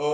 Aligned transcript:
¿Cómo 0.00 0.08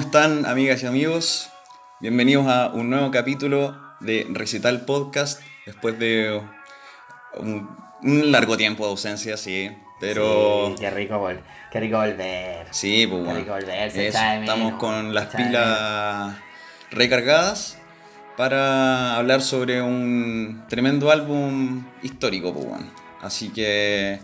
están 0.00 0.46
amigas 0.46 0.84
y 0.84 0.86
amigos? 0.86 1.50
Bienvenidos 1.98 2.46
a 2.46 2.68
un 2.68 2.90
nuevo 2.90 3.10
capítulo 3.10 3.85
de 4.00 4.26
Recital 4.30 4.84
Podcast 4.84 5.40
después 5.64 5.98
de 5.98 6.40
un, 7.38 7.76
un 8.02 8.32
largo 8.32 8.56
tiempo 8.56 8.84
de 8.84 8.90
ausencia, 8.90 9.36
sí, 9.36 9.70
pero... 10.00 10.68
Sí, 10.76 10.80
qué 10.80 10.90
rico, 10.90 11.14
vol- 11.14 11.40
qué 11.70 11.80
rico 11.80 11.98
volver. 11.98 12.66
Sí, 12.70 13.06
pues 13.06 13.18
Qué 13.20 13.24
bueno. 13.24 13.40
rico 13.40 13.52
volver, 13.52 13.90
se 13.90 14.08
estamos 14.08 14.74
con 14.74 15.14
las 15.14 15.26
pilas 15.34 16.36
recargadas 16.90 17.78
para 18.36 19.16
hablar 19.16 19.40
sobre 19.42 19.80
un 19.82 20.64
tremendo 20.68 21.10
álbum 21.10 21.84
histórico, 22.02 22.52
pues 22.52 22.66
bueno. 22.66 22.86
Así 23.22 23.48
que, 23.48 24.20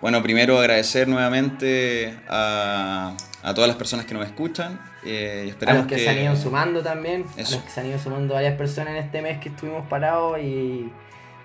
bueno, 0.00 0.22
primero 0.22 0.58
agradecer 0.58 1.06
nuevamente 1.08 2.18
a, 2.28 3.16
a 3.42 3.54
todas 3.54 3.68
las 3.68 3.76
personas 3.76 4.04
que 4.04 4.14
nos 4.14 4.26
escuchan. 4.26 4.80
Eh, 5.06 5.54
A 5.66 5.74
los 5.74 5.86
que, 5.86 5.98
se 5.98 6.08
han 6.08 6.18
ido 6.18 6.36
sumando 6.36 6.82
también, 6.82 7.24
Eso. 7.36 7.54
a 7.54 7.56
los 7.56 7.64
que 7.64 7.70
se 7.70 7.80
han 7.80 7.86
ido 7.86 7.98
sumando 7.98 8.34
varias 8.34 8.56
personas 8.56 8.90
en 8.90 8.96
este 8.96 9.22
mes 9.22 9.38
que 9.38 9.48
estuvimos 9.48 9.86
parados 9.88 10.38
y 10.40 10.90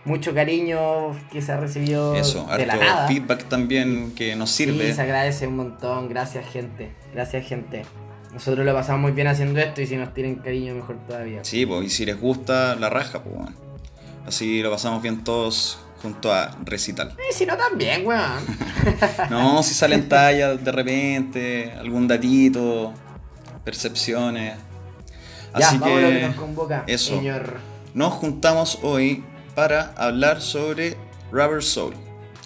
mucho 0.04 0.34
cariño 0.34 1.12
que 1.32 1.42
se 1.42 1.52
ha 1.52 1.58
recibido 1.58 2.16
Eso, 2.16 2.48
de 2.58 2.66
la 2.66 2.76
nada. 2.76 3.08
feedback 3.08 3.46
también 3.46 4.14
que 4.16 4.36
nos 4.36 4.52
sirve. 4.52 4.88
Sí, 4.88 4.94
se 4.94 5.02
agradece 5.02 5.48
un 5.48 5.58
montón, 5.58 6.10
gracias 6.10 6.50
gente, 6.52 6.92
gracias 7.14 7.48
gente. 7.48 7.84
Nosotros 8.34 8.66
lo 8.66 8.74
pasamos 8.74 9.02
muy 9.02 9.12
bien 9.12 9.28
haciendo 9.28 9.60
esto 9.60 9.82
y 9.82 9.88
si 9.88 9.98
nos 9.98 10.14
tienen 10.14 10.36
cariño 10.36 10.74
mejor 10.74 10.98
todavía. 11.06 11.44
Sí, 11.44 11.66
pues, 11.66 11.86
y 11.86 11.90
si 11.90 12.06
les 12.06 12.20
gusta 12.20 12.76
la 12.76 12.90
raja, 12.90 13.22
pues 13.22 13.36
bueno. 13.36 13.54
Así 14.26 14.62
lo 14.62 14.72
pasamos 14.72 15.02
bien 15.02 15.24
todos 15.24 15.80
junto 16.02 16.34
a 16.34 16.58
Recital. 16.64 17.14
Y 17.30 17.34
si 17.34 17.46
no 17.46 17.58
también, 17.58 18.06
weón. 18.06 18.22
No, 19.30 19.62
si 19.62 19.74
salen 19.74 20.10
tallas 20.10 20.64
de 20.64 20.72
repente, 20.72 21.74
algún 21.78 22.08
datito, 22.08 22.94
percepciones. 23.64 24.58
ya, 25.58 25.68
Así 25.68 25.78
vamos 25.78 25.98
a 25.98 26.02
lo 26.02 26.10
que 26.10 26.22
nos 26.28 26.36
convoca, 26.36 26.84
eso. 26.88 27.16
señor. 27.18 27.58
nos 27.94 28.14
juntamos 28.14 28.80
hoy 28.84 29.24
para 29.56 29.94
hablar 29.98 30.42
sobre 30.42 30.98
Rubber 31.32 31.62
Soul, 31.64 31.94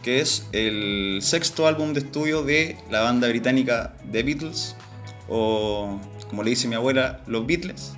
que 0.02 0.20
es 0.22 0.48
el 0.52 1.20
sexto 1.22 1.68
álbum 1.68 1.94
de 1.94 2.00
estudio 2.02 2.44
de 2.44 2.78
la 2.90 3.02
banda 3.02 3.28
británica 3.28 3.94
The 4.12 4.24
Beatles, 4.24 4.76
o 5.28 6.00
como 6.30 6.44
le 6.44 6.52
dice 6.52 6.68
mi 6.68 6.76
abuela, 6.76 7.22
los 7.28 7.46
Beatles. 7.46 7.94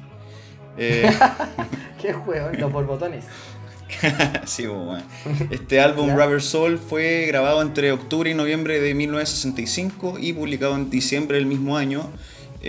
Eh, 0.78 1.10
Qué 2.02 2.14
juego, 2.14 2.50
los 2.58 2.72
borbotones. 2.72 3.26
Sí, 4.46 4.68
pues, 4.68 4.78
bueno. 4.78 5.04
Este 5.50 5.80
álbum. 5.82 6.12
Rubber 6.12 6.42
Soul 6.42 6.78
fue 6.78 7.26
grabado 7.26 7.62
entre 7.62 7.92
octubre 7.92 8.30
y 8.30 8.34
noviembre 8.34 8.80
de 8.82 8.94
1965 8.94 10.18
y 10.20 10.34
publicado 10.34 10.76
en 10.76 10.90
diciembre 10.90 11.38
del 11.38 11.46
mismo 11.48 11.78
año. 11.78 12.10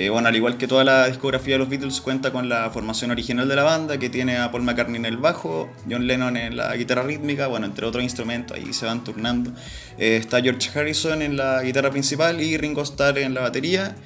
Eh, 0.01 0.11
bueno, 0.11 0.29
al 0.29 0.37
igual 0.37 0.59
que 0.59 0.69
toda 0.69 0.85
la 0.85 1.09
discografía 1.09 1.55
de 1.55 1.59
los 1.59 1.69
Beatles, 1.69 2.01
cuenta 2.01 2.31
con 2.31 2.49
la 2.49 2.71
formación 2.71 3.11
original 3.11 3.49
de 3.49 3.57
la 3.57 3.65
banda, 3.65 3.99
que 3.99 4.09
tiene 4.09 4.37
a 4.37 4.49
Paul 4.53 4.63
McCartney 4.63 4.95
en 4.95 5.07
el 5.07 5.17
bajo, 5.17 5.69
John 5.91 6.07
Lennon 6.07 6.37
en 6.37 6.57
la 6.57 6.77
guitarra 6.77 7.03
rítmica, 7.03 7.49
bueno, 7.49 7.67
entre 7.67 7.85
otros 7.85 8.05
instrumentos, 8.05 8.57
ahí 8.57 8.73
se 8.73 8.87
van 8.87 9.03
turnando. 9.03 9.51
Eh, 9.99 10.17
está 10.17 10.41
George 10.41 10.71
Harrison 10.73 11.21
en 11.21 11.37
la 11.37 11.65
guitarra 11.65 11.91
principal 11.91 12.41
y 12.41 12.57
Ringo 12.57 12.83
Starr 12.83 13.19
en 13.19 13.35
la 13.35 13.41
batería. 13.41 13.97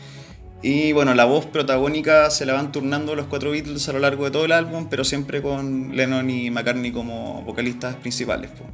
Y 0.63 0.93
bueno, 0.93 1.13
la 1.13 1.27
voz 1.27 1.45
protagónica 1.45 2.31
se 2.31 2.47
la 2.47 2.55
van 2.55 2.73
turnando 2.73 3.15
los 3.15 3.27
cuatro 3.27 3.51
Beatles 3.51 3.87
a 3.91 3.93
lo 3.93 3.99
largo 3.99 4.25
de 4.25 4.31
todo 4.31 4.47
el 4.47 4.53
álbum, 4.53 4.87
pero 4.89 5.05
siempre 5.05 5.43
con 5.43 5.95
Lennon 5.95 6.31
y 6.31 6.51
McCartney 6.51 6.91
como 6.93 7.43
vocalistas 7.43 7.97
principales. 7.97 8.51
po. 8.53 8.65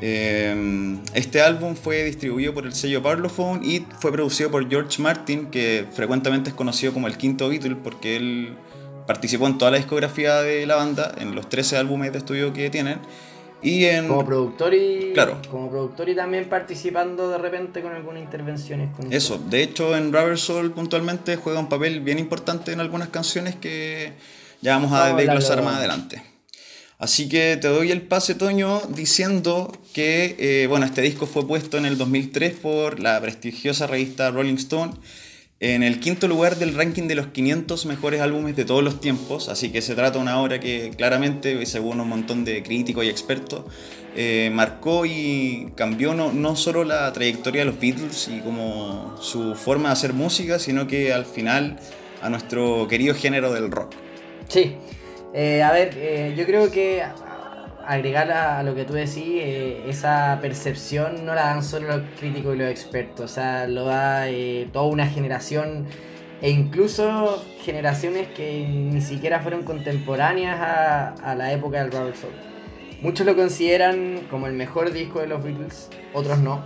Eh, 0.00 0.98
este 1.14 1.40
álbum 1.40 1.76
fue 1.76 2.04
distribuido 2.04 2.52
por 2.52 2.66
el 2.66 2.74
sello 2.74 3.02
Parlophone 3.02 3.64
y 3.64 3.86
fue 4.00 4.12
producido 4.12 4.50
por 4.50 4.68
George 4.68 5.00
Martin, 5.00 5.46
que 5.46 5.86
frecuentemente 5.92 6.50
es 6.50 6.54
conocido 6.54 6.92
como 6.92 7.06
el 7.06 7.16
quinto 7.16 7.48
Beatle 7.48 7.76
porque 7.76 8.16
él 8.16 8.56
participó 9.06 9.46
en 9.46 9.58
toda 9.58 9.70
la 9.70 9.76
discografía 9.76 10.42
de 10.42 10.66
la 10.66 10.76
banda, 10.76 11.14
en 11.18 11.34
los 11.34 11.48
13 11.48 11.76
álbumes 11.76 12.12
de 12.12 12.18
estudio 12.18 12.52
que 12.52 12.70
tienen. 12.70 12.98
Y 13.62 13.86
en... 13.86 14.08
Como 14.08 14.26
productor 14.26 14.74
y. 14.74 15.12
Claro. 15.14 15.40
Como 15.50 15.70
productor 15.70 16.10
y 16.10 16.14
también 16.14 16.50
participando 16.50 17.30
de 17.30 17.38
repente 17.38 17.80
con 17.80 17.94
algunas 17.94 18.22
intervenciones. 18.22 18.94
Con 18.94 19.10
Eso, 19.10 19.38
de 19.38 19.62
hecho 19.62 19.96
en 19.96 20.12
Rubber 20.12 20.38
Soul 20.38 20.72
puntualmente 20.72 21.36
juega 21.36 21.60
un 21.60 21.68
papel 21.70 22.00
bien 22.00 22.18
importante 22.18 22.72
en 22.72 22.80
algunas 22.80 23.08
canciones 23.08 23.54
que 23.54 24.12
ya 24.60 24.74
vamos 24.74 24.92
a 24.92 25.14
desglosar 25.14 25.62
más 25.62 25.76
adelante. 25.76 26.33
Así 26.98 27.28
que 27.28 27.56
te 27.56 27.68
doy 27.68 27.90
el 27.90 28.02
pase, 28.02 28.34
Toño, 28.34 28.80
diciendo 28.88 29.72
que 29.92 30.36
eh, 30.38 30.66
bueno, 30.68 30.86
este 30.86 31.02
disco 31.02 31.26
fue 31.26 31.46
puesto 31.46 31.76
en 31.76 31.86
el 31.86 31.98
2003 31.98 32.54
por 32.54 33.00
la 33.00 33.20
prestigiosa 33.20 33.86
revista 33.86 34.30
Rolling 34.30 34.54
Stone 34.54 34.94
en 35.60 35.82
el 35.82 35.98
quinto 35.98 36.28
lugar 36.28 36.56
del 36.56 36.74
ranking 36.74 37.08
de 37.08 37.14
los 37.14 37.28
500 37.28 37.86
mejores 37.86 38.20
álbumes 38.20 38.54
de 38.54 38.64
todos 38.64 38.82
los 38.82 39.00
tiempos, 39.00 39.48
así 39.48 39.70
que 39.70 39.80
se 39.80 39.94
trata 39.94 40.18
de 40.18 40.22
una 40.22 40.38
obra 40.40 40.60
que 40.60 40.90
claramente, 40.96 41.64
según 41.64 42.00
un 42.00 42.08
montón 42.08 42.44
de 42.44 42.62
críticos 42.62 43.04
y 43.04 43.08
expertos, 43.08 43.64
eh, 44.14 44.50
marcó 44.52 45.06
y 45.06 45.72
cambió 45.74 46.12
no, 46.12 46.32
no 46.32 46.54
solo 46.56 46.84
la 46.84 47.10
trayectoria 47.12 47.62
de 47.62 47.66
los 47.66 47.80
Beatles 47.80 48.28
y 48.28 48.40
como 48.40 49.16
su 49.20 49.54
forma 49.54 49.88
de 49.88 49.92
hacer 49.94 50.12
música, 50.12 50.58
sino 50.58 50.86
que 50.86 51.12
al 51.12 51.24
final 51.24 51.78
a 52.20 52.28
nuestro 52.28 52.86
querido 52.88 53.14
género 53.14 53.52
del 53.52 53.70
rock. 53.70 53.94
Sí. 54.48 54.76
Eh, 55.34 55.62
a 55.64 55.72
ver, 55.72 55.90
eh, 55.96 56.32
yo 56.36 56.46
creo 56.46 56.70
que 56.70 57.02
agregar 57.86 58.30
a, 58.30 58.60
a 58.60 58.62
lo 58.62 58.74
que 58.74 58.84
tú 58.84 58.92
decís, 58.94 59.18
eh, 59.18 59.82
esa 59.88 60.38
percepción 60.40 61.26
no 61.26 61.34
la 61.34 61.46
dan 61.46 61.64
solo 61.64 61.88
los 61.88 62.02
críticos 62.18 62.54
y 62.54 62.58
los 62.58 62.70
expertos, 62.70 63.32
o 63.32 63.34
sea, 63.34 63.66
lo 63.66 63.86
da 63.86 64.30
eh, 64.30 64.68
toda 64.72 64.86
una 64.86 65.06
generación 65.08 65.86
e 66.40 66.50
incluso 66.50 67.44
generaciones 67.62 68.28
que 68.28 68.66
ni 68.68 69.00
siquiera 69.00 69.40
fueron 69.40 69.64
contemporáneas 69.64 70.60
a, 70.60 71.08
a 71.14 71.34
la 71.34 71.52
época 71.52 71.82
del 71.82 71.90
Rubber 71.90 72.14
Soul. 72.14 72.32
Muchos 73.02 73.26
lo 73.26 73.34
consideran 73.34 74.20
como 74.30 74.46
el 74.46 74.52
mejor 74.52 74.92
disco 74.92 75.20
de 75.20 75.26
los 75.26 75.42
Beatles, 75.42 75.90
otros 76.12 76.38
no. 76.38 76.64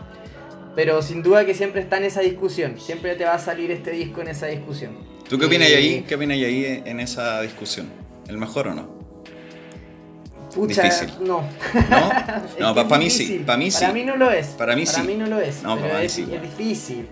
Pero 0.76 1.02
sin 1.02 1.22
duda 1.22 1.44
que 1.44 1.54
siempre 1.54 1.80
está 1.80 1.96
en 1.96 2.04
esa 2.04 2.20
discusión, 2.20 2.78
siempre 2.78 3.14
te 3.16 3.24
va 3.24 3.34
a 3.34 3.38
salir 3.38 3.70
este 3.70 3.90
disco 3.92 4.20
en 4.20 4.28
esa 4.28 4.46
discusión. 4.46 4.98
¿Tú 5.28 5.38
qué 5.38 5.46
opinas 5.46 5.68
ahí? 5.68 6.04
¿Qué 6.06 6.14
opinas 6.14 6.36
ahí 6.36 6.82
en 6.84 7.00
esa 7.00 7.40
discusión? 7.40 8.07
¿El 8.28 8.36
mejor 8.38 8.68
o 8.68 8.74
no? 8.74 8.98
Pucha, 10.54 10.82
Difícil. 10.82 11.10
no. 11.20 11.42
¿No? 11.90 12.10
No, 12.74 12.74
para 12.74 12.98
mí 12.98 13.10
sí. 13.10 13.42
Para 13.44 13.58
mí 13.58 13.70
sí. 13.70 13.80
Para 13.80 13.92
mí 13.92 14.04
no 14.04 14.16
lo 14.16 14.30
es. 14.30 14.46
Para 14.48 14.76
mí 14.76 14.86
sí. 14.86 15.00
no 15.16 15.26
lo 15.26 15.40
es. 15.40 15.62
No, 15.62 15.76
pero 15.76 15.88
para 15.88 16.00
mí 16.00 16.06
es, 16.06 16.12
sí, 16.12 16.28
es 16.32 16.42
difícil. 16.42 17.08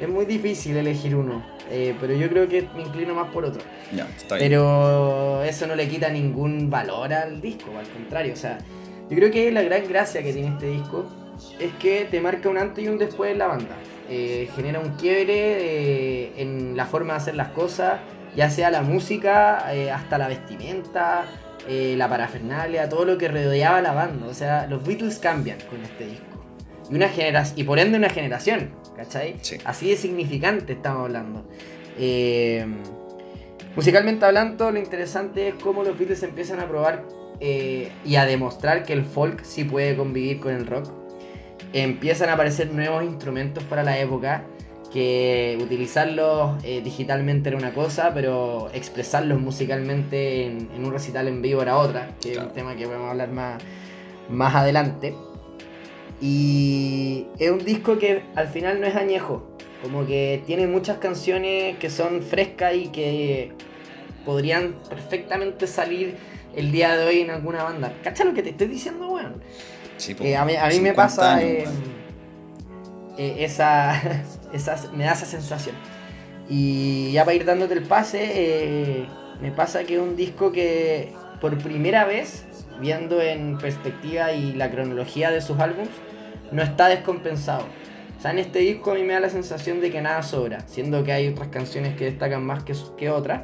Es 0.00 0.08
muy 0.08 0.24
difícil 0.24 0.76
elegir 0.76 1.14
uno. 1.14 1.44
Eh, 1.70 1.94
pero 2.00 2.14
yo 2.14 2.28
creo 2.28 2.48
que 2.48 2.68
me 2.74 2.82
inclino 2.82 3.14
más 3.14 3.30
por 3.32 3.44
otro. 3.44 3.62
Ya, 3.94 4.06
está 4.16 4.36
bien. 4.36 4.48
Pero 4.48 5.42
eso 5.42 5.66
no 5.66 5.74
le 5.74 5.88
quita 5.88 6.10
ningún 6.10 6.68
valor 6.70 7.12
al 7.12 7.40
disco, 7.40 7.70
al 7.78 7.88
contrario. 7.88 8.34
O 8.34 8.36
sea, 8.36 8.58
yo 9.08 9.16
creo 9.16 9.30
que 9.30 9.50
la 9.52 9.62
gran 9.62 9.86
gracia 9.88 10.22
que 10.22 10.32
tiene 10.32 10.48
este 10.48 10.66
disco 10.66 11.06
es 11.58 11.72
que 11.74 12.06
te 12.10 12.20
marca 12.20 12.48
un 12.48 12.58
antes 12.58 12.84
y 12.84 12.88
un 12.88 12.98
después 12.98 13.32
en 13.32 13.38
la 13.38 13.46
banda. 13.46 13.76
Eh, 14.10 14.50
genera 14.54 14.80
un 14.80 14.90
quiebre 14.96 15.34
eh, 15.34 16.32
en 16.36 16.76
la 16.76 16.84
forma 16.86 17.14
de 17.14 17.18
hacer 17.18 17.34
las 17.36 17.48
cosas, 17.48 18.00
ya 18.36 18.50
sea 18.50 18.70
la 18.70 18.82
música, 18.82 19.72
eh, 19.74 19.90
hasta 19.90 20.18
la 20.18 20.28
vestimenta, 20.28 21.24
eh, 21.68 21.94
la 21.96 22.08
parafernalia, 22.08 22.88
todo 22.88 23.04
lo 23.04 23.18
que 23.18 23.28
rodeaba 23.28 23.80
la 23.82 23.92
banda. 23.92 24.26
O 24.26 24.34
sea, 24.34 24.66
los 24.66 24.84
Beatles 24.84 25.18
cambian 25.18 25.58
con 25.70 25.82
este 25.82 26.06
disco. 26.06 26.44
Y, 26.90 26.96
una 26.96 27.08
generación, 27.08 27.58
y 27.58 27.64
por 27.64 27.78
ende 27.78 27.98
una 27.98 28.10
generación, 28.10 28.74
¿cachai? 28.96 29.36
Sí. 29.42 29.58
Así 29.64 29.90
de 29.90 29.96
significante 29.96 30.72
estamos 30.72 31.04
hablando. 31.04 31.46
Eh, 31.98 32.66
musicalmente 33.76 34.24
hablando, 34.24 34.70
lo 34.70 34.78
interesante 34.78 35.48
es 35.48 35.54
cómo 35.54 35.84
los 35.84 35.96
Beatles 35.96 36.22
empiezan 36.22 36.60
a 36.60 36.66
probar 36.66 37.04
eh, 37.40 37.90
y 38.04 38.16
a 38.16 38.24
demostrar 38.24 38.84
que 38.84 38.92
el 38.92 39.04
folk 39.04 39.44
sí 39.44 39.64
puede 39.64 39.96
convivir 39.96 40.40
con 40.40 40.52
el 40.52 40.66
rock. 40.66 40.90
Empiezan 41.72 42.28
a 42.28 42.34
aparecer 42.34 42.72
nuevos 42.72 43.04
instrumentos 43.04 43.64
para 43.64 43.82
la 43.82 43.98
época, 43.98 44.44
que 44.92 45.58
utilizarlos 45.60 46.62
eh, 46.64 46.82
digitalmente 46.82 47.48
era 47.48 47.58
una 47.58 47.72
cosa, 47.72 48.12
pero 48.12 48.70
expresarlos 48.74 49.40
musicalmente 49.40 50.46
en, 50.46 50.68
en 50.74 50.84
un 50.84 50.92
recital 50.92 51.28
en 51.28 51.40
vivo 51.40 51.62
era 51.62 51.78
otra, 51.78 52.10
que 52.20 52.32
es 52.32 52.38
un 52.38 52.52
tema 52.52 52.76
que 52.76 52.86
podemos 52.86 53.10
hablar 53.10 53.30
más, 53.30 53.62
más 54.28 54.54
adelante. 54.54 55.14
Y 56.20 57.26
es 57.38 57.50
un 57.50 57.64
disco 57.64 57.98
que 57.98 58.22
al 58.36 58.48
final 58.48 58.80
no 58.80 58.86
es 58.86 58.94
añejo, 58.94 59.56
como 59.82 60.06
que 60.06 60.42
tiene 60.46 60.66
muchas 60.66 60.98
canciones 60.98 61.76
que 61.78 61.90
son 61.90 62.22
frescas 62.22 62.74
y 62.74 62.88
que 62.88 63.52
podrían 64.24 64.74
perfectamente 64.88 65.66
salir 65.66 66.16
el 66.54 66.70
día 66.70 66.96
de 66.96 67.06
hoy 67.06 67.20
en 67.20 67.30
alguna 67.30 67.64
banda. 67.64 67.92
¿Cacha 68.04 68.24
lo 68.24 68.34
que 68.34 68.42
te 68.42 68.50
estoy 68.50 68.68
diciendo, 68.68 69.08
weón? 69.08 69.42
Eh, 70.20 70.36
a 70.36 70.44
mí, 70.44 70.54
a 70.56 70.68
mí 70.68 70.80
me 70.80 70.92
pasa 70.92 71.42
eh, 71.42 71.64
esa, 73.16 74.00
esa, 74.52 74.76
me 74.92 75.04
da 75.04 75.12
esa 75.12 75.26
sensación. 75.26 75.76
Y 76.48 77.12
ya 77.12 77.24
para 77.24 77.34
ir 77.34 77.44
dándote 77.44 77.74
el 77.74 77.82
pase, 77.82 79.06
me 79.40 79.52
pasa 79.52 79.84
que 79.84 79.94
es 79.94 80.00
un 80.00 80.16
disco 80.16 80.52
que 80.52 81.12
por 81.40 81.56
primera 81.58 82.04
vez, 82.04 82.44
viendo 82.80 83.20
en 83.20 83.58
perspectiva 83.58 84.32
y 84.32 84.52
la 84.52 84.70
cronología 84.70 85.30
de 85.30 85.40
sus 85.40 85.58
álbumes, 85.58 85.90
no 86.50 86.62
está 86.62 86.88
descompensado. 86.88 87.64
O 88.18 88.22
sea, 88.22 88.30
en 88.30 88.38
este 88.38 88.60
disco 88.60 88.92
a 88.92 88.94
mí 88.94 89.02
me 89.02 89.14
da 89.14 89.20
la 89.20 89.30
sensación 89.30 89.80
de 89.80 89.90
que 89.90 90.00
nada 90.00 90.22
sobra, 90.22 90.60
siendo 90.66 91.02
que 91.02 91.12
hay 91.12 91.28
otras 91.28 91.48
canciones 91.48 91.96
que 91.96 92.04
destacan 92.04 92.44
más 92.44 92.62
que, 92.62 92.74
que 92.96 93.10
otras. 93.10 93.42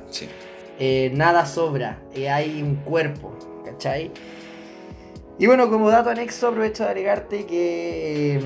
nada 1.12 1.46
sobra, 1.46 1.98
hay 2.14 2.62
un 2.62 2.76
cuerpo, 2.76 3.36
¿cachai? 3.64 4.12
Y 5.40 5.46
bueno, 5.46 5.70
como 5.70 5.88
dato 5.90 6.10
anexo, 6.10 6.48
aprovecho 6.48 6.84
de 6.84 6.90
agregarte 6.90 7.46
que. 7.46 8.40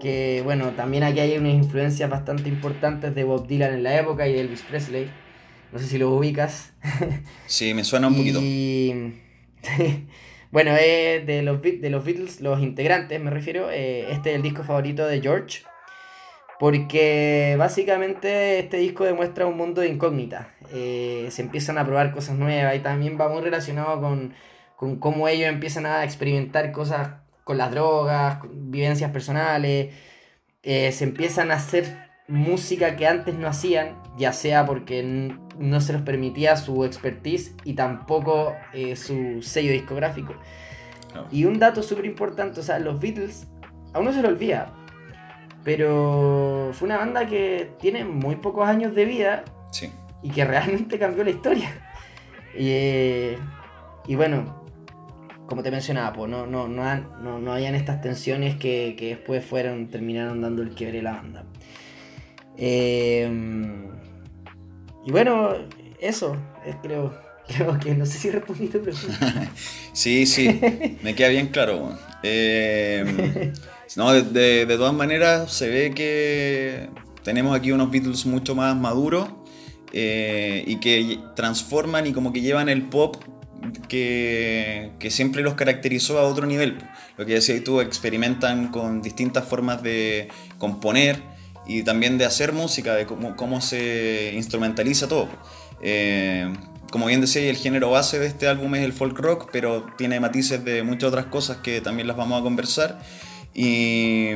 Que 0.00 0.40
bueno, 0.44 0.70
también 0.70 1.04
aquí 1.04 1.20
hay 1.20 1.36
unas 1.36 1.54
influencias 1.54 2.08
bastante 2.08 2.48
importantes 2.48 3.14
de 3.14 3.24
Bob 3.24 3.46
Dylan 3.46 3.74
en 3.74 3.82
la 3.82 3.98
época 3.98 4.26
y 4.26 4.32
de 4.32 4.40
Elvis 4.40 4.62
Presley. 4.62 5.10
No 5.72 5.78
sé 5.78 5.86
si 5.86 5.98
lo 5.98 6.10
ubicas. 6.10 6.72
Sí, 7.46 7.74
me 7.74 7.84
suena 7.84 8.08
un 8.08 8.16
poquito. 8.16 8.40
bueno, 10.50 10.72
eh, 10.80 11.22
de, 11.26 11.42
los, 11.42 11.60
de 11.60 11.90
los 11.90 12.04
Beatles, 12.04 12.40
los 12.40 12.62
integrantes 12.62 13.20
me 13.20 13.30
refiero, 13.30 13.70
eh, 13.70 14.12
este 14.12 14.30
es 14.30 14.36
el 14.36 14.42
disco 14.42 14.64
favorito 14.64 15.06
de 15.06 15.20
George. 15.20 15.62
Porque 16.58 17.56
básicamente 17.58 18.58
este 18.58 18.76
disco 18.76 19.04
demuestra 19.04 19.46
un 19.46 19.56
mundo 19.56 19.80
de 19.80 19.88
incógnita. 19.88 20.54
Eh, 20.72 21.26
se 21.30 21.42
empiezan 21.42 21.78
a 21.78 21.84
probar 21.84 22.12
cosas 22.12 22.36
nuevas 22.36 22.76
y 22.76 22.80
también 22.80 23.18
va 23.18 23.28
muy 23.28 23.42
relacionado 23.42 24.00
con 24.00 24.34
con 24.80 24.96
cómo 24.96 25.28
ellos 25.28 25.50
empiezan 25.50 25.84
a 25.84 26.04
experimentar 26.04 26.72
cosas 26.72 27.10
con 27.50 27.58
las 27.58 27.72
drogas, 27.72 28.38
vivencias 28.48 29.10
personales, 29.10 29.92
eh, 30.62 30.92
se 30.92 31.02
empiezan 31.02 31.50
a 31.50 31.54
hacer 31.54 31.96
música 32.28 32.94
que 32.94 33.08
antes 33.08 33.34
no 33.34 33.48
hacían, 33.48 34.00
ya 34.16 34.32
sea 34.32 34.64
porque 34.64 35.34
no 35.58 35.80
se 35.80 35.92
los 35.92 36.02
permitía 36.02 36.54
su 36.54 36.84
expertise 36.84 37.56
y 37.64 37.74
tampoco 37.74 38.54
eh, 38.72 38.94
su 38.94 39.42
sello 39.42 39.72
discográfico. 39.72 40.36
Y 41.32 41.44
un 41.44 41.58
dato 41.58 41.82
súper 41.82 42.04
importante, 42.04 42.60
o 42.60 42.62
sea, 42.62 42.78
los 42.78 43.00
Beatles, 43.00 43.48
a 43.94 43.98
uno 43.98 44.12
se 44.12 44.22
lo 44.22 44.28
olvida, 44.28 44.72
pero 45.64 46.70
fue 46.72 46.86
una 46.86 46.98
banda 46.98 47.26
que 47.26 47.72
tiene 47.80 48.04
muy 48.04 48.36
pocos 48.36 48.68
años 48.68 48.94
de 48.94 49.04
vida 49.06 49.44
y 50.22 50.30
que 50.30 50.44
realmente 50.44 51.00
cambió 51.00 51.24
la 51.24 51.30
historia. 51.30 51.68
Y, 52.52 52.66
eh, 52.70 53.38
y 54.08 54.16
bueno, 54.16 54.59
como 55.50 55.64
te 55.64 55.72
mencionaba, 55.72 56.12
pues 56.12 56.30
no, 56.30 56.46
no, 56.46 56.68
no, 56.68 57.40
no, 57.40 57.52
habían 57.52 57.74
estas 57.74 58.00
tensiones 58.00 58.54
que, 58.54 58.94
después 58.96 59.44
fueron, 59.44 59.90
terminaron 59.90 60.40
dando 60.40 60.62
el 60.62 60.70
quiebre 60.70 61.00
a 61.00 61.02
la 61.02 61.12
banda. 61.14 61.44
Em, 62.56 63.88
y 65.04 65.10
bueno, 65.10 65.50
eso, 66.00 66.36
creo, 66.82 67.20
creo 67.48 67.80
que 67.80 67.96
no 67.96 68.06
sé 68.06 68.18
si 68.18 68.30
respondí 68.30 68.68
tu 68.68 68.80
pregunta. 68.80 69.50
sí, 69.92 70.24
sí, 70.24 70.60
me 71.02 71.16
queda 71.16 71.30
bien 71.30 71.48
claro. 71.48 71.98
Em, 72.22 73.52
no, 73.96 74.12
de, 74.12 74.66
de, 74.66 74.76
todas 74.76 74.94
maneras 74.94 75.52
se 75.52 75.68
ve 75.68 75.90
que 75.92 76.90
tenemos 77.24 77.56
aquí 77.56 77.72
unos 77.72 77.90
Beatles 77.90 78.24
mucho 78.24 78.54
más 78.54 78.76
maduros 78.76 79.28
eh, 79.92 80.62
y 80.64 80.76
que 80.76 81.18
transforman 81.34 82.06
y 82.06 82.12
como 82.12 82.32
que 82.32 82.40
llevan 82.40 82.68
el 82.68 82.82
pop 82.82 83.16
que, 83.88 84.90
siempre 85.10 85.42
los 85.42 85.54
caracterizó 85.54 86.18
a 86.18 86.22
otro 86.22 86.46
nivel. 86.46 86.78
Lo 87.16 87.26
que 87.26 87.34
decías 87.34 87.62
tú, 87.64 87.80
experimentan 87.80 88.68
con 88.68 89.02
distintas 89.02 89.44
formas 89.44 89.82
de 89.82 90.28
componer 90.58 91.22
y 91.66 91.82
también 91.82 92.18
de 92.18 92.24
hacer 92.24 92.52
música, 92.52 92.94
de 92.94 93.06
cómo, 93.06 93.36
cómo 93.36 93.60
se 93.60 94.32
instrumentaliza 94.34 95.08
todo. 95.08 95.28
Eh, 95.82 96.52
como 96.90 97.06
bien 97.06 97.20
decía, 97.20 97.48
el 97.48 97.56
género 97.56 97.90
base 97.90 98.18
de 98.18 98.26
este 98.26 98.48
álbum 98.48 98.74
es 98.74 98.82
el 98.82 98.92
folk 98.92 99.18
rock, 99.18 99.48
pero 99.52 99.86
tiene 99.96 100.18
matices 100.18 100.64
de 100.64 100.82
muchas 100.82 101.08
otras 101.08 101.26
cosas 101.26 101.58
que 101.58 101.80
también 101.80 102.08
las 102.08 102.16
vamos 102.16 102.40
a 102.40 102.42
conversar. 102.42 103.00
Y 103.54 104.30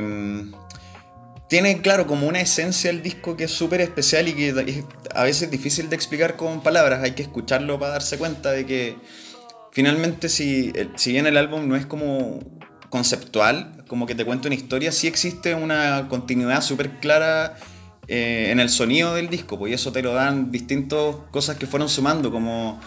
tiene, 1.47 1.81
claro, 1.81 2.07
como 2.07 2.27
una 2.27 2.41
esencia 2.41 2.89
el 2.89 3.01
disco 3.01 3.37
que 3.37 3.43
es 3.45 3.51
súper 3.51 3.81
especial 3.81 4.27
y 4.27 4.33
que 4.33 4.83
a 5.13 5.23
veces 5.23 5.43
es 5.43 5.51
difícil 5.51 5.89
de 5.89 5.95
explicar 5.95 6.35
con 6.35 6.61
palabras. 6.61 7.03
Hay 7.03 7.11
que 7.11 7.21
escucharlo 7.21 7.79
para 7.79 7.93
darse 7.93 8.17
cuenta 8.17 8.51
de 8.51 8.65
que 8.65 8.97
finalmente, 9.71 10.29
si, 10.29 10.73
si 10.95 11.11
bien 11.11 11.27
el 11.27 11.37
álbum 11.37 11.67
no 11.67 11.75
es 11.75 11.85
como 11.85 12.39
conceptual, 12.89 13.83
como 13.87 14.05
que 14.05 14.15
te 14.15 14.25
cuenta 14.25 14.47
una 14.47 14.55
historia, 14.55 14.91
sí 14.91 15.07
existe 15.07 15.53
una 15.53 16.07
continuidad 16.09 16.61
súper 16.61 16.99
clara 16.99 17.57
eh, 18.07 18.47
en 18.51 18.59
el 18.59 18.69
sonido 18.69 19.15
del 19.15 19.29
disco, 19.29 19.57
pues 19.59 19.71
y 19.71 19.75
eso 19.75 19.91
te 19.91 20.01
lo 20.01 20.13
dan 20.13 20.51
distintas 20.51 21.15
cosas 21.31 21.57
que 21.57 21.67
fueron 21.67 21.89
sumando, 21.89 22.31
como 22.31 22.79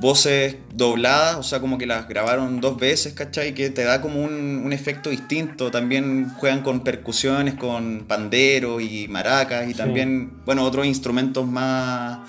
voces 0.00 0.56
dobladas, 0.72 1.36
o 1.36 1.42
sea, 1.42 1.60
como 1.60 1.76
que 1.76 1.86
las 1.86 2.08
grabaron 2.08 2.60
dos 2.60 2.78
veces, 2.78 3.12
¿cachai? 3.14 3.54
Que 3.54 3.70
te 3.70 3.84
da 3.84 4.00
como 4.00 4.22
un, 4.22 4.72
efecto 4.72 5.10
distinto. 5.10 5.70
También 5.70 6.30
juegan 6.36 6.62
con 6.62 6.84
percusiones, 6.84 7.54
con 7.54 8.04
pandero 8.06 8.80
y 8.80 9.08
maracas 9.08 9.68
y 9.68 9.74
también, 9.74 10.44
bueno, 10.44 10.64
otros 10.64 10.86
instrumentos 10.86 11.46
más 11.46 12.20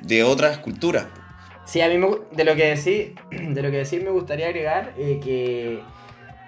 de 0.00 0.22
otras 0.22 0.58
culturas. 0.58 1.06
Sí, 1.64 1.80
a 1.80 1.88
mí 1.88 1.94
de 2.32 2.44
lo 2.44 2.54
que 2.56 2.66
decir, 2.66 3.14
de 3.30 3.62
lo 3.62 3.70
que 3.70 3.78
decir 3.78 4.02
me 4.04 4.10
gustaría 4.10 4.46
agregar 4.46 4.92
eh, 4.98 5.18
que, 5.22 5.80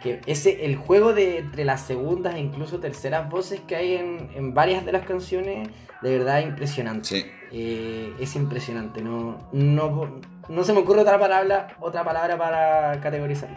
que, 0.02 0.20
ese, 0.26 0.66
el 0.66 0.76
juego 0.76 1.14
de 1.14 1.38
entre 1.38 1.64
las 1.64 1.80
segundas 1.80 2.34
e 2.34 2.40
incluso 2.40 2.80
terceras 2.80 3.30
voces 3.30 3.60
que 3.66 3.76
hay 3.76 3.94
en, 3.94 4.28
en 4.34 4.52
varias 4.52 4.84
de 4.84 4.92
las 4.92 5.06
canciones, 5.06 5.68
de 6.02 6.18
verdad 6.18 6.40
es 6.40 6.46
impresionante. 6.46 7.08
Sí. 7.08 7.24
Eh, 7.52 8.12
es 8.20 8.34
impresionante, 8.36 9.00
no, 9.00 9.48
no 9.52 10.20
no 10.48 10.64
se 10.64 10.72
me 10.72 10.80
ocurre 10.80 11.00
otra 11.00 11.18
palabra, 11.18 11.76
otra 11.80 12.04
palabra 12.04 12.38
para 12.38 13.00
categorizarlo. 13.00 13.56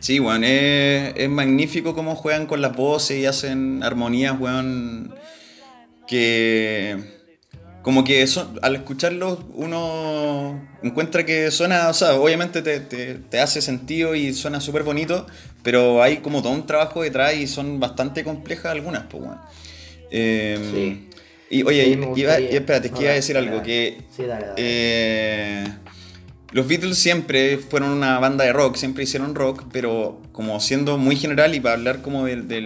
Sí, 0.00 0.18
weón, 0.18 0.44
es, 0.44 1.28
magnífico 1.28 1.94
cómo 1.94 2.16
juegan 2.16 2.46
con 2.46 2.62
las 2.62 2.74
voces 2.74 3.18
y 3.18 3.26
hacen 3.26 3.82
armonías, 3.82 4.38
weón, 4.40 5.14
que 6.06 7.20
como 7.82 8.04
que 8.04 8.26
son, 8.26 8.58
al 8.62 8.76
escucharlo 8.76 9.42
uno 9.54 10.68
encuentra 10.82 11.24
que 11.24 11.50
suena, 11.50 11.88
o 11.88 11.94
sea, 11.94 12.14
obviamente 12.14 12.62
te, 12.62 13.40
hace 13.40 13.60
sentido 13.60 14.14
y 14.14 14.32
suena 14.32 14.60
súper 14.60 14.84
bonito, 14.84 15.26
pero 15.62 16.02
hay 16.02 16.18
como 16.18 16.42
todo 16.42 16.52
un 16.52 16.66
trabajo 16.66 17.02
detrás 17.02 17.34
y 17.34 17.46
son 17.46 17.78
bastante 17.78 18.24
complejas 18.24 18.72
algunas, 18.72 19.04
pues, 19.04 19.22
weón. 19.22 19.38
Em, 20.10 20.72
sí. 20.72 21.06
Y 21.50 21.62
oye, 21.64 21.98
y, 22.16 22.22
espérate, 22.54 22.90
que 22.90 23.02
iba 23.02 23.10
a 23.10 23.14
decir 23.14 23.36
algo, 23.36 23.62
que... 23.62 23.98
Sí, 24.16 24.22
dale, 24.22 24.46
dale. 24.46 24.54
Eh, 24.56 25.64
los 26.52 26.66
Beatles 26.66 26.98
siempre 26.98 27.58
fueron 27.58 27.90
una 27.90 28.18
banda 28.18 28.44
de 28.44 28.52
rock, 28.52 28.76
siempre 28.76 29.04
hicieron 29.04 29.34
rock, 29.34 29.64
pero 29.72 30.20
como 30.32 30.58
siendo 30.58 30.98
muy 30.98 31.14
general 31.16 31.54
y 31.54 31.60
para 31.60 31.74
hablar 31.76 32.02
como 32.02 32.24
de, 32.24 32.60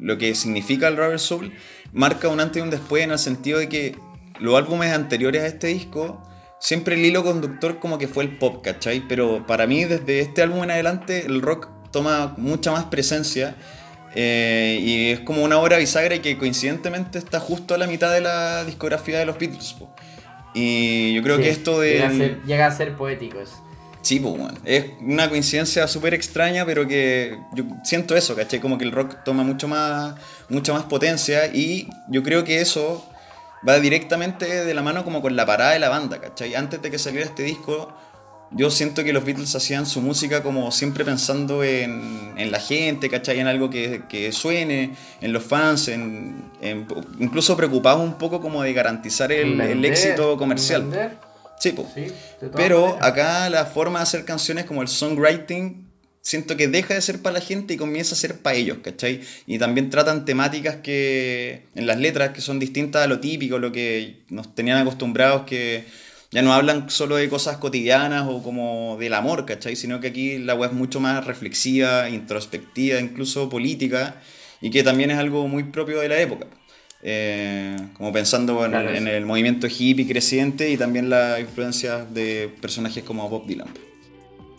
lo 0.00 0.18
que 0.18 0.34
significa 0.34 0.88
el 0.88 0.96
Rubber 0.96 1.18
Soul, 1.18 1.52
marca 1.92 2.28
un 2.28 2.40
antes 2.40 2.60
y 2.60 2.62
un 2.62 2.70
después 2.70 3.04
en 3.04 3.12
el 3.12 3.18
sentido 3.18 3.58
de 3.58 3.68
que 3.68 3.96
los 4.38 4.56
álbumes 4.56 4.92
anteriores 4.92 5.42
a 5.42 5.46
este 5.46 5.68
disco, 5.68 6.22
siempre 6.60 6.94
el 6.94 7.04
hilo 7.04 7.24
conductor 7.24 7.78
como 7.78 7.96
que 7.96 8.06
fue 8.06 8.24
el 8.24 8.36
pop, 8.36 8.62
¿cachai? 8.62 9.06
Pero 9.08 9.46
para 9.46 9.66
mí 9.66 9.84
desde 9.84 10.20
este 10.20 10.42
álbum 10.42 10.64
en 10.64 10.72
adelante 10.72 11.24
el 11.24 11.40
rock 11.40 11.68
toma 11.90 12.34
mucha 12.36 12.70
más 12.70 12.84
presencia 12.84 13.56
eh, 14.14 14.78
y 14.82 15.10
es 15.10 15.20
como 15.20 15.42
una 15.42 15.58
obra 15.58 15.78
bisagra 15.78 16.14
y 16.14 16.20
que 16.20 16.36
coincidentemente 16.36 17.18
está 17.18 17.40
justo 17.40 17.74
a 17.74 17.78
la 17.78 17.86
mitad 17.86 18.12
de 18.12 18.20
la 18.20 18.64
discografía 18.64 19.18
de 19.18 19.24
los 19.24 19.38
Beatles. 19.38 19.74
Y 20.54 21.14
yo 21.14 21.22
creo 21.22 21.38
que 21.38 21.48
esto 21.48 21.80
de. 21.80 22.38
Llega 22.46 22.66
a 22.66 22.70
ser, 22.70 22.96
poético 22.96 23.40
eso. 23.40 23.62
Sí, 24.02 24.18
pues, 24.18 24.36
bueno. 24.36 24.58
Es 24.64 24.86
una 25.00 25.28
coincidencia 25.28 25.86
súper 25.88 26.14
extraña, 26.14 26.66
pero 26.66 26.86
que 26.86 27.38
yo 27.54 27.64
siento 27.84 28.16
eso, 28.16 28.34
¿cachai? 28.34 28.60
Como 28.60 28.76
que 28.78 28.84
el 28.84 28.92
rock 28.92 29.22
toma 29.24 29.44
mucho 29.44 29.68
más, 29.68 30.14
mucha 30.48 30.72
más 30.72 30.84
potencia 30.84 31.46
y 31.46 31.88
yo 32.08 32.22
creo 32.22 32.44
que 32.44 32.60
eso 32.60 33.08
va 33.66 33.78
directamente 33.78 34.64
de 34.64 34.74
la 34.74 34.82
mano 34.82 35.04
como 35.04 35.22
con 35.22 35.36
la 35.36 35.46
parada 35.46 35.72
de 35.72 35.78
la 35.78 35.88
banda, 35.88 36.20
¿cachai? 36.20 36.54
Antes 36.54 36.82
de 36.82 36.90
que 36.90 36.98
saliera 36.98 37.26
este 37.26 37.44
disco, 37.44 37.94
yo 38.54 38.70
siento 38.70 39.04
que 39.04 39.12
los 39.12 39.24
Beatles 39.24 39.54
hacían 39.54 39.86
su 39.86 40.00
música 40.00 40.42
como 40.42 40.70
siempre 40.72 41.04
pensando 41.04 41.64
en, 41.64 42.50
la 42.50 42.58
gente, 42.58 43.08
¿cachai? 43.08 43.40
En 43.40 43.46
algo 43.46 43.70
que, 43.70 44.30
suene, 44.32 44.92
en 45.20 45.32
los 45.32 45.42
fans, 45.42 45.88
en, 45.88 46.50
incluso 47.18 47.56
preocupados 47.56 48.02
un 48.02 48.14
poco 48.18 48.40
como 48.40 48.62
de 48.62 48.72
garantizar 48.72 49.32
el, 49.32 49.84
éxito 49.84 50.36
comercial. 50.36 51.18
Sí, 51.58 51.72
pues. 51.72 52.12
Pero 52.56 52.98
acá 53.00 53.48
la 53.48 53.66
forma 53.66 54.00
de 54.00 54.02
hacer 54.02 54.24
canciones 54.24 54.64
como 54.64 54.82
el 54.82 54.88
songwriting 54.88 55.86
siento 56.20 56.56
que 56.56 56.68
deja 56.68 56.94
de 56.94 57.00
ser 57.00 57.20
para 57.20 57.34
la 57.34 57.40
gente 57.40 57.74
y 57.74 57.76
comienza 57.76 58.14
a 58.14 58.18
ser 58.18 58.38
para 58.38 58.56
ellos, 58.56 58.78
¿cachai? 58.82 59.20
Y 59.46 59.58
también 59.58 59.90
tratan 59.90 60.24
temáticas 60.24 60.76
que 60.76 61.66
en 61.74 61.86
las 61.86 61.98
letras 61.98 62.30
que 62.30 62.40
son 62.40 62.58
distintas 62.58 63.04
a 63.04 63.06
lo 63.08 63.20
típico, 63.20 63.58
lo 63.58 63.72
que 63.72 64.22
nos 64.28 64.54
tenían 64.54 64.78
acostumbrados 64.78 65.42
que 65.42 65.84
ya 66.32 66.40
no 66.40 66.54
hablan 66.54 66.88
solo 66.88 67.16
de 67.16 67.28
cosas 67.28 67.58
cotidianas 67.58 68.26
o 68.26 68.42
como 68.42 68.96
del 68.98 69.12
amor, 69.12 69.44
¿cachai? 69.44 69.76
Sino 69.76 70.00
que 70.00 70.08
aquí 70.08 70.38
la 70.38 70.54
web 70.54 70.70
es 70.70 70.76
mucho 70.76 70.98
más 70.98 71.26
reflexiva, 71.26 72.08
introspectiva, 72.08 72.98
incluso 72.98 73.50
política, 73.50 74.16
y 74.62 74.70
que 74.70 74.82
también 74.82 75.10
es 75.10 75.18
algo 75.18 75.46
muy 75.46 75.64
propio 75.64 76.00
de 76.00 76.08
la 76.08 76.18
época. 76.18 76.46
Eh, 77.02 77.76
como 77.94 78.12
pensando 78.12 78.64
en, 78.64 78.74
en, 78.74 79.08
el 79.08 79.26
movimiento 79.26 79.66
hippie 79.66 80.06
creciente 80.06 80.70
y 80.70 80.76
también 80.76 81.10
la 81.10 81.40
influencia 81.40 82.04
de 82.04 82.48
personajes 82.60 83.02
como 83.02 83.28
Bob 83.28 83.46
Dylan. 83.46 83.68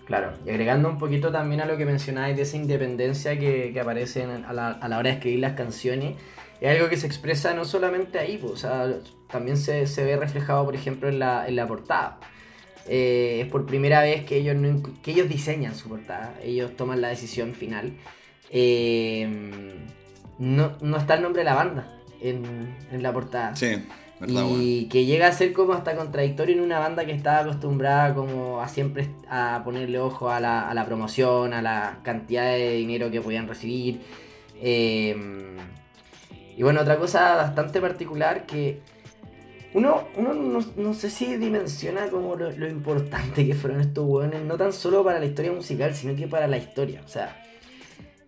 Claro, 0.05 0.33
y 0.45 0.49
agregando 0.49 0.89
un 0.89 0.97
poquito 0.99 1.31
también 1.31 1.61
a 1.61 1.65
lo 1.65 1.77
que 1.77 1.85
mencionáis 1.85 2.35
de 2.35 2.43
esa 2.43 2.57
independencia 2.57 3.39
que, 3.39 3.71
que 3.73 3.79
aparece 3.79 4.23
a, 4.23 4.53
la, 4.53 4.71
a, 4.71 4.87
la, 4.89 4.97
hora 4.97 5.09
de 5.09 5.15
escribir 5.15 5.39
las 5.39 5.53
canciones, 5.53 6.17
es 6.59 6.69
algo 6.69 6.89
que 6.89 6.97
se 6.97 7.07
expresa 7.07 7.53
no 7.53 7.63
solamente 7.63 8.19
ahí, 8.19 8.37
pues, 8.37 8.51
o 8.51 8.57
sea, 8.57 8.93
también 9.33 9.57
se, 9.57 9.85
se, 9.87 10.05
ve 10.05 10.15
reflejado, 10.15 10.63
por 10.63 10.75
ejemplo, 10.75 11.09
en 11.09 11.19
la, 11.19 11.45
en 11.45 11.57
la 11.57 11.67
portada. 11.67 12.19
Eh, 12.87 13.41
es 13.41 13.47
por 13.47 13.65
primera 13.65 14.01
vez 14.01 14.23
que 14.23 14.37
ellos, 14.37 14.55
no, 14.55 14.81
que 15.01 15.11
ellos 15.11 15.27
diseñan 15.27 15.75
su 15.75 15.89
portada, 15.89 16.35
ellos 16.41 16.75
toman 16.77 17.01
la 17.01 17.09
decisión 17.09 17.53
final. 17.53 17.93
Eh, 18.49 19.27
no, 20.39 20.77
no 20.81 20.97
está 20.97 21.15
el 21.15 21.21
nombre 21.21 21.41
de 21.41 21.45
la 21.45 21.55
banda 21.55 21.99
en, 22.21 22.77
en 22.91 23.03
la 23.03 23.11
portada. 23.11 23.55
Sí 23.57 23.75
y 24.27 24.85
que 24.85 25.05
llega 25.05 25.27
a 25.27 25.31
ser 25.31 25.53
como 25.53 25.73
hasta 25.73 25.95
contradictorio 25.95 26.55
en 26.55 26.61
una 26.61 26.79
banda 26.79 27.05
que 27.05 27.11
estaba 27.11 27.39
acostumbrada 27.39 28.13
como 28.13 28.61
a 28.61 28.67
siempre 28.67 29.09
a 29.29 29.61
ponerle 29.63 29.99
ojo 29.99 30.29
a 30.29 30.39
la, 30.39 30.69
a 30.69 30.73
la 30.73 30.85
promoción, 30.85 31.53
a 31.53 31.61
la 31.61 31.99
cantidad 32.03 32.45
de 32.45 32.73
dinero 32.73 33.11
que 33.11 33.21
podían 33.21 33.47
recibir. 33.47 34.01
Eh, 34.61 35.15
y 36.55 36.63
bueno, 36.63 36.81
otra 36.81 36.97
cosa 36.97 37.35
bastante 37.35 37.81
particular 37.81 38.45
que 38.45 38.81
uno, 39.73 40.07
uno 40.15 40.33
no, 40.33 40.59
no, 40.75 40.93
sé 40.93 41.09
si 41.09 41.37
dimensiona 41.37 42.07
como 42.09 42.35
lo, 42.35 42.67
importante 42.67 43.45
que 43.45 43.55
fueron 43.55 43.81
estos 43.81 44.05
hueones, 44.05 44.43
no 44.43 44.57
tan 44.57 44.73
solo 44.73 45.03
para 45.03 45.19
la 45.19 45.25
historia 45.25 45.51
musical, 45.51 45.95
sino 45.95 46.15
que 46.15 46.27
para 46.27 46.47
la 46.47 46.57
historia. 46.57 47.01
O 47.03 47.07
sea, 47.07 47.41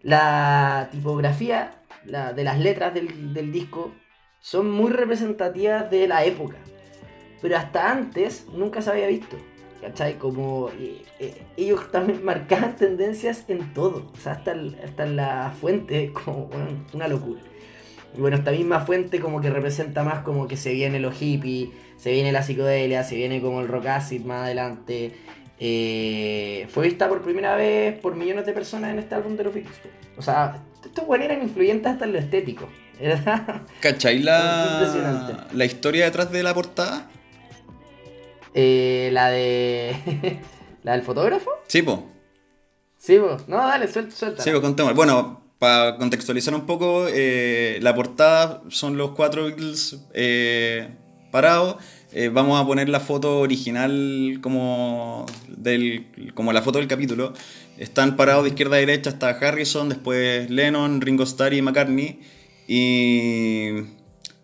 la 0.01 0.89
tipografía 0.91 1.81
la, 2.05 2.33
de 2.33 2.43
las 2.43 2.59
letras 2.59 2.93
del, 2.93 3.33
del 3.33 3.51
disco 3.51 3.91
son 4.39 4.69
muy 4.71 4.91
representativas 4.91 5.89
de 5.89 6.07
la 6.07 6.23
época. 6.25 6.57
Pero 7.41 7.57
hasta 7.57 7.91
antes 7.91 8.47
nunca 8.53 8.81
se 8.81 8.91
había 8.91 9.07
visto. 9.07 9.37
¿Cachai? 9.81 10.17
Como 10.17 10.69
eh, 10.79 11.03
eh, 11.19 11.43
ellos 11.57 11.91
también 11.91 12.23
marcaban 12.25 12.75
tendencias 12.75 13.45
en 13.49 13.73
todo. 13.73 14.11
O 14.13 14.17
sea, 14.17 14.33
hasta, 14.33 14.55
hasta 14.83 15.05
la 15.05 15.53
fuente, 15.59 16.11
como 16.25 16.49
una 16.93 17.07
locura. 17.07 17.41
Y 18.17 18.21
bueno, 18.21 18.37
esta 18.37 18.51
misma 18.51 18.81
fuente 18.81 19.19
como 19.19 19.41
que 19.41 19.49
representa 19.49 20.03
más 20.03 20.23
como 20.23 20.47
que 20.47 20.57
se 20.57 20.73
viene 20.73 20.99
los 20.99 21.15
hippies, 21.15 21.69
se 21.97 22.11
viene 22.11 22.31
la 22.31 22.43
psicodelia, 22.43 23.03
se 23.03 23.15
viene 23.15 23.41
como 23.41 23.61
el 23.61 23.67
rock 23.67 23.87
acid 23.87 24.21
más 24.25 24.43
adelante. 24.43 25.13
Eh, 25.59 26.67
fue 26.69 26.87
vista 26.87 27.07
por 27.07 27.21
primera 27.21 27.55
vez 27.55 27.97
por 27.99 28.15
millones 28.15 28.45
de 28.45 28.53
personas 28.53 28.91
en 28.91 28.99
este 28.99 29.15
álbum 29.15 29.35
de 29.35 29.43
los 29.45 29.53
Beatles. 29.53 29.75
O 30.17 30.21
sea, 30.21 30.61
estos 30.83 31.05
buenos 31.05 31.25
eran 31.25 31.41
influyentes 31.41 31.91
hasta 31.91 32.05
en 32.05 32.13
lo 32.13 32.19
estético. 32.19 32.67
¿Cachai 33.81 34.19
la, 34.19 35.47
la 35.51 35.65
historia 35.65 36.05
detrás 36.05 36.31
de 36.31 36.43
la 36.43 36.53
portada? 36.53 37.09
Eh, 38.53 39.09
la 39.11 39.29
de. 39.29 40.39
¿La 40.83 40.93
del 40.93 41.01
fotógrafo? 41.01 41.49
Sí, 41.67 41.81
po. 41.81 42.05
Sí, 42.97 43.17
po. 43.17 43.37
No, 43.47 43.57
dale, 43.57 43.87
suelta. 43.87 44.15
suelta. 44.15 44.41
Sí, 44.41 44.51
po, 44.51 44.61
contemos. 44.61 44.93
Bueno, 44.93 45.41
para 45.59 45.97
contextualizar 45.97 46.53
un 46.53 46.65
poco, 46.65 47.07
eh, 47.09 47.79
la 47.81 47.95
portada 47.95 48.61
son 48.69 48.97
los 48.97 49.11
cuatro 49.11 49.45
Beatles 49.45 49.97
eh, 50.13 50.89
parados. 51.31 51.77
Eh, 52.11 52.29
vamos 52.29 52.61
a 52.61 52.65
poner 52.65 52.87
la 52.87 52.99
foto 52.99 53.39
original 53.39 54.39
como, 54.41 55.25
del, 55.47 56.07
como 56.33 56.53
la 56.53 56.61
foto 56.61 56.79
del 56.79 56.87
capítulo. 56.87 57.33
Están 57.77 58.15
parados 58.15 58.43
de 58.43 58.49
izquierda 58.49 58.77
a 58.77 58.79
derecha 58.79 59.09
hasta 59.09 59.29
Harrison, 59.29 59.89
después 59.89 60.49
Lennon, 60.49 61.01
Ringo 61.01 61.23
Starr 61.23 61.53
y 61.53 61.61
McCartney. 61.61 62.19
Y 62.67 63.71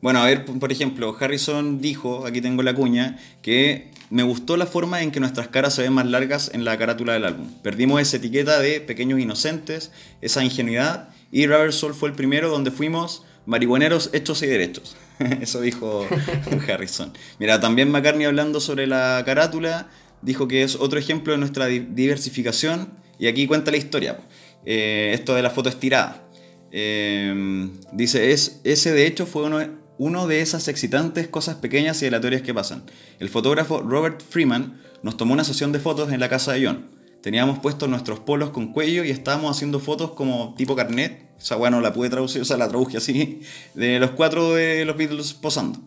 bueno, 0.01 0.22
a 0.22 0.25
ver, 0.25 0.46
por 0.46 0.72
ejemplo, 0.72 1.15
Harrison 1.20 1.82
dijo, 1.82 2.25
aquí 2.25 2.41
tengo 2.41 2.63
la 2.63 2.74
cuña, 2.74 3.20
que 3.41 3.91
me 4.12 4.24
gustó 4.24 4.58
la 4.58 4.65
forma 4.65 5.01
en 5.01 5.12
que 5.12 5.22
nuestras 5.22 5.48
caras 5.48 5.74
se 5.74 5.84
ven 5.84 5.94
más 5.94 6.06
largas 6.06 6.51
en 6.53 6.65
la 6.65 6.77
carátula 6.77 7.13
del 7.13 7.24
álbum. 7.24 7.50
Perdimos 7.63 8.01
esa 8.01 8.18
etiqueta 8.18 8.60
de 8.60 8.82
pequeños 8.82 9.20
inocentes, 9.20 9.91
esa 10.20 10.44
ingenuidad, 10.44 11.10
y 11.32 11.48
Rubber 11.48 11.72
Soul 11.72 11.94
fue 11.94 12.10
el 12.10 12.15
primero 12.15 12.50
donde 12.50 12.72
fuimos 12.72 13.24
marihuaneros 13.46 14.10
hechos 14.12 14.44
y 14.44 14.48
derechos. 14.48 14.98
Eso 15.41 15.62
dijo 15.62 16.06
Harrison. 16.68 17.13
Mira, 17.39 17.62
también 17.62 17.89
McCartney 17.89 18.25
hablando 18.25 18.60
sobre 18.60 18.86
la 18.86 19.24
carátula, 19.25 19.89
dijo 20.22 20.46
que 20.50 20.63
es 20.63 20.75
otro 20.75 21.00
ejemplo 21.00 21.32
de 21.32 21.39
nuestra 21.39 21.68
diversificación, 21.68 22.89
y 23.18 23.27
aquí 23.27 23.48
cuenta 23.48 23.72
la 23.72 23.77
historia. 23.77 24.20
Eh, 24.65 25.12
esto 25.13 25.36
de 25.36 25.41
la 25.41 25.51
foto 25.51 25.70
estirada. 25.70 26.27
Eh, 26.74 27.70
dice, 27.94 28.32
es, 28.34 28.60
ese 28.65 28.91
de 28.91 29.08
hecho 29.08 29.25
fue 29.25 29.44
uno, 29.44 29.81
uno 30.01 30.25
de 30.25 30.41
esas 30.41 30.67
excitantes 30.67 31.27
cosas 31.27 31.58
pequeñas 31.58 32.01
y 32.01 32.08
aleatorias 32.08 32.41
que 32.41 32.55
pasan. 32.55 32.81
El 33.20 33.29
fotógrafo 33.29 33.81
Robert 33.81 34.20
Freeman 34.27 34.81
nos 35.03 35.15
tomó 35.15 35.34
una 35.34 35.43
sesión 35.43 35.72
de 35.72 35.79
fotos 35.79 36.12
en 36.12 36.20
la 36.20 36.27
casa 36.27 36.53
de 36.53 36.65
John. 36.65 36.89
Teníamos 37.22 37.60
puestos 37.60 37.88
nuestros 37.88 38.20
polos 38.20 38.50
con 38.50 38.74
cuello 38.74 39.03
y 39.03 39.12
estábamos 39.12 39.55
haciendo 39.55 39.79
fotos 39.79 40.13
como 40.13 40.55
tipo 40.58 40.75
carnet. 40.75 41.29
O 41.38 41.41
sea, 41.41 41.58
bueno, 41.58 41.81
la 41.81 41.93
pude 41.93 42.10
traducir, 42.10 42.41
o 42.41 42.46
sea, 42.46 42.58
la 42.58 42.67
traduje 42.67 42.98
así, 42.98 43.41
de 43.75 44.00
los 44.00 44.10
cuatro 44.10 44.55
de 44.55 44.86
los 44.86 44.98
Beatles 44.98 45.36
posando. 45.36 45.77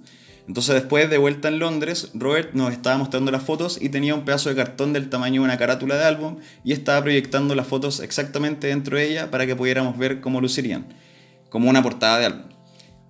Entonces 0.46 0.76
después 0.76 1.10
de 1.10 1.18
vuelta 1.18 1.48
en 1.48 1.58
Londres, 1.58 2.10
Robert 2.14 2.54
nos 2.54 2.72
estaba 2.72 2.96
mostrando 2.96 3.32
las 3.32 3.42
fotos 3.42 3.80
y 3.82 3.88
tenía 3.88 4.14
un 4.14 4.24
pedazo 4.24 4.48
de 4.48 4.54
cartón 4.54 4.92
del 4.92 5.10
tamaño 5.10 5.40
de 5.40 5.46
una 5.46 5.58
carátula 5.58 5.96
de 5.96 6.04
álbum 6.04 6.36
y 6.62 6.72
estaba 6.72 7.02
proyectando 7.02 7.56
las 7.56 7.66
fotos 7.66 7.98
exactamente 7.98 8.68
dentro 8.68 8.96
de 8.96 9.10
ella 9.10 9.32
para 9.32 9.44
que 9.44 9.56
pudiéramos 9.56 9.98
ver 9.98 10.20
cómo 10.20 10.40
lucirían, 10.40 10.86
como 11.48 11.68
una 11.68 11.82
portada 11.82 12.20
de 12.20 12.26
álbum. 12.26 12.53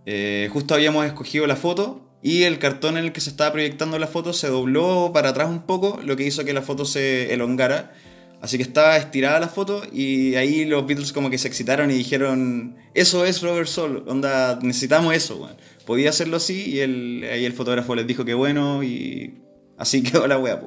Eh, 0.06 0.48
justo 0.52 0.74
habíamos 0.74 1.06
escogido 1.06 1.46
la 1.46 1.56
foto 1.56 2.00
y 2.22 2.44
el 2.44 2.58
cartón 2.58 2.96
en 2.96 3.04
el 3.04 3.12
que 3.12 3.20
se 3.20 3.30
estaba 3.30 3.52
proyectando 3.52 3.98
la 3.98 4.06
foto 4.06 4.32
se 4.32 4.48
dobló 4.48 5.10
para 5.12 5.30
atrás 5.30 5.48
un 5.48 5.62
poco, 5.62 6.00
lo 6.02 6.16
que 6.16 6.24
hizo 6.24 6.44
que 6.44 6.54
la 6.54 6.62
foto 6.62 6.84
se 6.84 7.32
elongara. 7.34 7.92
Así 8.40 8.58
que 8.58 8.62
estaba 8.62 8.96
estirada 8.96 9.40
la 9.40 9.48
foto 9.48 9.82
y 9.90 10.34
ahí 10.34 10.66
los 10.66 10.86
Beatles 10.86 11.12
como 11.12 11.30
que 11.30 11.38
se 11.38 11.48
excitaron 11.48 11.90
y 11.90 11.94
dijeron, 11.94 12.76
eso 12.92 13.24
es 13.24 13.40
Robert 13.40 13.70
onda, 14.06 14.58
necesitamos 14.60 15.14
eso, 15.14 15.48
podía 15.86 16.10
hacerlo 16.10 16.36
así 16.36 16.70
y 16.70 16.80
el, 16.80 17.26
ahí 17.32 17.46
el 17.46 17.54
fotógrafo 17.54 17.94
les 17.94 18.06
dijo 18.06 18.24
que 18.24 18.34
bueno 18.34 18.82
y 18.82 19.42
así 19.78 20.02
quedó 20.10 20.26
la 20.26 20.38
wea. 20.38 20.60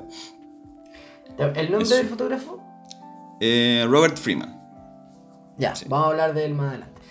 ¿El 1.37 1.71
nombre 1.71 1.97
del 1.97 2.07
fotógrafo? 2.07 2.59
Eh, 3.39 3.85
Robert 3.87 4.17
Freeman. 4.17 4.59
Ya, 5.57 5.73
vamos 5.87 6.07
a 6.07 6.09
hablar 6.11 6.33
de 6.33 6.45
él 6.45 6.53
más 6.53 6.69
adelante. 6.69 7.01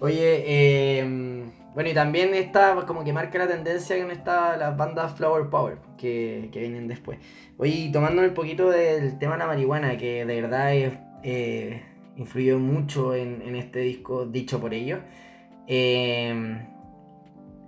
Oye, 0.00 0.44
eh, 0.46 1.46
bueno, 1.76 1.90
y 1.90 1.92
también 1.92 2.32
está 2.32 2.74
como 2.86 3.04
que 3.04 3.12
marca 3.12 3.36
la 3.36 3.46
tendencia 3.46 3.98
en 3.98 4.10
esta, 4.10 4.56
las 4.56 4.78
bandas 4.78 5.12
Flower 5.14 5.50
Power 5.50 5.76
que, 5.98 6.48
que 6.50 6.60
vienen 6.60 6.88
después. 6.88 7.18
Oye, 7.58 7.90
tomando 7.92 8.22
un 8.22 8.32
poquito 8.32 8.70
del 8.70 9.18
tema 9.18 9.34
de 9.34 9.40
la 9.40 9.46
marihuana, 9.46 9.98
que 9.98 10.24
de 10.24 10.40
verdad 10.40 10.72
eh, 11.22 11.82
influyó 12.16 12.58
mucho 12.58 13.14
en, 13.14 13.54
este 13.56 13.80
disco 13.80 14.24
dicho 14.24 14.58
por 14.58 14.72
ellos. 14.72 15.00
Eh, 15.66 16.64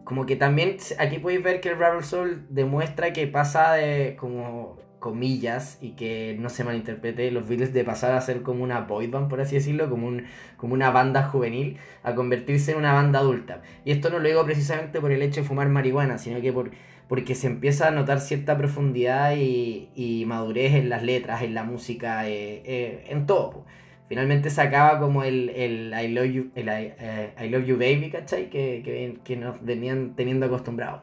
como 0.04 0.24
que 0.24 0.36
también 0.36 0.78
aquí 0.98 1.18
podéis 1.18 1.42
ver 1.42 1.60
que 1.60 1.68
el 1.68 1.74
Rubber 1.74 2.02
Soul 2.02 2.46
demuestra 2.48 3.12
que 3.12 3.26
pasa 3.26 3.74
de 3.74 4.16
como 4.18 4.78
comillas 4.99 5.78
y 5.81 5.90
que 5.90 6.37
no 6.38 6.49
se 6.49 6.64
malinterprete 6.64 7.31
los 7.31 7.49
Beatles 7.49 7.73
de 7.73 7.85
pasar 7.85 8.12
a 8.12 8.21
ser 8.21 8.43
como 8.43 8.64
una 8.64 8.81
boy 8.81 9.07
band 9.07 9.28
por 9.28 9.40
así 9.40 9.55
decirlo 9.55 9.88
como 9.88 10.07
un 10.07 10.25
como 10.57 10.75
una 10.75 10.90
banda 10.90 11.23
juvenil 11.25 11.78
a 12.02 12.14
convertirse 12.14 12.73
en 12.73 12.78
una 12.78 12.93
banda 12.93 13.21
adulta 13.21 13.62
y 13.85 13.93
esto 13.93 14.11
no 14.11 14.19
lo 14.19 14.28
digo 14.28 14.45
precisamente 14.45 15.00
por 15.00 15.12
el 15.12 15.23
hecho 15.23 15.43
de 15.43 15.47
fumar 15.47 15.69
marihuana 15.69 16.19
sino 16.19 16.40
que 16.40 16.52
por 16.52 16.71
porque 17.09 17.35
se 17.35 17.47
empieza 17.47 17.88
a 17.88 17.90
notar 17.90 18.21
cierta 18.21 18.59
profundidad 18.59 19.35
y, 19.35 20.25
madurez 20.26 20.75
en 20.75 20.90
las 20.90 21.02
letras 21.02 21.43
en 21.43 21.55
la 21.55 21.64
música 21.64 22.28
eh, 22.28 22.62
eh, 22.64 23.07
en 23.09 23.26
todo 23.26 23.64
finalmente 24.09 24.50
se 24.50 24.61
acaba 24.62 24.99
como 24.99 25.23
el, 25.23 25.50
el 25.50 25.93
I 25.93 26.09
love 26.09 26.26
you, 26.26 26.50
el 26.55 26.69
I, 26.69 27.49
love 27.50 27.67
you 27.67 27.76
baby, 27.76 28.11
¿cachai? 28.11 28.49
Que, 28.49 29.19
que, 29.23 29.37
nos 29.37 29.62
venían 29.62 30.17
teniendo 30.17 30.47
acostumbrados. 30.47 31.02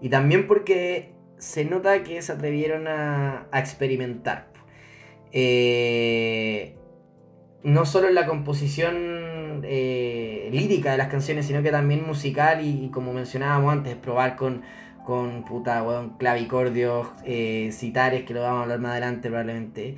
Y 0.00 0.10
también 0.10 0.46
porque 0.46 1.12
se 1.42 1.64
nota 1.64 2.02
que 2.02 2.22
se 2.22 2.32
atrevieron 2.32 2.86
a, 2.86 3.46
a 3.50 3.58
experimentar. 3.58 4.46
Eh, 5.32 6.76
no 7.64 7.84
solo 7.84 8.08
en 8.08 8.14
la 8.14 8.26
composición 8.26 9.62
eh, 9.64 10.48
lírica 10.52 10.92
de 10.92 10.98
las 10.98 11.08
canciones, 11.08 11.46
sino 11.46 11.62
que 11.62 11.70
también 11.70 12.06
musical 12.06 12.64
y, 12.64 12.86
y 12.86 12.90
como 12.90 13.12
mencionábamos 13.12 13.72
antes, 13.72 13.96
probar 13.96 14.36
con, 14.36 14.62
con 15.04 15.44
puta, 15.44 15.82
bueno, 15.82 16.16
clavicordios, 16.18 17.08
eh, 17.24 17.70
citares, 17.72 18.24
que 18.24 18.34
lo 18.34 18.42
vamos 18.42 18.60
a 18.60 18.62
hablar 18.62 18.78
más 18.80 18.92
adelante 18.92 19.28
probablemente. 19.28 19.96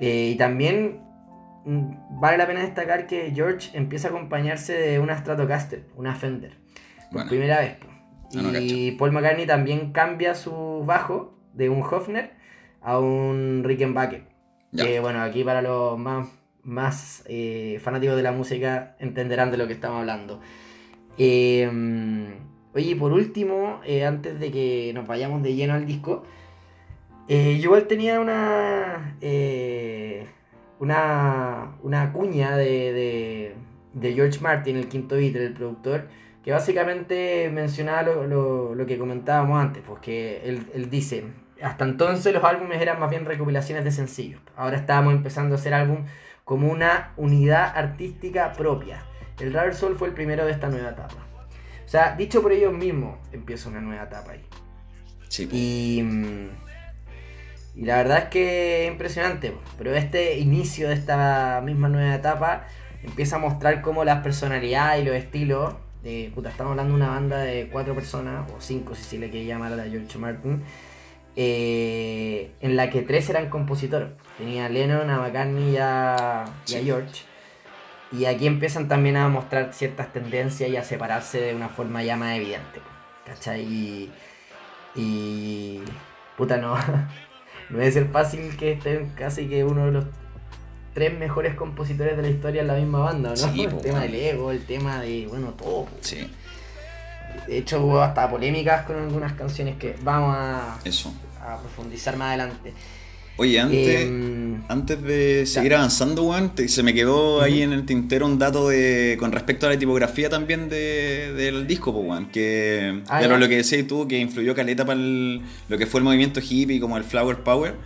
y 0.00 0.36
también 0.36 1.08
Mm, 1.68 2.18
vale 2.18 2.38
la 2.38 2.46
pena 2.46 2.60
destacar 2.60 3.06
que 3.06 3.30
George 3.34 3.76
empieza 3.76 4.08
a 4.08 4.10
acompañarse 4.10 4.72
de 4.72 4.98
una 4.98 5.18
Stratocaster, 5.18 5.84
una 5.96 6.14
Fender, 6.14 6.56
por 7.12 7.28
primera 7.28 7.60
vez. 7.60 7.76
Y 8.32 8.92
Paul 8.92 9.12
McCartney 9.12 9.46
también 9.46 9.92
cambia 9.92 10.34
su 10.34 10.82
bajo 10.84 11.34
de 11.54 11.68
un 11.68 11.82
Hofner 11.82 12.32
a 12.80 12.98
un 12.98 13.62
Rickenbacker. 13.64 14.24
Que 14.76 15.00
bueno, 15.00 15.22
aquí 15.22 15.44
para 15.44 15.62
los 15.62 15.98
más, 15.98 16.28
más 16.62 17.24
eh, 17.26 17.78
fanáticos 17.82 18.16
de 18.16 18.22
la 18.22 18.32
música 18.32 18.96
entenderán 18.98 19.50
de 19.50 19.56
lo 19.56 19.66
que 19.66 19.72
estamos 19.72 20.00
hablando. 20.00 20.40
Em, 21.16 22.26
oye, 22.74 22.94
por 22.96 23.12
último, 23.12 23.80
eh, 23.84 24.04
antes 24.04 24.38
de 24.38 24.50
que 24.50 24.92
nos 24.94 25.06
vayamos 25.06 25.42
de 25.42 25.54
lleno 25.54 25.74
al 25.74 25.86
disco, 25.86 26.24
eh, 27.28 27.56
yo 27.58 27.64
igual 27.64 27.86
tenía 27.86 28.20
una, 28.20 29.16
una, 30.78 31.76
una 31.82 32.12
cuña 32.12 32.56
de, 32.56 33.54
de, 33.94 34.12
George 34.14 34.40
Martin, 34.40 34.76
el 34.76 34.88
quinto 34.88 35.16
beat, 35.16 35.34
el 35.36 35.54
productor, 35.54 36.08
que 36.48 36.52
básicamente 36.52 37.50
mencionaba 37.52 38.04
lo, 38.04 38.74
lo, 38.74 38.86
que 38.86 38.96
comentábamos 38.96 39.60
antes, 39.60 39.82
pues 39.86 40.00
que 40.00 40.40
él, 40.48 40.66
él 40.72 40.88
dice, 40.88 41.24
hasta 41.60 41.84
entonces 41.84 42.32
los 42.32 42.42
álbumes 42.42 42.80
eran 42.80 42.98
más 42.98 43.10
bien 43.10 43.26
recopilaciones 43.26 43.84
de 43.84 43.90
sencillos. 43.90 44.40
Ahora 44.56 44.78
estábamos 44.78 45.12
empezando 45.12 45.54
a 45.54 45.58
hacer 45.58 45.74
álbum 45.74 46.06
como 46.44 46.70
una 46.70 47.12
unidad 47.18 47.70
artística 47.76 48.54
propia. 48.54 49.04
El 49.38 49.52
Rare 49.52 49.74
Soul 49.74 49.96
fue 49.96 50.08
el 50.08 50.14
primero 50.14 50.46
de 50.46 50.52
esta 50.52 50.70
nueva 50.70 50.88
etapa. 50.88 51.16
O 51.84 51.88
sea, 51.88 52.16
dicho 52.16 52.40
por 52.40 52.52
ellos 52.52 52.72
mismos, 52.72 53.18
empieza 53.30 53.68
una 53.68 53.82
nueva 53.82 54.04
etapa 54.04 54.30
ahí. 54.30 54.46
Sí. 55.28 55.50
Y, 55.52 56.00
y 57.78 57.84
la 57.84 57.98
verdad 57.98 58.18
es 58.20 58.24
que 58.30 58.86
es 58.86 58.92
impresionante. 58.92 59.54
Pero 59.76 59.94
este 59.94 60.38
inicio 60.38 60.88
de 60.88 60.94
esta 60.94 61.60
misma 61.62 61.90
nueva 61.90 62.14
etapa 62.14 62.68
empieza 63.02 63.36
a 63.36 63.38
mostrar 63.38 63.82
cómo 63.82 64.02
las 64.02 64.22
personalidades 64.22 65.02
y 65.02 65.04
los 65.04 65.14
estilos. 65.14 65.74
De, 66.02 66.30
puta, 66.34 66.50
estamos 66.50 66.72
hablando 66.72 66.94
de 66.94 67.02
una 67.02 67.10
banda 67.10 67.38
de 67.38 67.68
cuatro 67.70 67.94
personas, 67.94 68.50
o 68.52 68.60
cinco 68.60 68.94
si 68.94 69.02
se 69.02 69.18
le 69.18 69.30
quiere 69.30 69.46
llamar 69.46 69.72
a 69.72 69.76
la 69.76 69.84
George 69.84 70.18
Martin 70.18 70.62
eh, 71.40 72.50
en 72.60 72.74
la 72.74 72.90
que 72.90 73.02
tres 73.02 73.30
eran 73.30 73.48
compositores. 73.48 74.08
Tenía 74.36 74.68
Lennon, 74.68 75.08
a 75.08 75.18
McCartney 75.18 75.74
y 75.74 75.76
a, 75.76 76.46
George. 76.66 77.22
Y 78.10 78.24
aquí 78.24 78.48
empiezan 78.48 78.88
también 78.88 79.16
a 79.16 79.28
mostrar 79.28 79.72
ciertas 79.72 80.12
tendencias 80.12 80.68
y 80.68 80.76
a 80.76 80.82
separarse 80.82 81.40
de 81.40 81.54
una 81.54 81.68
forma 81.68 82.02
ya 82.02 82.16
más 82.16 82.36
evidente. 82.36 82.80
¿Cachai? 83.24 83.62
Y. 83.62 84.10
y 84.96 85.80
puta, 86.36 86.56
no. 86.56 86.74
no 87.70 87.78
debe 87.78 87.92
ser 87.92 88.08
fácil 88.08 88.56
que 88.56 88.72
estén 88.72 89.10
casi 89.10 89.46
que 89.46 89.62
uno 89.62 89.86
de 89.86 89.92
los 89.92 90.06
tres 90.98 91.16
mejores 91.16 91.54
compositores 91.54 92.16
de 92.16 92.22
la 92.22 92.28
historia 92.28 92.62
en 92.62 92.66
la 92.66 92.74
misma 92.74 92.98
banda, 92.98 93.32
¿no? 93.36 93.62
el 93.62 93.78
tema 93.78 94.00
del 94.00 94.14
ego, 94.16 94.50
el 94.50 94.64
tema 94.64 95.00
de, 95.00 95.28
bueno, 95.28 95.50
todo. 95.52 95.86
Sí. 96.00 96.28
De 97.46 97.58
hecho, 97.58 97.80
hubo 97.84 98.00
hasta 98.00 98.28
polémicas 98.28 98.84
con 98.84 98.96
algunas 98.96 99.34
canciones 99.34 99.76
que 99.76 99.94
vamos 100.02 100.34
a. 100.36 100.78
Eso 100.84 101.14
profundizar 101.56 102.16
más 102.16 102.28
adelante. 102.28 102.72
Oye, 103.36 103.60
antes, 103.60 104.00
em, 104.00 104.60
antes 104.68 105.00
de 105.00 105.46
seguir 105.46 105.72
avanzando, 105.76 106.24
Juan, 106.24 106.52
se 106.66 106.82
me 106.82 106.92
quedó 106.92 107.40
ahí 107.40 107.62
en 107.62 107.72
el 107.72 107.86
tintero 107.86 108.26
un 108.26 108.36
dato 108.36 108.68
de 108.68 109.16
con 109.20 109.30
respecto 109.30 109.66
a 109.66 109.70
la 109.70 109.78
tipografía 109.78 110.28
también 110.28 110.68
del 110.68 111.64
disco, 111.68 111.94
pues, 111.94 112.26
que 112.32 113.02
ah, 113.06 113.22
lo 113.22 113.48
que 113.48 113.58
decías 113.58 113.86
tú, 113.86 114.08
que 114.08 114.18
influyó 114.18 114.56
caleta 114.56 114.84
para 114.84 114.98
lo 114.98 115.78
que 115.78 115.86
fue 115.86 116.00
el 116.00 116.04
movimiento 116.04 116.40
hippie, 116.40 116.80
como 116.80 116.96
el 116.96 117.04
Flower 117.04 117.38
Power. 117.44 117.76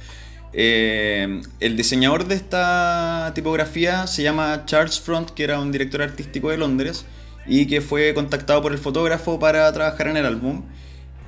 Eh, 0.55 1.41
el 1.61 1.77
diseñador 1.77 2.27
de 2.27 2.35
esta 2.35 3.33
tipografía 3.35 4.07
se 4.07 4.23
llama 4.23 4.65
Charles 4.67 5.01
Front, 5.01 5.31
que 5.31 5.45
era 5.45 5.59
un 5.59 5.73
director 5.73 6.03
artístico 6.03 6.51
de 6.51 6.59
Londres 6.59 7.07
y 7.47 7.67
que 7.67 7.81
fue 7.81 8.13
contactado 8.15 8.63
por 8.63 8.73
el 8.73 8.79
fotógrafo 8.79 9.39
para 9.39 9.73
trabajar 9.73 10.09
en 10.09 10.17
el 10.17 10.27
álbum. 10.27 10.63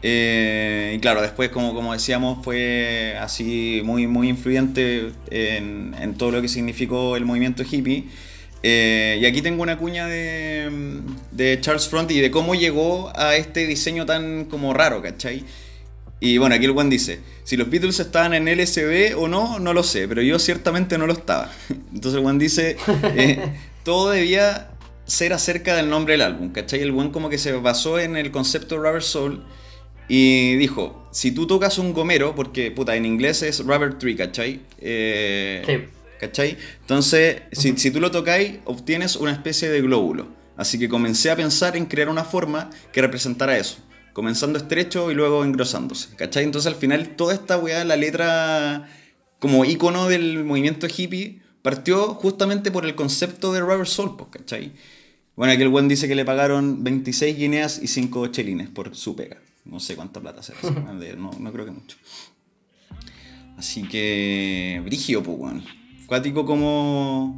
Eh, 0.03 0.93
y 0.97 1.01
claro, 1.01 1.23
después, 1.23 1.49
como, 1.49 1.93
decíamos, 1.93 2.45
fue 2.45 3.17
así 3.19 3.81
muy, 3.85 4.07
muy 4.07 4.29
influyente 4.29 5.13
en, 5.31 5.95
en 5.99 6.15
todo 6.15 6.31
lo 6.31 6.43
que 6.43 6.49
significó 6.49 7.17
el 7.17 7.25
movimiento 7.25 7.63
hippie. 7.63 8.07
Eh, 8.67 9.19
y 9.21 9.27
aquí 9.27 9.43
tengo 9.43 9.63
una 9.63 9.77
cuña 9.77 10.07
de, 10.07 11.03
de, 11.33 11.61
Charles 11.61 11.87
Front 11.87 12.11
y 12.13 12.21
de 12.21 12.31
cómo 12.31 12.55
llegó 12.55 13.13
a 13.15 13.37
este 13.37 13.67
diseño 13.67 14.07
tan 14.07 14.47
como 14.47 14.73
raro, 14.73 15.03
¿cachai? 15.03 15.45
Y 16.25 16.39
bueno, 16.39 16.55
aquí 16.55 16.65
el 16.65 16.73
Juan 16.73 16.89
dice, 16.89 17.21
si 17.43 17.55
los 17.59 17.69
Beatles 17.69 18.01
estaban 18.01 18.33
en 18.33 18.47
LSD 18.47 19.15
o 19.15 19.29
no, 19.29 19.59
no 19.59 19.75
lo 19.75 19.83
sé, 19.83 20.09
pero 20.09 20.23
yo 20.23 20.39
ciertamente 20.39 20.97
no 20.97 21.07
lo 21.07 21.13
estaba. 21.13 21.53
Entonces 21.69 22.15
el 22.15 22.23
Juan 22.23 22.39
dice, 22.39 22.79
eh, 23.15 23.53
todo 23.85 24.09
debía 24.09 24.71
ser 25.05 25.35
acerca 25.35 25.77
del 25.77 25.91
nombre 25.91 26.15
del 26.15 26.23
álbum, 26.23 26.51
¿cachai? 26.51 26.81
El 26.81 26.93
Juan 26.93 27.11
como 27.11 27.29
que 27.29 27.37
se 27.37 27.53
basó 27.53 27.99
en 27.99 28.17
el 28.17 28.31
concepto 28.31 28.79
Rubber 28.79 29.03
Soul 29.03 29.45
y 30.09 30.55
dijo, 30.55 31.07
si 31.13 31.31
tú 31.31 31.47
tocas 31.47 31.77
un 31.77 31.93
gomero, 31.93 32.35
porque 32.35 32.71
puta, 32.71 32.97
en 32.97 33.05
inglés 33.05 33.43
es 33.43 33.63
rubber 33.63 33.99
tree, 33.99 34.17
¿cachai? 34.17 34.63
Eh, 34.79 35.63
sí. 35.67 35.75
¿Cachai? 36.21 36.57
Entonces, 36.81 37.43
si, 37.53 37.77
si, 37.77 37.91
tú 37.91 38.01
lo 38.01 38.11
tocáis, 38.11 38.61
obtienes 38.65 39.17
una 39.17 39.33
especie 39.33 39.69
de 39.69 39.83
glóbulo. 39.83 40.29
Así 40.57 40.79
que 40.79 40.89
comencé 40.89 41.31
a 41.31 41.37
pensar 41.37 41.77
en 41.77 41.85
crear 41.85 42.09
una 42.09 42.25
forma 42.25 42.71
que 42.93 43.03
representara 43.03 43.59
eso. 43.59 43.77
Comenzando 44.15 44.59
estrecho 44.59 45.11
y 45.11 45.15
luego 45.15 45.45
engrosándose. 45.45 46.17
¿Cachai? 46.17 46.45
Entonces 46.45 46.73
al 46.73 46.79
final 46.79 47.17
toda 47.17 47.35
esta 47.35 47.59
weá, 47.59 47.85
la 47.85 47.97
letra 47.97 48.89
como 49.39 49.67
icono 49.67 50.09
del 50.09 50.43
movimiento 50.45 50.87
hippie, 50.87 51.43
partió 51.61 52.15
justamente 52.15 52.71
por 52.71 52.87
el 52.87 52.95
concepto 52.95 53.53
de 53.53 53.61
Rubber 53.61 53.87
Soul, 53.87 54.17
pues, 54.17 54.31
¿cachai? 54.31 54.73
Bueno, 55.37 55.53
aquí 55.53 55.63
el 55.63 55.69
buen 55.69 55.89
dice 55.89 56.09
que 56.09 56.15
le 56.15 56.25
pagaron 56.25 56.83
26 56.85 57.37
guineas 57.37 57.83
y 57.83 57.89
5 57.89 58.29
chelines 58.29 58.71
por 58.71 58.97
su 58.97 59.15
pega. 59.15 59.43
No 59.65 59.81
sé 59.81 59.97
cuánta 59.97 60.21
plata 60.21 60.43
será. 60.43 60.59
no, 61.19 61.31
no 61.39 61.53
creo 61.53 61.65
que 61.67 61.73
mucho. 61.73 61.97
Así 63.59 63.83
que. 63.83 64.81
Brigio, 64.85 65.23
pues, 65.23 65.37
weón. 65.39 65.65
Cuático 66.07 66.47
como 66.47 67.37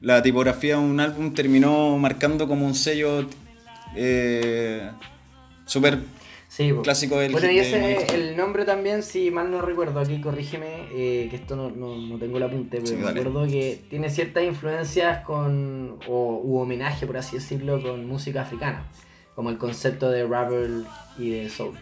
la 0.00 0.22
tipografía 0.22 0.76
de 0.76 0.82
un 0.82 1.00
álbum 1.00 1.34
terminó 1.34 1.98
marcando 1.98 2.46
como 2.46 2.66
un 2.66 2.74
sello 2.74 3.26
eh, 3.96 4.90
súper 5.66 5.98
sí, 6.48 6.72
clásico 6.82 7.18
del 7.18 7.32
Bueno, 7.32 7.50
y 7.50 7.58
ese 7.58 8.06
el 8.14 8.36
nombre 8.36 8.64
también, 8.64 9.02
si 9.02 9.30
mal 9.30 9.50
no 9.50 9.60
recuerdo, 9.60 10.00
aquí 10.00 10.20
corrígeme, 10.22 10.86
eh, 10.94 11.26
que 11.28 11.36
esto 11.36 11.56
no, 11.56 11.70
no, 11.70 12.18
tengo 12.18 12.38
el 12.38 12.44
apunte, 12.44 12.80
pero 12.82 12.96
me 12.98 13.08
acuerdo 13.08 13.46
que 13.46 13.78
tiene 13.90 14.08
ciertas 14.08 14.44
influencias 14.44 15.22
con, 15.24 15.98
o 16.08 16.40
u 16.42 16.58
homenaje, 16.58 17.06
por 17.06 17.18
así 17.18 17.36
decirlo, 17.36 17.82
con 17.82 18.06
música 18.06 18.40
africana 18.40 18.88
como 19.36 19.50
el 19.50 19.58
concepto 19.58 20.10
de 20.10 20.24
rubber 20.24 20.70
y 21.18 21.28
de 21.28 21.50
soul. 21.50 21.76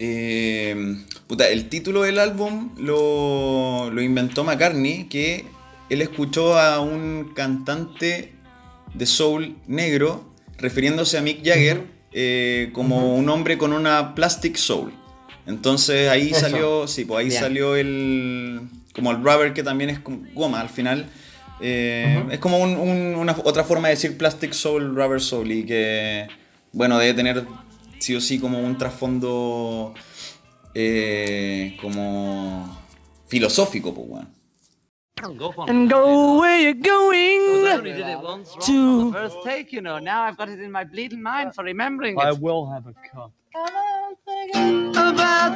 Eh, 0.00 0.96
puta, 1.28 1.48
el 1.48 1.68
título 1.68 2.02
del 2.02 2.18
álbum 2.18 2.74
lo, 2.78 3.90
lo, 3.92 4.02
inventó 4.02 4.42
McCartney, 4.42 5.04
que 5.04 5.44
él 5.90 6.02
escuchó 6.02 6.58
a 6.58 6.80
un 6.80 7.32
cantante 7.34 8.32
de 8.94 9.06
soul 9.06 9.56
negro 9.66 10.24
refiriéndose 10.56 11.18
a 11.18 11.22
Mick 11.22 11.44
Jagger 11.44 11.93
eh, 12.16 12.70
como 12.72 13.16
un 13.16 13.28
hombre 13.28 13.58
con 13.58 13.72
una 13.72 14.14
plastic 14.14 14.56
soul. 14.56 14.92
Entonces 15.46 16.08
ahí 16.08 16.32
salió, 16.32 16.86
sí, 16.86 17.04
pues 17.04 17.26
ahí 17.26 17.30
salió 17.30 17.74
el 17.74 18.60
como 18.94 19.10
el 19.10 19.16
rubber 19.16 19.52
que 19.52 19.64
también 19.64 19.90
es 19.90 19.98
goma 20.32 20.60
al 20.60 20.68
final. 20.68 21.10
Eh, 21.60 22.24
es 22.30 22.38
como 22.38 22.58
una, 22.58 23.36
otra 23.44 23.64
forma 23.64 23.88
de 23.88 23.94
decir 23.94 24.16
plastic 24.16 24.52
soul, 24.52 24.94
rubber 24.94 25.20
soul 25.20 25.50
y 25.50 25.64
que 25.66 26.28
bueno, 26.72 26.98
debe 26.98 27.14
tener 27.14 27.44
sí 27.98 28.14
o 28.14 28.20
sí 28.20 28.38
como 28.38 28.60
un 28.60 28.78
trasfondo 28.78 29.92
eh, 30.72 31.76
como 31.80 32.80
filosófico, 33.26 33.92
pues 33.92 34.08
bueno. 34.08 34.33
And 35.24 35.88
go 35.88 36.38
where 36.38 36.58
you're 36.58 36.74
going. 36.74 37.66
I 37.66 37.76
only 37.78 37.92
did 37.92 38.06
it 38.06 38.20
once, 38.20 38.54
to... 38.66 39.06
the 39.06 39.12
first 39.12 39.38
take, 39.42 39.72
you 39.72 39.80
know. 39.80 39.98
Now 39.98 40.20
I've 40.22 40.36
got 40.36 40.50
it 40.50 40.60
in 40.60 40.70
my 40.70 40.84
bleeding 40.84 41.22
mind 41.22 41.54
for 41.54 41.64
remembering 41.64 42.18
it. 42.18 42.22
I 42.22 42.32
will 42.32 42.66
have 42.66 42.86
a 42.86 42.92
cup. 42.92 43.32
About 43.54 44.18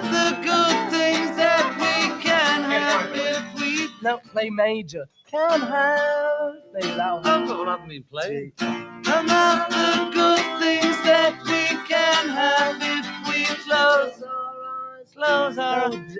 the 0.02 0.38
good 0.42 0.90
things 0.90 1.36
that 1.36 1.76
we 1.78 2.14
can 2.22 2.62
have 2.62 3.14
if 3.14 3.42
we 3.60 3.90
no 4.02 4.16
play 4.18 4.48
major. 4.48 5.06
Can 5.30 5.60
have 5.60 6.54
play 6.72 6.96
loud. 6.96 7.24
But 7.24 7.58
what 7.58 7.68
haven't 7.68 7.88
been 7.88 8.04
played? 8.04 8.54
About 8.60 9.68
the 9.68 10.08
good 10.14 10.60
things 10.60 10.96
that 11.04 11.38
we 11.44 11.76
can 11.86 12.28
have 12.28 12.80
if 12.80 13.06
we 13.28 13.44
close 13.64 14.22
our 14.22 14.96
eyes, 14.96 15.12
close 15.14 15.58
our 15.58 15.92
eyes. 15.92 16.18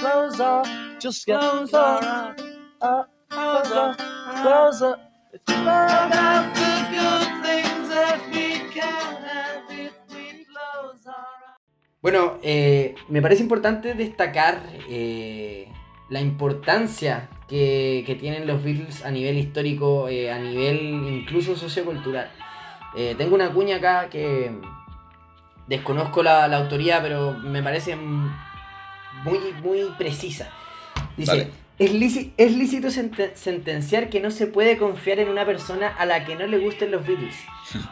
Close 0.00 0.40
our, 0.40 0.64
just 1.00 1.24
close 1.26 1.74
our 1.74 1.98
eyes. 2.00 2.36
Uh, 2.80 3.02
close 3.28 3.72
our, 3.72 3.96
close. 4.42 4.96
It's 5.32 5.52
about 5.52 6.54
the 6.54 6.72
good 6.94 7.28
things 7.42 7.88
that 7.88 8.20
we 8.30 8.62
can 8.70 9.16
have 9.26 9.66
if 9.68 9.92
we 10.10 10.46
close 10.46 11.04
our 11.04 11.14
eyes. 11.14 11.58
Bueno, 12.00 12.38
eh, 12.44 12.94
me 13.08 13.20
parece 13.20 13.42
importante 13.42 13.94
destacar 13.94 14.62
eh, 14.88 15.66
la 16.10 16.20
importancia 16.20 17.28
que, 17.48 18.04
que, 18.06 18.14
tienen 18.14 18.46
los 18.46 18.62
Beatles 18.62 19.04
a 19.04 19.10
nivel 19.10 19.36
histórico, 19.36 20.08
eh, 20.08 20.30
a 20.30 20.38
nivel 20.38 20.80
incluso 21.08 21.56
sociocultural. 21.56 22.30
Eh, 22.96 23.16
tengo 23.18 23.34
una 23.34 23.50
cuña 23.50 23.76
acá 23.76 24.08
que 24.08 24.52
desconozco 25.66 26.22
la, 26.22 26.46
la, 26.46 26.58
autoría, 26.58 27.02
pero 27.02 27.32
me 27.32 27.62
parece 27.64 27.96
muy, 29.24 29.38
muy 29.62 29.90
precisa. 29.96 30.48
Dice, 31.16 31.30
Dale. 31.32 31.50
es, 31.78 31.92
líci- 31.94 32.32
es 32.36 32.56
lícito 32.56 32.88
sente- 32.90 33.32
sentenciar 33.34 34.08
que 34.10 34.20
no 34.20 34.30
se 34.30 34.46
puede 34.46 34.78
confiar 34.78 35.18
en 35.18 35.28
una 35.28 35.44
persona 35.44 35.88
a 35.88 36.06
la 36.06 36.24
que 36.24 36.36
no 36.36 36.46
le 36.46 36.58
gusten 36.58 36.90
los 36.90 37.06
Beatles. 37.06 37.36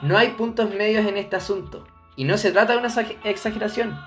No 0.03 0.17
hay 0.17 0.29
puntos 0.31 0.75
medios 0.75 1.07
en 1.07 1.17
este 1.17 1.37
asunto. 1.37 1.87
Y 2.17 2.25
no 2.25 2.39
se 2.39 2.51
trata 2.53 2.73
de 2.73 2.79
una 2.79 2.89
exag- 2.89 3.17
exageración. 3.25 3.99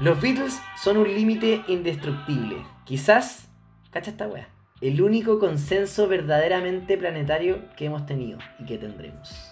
Los 0.00 0.20
Beatles 0.20 0.60
son 0.82 0.96
un 0.96 1.08
límite 1.12 1.62
indestructible. 1.68 2.56
Quizás, 2.84 3.48
cacha 3.90 4.10
esta 4.10 4.26
wea, 4.26 4.48
el 4.80 5.00
único 5.02 5.38
consenso 5.38 6.08
verdaderamente 6.08 6.96
planetario 6.98 7.60
que 7.76 7.86
hemos 7.86 8.06
tenido 8.06 8.38
y 8.58 8.64
que 8.64 8.78
tendremos. 8.78 9.51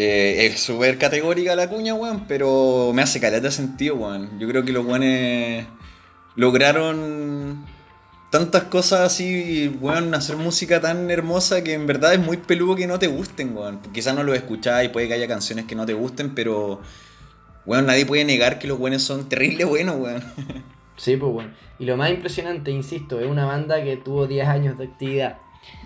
Eh, 0.00 0.46
es 0.46 0.60
súper 0.60 0.96
categórica 0.96 1.56
la 1.56 1.68
cuña, 1.68 1.92
weón, 1.92 2.26
pero 2.28 2.92
me 2.94 3.02
hace 3.02 3.18
caleta 3.18 3.50
sentido, 3.50 3.96
weón. 3.96 4.38
Yo 4.38 4.46
creo 4.46 4.64
que 4.64 4.70
los 4.70 4.86
weones 4.86 5.66
lograron 6.36 7.66
tantas 8.30 8.62
cosas 8.64 9.00
así, 9.00 9.76
weón, 9.80 10.14
hacer 10.14 10.36
música 10.36 10.80
tan 10.80 11.10
hermosa 11.10 11.64
que 11.64 11.74
en 11.74 11.88
verdad 11.88 12.14
es 12.14 12.20
muy 12.20 12.36
peludo 12.36 12.76
que 12.76 12.86
no 12.86 13.00
te 13.00 13.08
gusten, 13.08 13.56
weón. 13.56 13.80
Quizás 13.92 14.14
no 14.14 14.22
lo 14.22 14.34
escucháis, 14.34 14.88
puede 14.90 15.08
que 15.08 15.14
haya 15.14 15.26
canciones 15.26 15.64
que 15.64 15.74
no 15.74 15.84
te 15.84 15.94
gusten, 15.94 16.32
pero, 16.32 16.80
weón, 17.66 17.86
nadie 17.86 18.06
puede 18.06 18.24
negar 18.24 18.60
que 18.60 18.68
los 18.68 18.78
weones 18.78 19.02
son 19.02 19.28
terrible 19.28 19.64
buenos, 19.64 19.96
weón. 19.96 20.22
Sí, 20.96 21.16
pues 21.16 21.32
bueno. 21.32 21.50
Y 21.78 21.86
lo 21.86 21.96
más 21.96 22.10
impresionante, 22.10 22.72
insisto, 22.72 23.20
es 23.20 23.26
una 23.26 23.46
banda 23.46 23.82
que 23.84 23.96
tuvo 23.96 24.26
10 24.26 24.48
años 24.48 24.78
de 24.78 24.84
actividad. 24.84 25.38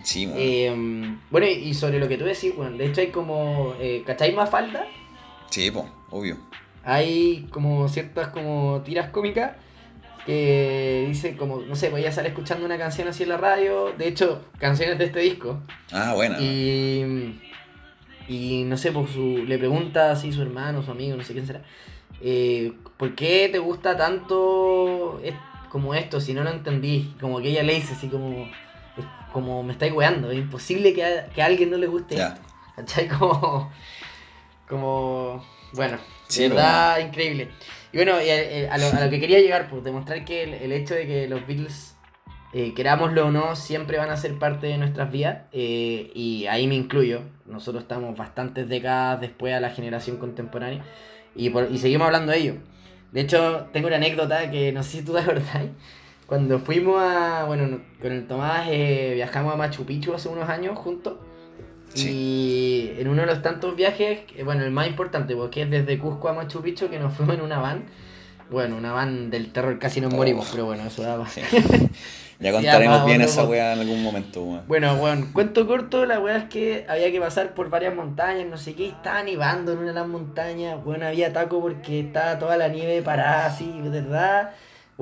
Sí, 0.02 0.26
weón. 0.26 0.38
Eh, 0.38 1.16
bueno, 1.30 1.46
y 1.46 1.74
sobre 1.74 1.98
lo 1.98 2.08
que 2.08 2.18
tú 2.18 2.24
decís, 2.24 2.54
bueno, 2.56 2.76
de 2.76 2.86
hecho 2.86 3.00
hay 3.00 3.08
como, 3.08 3.74
eh, 3.80 4.02
¿cacháis 4.06 4.34
más 4.34 4.50
falda? 4.50 4.86
Sí, 5.50 5.70
po, 5.70 5.88
obvio. 6.10 6.36
Hay 6.84 7.46
como 7.50 7.88
ciertas 7.88 8.28
como 8.28 8.82
tiras 8.84 9.10
cómicas 9.10 9.52
que 10.26 11.04
dicen 11.08 11.36
como, 11.36 11.60
no 11.60 11.74
sé, 11.76 11.90
voy 11.90 12.04
a 12.04 12.08
estar 12.08 12.24
escuchando 12.26 12.64
una 12.64 12.78
canción 12.78 13.08
así 13.08 13.22
en 13.24 13.28
la 13.28 13.36
radio, 13.36 13.92
de 13.98 14.08
hecho, 14.08 14.42
canciones 14.58 14.98
de 14.98 15.04
este 15.06 15.20
disco, 15.20 15.60
Ah, 15.92 16.12
bueno. 16.14 16.36
y, 16.40 17.40
y 18.28 18.64
no 18.64 18.76
sé, 18.76 18.92
pues 18.92 19.10
su, 19.10 19.44
le 19.46 19.58
pregunta 19.58 20.12
así 20.12 20.32
su 20.32 20.42
hermano, 20.42 20.82
su 20.82 20.90
amigo, 20.92 21.16
no 21.16 21.24
sé 21.24 21.32
quién 21.32 21.46
será, 21.46 21.62
eh, 22.20 22.72
¿por 22.96 23.14
qué 23.16 23.48
te 23.50 23.58
gusta 23.58 23.96
tanto 23.96 25.20
como 25.70 25.94
esto 25.94 26.20
si 26.20 26.34
no 26.34 26.44
lo 26.44 26.50
entendí? 26.50 27.14
Como 27.20 27.40
que 27.40 27.48
ella 27.50 27.62
le 27.64 27.74
dice 27.74 27.94
así 27.94 28.06
como, 28.08 28.48
como 29.32 29.62
me 29.62 29.72
estáis 29.72 29.92
weando, 29.92 30.30
es 30.30 30.38
imposible 30.38 30.92
que 30.94 31.04
a, 31.04 31.26
que 31.26 31.42
a 31.42 31.46
alguien 31.46 31.70
no 31.70 31.76
le 31.78 31.86
guste 31.86 32.16
Ya. 32.16 32.28
esto. 32.28 32.40
¿Cachai? 32.76 33.08
Como, 33.18 33.70
como, 34.68 35.44
bueno, 35.74 35.98
Sí, 36.28 36.42
de 36.42 36.48
verdad 36.48 36.98
increíble. 37.00 37.48
Y 37.92 37.96
bueno, 37.98 38.22
y 38.22 38.30
a, 38.30 38.72
a 38.72 38.78
lo, 38.78 38.86
a 38.86 39.00
lo 39.04 39.10
que 39.10 39.20
quería 39.20 39.38
llegar, 39.40 39.68
pues 39.68 39.84
demostrar 39.84 40.24
que 40.24 40.44
el, 40.44 40.54
el 40.54 40.72
hecho 40.72 40.94
de 40.94 41.06
que 41.06 41.28
los 41.28 41.46
Beatles, 41.46 41.94
eh, 42.54 42.72
querámoslo 42.74 43.26
o 43.26 43.30
no, 43.30 43.54
siempre 43.56 43.98
van 43.98 44.08
a 44.10 44.16
ser 44.16 44.38
parte 44.38 44.66
de 44.68 44.78
nuestras 44.78 45.10
vidas, 45.12 45.42
eh, 45.52 46.10
y 46.14 46.46
ahí 46.46 46.66
me 46.66 46.74
incluyo, 46.74 47.22
nosotros 47.44 47.82
estamos 47.82 48.16
bastantes 48.16 48.68
décadas 48.68 49.20
después 49.20 49.52
a 49.54 49.60
la 49.60 49.68
generación 49.70 50.16
contemporánea, 50.16 50.82
y, 51.34 51.50
por- 51.50 51.68
y 51.70 51.76
seguimos 51.78 52.06
hablando 52.06 52.32
de 52.32 52.38
ello. 52.38 52.54
De 53.10 53.20
hecho, 53.20 53.68
tengo 53.74 53.88
una 53.88 53.96
anécdota 53.96 54.50
que 54.50 54.72
no 54.72 54.82
sé 54.82 54.98
si 54.98 55.02
tú 55.04 55.12
te 55.12 55.20
acordáis. 55.20 55.70
Cuando 56.32 56.58
fuimos 56.58 56.96
a. 56.98 57.44
Bueno, 57.44 57.66
no- 57.66 57.80
con 58.00 58.10
el 58.10 58.26
Tomás 58.26 58.66
eh, 58.70 59.12
viajamos 59.16 59.52
a 59.52 59.56
Machu 59.58 59.84
Picchu 59.84 60.14
hace 60.14 60.30
unos 60.30 60.48
años 60.48 60.78
juntos. 60.78 61.18
Y 61.94 62.90
en 62.96 63.06
uno 63.08 63.20
de 63.20 63.26
los 63.26 63.42
tantos 63.42 63.76
viajes, 63.76 64.20
que, 64.20 64.42
bueno, 64.42 64.64
el 64.64 64.70
más 64.70 64.86
importante, 64.86 65.36
porque 65.36 65.60
es 65.60 65.70
desde 65.70 65.98
Cusco 65.98 66.30
a 66.30 66.32
Machu 66.32 66.62
Picchu, 66.62 66.88
que 66.88 66.98
nos 66.98 67.12
fuimos 67.12 67.34
en 67.36 67.42
una 67.42 67.58
van. 67.58 67.84
Bueno, 68.50 68.78
una 68.78 68.92
van 68.92 69.28
del 69.28 69.52
terror, 69.52 69.78
casi 69.78 70.00
nos 70.00 70.10
Oh. 70.14 70.16
morimos, 70.16 70.48
pero 70.50 70.64
bueno, 70.64 70.84
eso 70.86 71.02
daba. 71.02 71.28
Sí. 71.28 71.42
Ya 72.40 72.50
contaremos 72.50 73.04
bien 73.04 73.20
esa 73.20 73.44
weá 73.44 73.74
en 73.74 73.80
algún 73.80 74.02
momento, 74.02 74.42
weón. 74.42 74.62
Bueno, 74.66 74.96
bueno, 74.96 75.26
cuento 75.34 75.64
corto, 75.66 76.06
la 76.06 76.18
weá 76.18 76.38
es 76.38 76.44
que 76.44 76.84
había 76.88 77.12
que 77.12 77.20
pasar 77.20 77.52
por 77.54 77.68
varias 77.70 77.94
montañas, 77.94 78.46
no 78.48 78.56
sé 78.56 78.74
qué, 78.74 78.88
estaba 78.88 79.22
nevando 79.22 79.72
en 79.74 79.78
una 79.78 79.88
de 79.88 79.94
las 79.94 80.08
montañas, 80.08 80.82
bueno, 80.82 81.06
había 81.06 81.32
taco 81.32 81.60
porque 81.60 82.00
estaba 82.00 82.38
toda 82.40 82.56
la 82.56 82.66
nieve 82.68 83.00
parada 83.02 83.46
así, 83.46 83.70
verdad. 83.84 84.50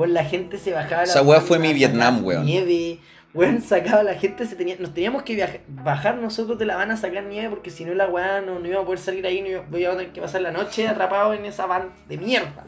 Bueno, 0.00 0.14
la 0.14 0.24
gente 0.24 0.56
se 0.56 0.72
bajaba. 0.72 1.02
Esa 1.02 1.20
weá 1.20 1.42
fue 1.42 1.58
mi 1.58 1.74
Vietnam, 1.74 2.24
weón. 2.24 2.46
Nieve, 2.46 3.00
weón, 3.34 3.60
sacaba 3.60 4.02
la 4.02 4.14
gente, 4.14 4.46
se 4.46 4.56
tenía, 4.56 4.76
nos 4.78 4.94
teníamos 4.94 5.24
que 5.24 5.34
viaja- 5.34 5.58
bajar 5.68 6.16
nosotros 6.16 6.58
de 6.58 6.64
la 6.64 6.76
van 6.76 6.90
a 6.90 6.96
sacar 6.96 7.24
nieve 7.24 7.50
porque 7.50 7.68
si 7.68 7.84
no 7.84 7.92
la 7.92 8.08
weá 8.08 8.40
no, 8.40 8.58
no 8.60 8.66
iba 8.66 8.80
a 8.80 8.84
poder 8.86 8.98
salir 8.98 9.26
ahí, 9.26 9.42
no 9.42 9.48
iba, 9.48 9.78
iba 9.78 9.92
a 9.92 9.96
tener 9.98 10.10
que 10.14 10.22
pasar 10.22 10.40
la 10.40 10.52
noche 10.52 10.88
atrapado 10.88 11.34
en 11.34 11.44
esa 11.44 11.66
van 11.66 11.90
de 12.08 12.16
mierda. 12.16 12.64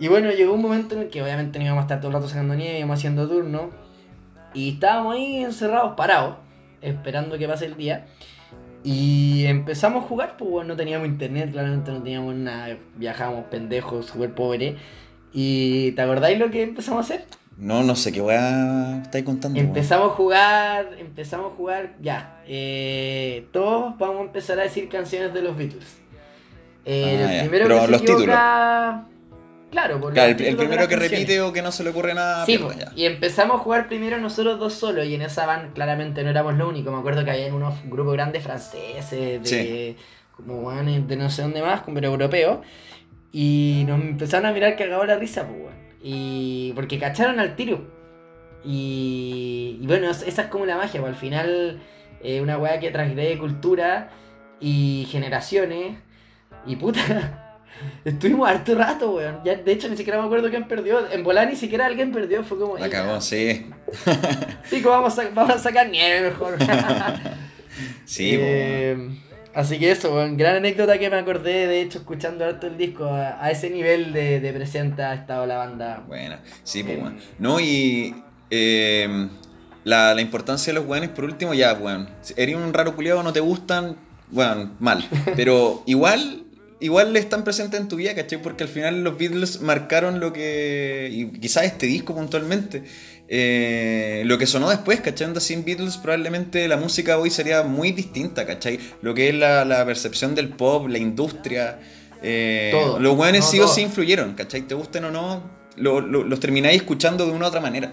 Y 0.00 0.08
bueno, 0.08 0.32
llegó 0.32 0.54
un 0.54 0.62
momento 0.62 0.96
en 0.96 1.02
el 1.02 1.08
que 1.10 1.22
obviamente 1.22 1.60
no 1.60 1.64
íbamos 1.64 1.82
a 1.82 1.84
estar 1.84 2.00
todo 2.00 2.08
el 2.08 2.14
rato 2.14 2.26
sacando 2.26 2.56
nieve, 2.56 2.78
íbamos 2.80 2.98
haciendo 2.98 3.28
turno. 3.28 3.70
Y 4.52 4.70
estábamos 4.72 5.14
ahí 5.14 5.44
encerrados, 5.44 5.94
parados, 5.96 6.38
esperando 6.80 7.38
que 7.38 7.46
pase 7.46 7.66
el 7.66 7.76
día. 7.76 8.06
Y 8.82 9.44
empezamos 9.46 10.02
a 10.02 10.08
jugar, 10.08 10.36
pues 10.36 10.50
bueno, 10.50 10.70
no 10.70 10.76
teníamos 10.76 11.06
internet, 11.06 11.52
claramente 11.52 11.92
no 11.92 12.02
teníamos 12.02 12.34
nada, 12.34 12.76
viajábamos 12.96 13.44
pendejos, 13.44 14.06
súper 14.06 14.34
pobres. 14.34 14.74
¿Y 15.34 15.92
te 15.92 16.00
acordáis 16.02 16.38
lo 16.38 16.50
que 16.50 16.62
empezamos 16.62 17.10
a 17.10 17.14
hacer? 17.14 17.26
No, 17.58 17.82
no 17.82 17.94
sé 17.96 18.10
qué 18.12 18.20
weá 18.20 19.00
estáis 19.02 19.24
contando. 19.24 19.58
Empezamos 19.60 20.12
a 20.12 20.14
jugar, 20.14 20.90
empezamos 20.98 21.52
a 21.52 21.56
jugar, 21.56 21.94
ya. 22.00 22.40
eh, 22.46 23.46
todos 23.52 23.96
vamos 23.98 24.18
a 24.18 24.22
empezar 24.22 24.58
a 24.58 24.62
decir 24.62 24.88
canciones 24.88 25.32
de 25.34 25.42
los 25.42 25.56
Beatles. 25.56 25.98
Eh, 26.84 27.16
Ah, 27.16 27.20
ya, 27.32 27.42
el 27.44 27.48
primero 27.48 27.64
pero 27.66 27.80
que 27.80 27.84
se 27.86 27.90
los 27.92 28.00
títulos. 28.00 28.22
equivoca- 28.22 29.06
Claro, 29.70 30.00
por 30.00 30.12
Claro, 30.12 30.26
el, 30.28 30.32
el 30.32 30.36
títulos 30.36 30.58
primero 30.60 30.82
que 30.88 30.94
canciones. 30.94 31.20
repite 31.20 31.40
o 31.40 31.52
que 31.52 31.62
no 31.62 31.72
se 31.72 31.82
le 31.82 31.90
ocurre 31.90 32.14
nada, 32.14 32.46
Sí, 32.46 32.60
ya. 32.78 32.92
y 32.94 33.06
empezamos 33.06 33.56
a 33.56 33.58
jugar 33.58 33.88
primero 33.88 34.18
nosotros 34.18 34.58
dos 34.60 34.74
solos 34.74 35.04
y 35.06 35.14
en 35.16 35.22
esa 35.22 35.46
van 35.46 35.72
claramente 35.72 36.22
no 36.22 36.30
éramos 36.30 36.54
los 36.54 36.68
únicos. 36.68 36.92
Me 36.92 36.98
acuerdo 37.00 37.24
que 37.24 37.32
había 37.32 37.52
unos 37.52 37.74
grupos 37.86 38.12
grandes 38.12 38.44
franceses, 38.44 39.10
de 39.10 39.40
Sí. 39.42 39.96
como 40.30 40.70
de 40.72 41.16
no 41.16 41.28
sé 41.30 41.42
dónde 41.42 41.60
más, 41.62 41.82
pero 41.92 42.06
europeos. 42.08 42.58
Y 43.36 43.82
nos 43.88 44.00
empezaron 44.00 44.46
a 44.46 44.52
mirar 44.52 44.76
cagado 44.76 45.04
la 45.04 45.16
risa, 45.16 45.42
pues 45.48 45.58
weón. 45.60 45.74
Y 46.00 46.70
porque 46.76 47.00
cacharon 47.00 47.40
al 47.40 47.56
tiro. 47.56 47.84
Y, 48.64 49.78
y 49.82 49.86
bueno, 49.88 50.08
es- 50.10 50.22
esa 50.22 50.42
es 50.42 50.48
como 50.48 50.66
la 50.66 50.76
magia, 50.76 51.00
pues 51.00 51.12
al 51.12 51.18
final 51.18 51.80
eh, 52.22 52.40
una 52.40 52.56
weá 52.58 52.78
que 52.78 52.90
transgrede 52.92 53.36
cultura 53.38 54.10
y 54.60 55.08
generaciones. 55.10 55.96
Y 56.64 56.76
puta. 56.76 57.40
Estuvimos 58.04 58.48
harto 58.48 58.76
rato, 58.76 59.10
weón. 59.16 59.40
Ya, 59.44 59.56
de 59.56 59.72
hecho, 59.72 59.88
ni 59.88 59.96
siquiera 59.96 60.20
me 60.20 60.26
acuerdo 60.26 60.48
quién 60.48 60.68
perdió. 60.68 61.10
En 61.10 61.24
volar 61.24 61.48
ni 61.48 61.56
siquiera 61.56 61.86
alguien 61.86 62.12
perdió. 62.12 62.44
Fue 62.44 62.56
como. 62.56 62.78
La 62.78 62.84
"Ey, 62.86 62.90
cagó, 62.92 63.20
sí. 63.20 63.66
Pico, 64.70 64.90
vamos 64.90 65.18
a, 65.18 65.28
vamos 65.30 65.56
a 65.56 65.58
sacar 65.58 65.88
nieve 65.90 66.30
mejor. 66.30 66.56
Sí, 68.04 68.36
po, 68.38 68.44
weón. 68.44 69.18
Eh, 69.54 69.60
Así 69.60 69.78
que 69.78 69.90
eso, 69.90 70.14
weón, 70.14 70.36
gran 70.36 70.56
anécdota 70.56 70.98
que 70.98 71.08
me 71.10 71.16
acordé, 71.16 71.66
de 71.66 71.80
hecho, 71.80 71.98
escuchando 71.98 72.44
harto 72.44 72.66
el 72.66 72.76
disco. 72.76 73.04
A, 73.06 73.42
a 73.44 73.50
ese 73.50 73.70
nivel 73.70 74.12
de, 74.12 74.40
de 74.40 74.52
presente 74.52 75.02
ha 75.02 75.14
estado 75.14 75.46
la 75.46 75.56
banda. 75.58 76.04
Buena. 76.06 76.40
Sí, 76.62 76.82
pues, 76.82 76.96
Eh, 76.96 77.00
weón. 77.00 77.16
No, 77.38 77.60
y. 77.60 78.14
eh, 78.50 79.28
la, 79.84 80.14
la 80.14 80.20
importancia 80.22 80.72
de 80.72 80.78
los 80.80 80.88
weones, 80.88 81.10
por 81.10 81.24
último, 81.24 81.52
ya, 81.54 81.74
weón. 81.74 82.08
Eres 82.36 82.56
un 82.56 82.72
raro 82.72 82.94
culiado, 82.96 83.22
no 83.22 83.32
te 83.32 83.40
gustan, 83.40 83.96
weón, 84.32 84.74
mal. 84.80 85.04
Pero 85.36 85.82
igual. 85.86 86.40
Igual 86.80 87.16
están 87.16 87.44
presentes 87.44 87.80
en 87.80 87.88
tu 87.88 87.96
vida, 87.96 88.14
¿cachai? 88.14 88.42
Porque 88.42 88.64
al 88.64 88.68
final 88.68 89.04
los 89.04 89.16
Beatles 89.16 89.62
marcaron 89.62 90.20
lo 90.20 90.32
que. 90.34 91.08
Y 91.10 91.26
quizás 91.38 91.64
este 91.64 91.86
disco 91.86 92.14
puntualmente. 92.14 92.82
Eh, 93.28 94.22
lo 94.26 94.36
que 94.38 94.46
sonó 94.46 94.68
después, 94.70 95.00
¿cachai? 95.00 95.26
Onda, 95.28 95.40
sin 95.40 95.64
Beatles 95.64 95.96
probablemente 95.96 96.68
la 96.68 96.76
música 96.76 97.18
hoy 97.18 97.30
sería 97.30 97.62
muy 97.62 97.92
distinta, 97.92 98.46
¿cachai? 98.46 98.78
Lo 99.02 99.14
que 99.14 99.28
es 99.30 99.34
la, 99.34 99.64
la 99.64 99.84
percepción 99.86 100.34
del 100.34 100.50
pop, 100.50 100.88
la 100.88 100.98
industria. 100.98 101.78
eh, 102.22 102.70
Todo. 102.72 102.98
Los 103.00 103.16
weones 103.16 103.42
No, 103.44 103.50
sí 103.50 103.60
o 103.60 103.68
sí 103.68 103.82
influyeron, 103.82 104.34
¿cachai? 104.34 104.62
Te 104.62 104.74
gusten 104.74 105.04
o 105.06 105.10
no, 105.10 105.42
lo- 105.76 106.00
lo- 106.00 106.24
los 106.24 106.40
termináis 106.40 106.76
escuchando 106.76 107.24
de 107.26 107.32
una 107.32 107.46
u 107.46 107.48
otra 107.48 107.60
manera. 107.60 107.92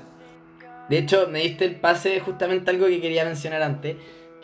De 0.90 0.98
hecho, 0.98 1.28
me 1.30 1.40
diste 1.40 1.64
el 1.66 1.76
pase 1.76 2.20
justamente 2.20 2.70
algo 2.70 2.88
que 2.88 3.00
quería 3.00 3.24
mencionar 3.24 3.62
antes, 3.62 3.96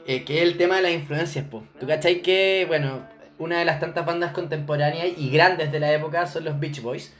eh, 0.07 0.23
que 0.23 0.37
es 0.37 0.43
el 0.43 0.57
tema 0.57 0.77
de 0.77 0.83
las 0.83 0.91
influencias, 0.93 1.43
po. 1.45 1.63
¿Tú 1.79 1.85
cachai 1.87 2.21
que, 2.21 2.63
bueno, 2.67 3.05
una 3.37 3.59
de 3.59 3.65
las 3.65 3.79
tantas 3.81 4.05
bandas 4.05 4.31
contemporáneas 4.31 5.07
y 5.17 5.29
grandes 5.29 5.71
de 5.71 5.79
la 5.81 5.91
época 5.91 6.25
son 6.27 6.45
los 6.45 6.57
Beach 6.59 6.81
Boys? 6.81 7.11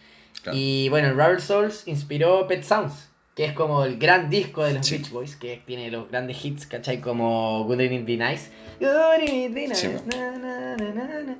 Claro. 0.41 0.58
Y 0.58 0.88
bueno, 0.89 1.12
Rubber 1.12 1.41
Souls 1.41 1.84
inspiró 1.88 2.47
Pet 2.47 2.63
Sounds, 2.63 3.10
que 3.38 3.45
es 3.45 3.54
como 3.54 3.84
el 3.86 3.97
gran 4.00 4.30
disco 4.32 4.63
de 4.63 4.73
los 4.73 4.86
Sí. 4.86 4.97
Beach 4.97 5.12
Boys, 5.12 5.36
que 5.38 5.62
tiene 5.63 5.89
los 5.91 6.10
grandes 6.10 6.43
hits, 6.43 6.65
¿cachai? 6.65 7.00
Como 7.00 7.62
Wouldn't 7.67 7.91
It 7.93 8.04
Be 8.06 8.17
Nice. 8.17 8.50
Wouldn't 8.82 9.30
It 9.30 9.54
Be 9.54 9.67
Nice. 9.67 9.89
na, 10.08 10.32
na, 10.38 10.76
na. 10.76 11.38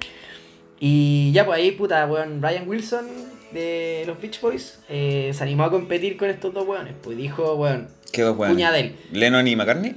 Y 0.80 1.32
ya 1.32 1.46
pues 1.46 1.58
ahí, 1.58 1.72
puta, 1.72 2.06
weón, 2.06 2.40
Brian 2.40 2.68
Wilson 2.70 3.08
de 3.52 4.04
los 4.06 4.22
Beach 4.22 4.40
Boys 4.42 4.80
eh, 4.90 5.32
se 5.34 5.44
animó 5.44 5.64
a 5.64 5.72
competir 5.72 6.18
con 6.18 6.30
estos 6.30 6.54
dos 6.54 6.68
weones. 6.68 6.94
Pues 7.02 7.18
dijo, 7.18 7.56
weón, 7.56 7.88
¿Qué 8.12 8.22
dos 8.22 8.38
weones? 8.38 8.56
cuña 8.56 8.72
de 8.72 8.80
él. 8.82 8.96
¿Lennon 9.12 9.48
y 9.48 9.56
McCartney? 9.56 9.96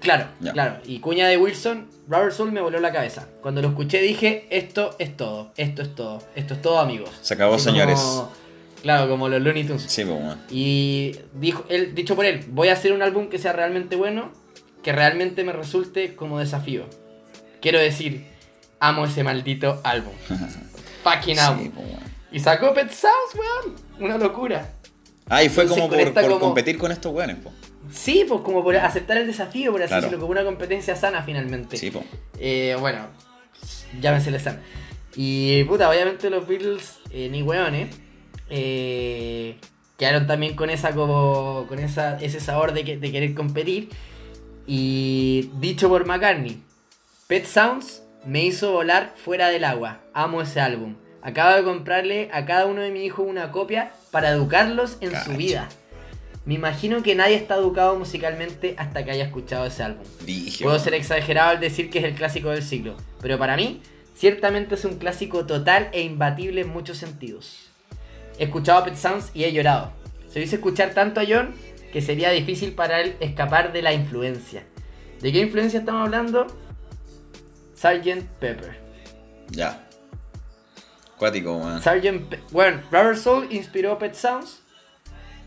Claro, 0.00 0.28
claro. 0.52 0.76
Y 0.86 1.00
cuña 1.00 1.26
de 1.28 1.36
Wilson, 1.36 1.88
Robert 2.08 2.32
Soul 2.32 2.52
me 2.52 2.60
voló 2.62 2.80
la 2.80 2.92
cabeza. 2.92 3.28
Cuando 3.42 3.60
lo 3.60 3.68
escuché 3.68 4.00
dije, 4.00 4.46
esto 4.50 4.94
es 4.98 5.16
todo, 5.16 5.52
esto 5.56 5.82
es 5.82 5.94
todo, 5.94 6.22
esto 6.36 6.54
es 6.54 6.62
todo 6.62 6.78
amigos. 6.78 7.10
Se 7.20 7.34
acabó, 7.34 7.56
Así 7.56 7.64
señores. 7.64 7.98
como- 8.00 8.30
Claro, 8.82 9.08
como 9.08 9.28
los 9.28 9.42
Looney 9.42 9.64
Tunes. 9.64 9.82
Sí, 9.82 10.04
pues, 10.04 10.16
weón. 10.20 10.40
Y 10.50 11.16
dijo, 11.34 11.64
él, 11.68 11.94
dicho 11.94 12.14
por 12.16 12.24
él, 12.24 12.44
voy 12.50 12.68
a 12.68 12.74
hacer 12.74 12.92
un 12.92 13.02
álbum 13.02 13.28
que 13.28 13.38
sea 13.38 13.52
realmente 13.52 13.96
bueno, 13.96 14.32
que 14.82 14.92
realmente 14.92 15.42
me 15.44 15.52
resulte 15.52 16.14
como 16.14 16.38
desafío. 16.38 16.84
Quiero 17.60 17.78
decir, 17.80 18.26
amo 18.78 19.04
ese 19.06 19.24
maldito 19.24 19.80
álbum. 19.84 20.12
Fucking 21.04 21.38
amo. 21.38 21.62
Sí, 21.62 21.70
pues, 21.74 21.86
weón. 21.86 22.00
Y 22.30 22.40
sacó 22.40 22.72
Pet 22.74 22.90
Sounds, 22.90 23.34
weón. 23.34 23.76
Una 24.00 24.18
locura. 24.18 24.72
Ah, 25.28 25.42
y 25.42 25.48
fue 25.48 25.64
Entonces, 25.64 25.82
como 25.84 25.94
por, 25.96 26.00
esta 26.06 26.20
por 26.20 26.30
como- 26.30 26.40
competir 26.40 26.78
con 26.78 26.92
estos 26.92 27.12
weones, 27.12 27.36
pues. 27.42 27.54
Sí, 27.90 28.24
pues 28.28 28.42
como 28.42 28.62
por 28.62 28.76
aceptar 28.76 29.16
el 29.16 29.26
desafío, 29.26 29.72
por 29.72 29.80
así 29.82 29.88
Claro. 29.88 30.02
decirlo, 30.02 30.20
como 30.20 30.32
una 30.32 30.44
competencia 30.44 30.94
sana 30.94 31.22
finalmente. 31.22 31.76
Sí, 31.78 31.90
pues. 31.90 32.04
Eh, 32.38 32.76
bueno, 32.78 33.06
llámensele 34.00 34.38
sana. 34.38 34.60
Y 35.16 35.64
puta, 35.64 35.88
obviamente 35.90 36.28
los 36.30 36.46
Beatles, 36.46 36.98
eh, 37.10 37.28
ni 37.30 37.42
weones, 37.42 37.88
eh, 38.50 39.56
quedaron 39.98 40.26
también 40.26 40.54
con 40.56 40.70
esa 40.70 40.92
como. 40.94 41.66
con 41.68 41.78
esa, 41.78 42.18
ese 42.20 42.40
sabor 42.40 42.72
de, 42.72 42.84
que- 42.84 42.96
de 42.96 43.12
querer 43.12 43.34
competir. 43.34 43.88
Y 44.66 45.50
dicho 45.60 45.88
por 45.88 46.06
McCartney, 46.06 46.62
Pet 47.26 47.44
Sounds 47.46 48.02
me 48.26 48.44
hizo 48.44 48.72
volar 48.72 49.14
fuera 49.16 49.48
del 49.48 49.64
agua. 49.64 50.00
Amo 50.12 50.42
ese 50.42 50.60
álbum. 50.60 50.96
Acabo 51.22 51.56
de 51.56 51.64
comprarle 51.64 52.28
a 52.32 52.44
cada 52.44 52.66
uno 52.66 52.80
de 52.82 52.90
mis 52.90 53.02
hijos 53.04 53.26
una 53.28 53.50
copia 53.50 53.92
para 54.10 54.30
educarlos 54.30 54.98
en 55.00 55.10
su 55.24 55.32
vida. 55.32 55.68
Me 56.44 56.54
imagino 56.54 57.02
que 57.02 57.14
nadie 57.14 57.34
está 57.34 57.56
educado 57.56 57.98
musicalmente 57.98 58.74
hasta 58.78 59.04
que 59.04 59.10
haya 59.10 59.24
escuchado 59.24 59.66
ese 59.66 59.82
álbum. 59.82 60.04
Puedo 60.64 60.78
ser 60.78 60.94
exagerado 60.94 61.50
al 61.50 61.60
decir 61.60 61.90
que 61.90 61.98
es 61.98 62.04
el 62.04 62.14
clásico 62.14 62.50
del 62.50 62.62
siglo, 62.62 62.96
pero 63.20 63.38
para 63.38 63.56
mí, 63.56 63.82
ciertamente 64.14 64.74
es 64.76 64.84
un 64.86 64.96
clásico 64.98 65.44
total 65.44 65.88
e 65.92 66.02
imbatible 66.02 66.62
en 66.62 66.68
muchos 66.68 66.96
sentidos. 66.98 67.67
He 68.38 68.44
escuchado 68.44 68.78
a 68.80 68.84
Pet 68.84 68.96
Sounds 68.96 69.30
y 69.34 69.44
he 69.44 69.52
llorado. 69.52 69.92
Se 70.28 70.40
dice 70.40 70.56
escuchar 70.56 70.90
tanto 70.94 71.20
a 71.20 71.24
John 71.28 71.54
que 71.92 72.02
sería 72.02 72.30
difícil 72.30 72.72
para 72.74 73.00
él 73.00 73.16
escapar 73.20 73.72
de 73.72 73.82
la 73.82 73.92
influencia. 73.92 74.64
¿De 75.20 75.32
qué 75.32 75.40
influencia 75.40 75.80
estamos 75.80 76.04
hablando? 76.04 76.46
Sgt. 77.74 78.24
Pepper. 78.38 78.78
Ya. 79.50 79.88
Cuático, 81.16 81.56
weón. 81.56 81.80
Sgt. 81.82 82.28
Pe- 82.28 82.40
bueno, 82.50 82.82
Rubber 82.90 83.16
Soul 83.16 83.48
inspiró 83.50 83.98
Pet 83.98 84.14
Sounds. 84.14 84.60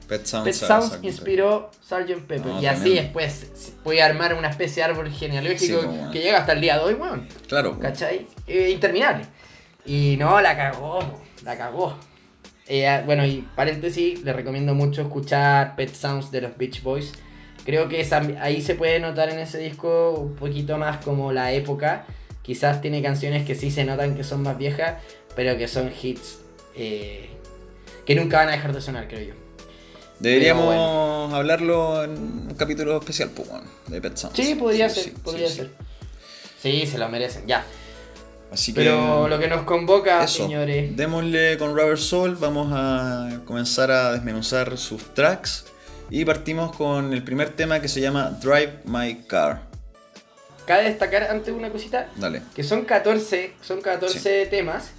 Pet 0.08 0.26
Sounds. 0.26 0.46
Pet 0.46 0.54
Sounds 0.56 1.00
inspiró 1.04 1.72
Sgt. 1.82 2.26
Pepper. 2.28 2.46
No, 2.46 2.62
y 2.62 2.66
así 2.66 2.96
después 2.96 3.74
puede 3.84 4.02
armar 4.02 4.34
una 4.34 4.50
especie 4.50 4.84
de 4.84 4.90
árbol 4.92 5.10
genealógico 5.12 5.82
Sí, 5.82 5.88
que 6.12 6.20
llega 6.20 6.40
hasta 6.40 6.54
el 6.54 6.62
día 6.62 6.78
de 6.78 6.84
hoy, 6.84 6.94
weón. 6.96 7.28
Claro, 7.48 7.70
weón. 7.70 7.82
¿Cachai? 7.82 8.28
Eh, 8.48 8.70
interminable. 8.72 9.26
Y 9.86 10.18
no, 10.18 10.42
la 10.42 10.56
cagó, 10.58 11.00
la 11.44 11.58
cagó. 11.58 11.98
Eh, 12.74 12.88
ah, 12.88 13.04
bueno, 13.06 13.26
y 13.26 13.46
paréntesis, 13.54 14.24
les 14.24 14.34
recomiendo 14.34 14.74
mucho 14.74 15.02
escuchar 15.02 15.76
Pet 15.76 15.94
Sounds 15.94 16.32
de 16.32 16.40
los 16.40 16.58
Beach 16.58 16.82
Boys. 16.82 17.12
Creo 17.66 17.90
que 17.90 18.00
esa- 18.00 18.22
ahí 18.40 18.62
se 18.62 18.76
puede 18.76 18.98
notar 19.02 19.28
en 19.30 19.40
ese 19.40 19.58
disco 19.58 20.12
un 20.12 20.36
poquito 20.36 20.78
más 20.78 21.04
como 21.04 21.34
la 21.34 21.52
época. 21.52 22.06
Quizás 22.42 22.80
tiene 22.80 23.02
canciones 23.04 23.46
que 23.46 23.56
sí 23.56 23.72
se 23.72 23.84
notan 23.84 24.16
que 24.16 24.24
son 24.24 24.42
más 24.44 24.58
viejas, 24.58 25.02
pero 25.36 25.58
que 25.58 25.68
son 25.68 25.92
hits 26.02 26.38
eh, 26.78 27.30
que 28.06 28.16
nunca 28.16 28.38
van 28.38 28.48
a 28.48 28.52
dejar 28.54 28.72
de 28.72 28.80
sonar, 28.80 29.10
creo 29.10 29.20
yo. 29.28 29.34
Deberíamos 30.22 31.34
hablarlo 31.34 32.06
en 32.06 32.12
un 32.12 32.56
capítulo 32.58 32.98
especial, 33.00 33.32
pues, 33.36 33.50
de 33.88 34.00
Pet 34.00 34.16
Sounds. 34.16 34.38
Sí, 34.38 34.56
podría 34.56 34.88
ser, 34.88 35.04
sí, 35.04 35.14
podría 35.22 35.50
sí, 35.50 35.56
ser. 35.58 35.72
Sí, 36.62 36.86
se 36.86 36.98
lo 36.98 37.10
merecen, 37.10 37.46
ya. 37.48 37.66
Así 38.52 38.74
que. 38.74 38.82
Pero 38.82 39.28
lo 39.28 39.40
que 39.40 39.48
nos 39.48 39.64
convoca, 39.64 40.24
Eso, 40.24 40.44
señores. 40.44 40.96
démosle 40.96 41.58
con 41.58 41.70
Rubber 41.76 41.98
Soul, 41.98 42.36
vamos 42.36 42.70
a 42.74 43.40
comenzar 43.46 43.90
a 43.92 44.12
desmenuzar 44.12 44.78
sus 44.78 45.14
tracks 45.14 45.66
y 46.10 46.26
partimos 46.26 46.76
con 46.76 47.14
el 47.14 47.24
primer 47.24 47.52
tema 47.52 47.80
que 47.80 47.88
se 47.88 48.02
llama 48.02 48.38
Drive 48.42 48.80
My 48.86 49.16
Car. 49.28 49.62
Cabe 50.66 50.84
destacar 50.84 51.24
antes 51.24 51.54
una 51.54 51.70
cosita, 51.70 52.10
Dale. 52.18 52.42
que 52.54 52.64
son 52.64 52.84
14, 52.86 53.54
son 53.62 53.82
14 53.82 54.46
temas, 54.48 54.92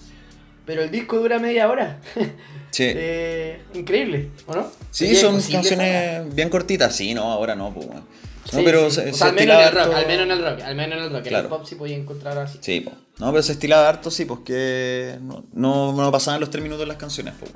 pero 0.66 0.82
el 0.82 0.90
disco 0.90 1.18
dura 1.18 1.38
media 1.38 1.68
hora. 1.70 2.00
Sí, 2.72 2.84
Eh, 2.88 3.60
increíble, 3.74 4.30
¿o 4.46 4.54
no? 4.54 4.66
sí 4.90 5.14
son 5.14 5.38
canciones 5.42 6.34
bien 6.34 6.48
cortitas, 6.48 6.96
sí, 6.96 7.12
no, 7.12 7.24
ahora 7.30 7.54
no, 7.54 7.70
pues. 7.74 7.86
No, 8.44 8.58
Sí, 8.58 8.62
pero 8.64 8.90
sí. 8.90 8.96
se, 8.96 9.02
O 9.02 9.12
se 9.12 9.18
sea, 9.18 9.26
al 9.28 9.34
menos 9.34 9.54
en 9.56 9.62
el 9.62 9.68
rock, 9.72 9.78
harto- 9.82 9.96
al 9.96 10.06
menos 10.06 10.24
en 10.26 10.30
el 10.32 10.44
rock, 10.44 10.60
al 10.62 10.74
menos 10.74 10.98
en 10.98 11.04
el 11.04 11.10
rock. 11.10 11.18
En 11.18 11.28
Claro. 11.28 11.44
el 11.44 11.48
pop 11.48 11.66
sí 11.66 11.74
podía 11.76 11.96
encontrar 11.96 12.38
así. 12.38 12.58
Sí, 12.60 12.80
po. 12.80 12.92
No, 13.18 13.30
pero 13.30 13.42
se 13.42 13.52
estilaba 13.52 13.88
harto, 13.88 14.10
sí, 14.10 14.24
pues 14.24 14.40
que 14.44 15.16
no, 15.22 15.44
no, 15.52 15.92
no 15.92 16.10
pasaban 16.12 16.40
los 16.40 16.50
tres 16.50 16.62
minutos 16.62 16.86
las 16.88 16.96
canciones, 16.96 17.34
pues. 17.38 17.52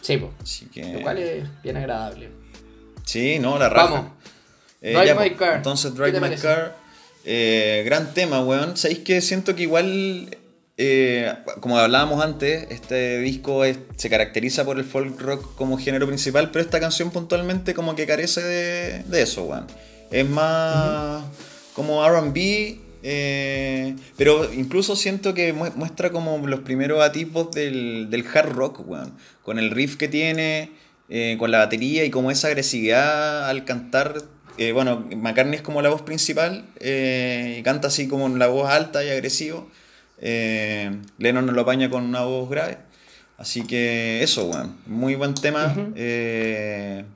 Sí, 0.00 0.16
po. 0.16 0.32
Así 0.42 0.66
que. 0.66 0.94
Lo 0.94 1.02
cual 1.02 1.18
es 1.18 1.44
bien 1.62 1.76
agradable. 1.76 2.30
Sí, 3.04 3.38
no, 3.38 3.58
la 3.58 3.68
raja. 3.68 3.90
Vamos. 3.90 4.12
Eh, 4.80 4.92
Drive 4.92 5.06
ya, 5.06 5.14
My 5.14 5.30
po. 5.30 5.36
Car. 5.36 5.56
Entonces, 5.56 5.92
¿Qué 5.92 5.98
Drive 5.98 6.12
My 6.14 6.20
parece? 6.20 6.42
Car. 6.42 6.76
eh, 7.24 7.82
gran 7.84 8.14
tema, 8.14 8.40
weón. 8.42 8.76
¿Sabéis 8.76 9.00
que 9.00 9.20
siento 9.20 9.54
que 9.54 9.62
igual, 9.64 10.36
eh, 10.78 11.34
como 11.60 11.76
hablábamos 11.78 12.24
antes, 12.24 12.66
este 12.70 13.18
disco 13.18 13.64
es- 13.64 13.78
se 13.96 14.08
caracteriza 14.08 14.64
por 14.64 14.78
el 14.78 14.84
folk 14.84 15.20
rock 15.20 15.54
como 15.56 15.76
género 15.76 16.06
principal, 16.06 16.50
pero 16.50 16.64
esta 16.64 16.80
canción 16.80 17.10
puntualmente 17.10 17.74
como 17.74 17.94
que 17.94 18.06
carece 18.06 18.40
de, 18.42 19.02
de 19.04 19.22
eso, 19.22 19.44
weón. 19.44 19.66
Es 20.10 20.28
más 20.28 21.24
como 21.74 22.04
RB, 22.04 22.78
eh, 23.02 23.94
pero 24.16 24.52
incluso 24.52 24.96
siento 24.96 25.34
que 25.34 25.52
mu- 25.52 25.70
muestra 25.76 26.10
como 26.10 26.38
los 26.46 26.60
primeros 26.60 27.02
atisbos 27.04 27.50
del, 27.52 28.08
del 28.10 28.24
hard 28.32 28.50
rock, 28.52 28.80
weón. 28.88 29.12
Con 29.42 29.58
el 29.58 29.70
riff 29.70 29.96
que 29.96 30.08
tiene, 30.08 30.70
eh, 31.08 31.36
con 31.38 31.50
la 31.50 31.58
batería 31.58 32.04
y 32.04 32.10
como 32.10 32.30
esa 32.30 32.48
agresividad 32.48 33.48
al 33.48 33.64
cantar. 33.64 34.14
eh, 34.58 34.72
bueno, 34.72 35.06
McCartney 35.16 35.56
es 35.56 35.62
como 35.62 35.82
la 35.82 35.88
voz 35.88 36.02
principal 36.02 36.64
y 36.80 37.62
canta 37.62 37.88
así 37.88 38.08
como 38.08 38.28
la 38.28 38.48
voz 38.48 38.68
alta 38.70 39.04
y 39.04 39.10
agresivo. 39.10 39.68
Lennon 40.20 41.46
lo 41.54 41.60
apaña 41.60 41.88
con 41.90 42.02
una 42.04 42.22
voz 42.22 42.50
grave. 42.50 42.78
Así 43.36 43.62
que 43.62 44.20
eso, 44.22 44.46
weón. 44.48 44.76
Muy 44.86 45.14
buen 45.14 45.34
tema. 45.34 45.72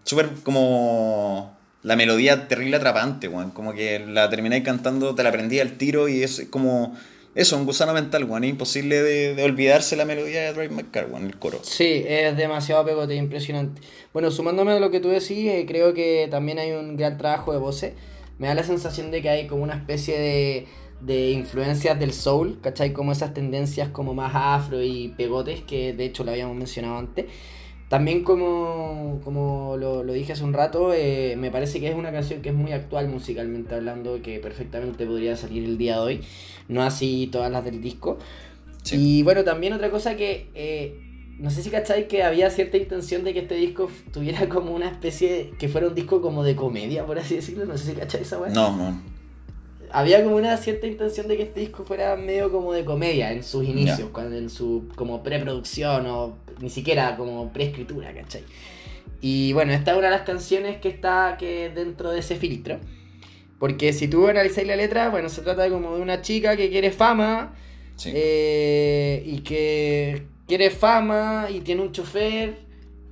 Súper 0.05 0.29
como 0.45 1.57
la 1.83 1.97
melodía 1.97 2.49
terrible 2.49 2.77
atrapante, 2.77 3.29
weón. 3.29 3.51
Como 3.51 3.73
que 3.73 3.99
la 4.01 4.31
termináis 4.31 4.65
cantando, 4.65 5.15
te 5.15 5.23
la 5.23 5.31
aprendí 5.31 5.61
al 5.61 5.73
tiro 5.73 6.09
y 6.09 6.23
es 6.23 6.47
como... 6.51 6.97
Eso, 7.35 7.57
un 7.57 7.65
gusano 7.65 7.95
mental, 7.95 8.25
weón. 8.25 8.45
Es 8.45 8.51
imposible 8.51 9.03
de, 9.03 9.43
olvidarse 9.43 9.97
la 9.97 10.05
melodía 10.05 10.43
de 10.43 10.53
Drive 10.53 10.75
My 10.75 10.85
Car, 10.85 11.09
el 11.19 11.39
coro. 11.39 11.61
Sí, 11.63 12.05
es 12.07 12.37
demasiado 12.37 12.85
pegote, 12.85 13.15
impresionante. 13.15 13.81
Bueno, 14.13 14.31
sumándome 14.31 14.73
a 14.73 14.81
lo 14.81 14.91
que 14.91 15.01
tú 15.01 15.09
decís, 15.09 15.49
eh, 15.49 15.65
creo 15.67 15.95
que 15.95 16.29
también 16.31 16.59
hay 16.59 16.73
un 16.73 16.97
gran 16.97 17.17
trabajo 17.17 17.53
de 17.53 17.59
voces. 17.59 17.95
Me 18.39 18.49
da 18.49 18.55
la 18.55 18.65
sensación 18.65 19.11
de 19.11 19.23
que 19.23 19.31
hay 19.31 19.47
como 19.47 19.63
una 19.63 19.75
especie 19.75 20.19
de, 20.19 20.67
de 21.01 21.31
influencias 21.31 21.99
del 21.99 22.13
soul, 22.13 22.59
¿cachai? 22.61 22.93
Como 22.93 23.13
esas 23.13 23.33
tendencias 23.33 23.89
como 23.89 24.15
más 24.15 24.33
afro 24.35 24.83
y 24.83 25.09
pegotes, 25.17 25.63
que 25.63 25.95
de 25.95 26.05
hecho 26.05 26.25
lo 26.25 26.33
habíamos 26.33 26.57
mencionado 26.57 26.99
antes. 26.99 27.27
También 27.93 28.25
como, 28.25 29.21
como 29.23 29.77
lo, 29.79 30.03
lo 30.03 30.13
dije 30.15 30.33
hace 30.33 30.45
un 30.45 30.55
rato, 30.55 30.95
eh, 30.95 31.35
me 31.37 31.51
parece 31.51 31.79
que 31.79 31.89
es 31.91 31.95
una 31.95 32.11
canción 32.11 32.41
que 32.41 32.49
es 32.49 32.55
muy 32.55 32.73
actual 32.73 33.07
musicalmente 33.09 33.75
hablando, 33.75 34.23
que 34.23 34.39
perfectamente 34.39 35.05
podría 35.05 35.37
salir 35.37 35.63
el 35.65 35.77
día 35.77 35.97
de 35.97 36.01
hoy, 36.01 36.21
no 36.69 36.83
así 36.83 37.29
todas 37.31 37.53
las 37.53 37.67
del 37.67 37.83
disco. 37.83 38.17
Sí. 38.83 38.97
Y 39.19 39.23
bueno, 39.25 39.45
también 39.45 39.75
otra 39.75 39.91
cosa 39.91 40.17
que 40.17 40.47
eh, 40.55 40.97
no 41.39 41.51
sé 41.51 41.63
si 41.63 41.69
cacháis 41.69 42.07
que 42.07 42.23
había 42.23 42.49
cierta 42.49 42.79
intención 42.79 43.25
de 43.25 43.35
que 43.35 43.41
este 43.41 43.57
disco 43.57 43.91
tuviera 44.11 44.49
como 44.49 44.75
una 44.75 44.89
especie, 44.89 45.31
de- 45.31 45.51
que 45.59 45.69
fuera 45.69 45.87
un 45.89 45.95
disco 45.95 46.23
como 46.23 46.45
de 46.45 46.57
comedia, 46.57 47.05
por 47.05 47.19
así 47.19 47.37
decirlo, 47.37 47.67
no 47.67 47.77
sé 47.77 47.91
si 47.91 47.93
cacháis 47.93 48.27
esa 48.27 48.39
weá. 48.39 48.49
No, 48.55 48.75
no. 48.75 49.03
Había 49.93 50.25
como 50.25 50.37
una 50.37 50.57
cierta 50.57 50.87
intención 50.87 51.29
de 51.29 51.37
que 51.37 51.43
este 51.45 51.61
disco 51.61 51.85
fuera 51.85 52.17
medio 52.17 52.51
como 52.51 52.73
de 52.73 52.85
comedia 52.85 53.31
en 53.33 53.43
sus 53.43 53.65
inicios, 53.65 54.09
cuando 54.13 54.37
en 54.37 54.49
su 54.49 54.89
como 54.95 55.23
preproducción 55.23 56.07
o 56.07 56.37
ni 56.61 56.71
siquiera 56.71 57.17
como 57.17 57.53
preescritura, 57.53 58.13
¿cachai? 58.15 58.43
Y 59.21 59.53
bueno, 59.53 59.73
esta 59.73 59.93
es 59.93 59.99
una 59.99 60.07
de 60.09 60.17
las 60.17 60.23
canciones 60.23 60.79
que 60.79 60.89
está 60.89 61.37
que 61.39 61.71
dentro 61.75 62.11
de 62.11 62.21
ese 62.21 62.37
filtro. 62.37 62.79
Porque 63.59 63.93
si 63.93 64.09
tú 64.09 64.27
analizáis 64.27 64.67
la 64.67 64.75
letra, 64.77 65.11
bueno, 65.11 65.29
se 65.29 65.43
trata 65.43 65.69
como 65.69 65.95
de 65.97 66.03
una 66.03 66.23
chica 66.23 66.57
que 66.57 66.71
quiere 66.71 66.91
fama, 66.91 67.55
Sí. 67.97 68.11
eh, 68.15 69.23
y 69.27 69.41
que 69.41 70.23
quiere 70.49 70.71
fama 70.71 71.49
y 71.51 71.61
tiene 71.61 71.83
un 71.83 71.93
chofer, 71.93 72.57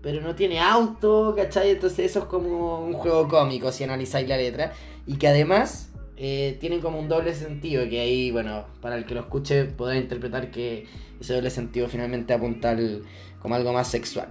pero 0.02 0.20
no 0.22 0.34
tiene 0.34 0.58
auto, 0.58 1.34
¿cachai? 1.36 1.70
Entonces 1.70 2.06
eso 2.10 2.20
es 2.20 2.24
como 2.24 2.80
un 2.80 2.94
juego 2.94 3.28
cómico 3.28 3.70
si 3.70 3.84
analizáis 3.84 4.26
la 4.26 4.36
letra. 4.38 4.72
Y 5.06 5.16
que 5.16 5.28
además 5.28 5.89
eh, 6.22 6.56
tiene 6.60 6.78
como 6.80 7.00
un 7.00 7.08
doble 7.08 7.34
sentido, 7.34 7.88
que 7.88 7.98
ahí, 8.00 8.30
bueno, 8.30 8.66
para 8.82 8.96
el 8.96 9.06
que 9.06 9.14
lo 9.14 9.20
escuche 9.20 9.64
podrá 9.64 9.96
interpretar 9.96 10.50
que 10.50 10.84
ese 11.20 11.32
doble 11.34 11.48
sentido 11.50 11.88
finalmente 11.88 12.34
apunta 12.34 12.70
al, 12.70 13.02
como 13.40 13.54
algo 13.54 13.72
más 13.72 13.88
sexual. 13.88 14.28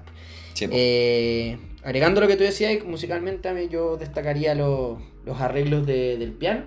Sí. 0.54 0.68
Eh, 0.72 1.58
agregando 1.84 2.22
lo 2.22 2.28
que 2.28 2.36
tú 2.36 2.44
decías, 2.44 2.84
musicalmente 2.86 3.50
a 3.50 3.54
mí 3.54 3.68
yo 3.72 3.98
destacaría 3.98 4.54
lo- 4.56 5.02
los 5.26 5.42
arreglos 5.42 5.86
de- 5.88 6.18
del 6.18 6.32
piano. 6.34 6.64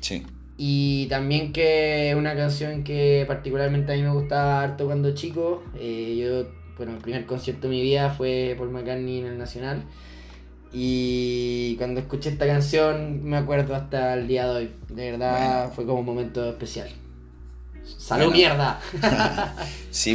sí. 0.00 0.22
Y 0.58 1.06
también 1.10 1.52
que 1.52 2.08
es 2.10 2.16
una 2.16 2.34
canción 2.34 2.82
que 2.82 3.24
particularmente 3.28 3.92
a 3.92 3.96
mí 3.96 4.00
me 4.02 4.10
gustaba 4.10 4.62
harto 4.62 4.86
cuando 4.86 5.12
chico. 5.14 5.62
Eh, 5.78 6.16
yo 6.18 6.48
bueno, 6.78 6.92
el 6.92 6.98
primer 7.02 7.26
concierto 7.26 7.68
de 7.68 7.74
mi 7.74 7.82
vida 7.82 8.08
fue 8.08 8.54
Paul 8.56 8.70
McCartney 8.70 9.18
en 9.18 9.26
el 9.26 9.36
Nacional. 9.38 9.84
Y 10.78 11.74
cuando 11.76 12.00
escuché 12.00 12.28
esta 12.28 12.46
canción 12.46 13.24
me 13.24 13.38
acuerdo 13.38 13.74
hasta 13.74 14.12
el 14.12 14.28
día 14.28 14.46
de 14.46 14.50
hoy. 14.56 14.70
De 14.90 15.12
verdad 15.12 15.58
Bueno. 15.60 15.72
fue 15.74 15.86
como 15.86 16.00
un 16.00 16.04
momento 16.06 16.46
especial. 16.50 16.88
¡Salud 17.82 18.24
Bueno. 18.26 18.36
mierda! 18.36 18.78
Sí, 19.90 20.14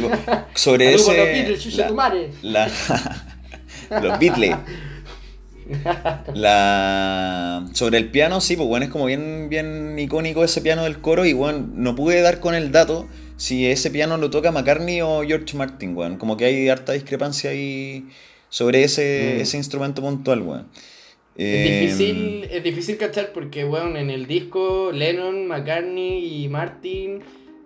sobre 0.54 0.96
¡Salud 0.98 1.04
con 1.06 1.16
los. 1.16 1.26
Beatles, 1.26 1.76
la- 2.42 2.68
la- 3.90 4.00
los 4.02 4.18
Beatles. 4.20 4.56
La... 6.34 7.66
Sobre 7.72 7.98
el 7.98 8.10
piano, 8.10 8.40
sí, 8.40 8.56
pues 8.56 8.68
bueno, 8.68 8.84
es 8.84 8.90
como 8.92 9.06
bien, 9.06 9.48
bien 9.48 9.98
icónico 9.98 10.44
ese 10.44 10.60
piano 10.60 10.82
del 10.84 11.00
coro 11.00 11.24
y 11.24 11.32
bueno, 11.32 11.66
no 11.74 11.94
pude 11.96 12.20
dar 12.20 12.40
con 12.40 12.54
el 12.54 12.72
dato 12.72 13.06
si 13.36 13.66
ese 13.66 13.90
piano 13.90 14.16
lo 14.18 14.30
toca 14.30 14.52
McCartney 14.52 15.00
o 15.02 15.22
George 15.26 15.56
Martin, 15.56 15.96
weón. 15.96 16.16
Como 16.18 16.36
que 16.36 16.44
hay 16.44 16.68
harta 16.68 16.92
discrepancia 16.92 17.50
ahí 17.50 18.06
sobre 18.52 18.84
ese, 18.84 19.36
Mm. 19.36 19.40
ese 19.40 19.56
instrumento 19.56 20.02
puntual, 20.02 20.42
weón. 20.42 20.66
Es 21.34 21.46
Eh, 21.46 21.80
difícil, 21.80 22.44
es 22.50 22.62
difícil 22.62 22.98
cachar 22.98 23.32
porque, 23.32 23.64
weón, 23.64 23.96
en 23.96 24.10
el 24.10 24.26
disco 24.26 24.90
Lennon, 24.92 25.46
McCartney 25.46 26.42
y 26.44 26.48
Martin 26.50 27.20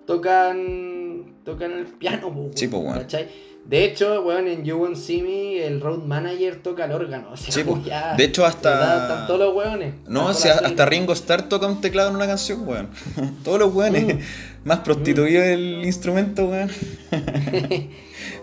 tocan 0.06 1.34
tocan 1.44 1.72
el 1.72 1.86
piano, 1.86 2.32
po, 2.32 2.50
Sí, 2.54 2.68
po, 2.68 2.78
weón. 2.78 2.98
¿cachai? 3.00 3.26
De 3.64 3.84
hecho, 3.84 4.22
weón, 4.22 4.46
en 4.46 4.64
You 4.64 4.76
Won't 4.78 4.96
See 4.96 5.22
Me, 5.22 5.66
el 5.66 5.80
road 5.80 6.04
manager 6.04 6.56
toca 6.62 6.84
el 6.84 6.92
órgano. 6.92 7.30
O 7.32 7.36
sea, 7.36 7.52
Sí, 7.52 7.64
como 7.64 7.84
ya, 7.84 8.14
De 8.14 8.24
hecho, 8.24 8.44
hasta-. 8.46 9.02
Están 9.02 9.26
todos 9.26 9.40
los 9.40 9.54
weones. 9.56 9.94
No, 10.06 10.28
las 10.28 10.44
hasta. 10.46 10.86
Ringo 10.86 11.12
Starr 11.12 11.48
toca 11.48 11.66
un 11.66 11.80
teclado 11.80 12.10
en 12.10 12.16
una 12.16 12.26
canción, 12.28 12.66
weón. 12.68 12.88
Todos 13.44 13.58
los 13.58 13.74
weones. 13.74 14.14
Mm. 14.14 14.18
Más 14.64 14.80
prostituido 14.80 15.42
el 15.42 15.82
instrumento, 15.84 16.46
weón. 16.46 16.70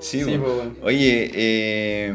Sí, 0.04 0.24
Sí, 0.24 0.38
po, 0.38 0.46
weón. 0.46 0.78
Oye, 0.84 1.32
eh, 1.34 2.14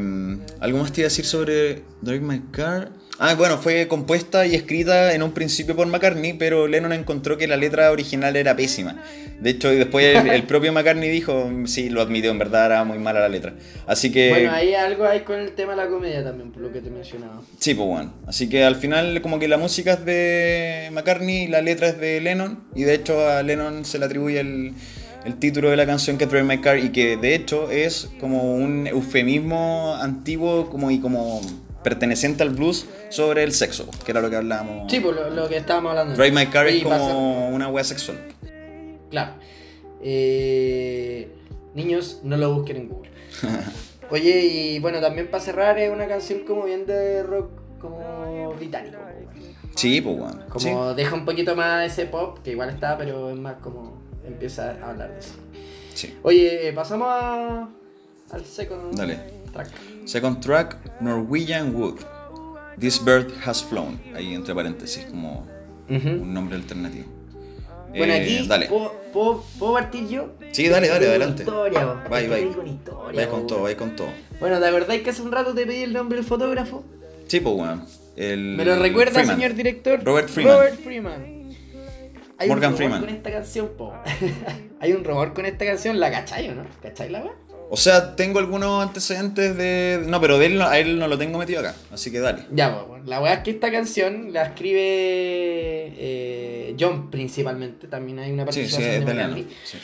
¿algo 0.59 0.77
más 0.77 0.93
te 0.93 1.01
iba 1.01 1.07
a 1.07 1.09
decir 1.09 1.25
sobre 1.25 1.83
Drive 2.01 2.21
My 2.21 2.41
Car? 2.51 2.91
Ah, 3.21 3.35
bueno, 3.35 3.57
fue 3.57 3.89
compuesta 3.89 4.45
y 4.47 4.55
escrita 4.55 5.13
en 5.13 5.23
un 5.23 5.33
principio 5.33 5.75
por 5.75 5.85
McCartney, 5.87 6.33
pero 6.33 6.69
Lennon 6.69 6.93
encontró 6.93 7.37
que 7.37 7.47
la 7.47 7.57
letra 7.57 7.91
original 7.91 8.37
era 8.37 8.55
pésima. 8.55 9.03
De 9.41 9.49
hecho, 9.49 9.69
después 9.69 10.15
el, 10.15 10.29
el 10.29 10.43
propio 10.43 10.71
McCartney 10.71 11.09
dijo, 11.09 11.51
sí, 11.65 11.89
lo 11.89 12.01
admitió, 12.01 12.31
en 12.31 12.39
verdad 12.39 12.67
era 12.67 12.83
muy 12.85 12.97
mala 12.97 13.19
la 13.19 13.27
letra. 13.27 13.55
Así 13.87 14.09
que... 14.09 14.29
Bueno, 14.29 14.53
ahí 14.53 14.73
algo 14.73 15.05
hay 15.05 15.21
con 15.21 15.37
el 15.37 15.51
tema 15.51 15.71
de 15.75 15.83
la 15.83 15.89
comedia 15.89 16.23
también, 16.23 16.53
por 16.53 16.61
lo 16.61 16.71
que 16.71 16.79
te 16.79 16.89
mencionaba. 16.89 17.41
Sí, 17.57 17.73
pues 17.73 17.89
bueno. 17.89 18.13
Así 18.25 18.47
que 18.47 18.63
al 18.63 18.77
final 18.77 19.21
como 19.21 19.37
que 19.37 19.49
la 19.49 19.57
música 19.57 19.93
es 19.93 20.05
de 20.05 20.87
McCartney 20.93 21.43
y 21.43 21.47
la 21.47 21.61
letra 21.61 21.89
es 21.89 21.99
de 21.99 22.21
Lennon. 22.21 22.63
Y 22.73 22.83
de 22.83 22.93
hecho 22.93 23.27
a 23.27 23.43
Lennon 23.43 23.83
se 23.83 23.99
le 23.99 24.05
atribuye 24.05 24.39
el, 24.39 24.75
el 25.25 25.35
título 25.35 25.69
de 25.69 25.75
la 25.77 25.85
canción 25.85 26.17
que 26.17 26.23
es 26.25 26.29
Drive 26.29 26.43
My 26.43 26.59
Car 26.61 26.77
y 26.79 26.89
que 26.91 27.17
de 27.17 27.35
hecho 27.35 27.69
es 27.71 28.09
como 28.19 28.55
un 28.55 28.87
eufemismo 28.87 29.95
antiguo 29.99 30.69
como 30.69 30.91
y 30.91 30.99
como 30.99 31.41
perteneciente 31.83 32.43
al 32.43 32.49
blues 32.51 32.85
sobre 33.09 33.43
el 33.43 33.51
sexo, 33.53 33.87
que 34.05 34.11
era 34.11 34.21
lo 34.21 34.29
que 34.29 34.35
hablábamos. 34.35 34.91
Sí, 34.91 34.99
pues 34.99 35.15
lo, 35.15 35.29
lo 35.29 35.47
que 35.49 35.57
estábamos 35.57 35.91
hablando. 35.91 36.15
Drive 36.15 36.31
My 36.31 36.45
Car 36.47 36.67
es 36.67 36.83
pasa- 36.83 36.97
como 37.13 37.49
una 37.49 37.69
wea 37.69 37.83
sexual. 37.83 38.17
Claro. 39.09 39.33
Eh, 40.01 41.27
niños, 41.73 42.19
no 42.23 42.37
lo 42.37 42.53
busquen 42.53 42.77
en 42.77 42.89
Google. 42.89 43.11
Oye, 44.11 44.45
y 44.45 44.79
bueno, 44.79 44.99
también 45.01 45.29
para 45.29 45.43
cerrar 45.43 45.77
es 45.77 45.91
una 45.91 46.07
canción 46.07 46.39
como 46.39 46.63
bien 46.63 46.85
de 46.85 47.23
rock 47.23 47.49
como 47.79 48.53
británico. 48.55 48.97
Sí, 49.75 50.01
pues 50.01 50.17
bueno. 50.17 50.39
Como 50.49 50.93
deja 50.95 51.15
un 51.15 51.25
poquito 51.25 51.55
más 51.55 51.89
ese 51.91 52.05
pop, 52.07 52.39
que 52.43 52.51
igual 52.51 52.69
está, 52.69 52.97
pero 52.97 53.29
es 53.29 53.37
más 53.37 53.55
como 53.61 54.01
empieza 54.29 54.71
a 54.81 54.89
hablar 54.91 55.11
de 55.13 55.19
eso. 55.19 55.33
Sí. 55.93 56.15
Oye, 56.23 56.69
eh, 56.69 56.73
pasamos 56.73 57.07
a, 57.09 57.67
al 58.31 58.45
second 58.45 58.95
Dale. 58.95 59.19
track. 59.51 59.67
Second 60.05 60.39
track, 60.39 60.77
Norwegian 61.01 61.75
Wood. 61.75 61.99
This 62.79 63.03
bird 63.03 63.31
has 63.45 63.61
flown. 63.63 63.99
Ahí 64.15 64.33
entre 64.33 64.55
paréntesis, 64.55 65.05
como 65.05 65.45
Ujú. 65.89 66.07
un 66.09 66.33
nombre 66.33 66.55
alternativo. 66.55 67.05
Bueno, 67.89 68.13
Eh, 68.13 68.21
aquí 68.21 68.47
Dale. 68.47 68.67
¿puedo, 68.67 68.93
puedo, 69.11 69.43
puedo 69.57 69.73
partir 69.73 70.07
yo. 70.07 70.29
Sí, 70.51 70.67
dale, 70.69 70.87
dale, 70.87 71.07
adelante. 71.07 71.43
Historia, 71.43 71.97
Es 72.03 72.09
vai. 72.09 72.27
tengo 72.29 72.61
una 72.61 72.69
historia, 72.69 73.05
Vaya 73.21 73.29
con 73.29 73.47
todo, 73.47 73.61
vaya 73.63 73.75
con 73.77 73.95
todo. 73.95 74.07
Bueno, 74.39 74.59
¿te 74.59 74.65
acordáis 74.67 75.01
que 75.01 75.09
hace 75.09 75.21
un 75.23 75.31
rato 75.31 75.53
te 75.53 75.65
pedí 75.65 75.83
el 75.83 75.93
nombre 75.93 76.17
del 76.17 76.25
fotógrafo? 76.25 76.83
Sí, 77.27 77.39
pues 77.39 77.55
weón. 77.55 77.83
El 78.15 78.55
¿Me 78.57 78.65
lo 78.65 78.75
recuerda, 78.77 79.13
Freeman. 79.13 79.35
señor 79.37 79.53
director? 79.55 80.03
Robert 80.03 80.29
Freeman. 80.29 80.55
Robert 80.57 80.79
Freeman. 80.83 81.38
Hay 82.39 82.47
Morgan 82.47 82.71
un 82.73 82.77
rumor 82.79 82.91
Freeman. 82.91 82.99
con 83.01 83.09
esta 83.09 83.31
canción, 83.31 83.69
po. 83.77 83.93
Hay 84.79 84.93
un 84.93 85.03
rumor 85.03 85.33
con 85.33 85.45
esta 85.45 85.65
canción, 85.65 85.99
¿la 85.99 86.09
cachai 86.09 86.49
o 86.49 86.55
no? 86.55 86.63
¿Cachai 86.81 87.09
la 87.09 87.21
weá? 87.21 87.33
O 87.71 87.77
sea, 87.77 88.15
tengo 88.15 88.39
algunos 88.39 88.81
antecedentes 88.81 89.55
de. 89.55 90.01
No, 90.07 90.19
pero 90.19 90.39
de 90.39 90.47
él 90.47 90.57
no- 90.57 90.65
a 90.67 90.79
él 90.79 90.97
no 90.97 91.07
lo 91.07 91.17
tengo 91.19 91.37
metido 91.37 91.59
acá. 91.59 91.75
Así 91.91 92.11
que 92.11 92.19
dale. 92.19 92.43
Ya, 92.51 92.73
pues, 92.73 92.87
bueno, 92.87 93.03
la 93.05 93.21
weá 93.21 93.33
es 93.33 93.39
que 93.41 93.51
esta 93.51 93.71
canción 93.71 94.33
la 94.33 94.43
escribe 94.43 94.81
eh, 95.97 96.75
John 96.79 97.09
principalmente, 97.11 97.87
también 97.87 98.19
hay 98.19 98.31
una 98.31 98.45
Sí, 98.51 98.65
sí, 98.65 98.75
participación 98.75 99.09
es 99.09 99.35
de 99.35 99.41
de. 99.43 99.47
Sí. 99.65 99.77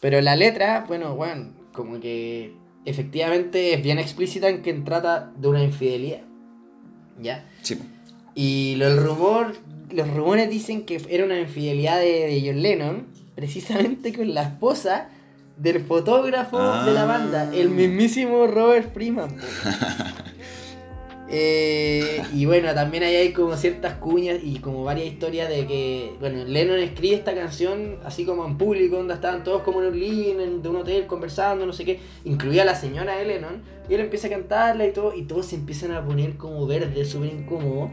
Pero 0.00 0.20
la 0.20 0.36
letra, 0.36 0.84
bueno, 0.88 1.14
bueno, 1.14 1.52
como 1.72 2.00
que 2.00 2.52
efectivamente 2.84 3.74
es 3.74 3.82
bien 3.82 3.98
explícita 3.98 4.48
en 4.48 4.62
que 4.62 4.72
trata 4.74 5.32
de 5.36 5.48
una 5.48 5.62
infidelidad. 5.62 6.20
¿Ya? 7.20 7.44
Sí, 7.62 7.74
po. 7.76 7.84
Y 8.34 8.76
lo- 8.76 8.86
el 8.86 8.96
rumor, 8.98 9.54
los 9.90 10.08
rumores 10.14 10.48
dicen 10.50 10.84
que 10.84 11.00
era 11.08 11.24
una 11.24 11.38
infidelidad 11.40 11.98
de, 12.00 12.26
de 12.26 12.42
John 12.46 12.62
Lennon, 12.62 13.06
precisamente 13.34 14.12
con 14.12 14.32
la 14.34 14.42
esposa 14.42 15.08
del 15.56 15.80
fotógrafo 15.80 16.58
de 16.58 16.92
la 16.92 17.02
Ah. 17.02 17.06
banda, 17.06 17.50
el 17.54 17.70
mismísimo 17.70 18.46
Robert 18.46 18.92
Freeman. 18.92 19.36
Eh, 21.28 22.22
y 22.32 22.44
bueno, 22.46 22.72
también 22.72 23.02
ahí 23.02 23.16
hay 23.16 23.32
como 23.32 23.56
ciertas 23.56 23.94
cuñas 23.94 24.38
y 24.44 24.60
como 24.60 24.84
varias 24.84 25.08
historias 25.08 25.48
de 25.48 25.66
que, 25.66 26.12
bueno, 26.20 26.44
Lennon 26.44 26.78
escribe 26.78 27.16
esta 27.16 27.34
canción 27.34 27.98
así 28.04 28.24
como 28.24 28.46
en 28.46 28.56
público, 28.56 28.94
donde 28.98 29.14
estaban 29.14 29.42
todos 29.42 29.62
como 29.62 29.82
en 29.82 29.88
un 29.88 29.98
living 29.98 30.38
en- 30.38 30.62
de 30.62 30.68
un 30.68 30.76
hotel 30.76 31.06
conversando, 31.08 31.66
no 31.66 31.72
sé 31.72 31.84
qué, 31.84 31.98
incluía 32.24 32.62
a 32.62 32.64
la 32.64 32.76
señora 32.76 33.16
de 33.16 33.24
Lennon, 33.24 33.60
y 33.90 33.94
él 33.94 34.02
empieza 34.02 34.28
a 34.28 34.30
cantarla 34.30 34.86
y 34.86 34.92
todo, 34.92 35.16
y 35.16 35.22
todos 35.22 35.46
se 35.46 35.56
empiezan 35.56 35.90
a 35.90 36.04
poner 36.04 36.36
como 36.36 36.64
verde, 36.64 37.04
súper 37.04 37.32
incómodo, 37.32 37.90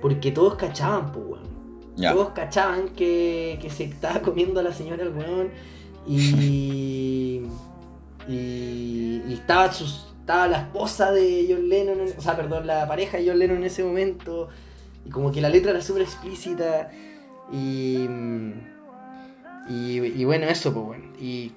porque 0.00 0.32
todos 0.32 0.54
cachaban, 0.56 1.12
pues, 1.12 1.24
weón. 1.26 1.56
Ya. 1.96 2.12
Todos 2.12 2.30
cachaban 2.30 2.90
que, 2.90 3.58
que 3.62 3.70
se 3.70 3.84
estaba 3.84 4.20
comiendo 4.20 4.60
a 4.60 4.62
la 4.62 4.72
señora 4.72 5.02
el 5.02 5.10
weón 5.10 5.48
y, 6.06 7.40
y, 8.28 9.22
y 9.26 9.32
estaba, 9.32 9.72
sus, 9.72 10.08
estaba 10.20 10.46
la 10.48 10.58
esposa 10.62 11.10
de 11.12 11.46
John 11.48 11.68
Lennon, 11.68 12.00
en- 12.00 12.18
o 12.18 12.20
sea, 12.20 12.36
perdón, 12.36 12.66
la 12.66 12.86
pareja 12.86 13.16
de 13.18 13.28
John 13.28 13.38
Lennon 13.38 13.58
en 13.58 13.64
ese 13.64 13.82
momento 13.84 14.48
y 15.04 15.10
como 15.10 15.32
que 15.32 15.40
la 15.40 15.48
letra 15.48 15.70
era 15.70 15.80
súper 15.80 16.02
explícita 16.02 16.90
y, 17.52 18.06
y, 19.68 19.98
y 20.00 20.24
bueno, 20.24 20.46
eso, 20.46 20.72
pues 20.72 20.84
bueno. 20.86 21.04
Y 21.20 21.52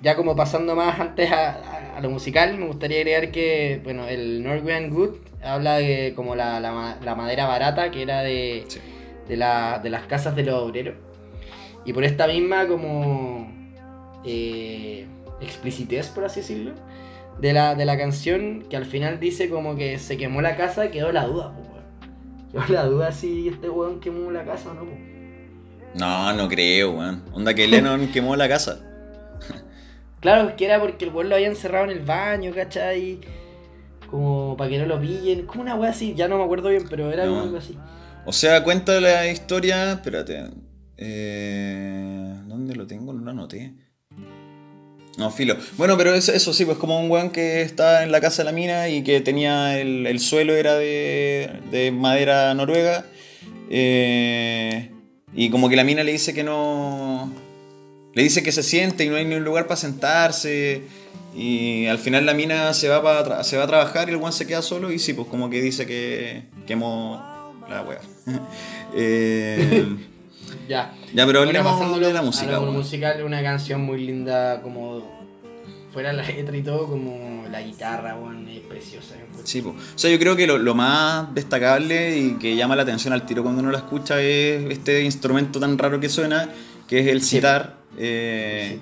ya 0.00 0.14
como 0.16 0.36
pasando 0.36 0.74
más 0.76 0.98
antes 1.00 1.30
a, 1.32 1.50
a- 1.50 1.96
a 1.96 2.00
lo 2.00 2.10
musical, 2.10 2.56
me 2.58 2.66
gustaría 2.66 2.98
agregar 2.98 3.30
que, 3.32 3.80
bueno, 3.82 4.06
el 4.06 4.42
Norwegian 4.44 4.90
Good 4.90 5.16
habla 5.42 5.76
de 5.78 6.12
como 6.14 6.34
la, 6.36 6.60
la, 6.60 6.72
ma- 6.72 6.98
la 7.02 7.14
madera 7.16 7.46
barata 7.46 7.90
que 7.90 8.02
era 8.02 8.20
de, 8.22 8.64
Sí. 8.68 8.78
de, 9.28 9.36
la, 9.36 9.80
de 9.82 9.90
las 9.90 10.02
casas 10.06 10.36
de 10.36 10.44
los 10.44 10.54
obreros. 10.62 10.94
Y 11.84 11.92
por 11.92 12.04
esta 12.04 12.26
misma 12.28 12.66
como 12.68 13.50
eh, 14.24 15.06
explicitez, 15.40 16.08
por 16.08 16.24
así 16.24 16.40
decirlo, 16.40 16.72
de 17.40 17.52
la, 17.52 17.74
de 17.74 17.84
la 17.84 17.96
canción, 17.96 18.64
que 18.68 18.76
al 18.76 18.84
final 18.84 19.18
dice 19.20 19.48
como 19.48 19.74
que 19.76 19.98
se 19.98 20.16
quemó 20.16 20.40
la 20.42 20.56
casa, 20.56 20.90
quedó 20.90 21.12
la 21.12 21.24
duda. 21.24 21.52
Quedó 22.52 22.62
la 22.74 22.84
duda 22.84 23.12
si 23.12 23.48
este 23.48 23.68
weón 23.70 24.00
quemó 24.00 24.30
la 24.30 24.44
casa 24.44 24.70
o 24.70 24.74
no, 24.74 24.84
pues. 24.84 24.98
No, 25.94 26.32
no 26.34 26.48
creo, 26.48 26.92
weón. 26.92 27.24
Onda 27.32 27.54
que 27.54 27.66
Lennon 27.66 28.08
quemó 28.08 28.36
la 28.36 28.48
casa. 28.48 28.80
Claro, 30.20 30.48
es 30.48 30.54
que 30.54 30.64
era 30.64 30.80
porque 30.80 31.04
el 31.04 31.12
weón 31.12 31.28
lo 31.28 31.36
había 31.36 31.46
encerrado 31.48 31.84
en 31.84 31.90
el 31.90 32.00
baño, 32.00 32.52
¿cachai? 32.54 33.20
Como 34.10 34.56
para 34.56 34.70
que 34.70 34.78
no 34.78 34.86
lo 34.86 35.00
pillen. 35.00 35.46
Como 35.46 35.62
una 35.62 35.74
wea 35.76 35.90
así, 35.90 36.14
ya 36.14 36.26
no 36.28 36.38
me 36.38 36.44
acuerdo 36.44 36.70
bien, 36.70 36.84
pero 36.90 37.12
era 37.12 37.24
No. 37.26 37.40
algo 37.42 37.56
así. 37.58 37.76
O 38.26 38.32
sea, 38.32 38.62
cuenta 38.64 39.00
la 39.00 39.26
historia. 39.30 39.92
Espérate. 39.92 40.44
Eh, 40.96 42.34
¿Dónde 42.46 42.74
lo 42.74 42.86
tengo? 42.86 43.12
No 43.12 43.22
lo 43.24 43.30
anoté. 43.30 43.72
No, 45.16 45.30
filo. 45.30 45.56
Bueno, 45.76 45.96
pero 45.96 46.14
eso, 46.14 46.32
eso 46.32 46.52
sí, 46.52 46.64
pues 46.64 46.78
como 46.78 47.00
un 47.00 47.10
weón 47.10 47.30
que 47.30 47.62
está 47.62 48.04
en 48.04 48.12
la 48.12 48.20
casa 48.20 48.42
de 48.42 48.46
la 48.46 48.52
mina 48.52 48.88
y 48.88 49.02
que 49.02 49.20
tenía 49.20 49.78
el, 49.80 50.06
el 50.06 50.20
suelo 50.20 50.54
era 50.54 50.74
de, 50.76 51.50
de 51.70 51.90
madera 51.90 52.54
noruega. 52.54 53.04
eh, 53.70 54.90
y 55.34 55.50
como 55.50 55.68
que 55.68 55.76
la 55.76 55.84
mina 55.84 56.02
le 56.04 56.12
dice 56.12 56.32
que 56.34 56.42
no. 56.44 57.32
Le 58.18 58.24
dice 58.24 58.42
que 58.42 58.50
se 58.50 58.64
siente 58.64 59.04
y 59.04 59.08
no 59.08 59.14
hay 59.14 59.24
ni 59.24 59.36
un 59.36 59.44
lugar 59.44 59.68
para 59.68 59.76
sentarse. 59.76 60.82
Y 61.36 61.86
al 61.86 61.98
final 61.98 62.26
la 62.26 62.34
mina 62.34 62.74
se 62.74 62.88
va, 62.88 63.00
para 63.00 63.44
se 63.44 63.56
va 63.56 63.62
a 63.62 63.66
trabajar 63.68 64.08
y 64.08 64.10
el 64.10 64.16
weón 64.16 64.32
se 64.32 64.44
queda 64.44 64.60
solo. 64.60 64.90
Y 64.90 64.98
sí, 64.98 65.12
pues 65.12 65.28
como 65.28 65.48
que 65.48 65.60
dice 65.62 65.86
que 65.86 66.42
quemó 66.66 67.54
la 67.68 67.82
wea. 67.82 68.00
Eh, 68.96 69.86
Ya. 70.68 70.92
ya, 71.14 71.26
pero 71.26 71.44
Bueno, 71.44 71.60
hablemos 71.60 72.00
de 72.00 72.12
la 72.12 72.18
a 72.18 72.22
música. 72.22 72.52
lo 72.52 72.62
weón. 72.62 72.76
musical, 72.76 73.22
una 73.22 73.40
canción 73.40 73.82
muy 73.82 74.04
linda, 74.04 74.62
como 74.62 75.18
fuera 75.92 76.12
la 76.12 76.24
letra 76.24 76.56
y 76.56 76.62
todo, 76.62 76.88
como 76.88 77.46
la 77.48 77.62
guitarra, 77.62 78.16
es 78.50 78.60
preciosa. 78.62 79.14
Sí, 79.44 79.62
po. 79.62 79.70
o 79.70 79.74
sea, 79.98 80.10
yo 80.10 80.18
creo 80.18 80.34
que 80.34 80.46
lo, 80.48 80.58
lo 80.58 80.74
más 80.74 81.32
destacable 81.34 82.18
y 82.18 82.32
que 82.38 82.56
llama 82.56 82.74
la 82.74 82.82
atención 82.82 83.12
al 83.12 83.24
tiro 83.26 83.44
cuando 83.44 83.62
uno 83.62 83.70
la 83.70 83.78
escucha 83.78 84.20
es 84.20 84.64
este 84.70 85.02
instrumento 85.04 85.60
tan 85.60 85.78
raro 85.78 86.00
que 86.00 86.08
suena, 86.08 86.48
que 86.88 86.98
es 87.00 87.06
el 87.06 87.22
Sí. 87.22 87.36
Eh, 87.98 88.78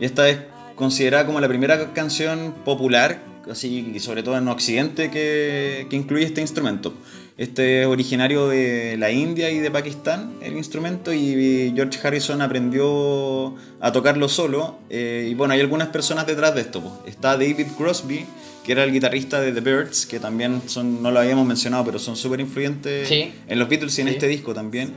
y 0.00 0.04
esta 0.04 0.28
es 0.28 0.38
considerada 0.76 1.26
como 1.26 1.40
la 1.40 1.48
primera 1.48 1.92
canción 1.92 2.54
popular, 2.64 3.20
así 3.50 3.92
y 3.94 4.00
sobre 4.00 4.22
todo 4.22 4.36
en 4.38 4.48
Occidente, 4.48 5.10
que, 5.10 5.86
que 5.90 5.96
incluye 5.96 6.24
este 6.24 6.40
instrumento. 6.40 6.94
Este 7.36 7.80
es 7.82 7.86
originario 7.86 8.48
de 8.48 8.96
la 8.98 9.10
India 9.10 9.50
y 9.50 9.60
de 9.60 9.70
Pakistán, 9.70 10.34
el 10.42 10.58
instrumento, 10.58 11.10
y 11.12 11.72
George 11.74 11.98
Harrison 12.06 12.42
aprendió 12.42 13.54
a 13.80 13.92
tocarlo 13.92 14.28
solo. 14.28 14.78
eh, 14.90 15.28
y 15.30 15.34
bueno, 15.34 15.54
hay 15.54 15.60
algunas 15.60 15.88
personas 15.88 16.26
detrás 16.26 16.54
de 16.54 16.60
esto. 16.62 17.02
Está 17.06 17.32
David 17.38 17.66
Crosby, 17.78 18.26
que 18.64 18.72
era 18.72 18.84
el 18.84 18.92
guitarrista 18.92 19.40
de 19.40 19.52
The 19.52 19.60
Birds, 19.60 20.04
que 20.04 20.20
también 20.20 20.60
son, 20.66 21.02
no 21.02 21.10
lo 21.10 21.18
habíamos 21.20 21.46
mencionado, 21.46 21.84
pero 21.86 21.98
son 21.98 22.14
súper 22.14 22.40
influyentes 22.40 23.08
Sí. 23.08 23.32
en 23.48 23.58
los 23.58 23.68
Beatles 23.70 23.96
y 23.98 24.02
en 24.02 24.08
Sí. 24.08 24.14
este 24.14 24.28
disco 24.28 24.52
también. 24.52 24.92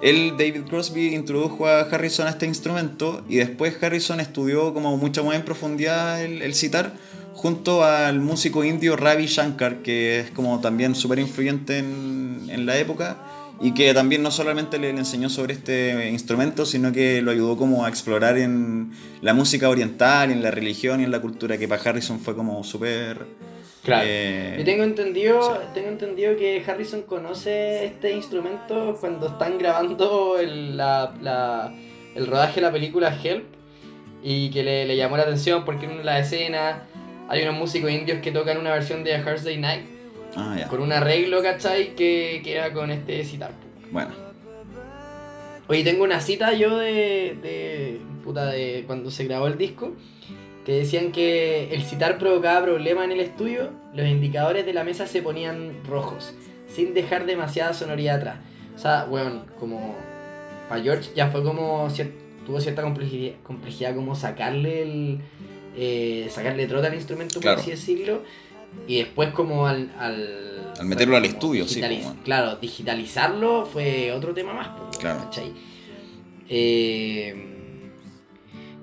Él, 0.00 0.34
David 0.38 0.62
Crosby, 0.68 1.14
introdujo 1.14 1.66
a 1.66 1.80
Harrison 1.80 2.26
a 2.26 2.30
este 2.30 2.46
instrumento 2.46 3.24
y 3.28 3.36
después 3.36 3.82
Harrison 3.82 4.20
estudió 4.20 4.72
como 4.72 4.96
mucho 4.96 5.24
más 5.24 5.36
en 5.36 5.42
profundidad 5.44 6.22
el, 6.22 6.42
el 6.42 6.54
sitar 6.54 6.92
junto 7.34 7.84
al 7.84 8.20
músico 8.20 8.64
indio 8.64 8.96
Ravi 8.96 9.26
Shankar, 9.26 9.82
que 9.82 10.20
es 10.20 10.30
como 10.30 10.60
también 10.60 10.94
súper 10.94 11.18
influyente 11.18 11.78
en, 11.78 12.46
en 12.48 12.66
la 12.66 12.78
época 12.78 13.16
y 13.60 13.72
que 13.74 13.92
también 13.92 14.22
no 14.22 14.30
solamente 14.30 14.78
le, 14.78 14.92
le 14.92 15.00
enseñó 15.00 15.28
sobre 15.28 15.54
este 15.54 16.10
instrumento, 16.10 16.64
sino 16.64 16.92
que 16.92 17.20
lo 17.22 17.30
ayudó 17.30 17.56
como 17.56 17.84
a 17.84 17.88
explorar 17.88 18.38
en 18.38 18.92
la 19.20 19.34
música 19.34 19.68
oriental, 19.68 20.30
en 20.30 20.42
la 20.42 20.50
religión 20.50 21.00
y 21.00 21.04
en 21.04 21.10
la 21.10 21.20
cultura, 21.20 21.58
que 21.58 21.66
para 21.66 21.82
Harrison 21.82 22.20
fue 22.20 22.36
como 22.36 22.62
súper... 22.62 23.26
Claro. 23.84 24.04
eh, 24.06 24.54
Yo 24.58 24.64
tengo 24.64 24.82
entendido, 24.84 25.58
tengo 25.74 25.88
entendido 25.88 26.36
que 26.36 26.62
Harrison 26.66 27.02
conoce 27.02 27.84
este 27.86 28.12
instrumento 28.12 28.96
cuando 29.00 29.28
están 29.28 29.56
grabando 29.58 30.38
el, 30.38 30.76
la- 30.76 31.14
la- 31.22 31.72
el 32.14 32.26
rodaje 32.26 32.56
de 32.56 32.62
la 32.62 32.72
película 32.72 33.16
Help 33.22 33.44
y 34.22 34.50
que 34.50 34.62
le, 34.64 34.84
le 34.86 34.96
llamó 34.96 35.16
la 35.16 35.22
atención 35.22 35.64
porque 35.64 35.86
en 35.86 36.04
la 36.04 36.18
escena 36.18 36.82
hay 37.28 37.42
unos 37.42 37.54
músicos 37.54 37.90
indios 37.90 38.18
que 38.20 38.32
tocan 38.32 38.58
una 38.58 38.72
versión 38.72 39.04
de 39.04 39.14
A 39.14 39.22
Hard 39.24 39.42
Day 39.42 39.58
Night 39.58 39.82
Ah, 40.36 40.56
ya. 40.58 40.68
con 40.68 40.80
un 40.80 40.92
arreglo, 40.92 41.42
¿cachai? 41.42 41.94
Que, 41.94 42.40
que 42.44 42.54
era 42.56 42.72
con 42.72 42.90
este 42.90 43.22
citar. 43.24 43.52
Bueno, 43.90 44.10
Oye, 45.68 45.84
tengo 45.84 46.02
una 46.04 46.20
cita 46.20 46.52
yo 46.54 46.78
de, 46.78 47.36
de, 47.42 48.00
puta, 48.24 48.46
de 48.46 48.84
cuando 48.86 49.10
se 49.10 49.24
grabó 49.24 49.46
el 49.48 49.58
disco, 49.58 49.92
que 50.68 50.74
decían 50.74 51.12
que 51.12 51.72
el 51.74 51.82
citar 51.82 52.18
provocaba 52.18 52.62
problemas 52.66 53.06
en 53.06 53.12
el 53.12 53.20
estudio, 53.20 53.70
los 53.94 54.06
indicadores 54.06 54.66
de 54.66 54.74
la 54.74 54.84
mesa 54.84 55.06
se 55.06 55.22
ponían 55.22 55.72
rojos, 55.88 56.34
sin 56.68 56.92
dejar 56.92 57.24
demasiada 57.24 57.72
sonoridad 57.72 58.16
atrás. 58.16 58.36
O 58.76 58.78
sea, 58.78 59.04
bueno, 59.06 59.46
como 59.58 59.94
para 60.68 60.82
George 60.82 61.08
ya 61.16 61.28
fue 61.28 61.42
como, 61.42 61.88
cier- 61.88 62.12
tuvo 62.44 62.60
cierta 62.60 62.82
complejidad, 62.82 63.32
complejidad 63.44 63.94
como 63.94 64.14
sacarle 64.14 64.82
el, 64.82 65.18
eh, 65.74 66.28
sacarle 66.30 66.66
trote 66.66 66.88
al 66.88 66.94
instrumento, 66.94 67.36
por 67.36 67.44
Claro. 67.44 67.60
así 67.62 67.70
decirlo, 67.70 68.22
y 68.86 68.98
después 68.98 69.30
como 69.30 69.66
al... 69.66 69.90
Al, 69.98 70.74
Al 70.78 70.84
meterlo 70.86 71.16
al 71.16 71.24
estudio, 71.24 71.66
sí, 71.66 71.80
pues. 71.80 72.08
Claro, 72.24 72.56
digitalizarlo 72.56 73.64
fue 73.64 74.12
otro 74.12 74.34
tema 74.34 74.52
más, 74.52 74.68
pues, 74.76 74.98
Claro. 74.98 75.20
¿cachai? 75.20 75.50
Eh, 76.50 77.54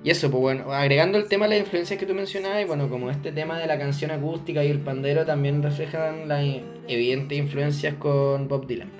y 0.06 0.10
eso, 0.10 0.30
pues 0.30 0.40
bueno, 0.40 0.72
agregando 0.72 1.18
el 1.18 1.26
tema 1.26 1.46
de 1.46 1.56
las 1.56 1.58
influencias 1.66 1.98
que 1.98 2.06
tú 2.06 2.14
mencionabas, 2.14 2.62
y 2.62 2.64
bueno, 2.64 2.88
como 2.88 3.10
este 3.10 3.32
tema 3.32 3.58
de 3.58 3.66
la 3.66 3.76
canción 3.76 4.12
acústica 4.12 4.62
y 4.64 4.68
el 4.70 4.78
pandero 4.78 5.26
también 5.26 5.62
reflejan 5.64 6.28
las 6.28 6.44
evidentes 6.86 7.36
influencias 7.36 7.94
con 7.98 8.46
Bob 8.46 8.66
Dylan. 8.68 8.90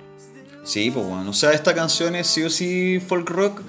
Sí, 0.63 0.91
pues 0.91 1.05
bueno. 1.07 1.29
O 1.29 1.33
sea, 1.33 1.53
esta 1.53 1.73
canción 1.73 2.13
es 2.15 2.27
sí 2.27 2.43
o 2.43 2.49
sí 2.49 2.99
folk 2.99 3.29
rock, 3.29 3.61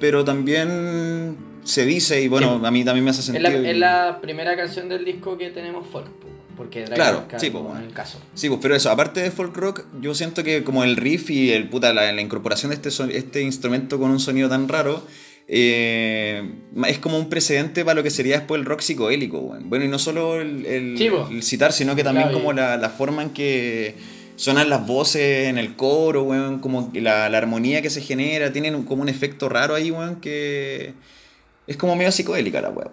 pero 0.00 0.22
también 0.24 1.36
se 1.64 1.86
dice, 1.86 2.20
y 2.20 2.28
bueno, 2.28 2.58
Sí. 2.60 2.66
a 2.66 2.70
mí 2.70 2.84
también 2.84 3.04
me 3.04 3.10
hace 3.10 3.20
Es 3.20 3.26
sentido. 3.26 3.48
la, 3.50 3.56
y- 3.56 3.70
es 3.70 3.76
la 3.78 4.18
primera 4.20 4.54
canción 4.56 4.88
del 4.90 5.04
disco 5.04 5.38
que 5.38 5.48
tenemos 5.50 5.86
folk, 5.86 6.10
porque 6.58 6.80
Drive 6.82 6.94
Claro, 6.96 7.24
sí, 7.38 7.48
pues, 7.50 7.64
bueno. 7.64 7.78
en 7.80 7.86
el 7.86 7.92
caso. 7.94 8.20
Sí, 8.34 8.48
pues, 8.48 8.60
pero 8.60 8.74
eso, 8.76 8.90
aparte 8.90 9.20
de 9.22 9.30
folk 9.30 9.56
rock, 9.56 9.84
yo 10.02 10.14
siento 10.14 10.44
que 10.44 10.62
como 10.64 10.84
el 10.84 10.96
riff 10.96 11.30
y 11.30 11.52
el 11.52 11.68
puta, 11.70 11.94
la, 11.94 12.12
la 12.12 12.20
incorporación 12.20 12.68
de 12.70 12.74
este, 12.76 12.90
son- 12.90 13.10
este 13.10 13.40
instrumento 13.42 13.98
con 13.98 14.10
un 14.10 14.20
sonido 14.20 14.48
tan 14.50 14.68
raro, 14.68 15.02
eh, 15.48 16.50
es 16.86 16.98
como 16.98 17.18
un 17.18 17.28
precedente 17.28 17.84
para 17.84 17.94
lo 17.96 18.02
que 18.02 18.10
sería 18.10 18.38
después 18.38 18.58
el 18.60 18.64
rock 18.66 18.80
psicodélico, 18.80 19.38
weón. 19.38 19.68
Bueno, 19.68 19.84
y 19.84 19.88
no 19.88 19.98
solo 19.98 20.40
el, 20.40 20.64
el, 20.66 20.96
Sí, 20.98 21.08
el 21.30 21.42
citar, 21.42 21.72
sino 21.72 21.94
que 21.96 22.04
también 22.04 22.28
Claro, 22.28 22.38
como 22.38 22.52
la, 22.52 22.76
la 22.76 22.88
forma 22.90 23.22
en 23.22 23.30
que 23.30 23.96
suenan 24.36 24.70
las 24.70 24.86
voces 24.86 25.48
en 25.48 25.58
el 25.58 25.76
coro, 25.76 26.22
weón, 26.24 26.58
como 26.60 26.90
la, 26.94 27.28
la 27.28 27.38
armonía 27.38 27.82
que 27.82 27.90
se 27.90 28.00
genera, 28.00 28.52
tienen 28.52 28.74
un- 28.74 28.84
como 28.84 29.02
un 29.02 29.08
efecto 29.08 29.48
raro 29.48 29.74
ahí, 29.74 29.90
weón, 29.90 30.20
que 30.20 30.94
es 31.66 31.76
como 31.76 31.94
medio 31.96 32.10
psicodélica 32.12 32.60
la 32.60 32.70
weá, 32.70 32.88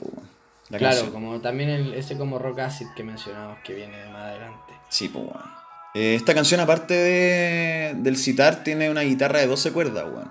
claro, 0.69 0.79
canción. 0.79 1.11
como 1.11 1.39
también 1.41 1.69
el- 1.69 1.93
ese 1.93 2.17
como 2.17 2.37
rock 2.39 2.59
acid 2.59 2.87
que 2.95 3.03
mencionamos 3.03 3.57
que 3.63 3.73
viene 3.73 3.97
de 3.97 4.09
más 4.09 4.23
adelante. 4.23 4.73
Sí, 4.89 5.07
pues, 5.07 5.23
weón. 5.25 5.59
Eh, 5.95 6.13
esta 6.15 6.35
canción, 6.35 6.59
aparte 6.59 6.93
de- 6.93 7.93
del 7.97 8.15
citar, 8.17 8.63
tiene 8.63 8.89
una 8.91 9.01
guitarra 9.01 9.39
de 9.39 9.47
12 9.47 9.71
cuerdas, 9.71 10.03
weón. 10.05 10.29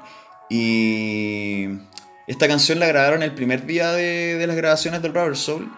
Y 0.50 1.66
esta 2.28 2.46
canción 2.46 2.78
la 2.78 2.86
grabaron 2.86 3.22
el 3.24 3.32
primer 3.32 3.66
día 3.66 3.90
de, 3.92 4.36
de 4.36 4.46
las 4.46 4.56
grabaciones 4.56 5.02
del 5.02 5.12
Rubber 5.14 5.36
Soul. 5.36 5.68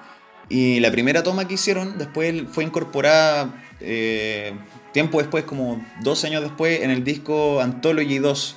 Y 0.49 0.81
la 0.81 0.91
primera 0.91 1.23
toma 1.23 1.47
que 1.47 1.55
hicieron 1.55 1.97
después 1.97 2.43
fue 2.51 2.65
incorporada 2.65 3.55
eh, 3.81 4.53
tiempo 4.93 5.19
después, 5.21 5.45
como 5.45 5.83
12 6.03 6.27
años 6.27 6.43
después, 6.43 6.83
en 6.83 6.91
el 6.91 7.05
disco 7.05 7.61
Anthology 7.61 8.19
2. 8.19 8.57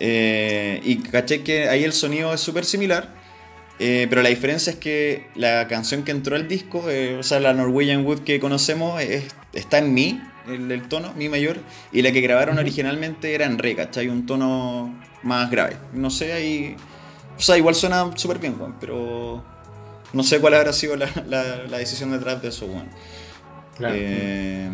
Eh, 0.00 0.80
y 0.84 0.96
caché 0.96 1.42
que 1.42 1.68
ahí 1.68 1.84
el 1.84 1.92
sonido 1.92 2.34
es 2.34 2.40
súper 2.40 2.64
similar. 2.64 3.14
Eh, 3.78 4.06
pero 4.10 4.22
la 4.22 4.28
diferencia 4.28 4.72
es 4.72 4.78
que 4.78 5.26
la 5.34 5.66
canción 5.68 6.02
que 6.02 6.10
entró 6.10 6.36
al 6.36 6.48
disco, 6.48 6.84
o 7.18 7.22
sea, 7.22 7.40
la 7.40 7.54
Norwegian 7.54 8.04
Wood 8.04 8.20
que 8.20 8.38
conocemos, 8.40 9.00
es- 9.00 9.24
está 9.54 9.78
en 9.78 9.94
Mi, 9.94 10.20
el, 10.48 10.70
el 10.70 10.88
tono, 10.88 11.14
Mi 11.14 11.28
mayor, 11.30 11.58
y 11.92 12.02
la 12.02 12.12
que 12.12 12.20
grabaron 12.20 12.58
originalmente 12.58 13.34
era 13.34 13.46
en 13.46 13.56
Re, 13.58 13.74
¿cachai? 13.76 14.08
Un 14.08 14.26
tono 14.26 15.00
más 15.22 15.50
grave. 15.50 15.76
No 15.94 16.10
sé, 16.10 16.32
ahí. 16.32 16.76
O 17.40 17.42
sea, 17.42 17.56
igual 17.56 17.74
suena 17.74 18.10
súper 18.16 18.38
bien, 18.38 18.54
Juan, 18.56 18.76
pero. 18.78 19.42
No 20.12 20.22
sé 20.22 20.40
cuál 20.40 20.54
habrá 20.54 20.72
sido 20.72 20.94
la, 20.96 21.08
la- 21.26 21.64
la 21.68 21.78
decisión 21.78 22.12
detrás 22.12 22.42
de 22.42 22.48
eso, 22.48 22.66
Juan. 22.68 22.88
Eh, 23.82 24.68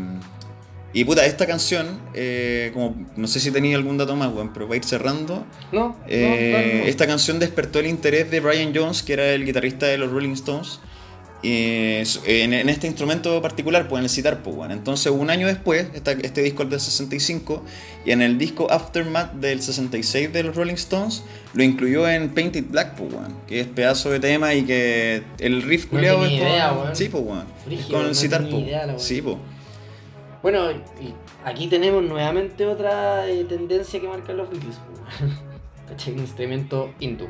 y 0.93 1.05
puta, 1.05 1.25
esta 1.27 1.47
canción, 1.47 2.01
eh, 2.15 2.71
como 2.73 2.97
no 3.17 3.27
sé 3.29 3.39
si 3.39 3.51
tenía 3.51 3.77
algún 3.77 3.99
dato 3.99 4.17
más, 4.17 4.33
weón, 4.33 4.53
pero 4.53 4.67
va 4.67 4.75
a 4.75 4.77
ir 4.79 4.85
cerrando. 4.85 5.45
No, 5.73 5.89
no, 5.89 5.97
Eh, 6.09 6.73
no, 6.75 6.81
no. 6.81 6.89
esta 6.89 7.07
canción 7.07 7.39
despertó 7.39 7.79
el 7.81 7.87
interés 7.87 8.31
de 8.31 8.41
Brian 8.41 8.73
Jones, 8.75 9.03
que 9.03 9.13
era 9.13 9.29
el 9.33 9.45
guitarrista 9.45 9.87
de 9.87 9.99
los 9.99 10.11
Rolling 10.11 10.33
Stones, 10.33 10.81
eh, 11.43 12.03
su- 12.07 12.21
en, 12.27 12.53
en 12.55 12.69
este 12.69 12.87
instrumento 12.87 13.41
particular, 13.43 13.89
pues 13.89 13.99
en 14.01 14.05
el 14.05 14.11
citar, 14.11 14.43
pues, 14.43 14.57
bueno. 14.57 14.73
Entonces, 14.75 15.13
un 15.13 15.31
año 15.31 15.47
después, 15.47 15.87
esta- 15.95 16.13
este 16.13 16.43
disco 16.43 16.63
es 16.65 16.71
del 16.71 16.81
65, 16.81 17.63
y 18.05 18.11
en 18.13 18.23
el 18.23 18.39
disco 18.39 18.71
Aftermath 18.71 19.33
del 19.35 19.61
66 19.63 20.33
de 20.33 20.43
los 20.43 20.57
Rolling 20.57 20.75
Stones, 20.75 21.23
lo 21.55 21.63
incluyó 21.63 22.09
en 22.09 22.31
Painted 22.35 22.65
Black, 22.69 22.95
pues, 22.97 23.13
bueno, 23.13 23.29
que 23.47 23.61
es 23.61 23.67
pedazo 23.67 24.11
de 24.11 24.21
tema 24.21 24.55
y 24.55 24.65
que 24.65 25.23
el 25.39 25.63
riff 25.63 25.87
No 25.93 25.99
tenía 26.01 26.13
es 26.13 26.69
con, 26.73 26.79
weón. 26.83 26.97
sí, 26.97 27.09
pues, 27.09 27.25
bueno, 27.25 27.45
con 27.91 28.01
el 28.03 28.09
no 28.09 28.15
citar, 28.15 28.41
pues. 28.49 28.63
idea 28.65 28.81
la 28.87 28.93
weón. 28.95 29.01
Sí, 29.01 29.23
pues. 29.23 29.37
Bueno, 30.43 30.71
y 30.71 31.13
aquí 31.45 31.67
tenemos 31.67 32.03
nuevamente 32.05 32.67
otra 32.67 33.29
eh, 33.29 33.45
tendencia 33.45 34.01
que 34.01 34.07
marcan 34.09 34.37
los 34.37 34.49
Beatles. 34.51 34.77
¿Cachai? 35.89 36.15
Un 36.15 36.21
instrumento 36.21 36.93
hindú. 37.01 37.27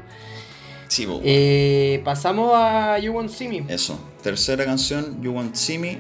Sí, 0.88 1.06
pues. 1.06 1.20
Eh, 1.24 2.00
pasamos 2.04 2.52
a 2.54 2.98
You 2.98 3.12
Won't 3.12 3.30
See 3.30 3.48
Me. 3.48 3.64
Eso, 3.72 3.98
tercera 4.22 4.64
canción, 4.64 5.22
You 5.22 5.32
Won't 5.32 5.54
See 5.56 5.78
Me. 5.78 5.98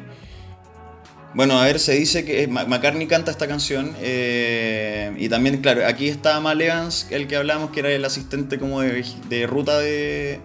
Bueno, 1.34 1.58
a 1.60 1.64
ver, 1.64 1.78
se 1.80 1.92
dice 1.92 2.24
que 2.24 2.44
eh, 2.44 2.46
McCartney 2.48 3.06
canta 3.06 3.30
esta 3.30 3.46
canción 3.46 3.94
eh, 4.00 5.12
y 5.18 5.28
también, 5.28 5.60
claro, 5.60 5.86
aquí 5.86 6.08
está 6.08 6.40
Mal 6.40 6.60
Evans, 6.62 7.08
el 7.10 7.26
que 7.26 7.36
hablamos, 7.36 7.70
que 7.72 7.80
era 7.80 7.90
el 7.90 8.02
asistente 8.06 8.58
como 8.58 8.80
de, 8.80 9.04
de 9.28 9.46
ruta 9.46 9.78
de, 9.78 10.40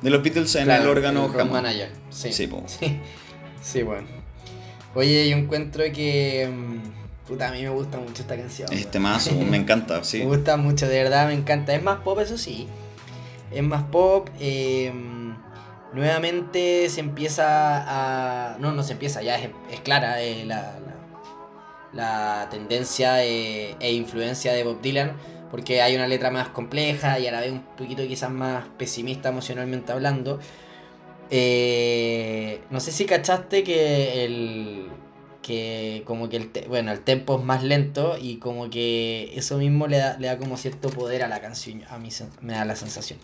de 0.00 0.10
los 0.10 0.22
Beatles 0.22 0.54
en 0.54 0.64
Claro, 0.64 0.84
el 0.84 0.88
órgano 0.88 1.24
Hammond. 1.26 1.50
manager. 1.52 1.90
Sí. 2.10 2.32
Sí, 2.32 2.46
po. 2.46 2.64
Sí, 2.66 2.98
Sí, 3.62 3.82
bueno. 3.82 4.06
Oye, 4.94 5.28
yo 5.28 5.36
encuentro 5.36 5.84
que. 5.92 6.48
mm, 6.50 7.28
Puta, 7.28 7.48
a 7.48 7.52
mí 7.52 7.62
me 7.62 7.68
gusta 7.68 7.98
mucho 7.98 8.22
esta 8.22 8.34
canción. 8.36 8.72
Este 8.72 8.98
mazo, 8.98 9.32
me 9.34 9.56
encanta, 9.58 10.02
sí. 10.02 10.18
Me 10.20 10.24
gusta 10.24 10.56
mucho, 10.56 10.88
de 10.88 11.02
verdad 11.02 11.28
me 11.28 11.34
encanta. 11.34 11.74
Es 11.74 11.82
más 11.82 11.98
pop, 12.00 12.18
eso 12.18 12.38
sí. 12.38 12.66
Es 13.50 13.62
más 13.62 13.84
pop. 13.84 14.28
eh, 14.40 14.92
nuevamente 15.92 16.88
se 16.88 17.00
empieza 17.00 17.44
a. 18.54 18.58
No, 18.58 18.72
no 18.72 18.82
se 18.82 18.92
empieza, 18.92 19.22
ya 19.22 19.36
es, 19.36 19.80
clara 19.82 20.22
eh, 20.22 20.44
la, 20.44 20.78
la, 21.92 22.48
tendencia 22.50 23.24
e 23.24 23.92
influencia 23.92 24.52
de 24.52 24.64
Bob 24.64 24.80
Dylan. 24.80 25.12
Porque 25.50 25.82
hay 25.82 25.96
una 25.96 26.06
letra 26.06 26.30
más 26.30 26.48
compleja 26.50 27.18
y 27.18 27.26
a 27.26 27.32
la 27.32 27.40
vez 27.40 27.50
un 27.50 27.62
poquito 27.76 28.06
quizás 28.06 28.30
más 28.30 28.64
pesimista 28.78 29.30
emocionalmente 29.30 29.90
hablando. 29.90 30.38
Eh, 31.30 32.60
no 32.70 32.80
sé 32.80 32.92
si 32.92 33.06
cachaste 33.06 33.62
que 33.62 34.24
el. 34.24 34.88
Que 35.42 36.02
como 36.06 36.28
que 36.28 36.36
el. 36.36 36.50
te- 36.52 36.68
bueno, 36.68 36.92
el 36.92 37.00
tempo 37.00 37.38
es 37.38 37.44
más 37.44 37.62
lento 37.64 38.16
y 38.20 38.36
como 38.36 38.68
que 38.70 39.32
eso 39.36 39.56
mismo 39.56 39.86
le 39.86 39.96
da, 39.98 40.18
le 40.18 40.26
da 40.26 40.36
como 40.36 40.56
cierto 40.56 40.90
poder 40.90 41.22
a 41.22 41.28
la 41.28 41.40
canción. 41.40 41.82
A 41.88 41.98
mí 41.98 42.10
me 42.42 42.52
da 42.54 42.64
la 42.64 42.76
sensación. 42.76 43.18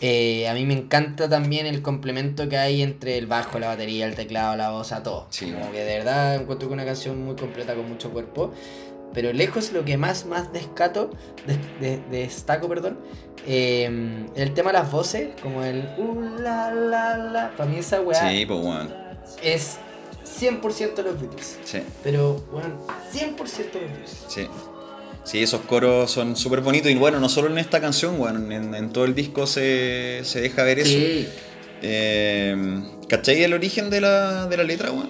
Eh, 0.00 0.48
a 0.48 0.54
mí 0.54 0.66
me 0.66 0.74
encanta 0.74 1.28
también 1.28 1.66
el 1.66 1.80
complemento 1.80 2.48
que 2.48 2.58
hay 2.58 2.82
entre 2.82 3.16
el 3.16 3.26
bajo, 3.26 3.58
la 3.58 3.68
batería, 3.68 4.06
el 4.06 4.14
teclado, 4.16 4.56
la 4.56 4.70
voz, 4.70 4.92
a 4.92 5.02
todo. 5.02 5.26
Sí, 5.30 5.50
como 5.52 5.70
que 5.72 5.78
de 5.84 5.98
verdad 5.98 6.34
encuentro 6.34 6.68
que 6.68 6.74
una 6.74 6.84
canción 6.84 7.24
muy 7.24 7.36
completa 7.36 7.74
con 7.74 7.88
mucho 7.88 8.10
cuerpo. 8.10 8.52
Pero 9.14 9.32
lejos 9.32 9.72
lo 9.72 9.84
que 9.84 9.96
más, 9.96 10.26
más 10.26 10.52
descato, 10.52 11.10
des- 11.46 11.80
de- 11.80 12.00
destaco, 12.10 12.68
perdón, 12.68 12.98
eh, 13.46 14.26
el 14.34 14.52
tema 14.54 14.72
de 14.72 14.78
las 14.80 14.90
voces, 14.90 15.28
como 15.40 15.62
el 15.62 15.88
uh, 15.96 16.38
la, 16.42 16.72
la, 16.74 17.16
la. 17.16 17.50
Para 17.56 17.70
mí 17.70 17.76
esa 17.78 18.00
weá 18.00 18.28
Sí, 18.28 18.44
pues 18.44 18.60
bueno. 18.60 18.90
es 19.40 19.78
100% 20.24 21.02
los 21.04 21.20
Beatles. 21.20 21.58
Sí, 21.64 21.78
Pero, 22.02 22.44
bueno, 22.52 22.86
100% 23.12 23.36
los 23.36 23.72
Beatles. 23.72 24.24
sí. 24.28 24.46
Sí, 25.24 25.42
esos 25.42 25.62
coros 25.62 26.10
son 26.10 26.36
súper 26.36 26.60
bonitos 26.60 26.90
y 26.92 26.96
bueno, 26.96 27.18
no 27.18 27.30
solo 27.30 27.48
en 27.48 27.56
esta 27.56 27.80
canción, 27.80 28.18
bueno, 28.18 28.40
en, 28.52 28.74
en 28.74 28.90
todo 28.90 29.06
el 29.06 29.14
disco 29.14 29.46
se, 29.46 30.20
se 30.22 30.42
deja 30.42 30.64
ver 30.64 30.80
eso. 30.80 30.90
Sí. 30.90 31.26
Eh, 31.80 32.82
¿Cachai 33.08 33.42
el 33.42 33.54
origen 33.54 33.88
de 33.88 34.02
la, 34.02 34.46
de 34.46 34.56
la 34.58 34.64
letra, 34.64 34.90
weón? 34.90 35.08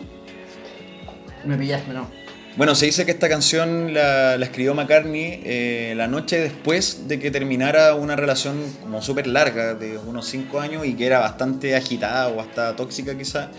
Me 1.45 1.57
pillaste, 1.57 1.93
no. 1.93 2.09
Bueno, 2.57 2.77
se 2.77 2.87
dice 2.87 3.05
que 3.05 3.11
esta 3.11 3.29
canción 3.29 3.93
la, 3.93 4.37
la 4.39 4.45
escribió 4.47 4.73
McCartney 4.75 5.41
eh, 5.45 5.95
la 5.97 6.07
noche 6.07 6.39
después 6.39 7.09
de 7.09 7.19
que 7.19 7.33
terminara 7.33 7.97
una 7.97 8.15
relación 8.15 8.63
como 8.83 9.03
súper 9.03 9.27
larga, 9.27 9.75
de 9.75 9.99
unos 9.99 10.27
5 10.29 10.61
años, 10.61 10.87
y 10.87 10.95
que 10.95 11.07
era 11.07 11.19
bastante 11.19 11.75
agitada 11.75 12.29
o 12.29 12.41
hasta 12.41 12.77
tóxica 12.77 13.19
quizá, 13.19 13.51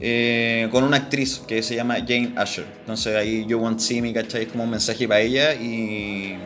eh, 0.00 0.68
con 0.70 0.84
una 0.84 0.96
actriz 0.96 1.42
que 1.46 1.62
se 1.62 1.74
llama 1.74 1.96
Jane 1.96 2.32
Asher. 2.36 2.64
Entonces 2.80 3.14
ahí 3.16 3.44
You 3.46 3.58
Won't 3.58 3.80
See 3.80 4.00
Me, 4.02 4.12
¿cachai? 4.12 4.42
Es 4.42 4.48
como 4.48 4.64
un 4.64 4.70
mensaje 4.70 5.06
para 5.06 5.20
ella 5.20 5.54
y... 5.54 6.36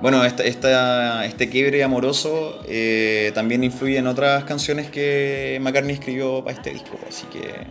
Bueno, 0.00 0.24
esta, 0.24 0.42
esta- 0.42 1.24
este 1.26 1.48
quiebre 1.48 1.84
amoroso 1.84 2.60
eh, 2.66 3.30
también 3.34 3.62
influye 3.62 3.98
en 3.98 4.08
otras 4.08 4.42
canciones 4.44 4.90
que 4.90 5.58
McCartney 5.62 5.94
escribió 5.94 6.42
para 6.42 6.56
este 6.56 6.70
disco, 6.70 6.98
así 7.08 7.24
que... 7.26 7.66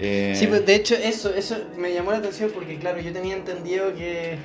eh, 0.00 0.34
Sí, 0.36 0.46
pues 0.48 0.66
de 0.66 0.74
hecho 0.74 0.94
eso, 0.96 1.32
eso 1.34 1.56
me 1.78 1.94
llamó 1.94 2.10
la 2.12 2.18
atención 2.18 2.50
porque 2.54 2.78
claro, 2.78 3.00
yo 3.00 3.10
tenía 3.12 3.34
entendido 3.34 3.94
que, 3.94 4.36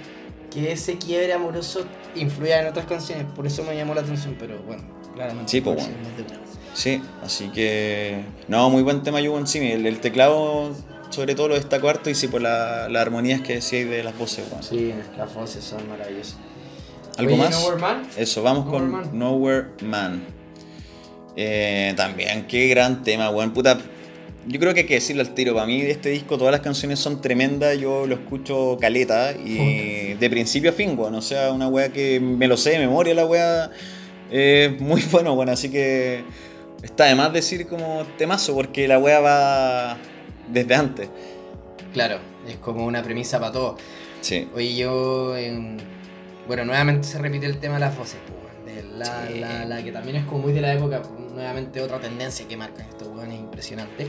que 0.54 0.72
ese 0.72 0.98
quiebre 0.98 1.34
amoroso 1.34 1.86
influía 2.16 2.62
en 2.62 2.68
otras 2.68 2.86
canciones, 2.86 3.26
por 3.36 3.46
eso 3.46 3.62
me 3.64 3.76
llamó 3.76 3.94
la 3.94 4.00
atención, 4.00 4.38
pero 4.40 4.58
bueno, 4.60 4.84
claramente. 5.14 5.52
Sí, 5.52 5.60
pues, 5.60 5.76
bueno. 5.76 5.94
Sí, 6.76 7.02
así 7.24 7.48
que. 7.50 8.22
No, 8.50 8.70
muy 8.70 8.84
buen 8.84 9.02
tema, 9.02 9.20
See 9.46 9.62
Me. 9.62 9.74
El, 9.74 9.86
el 9.86 10.00
teclado, 10.00 10.76
sobre 11.10 11.34
todo, 11.34 11.48
lo 11.48 11.56
destaco 11.56 11.88
harto 11.88 12.10
y 12.10 12.16
sí, 12.16 12.28
por 12.28 12.42
la, 12.42 12.90
las 12.90 13.02
armonías 13.02 13.42
que 13.42 13.56
decíais 13.56 13.90
de 13.90 14.04
las 14.04 14.16
voces, 14.18 14.46
weón. 14.52 14.62
Sí, 14.62 14.94
las 15.18 15.34
voces 15.34 15.64
son 15.64 15.88
maravillosas. 15.88 16.38
¿Algo 17.18 17.34
Oye, 17.34 17.44
más? 17.44 17.52
Nowhere 17.52 17.82
Man? 17.82 18.08
Eso, 18.18 18.44
vamos 18.44 18.66
Nowhere 18.66 18.82
con 18.84 18.92
Man. 18.92 19.10
Nowhere 19.18 19.68
Man. 19.82 20.24
Eh, 21.38 21.94
también, 21.96 22.46
qué 22.46 22.68
gran 22.68 23.04
tema, 23.04 23.30
weón. 23.30 23.54
Puta, 23.54 23.78
yo 24.46 24.60
creo 24.60 24.74
que 24.74 24.82
hay 24.82 24.86
que 24.86 24.96
decirlo 24.96 25.22
al 25.22 25.34
tiro. 25.34 25.54
Para 25.54 25.68
mí, 25.68 25.82
de 25.82 25.92
este 25.92 26.10
disco, 26.10 26.38
todas 26.38 26.52
las 26.52 26.62
canciones 26.62 27.00
son 27.00 27.22
tremendas. 27.22 27.80
Yo 27.80 28.06
lo 28.06 28.16
escucho 28.16 28.78
caleta 28.82 29.32
y 29.32 30.16
de 30.16 30.30
principio 30.30 30.72
a 30.72 30.74
fin, 30.74 31.00
weón. 31.00 31.16
O 31.16 31.22
sea, 31.22 31.54
una 31.54 31.70
weá 31.70 31.88
que 31.94 32.20
me 32.20 32.50
lo 32.50 32.58
sé 32.58 32.72
de 32.72 32.80
memoria, 32.80 33.14
la 33.14 33.26
weá. 33.26 33.72
Es 34.30 34.78
muy 34.82 35.02
bueno, 35.12 35.36
bueno. 35.36 35.54
Así 35.54 35.70
que 35.70 36.26
está 36.84 37.06
de 37.06 37.16
más 37.16 37.32
decir 37.34 37.68
como 37.68 38.04
temazo, 38.18 38.54
porque 38.54 38.88
la 38.88 39.00
weá 39.00 39.20
va 39.20 39.98
desde 40.48 40.76
antes. 40.76 41.10
Claro, 41.94 42.20
es 42.48 42.58
como 42.58 42.86
una 42.86 43.02
premisa 43.04 43.40
para 43.40 43.52
todo. 43.52 43.78
Sí. 44.22 44.48
Oye, 44.56 44.76
yo 44.76 45.36
en... 45.38 45.78
Bueno, 46.48 46.66
nuevamente 46.66 47.08
se 47.08 47.18
repite 47.18 47.46
el 47.46 47.58
tema 47.58 47.76
de 47.76 47.80
las 47.82 47.98
voces, 47.98 48.20
pues, 48.28 48.76
de 48.76 48.84
la, 48.98 49.28
Sí. 49.28 49.40
la, 49.40 49.66
la, 49.66 49.84
que 49.84 49.92
también 49.92 50.18
es 50.18 50.26
como 50.26 50.40
muy 50.44 50.54
de 50.54 50.62
la 50.62 50.74
época, 50.74 51.02
pues, 51.02 51.32
nuevamente 51.32 51.82
otra 51.82 52.00
tendencia 52.00 52.48
que 52.48 52.56
marcan 52.56 52.88
estos 52.88 53.08
weones, 53.08 53.40
impresionante. 53.40 54.08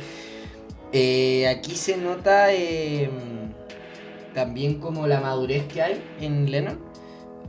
Eh, 0.92 1.48
aquí 1.48 1.74
se 1.74 1.96
nota 1.96 2.52
eh, 2.52 3.10
también 4.34 4.78
como 4.78 5.06
la 5.06 5.20
madurez 5.20 5.64
que 5.66 5.82
hay 5.82 6.02
en 6.20 6.50
Lennon 6.50 6.78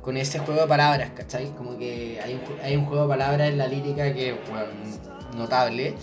con 0.02 0.16
ese 0.18 0.40
juego 0.40 0.62
de 0.62 0.68
palabras, 0.68 1.12
¿cachai? 1.16 1.48
Como 1.58 1.78
que 1.78 2.20
hay 2.24 2.34
un, 2.36 2.42
hay 2.64 2.76
un 2.78 2.86
juego 2.86 3.04
de 3.04 3.10
palabras 3.10 3.50
en 3.50 3.58
la 3.58 3.68
lírica 3.68 4.14
que, 4.14 4.38
bueno, 4.50 4.68
notable. 5.38 5.94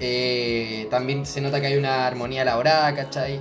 Eh, 0.00 0.88
también 0.90 1.24
se 1.26 1.40
nota 1.40 1.60
que 1.60 1.68
hay 1.68 1.76
una 1.76 2.06
armonía 2.06 2.42
elaborada, 2.42 2.94
¿cachai? 2.94 3.40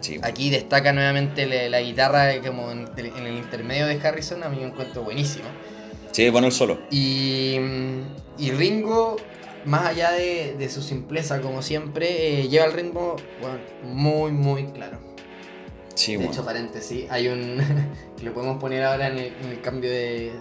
Sí. 0.00 0.18
Aquí 0.22 0.50
destaca 0.50 0.92
nuevamente 0.92 1.46
la, 1.46 1.68
la 1.70 1.80
guitarra 1.80 2.40
como 2.42 2.70
en, 2.70 2.90
en 2.96 3.26
el 3.26 3.36
intermedio 3.36 3.86
de 3.86 3.98
Harrison, 4.06 4.42
a 4.42 4.48
mí 4.50 4.58
me 4.58 4.66
encuentro 4.66 5.02
buenísima. 5.02 5.48
Sí, 6.14 6.28
bueno 6.30 6.46
el 6.46 6.52
solo. 6.52 6.78
Y, 6.92 7.56
y 8.38 8.50
Ringo, 8.52 9.16
más 9.64 9.86
allá 9.86 10.12
de, 10.12 10.54
de 10.56 10.68
su 10.68 10.80
simpleza 10.80 11.40
como 11.40 11.60
siempre, 11.60 12.40
eh, 12.40 12.48
lleva 12.48 12.66
el 12.66 12.72
ritmo 12.72 13.16
bueno, 13.40 13.58
muy, 13.82 14.30
muy 14.30 14.66
claro. 14.66 14.98
Sí, 15.96 16.12
de 16.12 16.18
bueno. 16.18 16.32
hecho, 16.32 16.44
paréntesis, 16.44 17.10
hay 17.10 17.26
un 17.26 17.58
que 18.16 18.24
lo 18.24 18.32
podemos 18.32 18.60
poner 18.60 18.84
ahora 18.84 19.08
en 19.08 19.18
el, 19.18 19.32
en 19.42 19.48
el 19.50 19.60
cambio 19.60 19.90
de, 19.90 20.32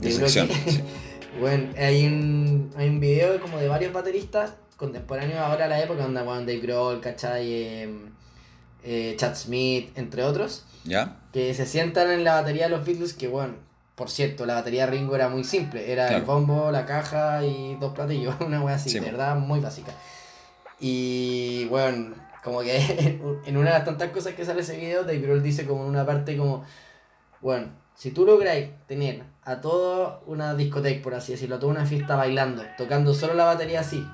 de, 0.00 0.10
sección, 0.10 0.48
sí. 0.66 0.80
bueno, 1.38 1.72
hay 1.76 2.06
un, 2.06 2.70
hay 2.76 2.88
un 2.88 3.00
video 3.00 3.40
como 3.40 3.58
de 3.58 3.68
varios 3.68 3.92
bateristas 3.92 4.54
contemporáneos 4.76 5.38
ahora 5.40 5.64
a 5.64 5.68
la 5.68 5.82
época, 5.82 6.02
donde 6.02 6.22
bueno, 6.22 6.40
Dave 6.40 6.60
Grohl, 6.60 7.00
¿cachai? 7.00 7.52
Eh, 7.52 7.98
eh, 8.84 9.14
Chad 9.18 9.34
Smith, 9.34 9.90
entre 9.96 10.22
otros 10.22 10.64
¿Ya? 10.84 11.16
que 11.32 11.52
se 11.52 11.66
sientan 11.66 12.10
en 12.10 12.22
la 12.24 12.34
batería 12.34 12.64
de 12.64 12.70
los 12.70 12.86
Beatles, 12.86 13.12
que 13.12 13.26
bueno, 13.28 13.54
por 13.96 14.08
cierto, 14.10 14.46
la 14.46 14.54
batería 14.54 14.86
de 14.86 14.92
Ringo 14.92 15.16
era 15.16 15.28
muy 15.28 15.42
simple, 15.42 15.90
era 15.92 16.14
el 16.16 16.22
bombo, 16.22 16.70
la 16.70 16.86
caja 16.86 17.44
y 17.44 17.76
dos 17.80 17.92
platillos, 17.92 18.36
una 18.46 18.62
wea 18.62 18.76
así, 18.76 18.90
Sí, 18.90 18.94
de 19.00 19.06
po. 19.06 19.10
verdad, 19.10 19.36
muy 19.36 19.58
básica. 19.60 19.92
Y 20.80 21.64
bueno, 21.66 22.14
como 22.44 22.60
que 22.60 22.76
en 23.46 23.56
una 23.56 23.70
de 23.72 23.76
las 23.78 23.84
tantas 23.84 24.10
cosas 24.10 24.34
que 24.34 24.44
sale 24.44 24.60
ese 24.60 24.76
video, 24.76 25.02
Dave 25.02 25.18
Grohl 25.18 25.42
dice 25.42 25.66
como 25.66 25.82
en 25.82 25.90
una 25.90 26.06
parte 26.06 26.36
como, 26.36 26.64
bueno, 27.40 27.68
si 27.98 28.12
tú 28.12 28.24
lográis 28.24 28.68
tener 28.86 29.24
a 29.42 29.60
toda 29.60 30.20
una 30.26 30.54
discoteca, 30.54 31.02
por 31.02 31.14
así 31.14 31.32
decirlo, 31.32 31.56
a 31.56 31.58
toda 31.58 31.72
una 31.72 31.84
fiesta 31.84 32.14
bailando, 32.14 32.62
tocando 32.76 33.12
solo 33.12 33.34
la 33.34 33.44
batería 33.44 33.80
así, 33.80 34.06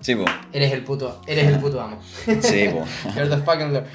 Sí, 0.00 0.14
po. 0.14 0.24
eres 0.52 0.72
el 0.72 0.84
puto, 0.84 1.20
eres 1.26 1.48
el 1.48 1.58
puto 1.58 1.80
amo. 1.80 2.00
Sí, 2.40 2.68
po. 2.68 2.84
You're 3.16 3.28
the 3.28 3.38
fucking 3.38 3.72
Lord. 3.72 3.86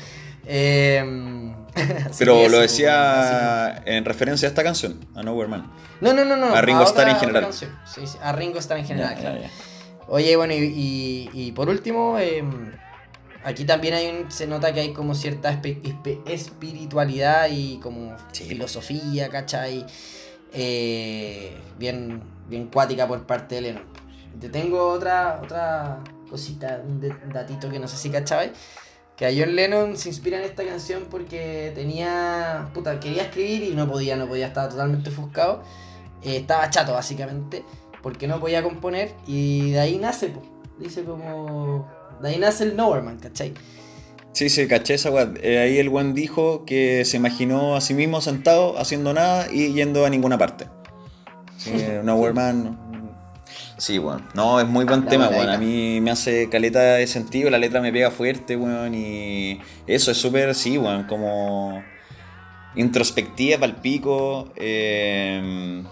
Eh, 0.45 1.53
así 1.73 2.15
Pero 2.19 2.49
lo 2.49 2.59
decía 2.59 3.81
en 3.85 4.03
referencia 4.03 4.45
a 4.45 4.49
esta 4.49 4.61
canción, 4.61 4.99
a 5.15 5.23
Nowhere 5.23 5.49
Man. 5.49 5.71
No, 6.01 6.11
no, 6.11 6.25
no, 6.25 6.35
no. 6.35 6.53
A 6.53 6.59
Ringo 6.61 6.83
Starr 6.83 7.07
en 7.07 7.15
general. 7.15 7.53
Sí, 7.53 7.65
sí, 7.85 8.01
a 8.21 8.33
Ringo 8.33 8.59
Starr 8.59 8.79
en 8.79 8.87
general, 8.87 9.15
claro. 9.15 9.39
Oye, 10.09 10.35
bueno, 10.35 10.53
y, 10.53 10.57
y, 10.57 11.29
y 11.33 11.51
por 11.53 11.69
último, 11.69 12.19
eh, 12.19 12.43
aquí 13.43 13.65
también 13.65 13.93
hay 13.93 14.07
un, 14.07 14.31
se 14.31 14.47
nota 14.47 14.73
que 14.73 14.79
hay 14.81 14.93
como 14.93 15.15
cierta 15.15 15.51
espe- 15.51 15.81
espe- 15.81 16.21
espiritualidad 16.25 17.47
y 17.51 17.77
como 17.79 18.15
Sí. 18.31 18.43
filosofía, 18.45 19.29
¿cachai? 19.29 19.85
Eh, 20.53 21.55
bien, 21.79 22.21
bien 22.49 22.67
cuática 22.67 23.07
por 23.07 23.25
parte 23.25 23.55
de 23.55 23.61
Lennon. 23.61 23.83
Te 24.39 24.49
tengo 24.49 24.87
otra, 24.89 25.39
otra 25.43 25.99
cosita, 26.29 26.81
un 26.85 26.99
de- 27.01 27.15
datito 27.33 27.69
que 27.69 27.79
no 27.79 27.87
sé 27.87 27.97
si 27.97 28.09
cachabais. 28.09 28.51
Que 29.15 29.25
a 29.27 29.29
John 29.29 29.55
Lennon 29.55 29.97
se 29.97 30.09
inspira 30.09 30.37
en 30.39 30.43
esta 30.45 30.63
canción 30.65 31.03
porque 31.11 31.71
tenía. 31.75 32.69
Puta, 32.73 32.99
quería 32.99 33.23
escribir 33.23 33.63
y 33.63 33.75
no 33.75 33.87
podía, 33.87 34.15
no 34.15 34.27
podía, 34.27 34.47
estaba 34.47 34.67
totalmente 34.69 35.09
ofuscado. 35.09 35.61
Eh, 36.23 36.37
estaba 36.37 36.69
chato, 36.71 36.93
básicamente, 36.93 37.63
porque 38.01 38.27
no 38.27 38.39
podía 38.39 38.63
componer. 38.63 39.13
Y 39.27 39.71
de 39.71 39.79
ahí 39.79 39.97
nace, 39.97 40.29
po. 40.29 40.41
Dice 40.79 41.03
como. 41.03 41.87
De 42.21 42.29
ahí 42.29 42.37
nace 42.37 42.63
el 42.63 42.75
Nowhere 42.75 43.01
Man, 43.01 43.17
¿cachai? 43.19 43.53
Sí, 44.33 44.49
sí, 44.49 44.67
caché 44.67 44.93
esa 44.93 45.11
weá. 45.11 45.31
Eh, 45.41 45.59
ahí 45.59 45.77
el 45.77 45.89
buen 45.89 46.13
dijo 46.13 46.63
que 46.65 47.03
se 47.05 47.17
imaginó 47.17 47.75
a 47.75 47.81
sí 47.81 47.93
mismo 47.93 48.21
sentado, 48.21 48.77
haciendo 48.79 49.13
nada 49.13 49.51
y 49.51 49.73
yendo 49.73 50.05
a 50.05 50.09
ninguna 50.09 50.37
parte. 50.37 50.67
Sí, 51.57 51.71
Nowhere 52.03 52.33
Man. 52.33 52.77
Sí, 53.77 53.97
bueno. 53.97 54.21
No, 54.35 54.59
es 54.59 54.67
muy 54.67 54.85
buen 54.85 55.05
La 55.05 55.09
tema, 55.09 55.29
weón. 55.29 55.49
A 55.49 55.57
mí 55.57 55.99
me 56.01 56.11
hace 56.11 56.49
caleta 56.49 56.79
de 56.81 57.07
sentido, 57.07 57.49
la 57.49 57.57
letra 57.57 57.81
me 57.81 57.91
pega 57.91 58.11
fuerte, 58.11 58.55
weón. 58.55 58.93
Y 58.93 59.59
eso 59.87 60.11
es 60.11 60.17
súper, 60.17 60.53
sí, 60.55 60.77
weón, 60.77 61.03
como 61.05 61.83
introspectiva 62.75 63.59
pal 63.59 63.75
pico. 63.81 64.53
eh, 64.55 65.83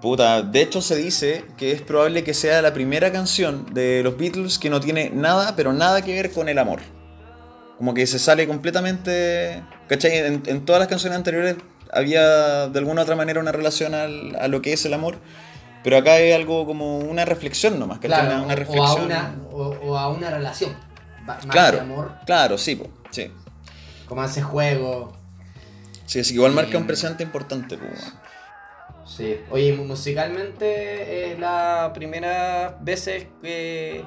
puta, 0.00 0.42
de 0.42 0.62
hecho 0.62 0.80
se 0.82 0.96
dice 0.96 1.44
que 1.56 1.72
es 1.72 1.82
probable 1.82 2.22
que 2.24 2.34
sea 2.34 2.62
la 2.62 2.72
primera 2.72 3.10
canción 3.12 3.66
de 3.72 4.02
los 4.02 4.16
Beatles 4.16 4.58
que 4.58 4.70
no 4.70 4.80
tiene 4.80 5.10
nada, 5.10 5.54
pero 5.56 5.72
nada 5.72 6.02
que 6.02 6.14
ver 6.14 6.32
con 6.32 6.48
el 6.48 6.58
amor. 6.58 6.80
Como 7.78 7.92
que 7.94 8.06
se 8.06 8.18
sale 8.18 8.46
completamente. 8.46 9.62
¿Cachai? 9.88 10.16
En, 10.18 10.42
en 10.46 10.64
todas 10.64 10.80
las 10.80 10.88
canciones 10.88 11.16
anteriores 11.16 11.56
había 11.92 12.68
de 12.68 12.78
alguna 12.78 13.02
u 13.02 13.04
otra 13.04 13.16
manera 13.16 13.38
una 13.40 13.52
relación 13.52 13.94
al- 13.94 14.34
a 14.40 14.48
lo 14.48 14.62
que 14.62 14.72
es 14.72 14.84
el 14.86 14.94
amor. 14.94 15.18
Pero 15.84 15.98
acá 15.98 16.18
es 16.18 16.34
algo 16.34 16.66
como 16.66 16.98
una 16.98 17.24
reflexión 17.24 17.78
nomás, 17.78 17.98
¿cachai? 17.98 18.26
Claro, 18.26 18.44
una, 18.44 18.44
una 18.44 18.46
o- 18.46 18.48
o, 18.48 18.52
a 18.52 18.56
reflexión. 18.56 19.04
una, 19.04 19.34
o, 19.52 19.62
o 19.82 19.98
a 19.98 20.08
una 20.08 20.30
relación. 20.30 20.76
Más 21.24 21.44
Claro. 21.46 21.80
amor, 21.80 22.12
Claro, 22.24 22.56
sí, 22.58 22.76
po, 22.76 22.88
sí. 23.10 23.30
como 24.08 24.22
hace 24.22 24.42
juego. 24.42 25.12
Sí, 26.06 26.20
así 26.20 26.30
que 26.30 26.36
igual 26.36 26.52
marca 26.52 26.76
un 26.78 26.84
Eh, 26.84 26.86
presente 26.86 27.22
importante, 27.24 27.76
pues. 27.76 28.12
Sí. 29.06 29.36
Oye, 29.50 29.72
mu- 29.72 29.84
musicalmente 29.84 31.32
es 31.32 31.38
la 31.38 31.92
primera 31.94 32.76
veces 32.80 33.26
que 33.42 34.04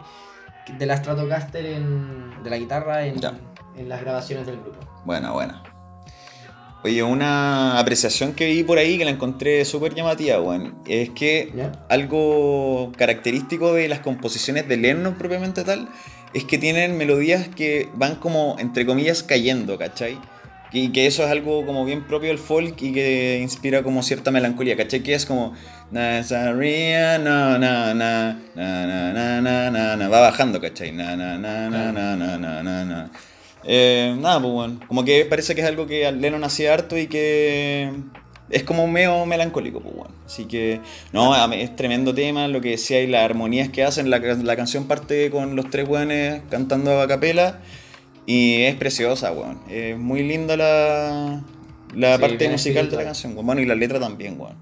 que 0.66 0.74
de 0.74 0.86
la 0.86 0.98
Stratocaster 0.98 1.66
en, 1.66 2.44
de 2.44 2.50
la 2.50 2.58
guitarra 2.58 3.06
en, 3.06 3.16
Ya. 3.20 3.34
en 3.78 3.88
las 3.90 4.02
grabaciones 4.02 4.46
del 4.46 4.58
grupo. 4.60 4.78
Buena, 5.06 5.32
buena. 5.32 5.64
Oye, 6.84 7.02
una 7.04 7.78
apreciación 7.80 8.34
que 8.34 8.46
vi 8.46 8.64
por 8.64 8.78
ahí 8.78 8.98
que 8.98 9.04
la 9.06 9.12
encontré 9.12 9.66
súper 9.66 9.94
llamativa, 9.96 10.40
weón. 10.40 10.78
Es 10.86 11.10
que 11.10 11.52
¿Ya? 11.56 11.72
algo 11.90 12.92
característico 12.98 13.74
de 13.74 13.88
las 13.90 14.00
composiciones 14.00 14.68
de 14.68 14.78
Lennon 14.78 15.16
propiamente 15.16 15.64
tal 15.64 15.90
es 16.34 16.44
que 16.46 16.58
tienen 16.58 16.96
melodías 16.98 17.48
que 17.50 17.90
van 17.96 18.16
como, 18.16 18.56
entre 18.60 18.86
comillas, 18.86 19.24
cayendo, 19.24 19.78
¿cachai? 19.78 20.20
Y 20.72 20.90
que 20.90 21.08
eso 21.08 21.24
es 21.24 21.32
algo 21.32 21.66
como 21.66 21.84
bien 21.84 22.04
propio 22.04 22.30
del 22.30 22.38
folk 22.38 22.80
y 22.82 22.94
que 22.94 23.40
inspira 23.42 23.82
como 23.82 24.04
cierta 24.04 24.30
melancolía, 24.30 24.78
¿cachai? 24.78 25.02
Que 25.02 25.16
es 25.16 25.26
como... 25.26 25.54
Na, 25.92 26.22
no, 26.22 27.58
na, 27.58 27.94
na, 27.96 28.38
na, 29.42 29.96
na, 29.96 30.08
va 30.08 30.22
bajando, 30.22 30.62
¿cachai? 30.62 30.92
Na, 30.92 31.16
na, 31.16 31.38
na, 31.40 31.70
na, 31.70 31.92
na, 31.92 32.16
na, 32.16 32.38
na, 32.38 32.86
na, 32.86 33.12
eh, 33.64 34.16
nada, 34.20 34.40
pues 34.40 34.54
bueno, 34.54 34.80
como 34.88 35.04
que 35.04 35.26
parece 35.26 35.56
que 35.56 35.62
es 35.62 35.68
algo 35.68 35.86
que 35.86 36.10
Lennon 36.12 36.44
hacía 36.44 36.74
harto 36.74 36.98
y 36.98 37.08
que 37.08 37.92
es 38.50 38.64
como 38.64 38.88
medio 38.88 39.26
melancólico, 39.26 39.82
pues 39.82 39.96
bueno. 39.96 40.14
Así 40.26 40.46
que, 40.46 40.80
no, 41.12 41.36
es 41.54 41.76
tremendo 41.76 42.14
tema, 42.14 42.48
lo 42.48 42.62
que 42.62 42.70
decía 42.70 43.02
y 43.02 43.08
las 43.08 43.24
armonías 43.24 43.70
que 43.70 43.84
hacen, 43.84 44.10
la, 44.10 44.20
la 44.20 44.56
canción 44.56 44.88
parte 44.88 45.30
con 45.30 45.56
los 45.56 45.70
tres 45.70 45.90
weones 45.90 46.42
cantando 46.50 47.02
a 47.02 47.08
capela 47.08 47.60
y 48.32 48.64
es 48.64 48.76
preciosa, 48.76 49.32
weón. 49.32 49.60
Es 49.70 49.98
muy 49.98 50.22
linda 50.24 50.56
la, 50.56 51.42
la 51.96 52.16
Sí, 52.16 52.22
parte 52.22 52.50
musical 52.50 52.90
de 52.90 52.98
la 52.98 53.04
canción, 53.06 53.34
weón. 53.34 53.46
Bueno, 53.46 53.62
y 53.62 53.66
la 53.66 53.76
letra 53.76 54.00
también, 54.00 54.40
weón. 54.40 54.56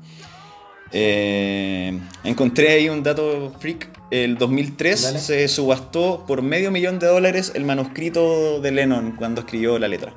Eh, 0.91 1.99
encontré 2.23 2.69
ahí 2.73 2.89
un 2.89 3.03
dato 3.03 3.53
freak. 3.59 3.89
El 4.09 4.37
2003 4.37 5.01
Dale. 5.03 5.19
se 5.19 5.47
subastó 5.49 6.23
por 6.25 6.41
medio 6.41 6.71
millón 6.71 6.97
de 6.97 7.07
dólares 7.07 7.51
el 7.55 7.65
manuscrito 7.65 8.61
de 8.61 8.71
Lennon 8.71 9.11
cuando 9.17 9.41
escribió 9.41 9.77
la 9.79 9.89
letra. 9.89 10.13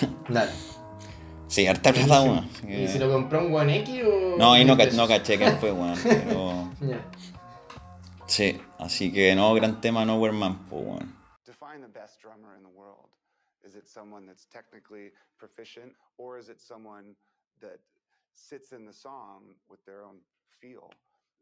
Dale. 0.28 0.50
Sí, 1.46 1.66
harta 1.66 1.92
plata, 1.92 2.22
weón. 2.22 2.48
¿Y 2.64 2.66
que- 2.66 2.88
si 2.88 2.98
lo 2.98 3.10
compró 3.12 3.46
un 3.46 3.54
One 3.54 3.76
X 3.80 4.02
o.? 4.04 4.36
No, 4.36 4.52
ahí 4.54 4.64
no, 4.64 4.76
ca- 4.76 4.86
no 4.94 5.06
caché 5.06 5.36
quién 5.38 5.56
fue, 5.58 5.70
weón. 5.72 5.94
Pero... 6.02 6.70
Sí, 8.26 8.60
así 8.78 9.12
que 9.12 9.34
no, 9.34 9.52
gran 9.54 9.80
tema 9.80 10.04
Nowhere 10.04 10.32
Man, 10.32 10.60
pues, 10.68 10.82
weón. 10.86 11.14
Define 11.44 11.80
the 11.84 11.98
best 11.98 12.20
drummer 12.22 12.56
in 12.56 12.62
the 12.62 12.68
world. 12.78 13.08
Is 13.66 13.74
it 13.74 13.79
someone 13.92 14.26
that's 14.26 14.46
technically 14.46 15.10
proficient, 15.38 15.92
or 16.18 16.38
is 16.38 16.48
it 16.48 16.60
someone 16.60 17.16
that 17.60 17.80
sits 18.34 18.72
in 18.72 18.86
the 18.86 18.92
song 18.92 19.54
with 19.68 19.84
their 19.84 20.02
own 20.04 20.18
feel? 20.60 20.90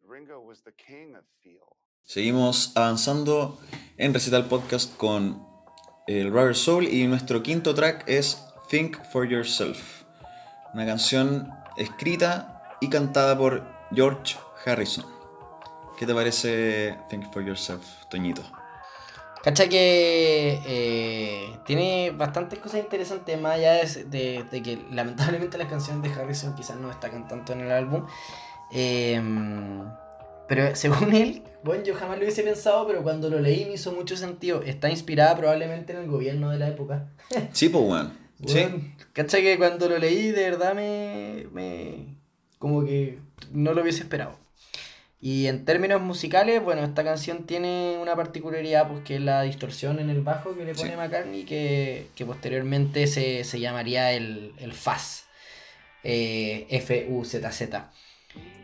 Ringo 0.07 0.41
was 0.41 0.61
the 0.63 0.73
king 0.73 1.15
of 1.17 1.25
feel. 1.43 1.77
Seguimos 2.05 2.73
avanzando 2.75 3.59
en 3.99 4.15
Recital 4.15 4.47
Podcast 4.49 4.97
con 4.97 5.47
el 6.07 6.31
Rubber 6.31 6.57
Soul 6.57 6.89
y 6.89 7.07
nuestro 7.07 7.43
quinto 7.43 7.75
track 7.75 8.05
es 8.09 8.43
Think 8.71 8.97
for 9.13 9.29
Yourself, 9.29 10.05
una 10.73 10.87
canción 10.87 11.51
escrita 11.77 12.79
y 12.81 12.89
cantada 12.89 13.37
por 13.37 13.63
George 13.93 14.37
Harrison. 14.65 15.05
¿Qué 15.99 16.07
te 16.07 16.15
parece 16.15 16.97
Think 17.11 17.31
for 17.33 17.45
Yourself, 17.45 17.85
Toñito? 18.09 18.58
Cacha 19.43 19.69
que 19.69 20.61
eh, 20.67 21.57
tiene 21.65 22.11
bastantes 22.11 22.59
cosas 22.59 22.81
interesantes, 22.81 23.41
más 23.41 23.55
allá 23.57 23.75
de, 23.75 24.05
de- 24.05 24.45
de 24.51 24.63
que 24.63 24.79
lamentablemente 24.91 25.57
las 25.59 25.69
canciones 25.69 26.03
de 26.03 26.21
Harrison 26.21 26.55
quizás 26.55 26.77
no 26.77 26.89
destacan 26.89 27.29
tanto 27.29 27.53
en 27.53 27.61
el 27.61 27.71
álbum. 27.71 28.05
Eh, 28.73 29.21
pero 30.49 30.75
según 30.75 31.15
él, 31.15 31.43
bueno, 31.63 31.85
yo 31.85 31.95
jamás 31.95 32.17
lo 32.19 32.25
hubiese 32.25 32.43
pensado, 32.43 32.87
pero 32.87 33.03
cuando 33.03 33.29
lo 33.29 33.39
leí 33.39 33.65
me 33.67 33.75
hizo 33.75 33.93
mucho 33.93 34.17
sentido. 34.17 34.63
Está 34.63 34.91
inspirada 34.91 35.37
probablemente 35.37 35.93
en 35.93 35.99
el 36.01 36.09
gobierno 36.09 36.51
de 36.51 36.59
la 36.59 36.69
época. 36.69 37.09
Sí, 37.53 37.69
pues, 37.69 37.85
weón. 37.85 38.13
Sí. 38.47 38.67
Cacha 39.13 39.39
que 39.39 39.59
cuando 39.59 39.89
lo 39.89 39.99
leí 39.99 40.31
de 40.31 40.43
verdad 40.51 40.73
me, 40.75 41.47
me... 41.53 42.15
como 42.59 42.85
que 42.85 43.19
no 43.53 43.73
lo 43.75 43.83
hubiese 43.83 44.03
esperado. 44.03 44.37
Y 45.21 45.47
en 45.49 45.65
términos 45.65 46.01
musicales, 46.01 46.63
bueno, 46.63 46.85
esta 46.85 47.03
canción 47.03 47.45
tiene 47.45 47.99
una 48.01 48.15
particularidad, 48.15 48.89
pues 48.89 49.01
que 49.03 49.17
es 49.17 49.21
la 49.21 49.43
distorsión 49.43 49.99
en 49.99 50.11
el 50.11 50.21
bajo 50.21 50.57
que 50.57 50.65
le 50.65 50.75
pone 50.75 50.91
Sí. 50.93 50.97
McCartney, 50.97 51.45
que, 51.45 52.07
que 52.15 52.25
posteriormente 52.25 53.07
se, 53.09 53.43
se 53.43 53.59
llamaría 53.59 54.13
el, 54.13 54.53
el 54.59 54.73
Fuzz, 54.73 55.25
eh, 56.05 56.67
F-U-Z-Z. 56.71 57.91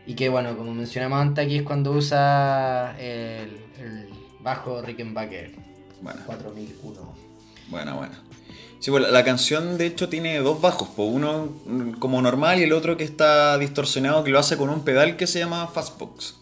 Y 0.07 0.13
que 0.13 0.29
bueno, 0.29 0.55
como 0.55 0.73
mencionamos 0.73 1.19
antes, 1.19 1.45
aquí 1.45 1.57
es 1.57 1.63
cuando 1.63 1.91
usa 1.91 2.95
el, 2.99 3.49
el 3.79 4.09
bajo 4.39 4.81
Rickenbacker 4.81 5.51
Bueno, 6.01 6.21
4001. 6.25 7.15
buena, 7.69 7.93
buena. 7.95 8.21
Sí, 8.79 8.91
pues 8.91 9.03
la, 9.03 9.09
la 9.11 9.23
canción 9.25 9.77
de 9.77 9.87
hecho 9.87 10.07
tiene 10.09 10.37
dos 10.39 10.61
bajos, 10.61 10.89
pues 10.95 11.09
uno 11.11 11.49
como 11.99 12.21
normal 12.21 12.59
y 12.59 12.63
el 12.63 12.71
otro 12.73 12.95
que 12.97 13.03
está 13.03 13.57
distorsionado, 13.57 14.23
que 14.23 14.29
lo 14.31 14.39
hace 14.39 14.55
con 14.57 14.69
un 14.69 14.85
pedal 14.85 15.17
que 15.17 15.27
se 15.27 15.39
llama 15.39 15.67
Fastbox. 15.67 16.35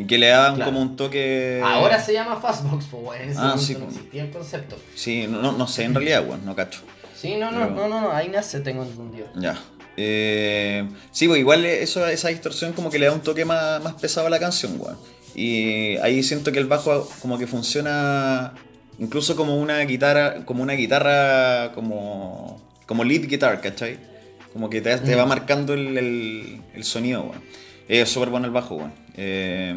Y 0.00 0.06
que 0.06 0.18
le 0.18 0.28
da 0.28 0.50
un- 0.50 0.56
Claro. 0.56 0.70
como 0.70 0.82
un 0.82 0.96
toque... 0.96 1.60
Ahora 1.64 2.00
se 2.00 2.12
llama 2.12 2.36
Fastbox, 2.40 2.86
pues 2.90 3.02
bueno, 3.02 3.24
en 3.24 3.30
ese 3.30 3.38
Ah, 3.38 3.42
momento 3.42 3.62
sí, 3.64 3.72
no 3.74 3.80
pues. 3.80 3.96
existía 3.96 4.22
el 4.24 4.30
concepto. 4.30 4.76
Sí, 4.94 5.26
no, 5.28 5.42
no, 5.42 5.52
no 5.52 5.66
sé 5.68 5.84
en 5.84 5.94
realidad, 5.94 6.24
weón, 6.26 6.44
no 6.44 6.56
cacho. 6.56 6.80
Sí, 7.14 7.36
no, 7.36 7.50
no, 7.50 7.60
Pero- 7.60 7.70
no, 7.74 7.88
no, 7.88 8.00
no, 8.00 8.12
ahí 8.12 8.28
nace, 8.28 8.60
tengo 8.60 8.82
entendido. 8.82 9.26
Ya. 9.36 9.58
Eh, 9.96 10.88
sí, 11.10 11.28
pues 11.28 11.38
igual 11.40 11.64
eso, 11.66 12.06
esa 12.06 12.28
distorsión 12.28 12.72
como 12.72 12.90
que 12.90 12.98
le 12.98 13.06
da 13.06 13.12
un 13.12 13.20
toque 13.20 13.44
más, 13.44 13.82
más 13.82 13.94
pesado 13.94 14.26
a 14.28 14.30
la 14.30 14.38
canción, 14.38 14.76
weón. 14.78 14.96
Y 15.34 15.96
ahí 15.98 16.22
siento 16.22 16.50
que 16.52 16.58
el 16.58 16.66
bajo 16.66 17.08
como 17.20 17.36
que 17.38 17.46
funciona 17.46 18.54
incluso 18.98 19.36
como 19.36 19.56
una 19.58 19.80
guitarra, 19.80 20.44
como 20.46 20.62
una 20.62 20.72
guitarra 20.74 21.72
como, 21.74 22.60
como 22.86 23.04
lead 23.04 23.26
guitar, 23.28 23.60
¿cachai? 23.60 23.98
Como 24.52 24.70
que 24.70 24.80
te, 24.80 24.96
te 24.98 25.14
Mm. 25.14 25.18
va 25.18 25.26
marcando 25.26 25.74
el, 25.74 25.96
el- 25.98 26.62
el 26.74 26.84
sonido, 26.84 27.22
weón. 27.22 27.42
Es 27.88 28.08
súper 28.08 28.30
bueno 28.30 28.46
el 28.46 28.52
bajo, 28.52 28.76
weón. 28.76 28.92
Eh, 29.16 29.74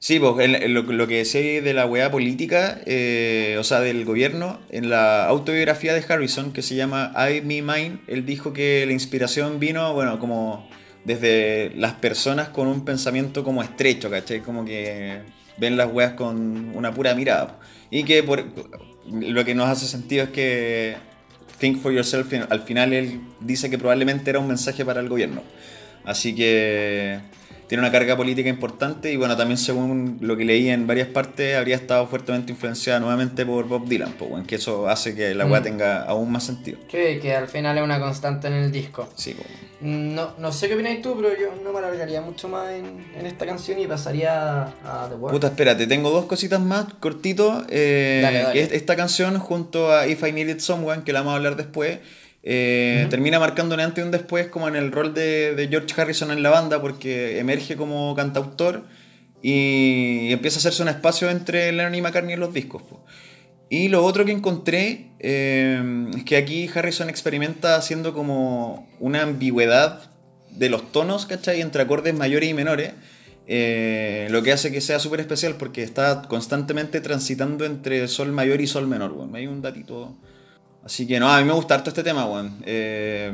Sí, 0.00 0.20
pues 0.20 0.48
lo, 0.70 1.06
que 1.08 1.16
decía 1.16 1.60
de 1.60 1.74
la 1.74 1.84
weá 1.84 2.10
política, 2.10 2.80
eh, 2.86 3.56
o 3.58 3.64
sea, 3.64 3.80
del 3.80 4.04
gobierno, 4.04 4.60
en 4.70 4.90
la 4.90 5.26
autobiografía 5.26 5.92
de 5.92 6.04
Harrison, 6.08 6.52
que 6.52 6.62
se 6.62 6.76
llama 6.76 7.12
I, 7.16 7.40
Me, 7.40 7.62
Mine, 7.62 7.98
él 8.06 8.24
dijo 8.24 8.52
que 8.52 8.86
la 8.86 8.92
inspiración 8.92 9.58
vino, 9.58 9.92
bueno, 9.94 10.20
como 10.20 10.68
desde 11.04 11.72
las 11.74 11.94
personas 11.94 12.48
con 12.50 12.68
un 12.68 12.84
pensamiento 12.84 13.42
como 13.42 13.60
estrecho, 13.62 14.08
¿cachai? 14.08 14.40
Como 14.40 14.64
que 14.64 15.22
ven 15.58 15.76
las 15.76 15.92
weas 15.92 16.12
con 16.12 16.76
una 16.76 16.94
pura 16.94 17.14
mirada. 17.16 17.58
Y 17.90 18.04
que 18.04 18.24
lo 19.10 19.44
que 19.44 19.54
nos 19.54 19.68
hace 19.68 19.86
sentido 19.86 20.24
es 20.24 20.30
que 20.30 20.96
Think 21.58 21.82
for 21.82 21.92
Yourself, 21.92 22.32
al 22.48 22.62
final 22.62 22.92
él 22.92 23.20
dice 23.40 23.68
que 23.68 23.78
probablemente 23.78 24.30
era 24.30 24.38
un 24.38 24.46
mensaje 24.46 24.84
para 24.84 25.00
el 25.00 25.08
gobierno. 25.08 25.42
Así 26.04 26.34
que 26.36 27.18
tiene 27.68 27.82
una 27.82 27.92
carga 27.92 28.16
política 28.16 28.48
importante 28.48 29.12
y 29.12 29.16
bueno, 29.16 29.36
también 29.36 29.58
según 29.58 30.18
lo 30.20 30.36
que 30.36 30.44
leí 30.44 30.68
en 30.68 30.86
varias 30.86 31.08
partes, 31.08 31.56
habría 31.56 31.76
estado 31.76 32.06
fuertemente 32.06 32.50
influenciada 32.52 32.98
nuevamente 32.98 33.44
por 33.46 33.66
Bob 33.68 33.86
Dylan, 33.88 34.14
pues, 34.18 34.30
bueno, 34.30 34.46
que 34.46 34.56
eso 34.56 34.88
hace 34.88 35.14
que 35.14 35.34
la 35.34 35.46
weá 35.46 35.60
Mm. 35.60 35.64
tenga 35.64 36.02
aún 36.04 36.32
más 36.32 36.44
sentido. 36.44 36.78
Que, 36.88 37.18
que 37.20 37.34
al 37.36 37.46
final 37.48 37.76
es 37.78 37.84
una 37.84 38.00
constante 38.00 38.48
en 38.48 38.54
el 38.54 38.72
disco. 38.72 39.08
Sí, 39.14 39.34
pues. 39.36 39.48
No, 39.80 40.32
no 40.38 40.50
sé 40.50 40.66
qué 40.66 40.74
opináis 40.74 41.02
tú, 41.02 41.14
pero 41.14 41.28
yo 41.40 41.54
no 41.62 41.72
me 41.72 41.78
alargaría 41.78 42.20
mucho 42.20 42.48
más 42.48 42.68
en, 42.72 43.06
en 43.16 43.26
esta 43.26 43.46
canción 43.46 43.78
y 43.78 43.86
pasaría 43.86 44.62
a 44.84 45.06
The 45.08 45.14
World. 45.14 45.30
Puta, 45.36 45.46
espérate, 45.48 45.86
tengo 45.86 46.10
dos 46.10 46.24
cositas 46.24 46.58
más 46.60 46.86
cortito. 46.98 47.64
eh, 47.68 48.20
Dale, 48.22 48.38
dale. 48.42 48.52
Que 48.54 48.62
es 48.62 48.72
esta 48.72 48.96
canción 48.96 49.38
junto 49.38 49.92
a 49.92 50.08
If 50.08 50.24
I 50.26 50.32
Needed 50.32 50.58
Someone, 50.58 51.04
que 51.04 51.12
la 51.12 51.20
vamos 51.20 51.34
a 51.34 51.36
hablar 51.36 51.54
después, 51.56 52.00
eh, 52.42 53.06
termina 53.10 53.38
marcando 53.38 53.74
un 53.74 53.80
antes 53.80 54.02
y 54.02 54.06
un 54.06 54.10
después 54.12 54.46
como 54.48 54.68
en 54.68 54.76
el 54.76 54.92
rol 54.92 55.12
de, 55.12 55.54
de 55.54 55.68
George 55.68 56.00
Harrison 56.00 56.30
en 56.30 56.42
la 56.42 56.50
banda, 56.50 56.80
porque 56.80 57.38
emerge 57.38 57.76
como 57.76 58.14
cantautor 58.14 58.84
y 59.42 60.32
empieza 60.32 60.56
a 60.56 60.60
hacerse 60.60 60.82
un 60.82 60.88
espacio 60.88 61.30
entre 61.30 61.70
Lennon 61.72 61.94
y 61.94 62.02
McCartney 62.02 62.34
en 62.34 62.40
los 62.40 62.52
discos. 62.52 62.82
po. 62.82 63.04
Y 63.70 63.88
lo 63.88 64.04
otro 64.04 64.24
que 64.24 64.32
encontré 64.32 65.10
eh, 65.18 66.06
es 66.16 66.24
que 66.24 66.36
aquí 66.36 66.70
Harrison 66.72 67.10
experimenta 67.10 67.76
haciendo 67.76 68.14
como 68.14 68.88
una 68.98 69.22
ambigüedad 69.22 70.10
de 70.50 70.70
los 70.70 70.90
tonos, 70.90 71.26
¿cachai? 71.26 71.60
Entre 71.60 71.82
acordes 71.82 72.14
mayores 72.14 72.48
y 72.48 72.54
menores. 72.54 72.92
eh, 73.50 74.28
lo 74.30 74.42
que 74.42 74.52
hace 74.52 74.70
que 74.70 74.80
sea 74.82 74.98
súper 74.98 75.20
especial 75.20 75.54
porque 75.56 75.82
está 75.82 76.22
constantemente 76.28 77.00
transitando 77.00 77.64
entre 77.64 78.06
sol 78.08 78.30
mayor 78.30 78.60
y 78.60 78.66
sol 78.66 78.86
menor, 78.86 79.12
weón. 79.12 79.34
Hay 79.34 79.46
un 79.46 79.62
datito. 79.62 80.14
Así 80.88 81.06
que 81.06 81.20
no, 81.20 81.30
a 81.30 81.36
mí 81.36 81.44
me 81.44 81.52
gusta 81.52 81.74
harto 81.74 81.90
este 81.90 82.02
tema, 82.02 82.24
weón. 82.24 82.62
Eh, 82.64 83.30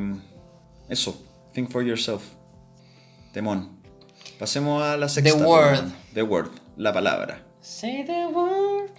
eso, 0.89 1.25
think 1.53 1.71
for 1.71 1.85
yourself. 1.85 2.25
Temón. 3.33 3.81
Pasemos 4.41 4.83
a 4.83 4.97
la 4.97 5.09
sexta. 5.09 5.31
pues, 5.35 5.47
word. 5.47 5.73
weón. 5.75 5.95
The 6.15 6.23
word, 6.25 6.51
la 6.77 6.93
palabra. 6.93 7.45
Say 7.61 8.05
the 8.05 8.27
word. 8.27 8.91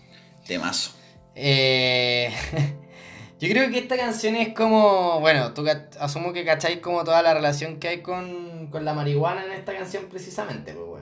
Temazo. 0.48 0.92
Eh, 1.36 2.32
yo 3.42 3.50
creo 3.50 3.70
que 3.70 3.80
esta 3.80 3.98
canción 3.98 4.38
es 4.38 4.54
como, 4.54 5.20
bueno, 5.20 5.54
tú 5.54 5.66
asumo 6.00 6.32
que 6.32 6.46
cacháis 6.46 6.80
como 6.80 7.04
toda 7.04 7.22
la 7.22 7.34
relación 7.34 7.78
que 7.78 7.90
hay 7.90 8.02
con, 8.02 8.68
con 8.72 8.86
la 8.86 8.94
marihuana 8.94 9.44
en 9.44 9.52
esta 9.52 9.76
canción 9.76 10.06
precisamente, 10.10 10.72
pues. 10.72 10.95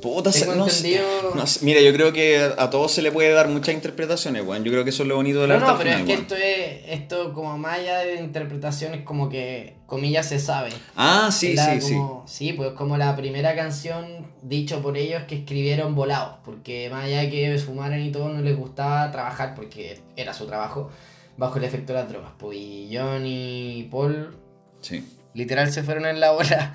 Puta, 0.00 0.30
Tengo 0.30 0.54
no 0.54 0.66
entendido- 0.68 1.02
no. 1.34 1.44
Mira, 1.62 1.80
yo 1.80 1.92
creo 1.92 2.12
que 2.12 2.38
a 2.56 2.70
todos 2.70 2.92
se 2.92 3.02
le 3.02 3.10
puede 3.12 3.32
dar 3.32 3.48
muchas 3.48 3.74
interpretaciones, 3.74 4.44
weón. 4.46 4.62
Yo 4.64 4.70
creo 4.72 4.84
que 4.84 4.90
eso 4.90 5.02
es 5.02 5.08
lo 5.08 5.16
bonito 5.16 5.46
No, 5.46 5.54
arte 5.54 5.64
no, 5.66 5.70
al 5.72 5.78
pero 5.78 5.90
es 5.90 5.96
que 5.96 6.02
weón. 6.12 6.20
esto 6.20 6.34
es, 6.36 6.80
esto 7.00 7.32
como 7.32 7.58
más 7.58 7.78
allá 7.78 7.98
de 8.00 8.16
interpretaciones 8.16 9.02
como 9.02 9.28
que, 9.28 9.74
comillas, 9.86 10.26
se 10.28 10.38
sabe. 10.38 10.70
Ah, 10.96 11.30
sí, 11.32 11.54
la 11.54 11.74
sí, 11.74 11.80
sí. 11.80 11.96
Sí, 12.26 12.52
pues 12.52 12.72
como 12.72 12.96
la 12.96 13.16
primera 13.16 13.54
canción 13.56 14.26
dicho 14.42 14.80
por 14.82 14.96
ellos 14.96 15.22
que 15.26 15.36
escribieron 15.36 15.94
volados, 15.94 16.36
porque 16.44 16.88
más 16.90 17.04
allá 17.04 17.20
de 17.22 17.30
que 17.30 17.58
fumaran 17.58 18.00
y 18.02 18.10
todo, 18.12 18.28
no 18.28 18.40
les 18.40 18.56
gustaba 18.56 19.10
trabajar 19.10 19.54
porque 19.54 20.00
era 20.16 20.32
su 20.34 20.46
trabajo 20.46 20.90
bajo 21.36 21.58
el 21.58 21.64
efecto 21.64 21.92
de 21.92 22.00
las 22.00 22.08
drogas. 22.08 22.30
Pues 22.38 22.56
y 22.58 22.90
John 22.92 23.22
y 23.26 23.88
Paul 23.90 24.36
Sí. 24.80 25.04
literal 25.34 25.72
se 25.72 25.82
fueron 25.82 26.06
en 26.06 26.20
la 26.20 26.32
bola. 26.32 26.74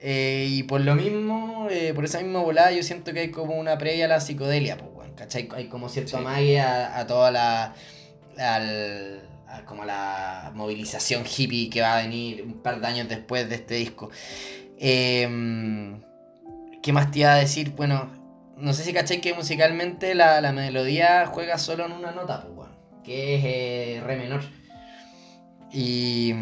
Eh, 0.00 0.46
y 0.48 0.62
por 0.62 0.80
lo 0.80 0.94
mismo, 0.94 1.66
eh, 1.70 1.92
por 1.94 2.04
esa 2.04 2.20
misma 2.20 2.40
volada, 2.40 2.70
yo 2.72 2.82
siento 2.82 3.12
que 3.12 3.20
hay 3.20 3.30
como 3.30 3.54
una 3.54 3.78
previa 3.78 4.04
a 4.04 4.08
la 4.08 4.20
psicodelia, 4.20 4.76
pues, 4.76 4.90
weón, 4.94 5.14
¿cachai? 5.14 5.48
Hay 5.54 5.66
como 5.68 5.88
cierto 5.88 6.10
Sí. 6.12 6.16
amague 6.16 6.60
a, 6.60 6.98
a 6.98 7.06
toda 7.06 7.30
la. 7.30 7.74
Al, 8.38 9.22
a 9.48 9.64
como 9.64 9.84
la 9.84 10.52
movilización 10.54 11.24
hippie 11.26 11.70
que 11.70 11.80
va 11.80 11.98
a 11.98 12.02
venir 12.02 12.42
un 12.42 12.62
par 12.62 12.80
de 12.80 12.86
años 12.86 13.08
después 13.08 13.48
de 13.48 13.56
este 13.56 13.74
disco. 13.76 14.10
Em, 14.78 16.00
¿Qué 16.82 16.92
más 16.92 17.10
te 17.10 17.20
iba 17.20 17.32
a 17.32 17.36
decir? 17.36 17.70
Bueno, 17.70 18.12
no 18.56 18.72
sé 18.74 18.84
si 18.84 18.92
cachai 18.92 19.20
que 19.20 19.34
musicalmente 19.34 20.14
la, 20.14 20.40
la 20.40 20.52
melodía 20.52 21.26
juega 21.26 21.58
solo 21.58 21.86
en 21.86 21.92
una 21.92 22.12
nota, 22.12 22.42
pues, 22.42 22.56
weón, 22.56 22.70
que 23.02 23.34
es 23.36 23.42
eh, 23.44 24.02
re 24.04 24.16
menor. 24.16 24.42
Y. 25.72 26.32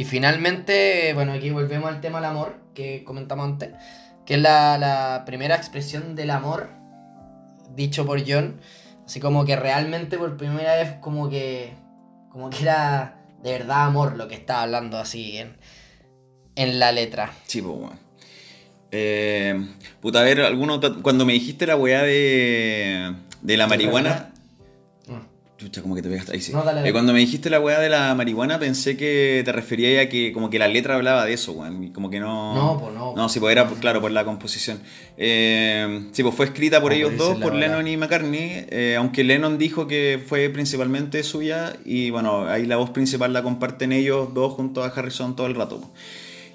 y 0.00 0.04
finalmente, 0.06 1.12
bueno, 1.12 1.32
aquí 1.32 1.50
volvemos 1.50 1.90
al 1.90 2.00
tema 2.00 2.20
del 2.20 2.30
amor 2.30 2.58
que 2.72 3.04
comentamos 3.04 3.44
antes, 3.44 3.72
que 4.24 4.36
es 4.36 4.40
la, 4.40 4.78
la 4.78 5.24
primera 5.26 5.56
expresión 5.56 6.14
del 6.14 6.30
amor 6.30 6.70
dicho 7.74 8.06
por 8.06 8.18
John, 8.26 8.62
así 9.04 9.20
como 9.20 9.44
que 9.44 9.56
realmente 9.56 10.16
por 10.16 10.38
primera 10.38 10.74
vez 10.76 10.94
como 11.02 11.28
que 11.28 11.74
como 12.30 12.48
que 12.48 12.62
era 12.62 13.26
de 13.42 13.50
verdad 13.50 13.84
amor 13.84 14.16
lo 14.16 14.26
que 14.26 14.36
estaba 14.36 14.62
hablando 14.62 14.96
así 14.96 15.36
en, 15.36 15.58
en 16.56 16.78
la 16.78 16.92
letra. 16.92 17.34
Sí, 17.46 17.60
pues, 17.60 17.76
weón. 17.76 17.98
Eh, 18.92 19.68
puta, 20.00 20.20
a 20.20 20.22
ver, 20.22 20.40
alguno, 20.40 20.80
cuando 21.02 21.26
me 21.26 21.34
dijiste 21.34 21.66
la 21.66 21.76
weá 21.76 22.04
de, 22.04 23.16
de 23.42 23.56
la 23.58 23.66
marihuana. 23.66 24.29
Chucha, 25.60 25.82
como 25.82 25.94
que 25.94 26.00
te 26.00 26.08
pegaste 26.08 26.32
ahí, 26.32 26.40
sí. 26.40 26.52
No, 26.52 26.62
dale, 26.62 26.78
dale. 26.78 26.88
Eh, 26.88 26.92
cuando 26.92 27.12
me 27.12 27.18
dijiste 27.18 27.50
la 27.50 27.60
weá 27.60 27.78
de 27.80 27.90
la 27.90 28.14
marihuana, 28.14 28.58
pensé 28.58 28.96
que 28.96 29.42
te 29.44 29.52
referías 29.52 30.06
a 30.06 30.08
que 30.08 30.32
como 30.32 30.48
que 30.48 30.58
la 30.58 30.68
letra 30.68 30.94
hablaba 30.94 31.26
de 31.26 31.34
eso, 31.34 31.52
weón. 31.52 31.88
Como 31.92 32.08
que 32.08 32.18
no. 32.18 32.54
No, 32.54 32.80
pues 32.80 32.94
no. 32.94 33.14
No, 33.14 33.28
sí, 33.28 33.40
pues 33.40 33.52
era, 33.52 33.68
pues, 33.68 33.78
claro, 33.78 34.00
por 34.00 34.10
la 34.10 34.24
composición. 34.24 34.80
Eh, 35.18 36.08
sí, 36.12 36.22
pues 36.22 36.34
fue 36.34 36.46
escrita 36.46 36.80
por 36.80 36.92
Como 36.92 36.98
ellos 37.04 37.18
dos, 37.18 37.38
por. 37.38 37.54
Lennon 37.54 37.86
y 37.86 37.96
McCartney, 37.98 38.64
eh, 38.70 38.94
aunque 38.96 39.22
Lennon 39.22 39.58
dijo 39.58 39.86
que 39.86 40.18
fue 40.26 40.48
principalmente 40.48 41.22
suya 41.22 41.74
y 41.84 42.08
bueno, 42.08 42.48
ahí 42.48 42.64
la 42.64 42.76
voz 42.76 42.88
principal 42.90 43.32
la 43.34 43.42
comparten 43.42 43.92
ellos 43.92 44.32
dos 44.32 44.54
junto 44.54 44.82
a 44.82 44.86
Harrison 44.86 45.36
todo 45.36 45.46
el 45.46 45.54
rato. 45.54 45.92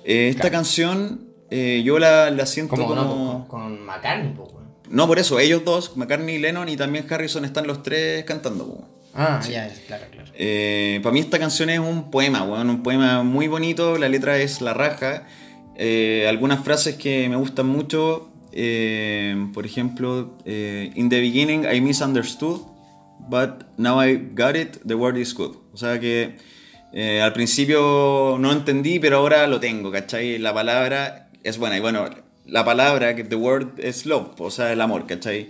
Esta 0.03 0.41
Claro. 0.41 0.53
canción 0.57 1.21
yo 1.51 1.99
la, 1.99 2.31
la 2.31 2.45
siento 2.47 2.75
Como, 2.75 2.95
no, 2.95 3.45
con, 3.47 3.61
con 3.61 3.85
McCartney, 3.85 4.33
pues, 4.35 4.49
weón. 4.51 4.65
No, 4.89 5.07
por 5.07 5.17
eso, 5.19 5.39
ellos 5.39 5.63
dos, 5.65 5.95
McCartney 5.97 6.35
y 6.35 6.39
Lennon 6.39 6.69
y 6.69 6.77
también 6.77 7.05
Harrison 7.09 7.43
están 7.45 7.65
los 7.65 7.81
tres 7.81 8.23
cantando. 8.25 8.87
Ah, 9.15 9.41
ya, 9.49 9.71
claro, 9.87 10.05
claro. 10.11 10.29
para 11.01 11.13
mí 11.13 11.19
esta 11.21 11.39
canción 11.39 11.69
es 11.69 11.79
un 11.79 12.11
poema, 12.11 12.43
weón, 12.43 12.69
un 12.69 12.83
poema 12.83 13.23
muy 13.23 13.47
bonito, 13.47 13.97
la 13.97 14.09
letra 14.09 14.37
es 14.37 14.61
la 14.61 14.73
raja. 14.73 15.25
Eh, 15.77 16.25
algunas 16.27 16.63
frases 16.63 16.95
que 16.95 17.27
me 17.29 17.35
gustan 17.35 17.67
mucho, 17.67 18.29
eh, 18.51 19.47
por 19.53 19.65
ejemplo, 19.65 20.37
eh, 20.45 20.91
In 20.95 21.09
the 21.09 21.19
beginning 21.19 21.65
I 21.65 21.81
misunderstood, 21.81 22.61
but 23.29 23.65
now 23.77 24.01
I 24.01 24.15
got 24.15 24.55
it, 24.55 24.77
the 24.85 24.95
word 24.95 25.17
is 25.17 25.33
good. 25.33 25.57
O 25.73 25.77
sea 25.77 25.99
que 25.99 26.37
eh, 26.93 27.21
al 27.21 27.33
principio 27.33 28.37
no 28.39 28.51
entendí, 28.53 28.99
pero 28.99 29.17
ahora 29.17 29.47
lo 29.47 29.59
tengo, 29.59 29.91
¿cachai? 29.91 30.37
La 30.37 30.53
palabra 30.53 31.29
es 31.43 31.57
buena, 31.57 31.77
y 31.77 31.81
bueno, 31.81 32.05
la 32.45 32.63
palabra, 32.63 33.15
que 33.15 33.23
the 33.25 33.35
word 33.35 33.79
es 33.79 34.05
love, 34.05 34.39
o 34.39 34.49
sea, 34.49 34.71
el 34.71 34.79
amor, 34.79 35.05
¿cachai? 35.05 35.49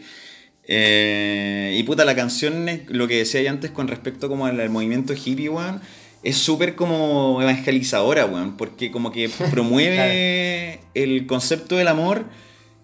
Eh, 0.67 1.75
y 1.77 1.83
puta, 1.83 2.05
la 2.05 2.15
canción, 2.15 2.65
lo 2.87 3.07
que 3.07 3.17
decía 3.17 3.41
yo 3.41 3.49
antes 3.49 3.71
con 3.71 3.87
respecto 3.87 4.27
como 4.29 4.45
al, 4.45 4.59
al 4.59 4.69
movimiento 4.69 5.13
hippie, 5.13 5.49
weón, 5.49 5.81
es 6.23 6.37
súper 6.37 6.75
como 6.75 7.39
evangelizadora, 7.41 8.25
weón, 8.25 8.57
porque 8.57 8.91
como 8.91 9.11
que 9.11 9.29
promueve 9.51 10.79
el 10.93 11.27
concepto 11.27 11.75
del 11.75 11.87
amor 11.87 12.25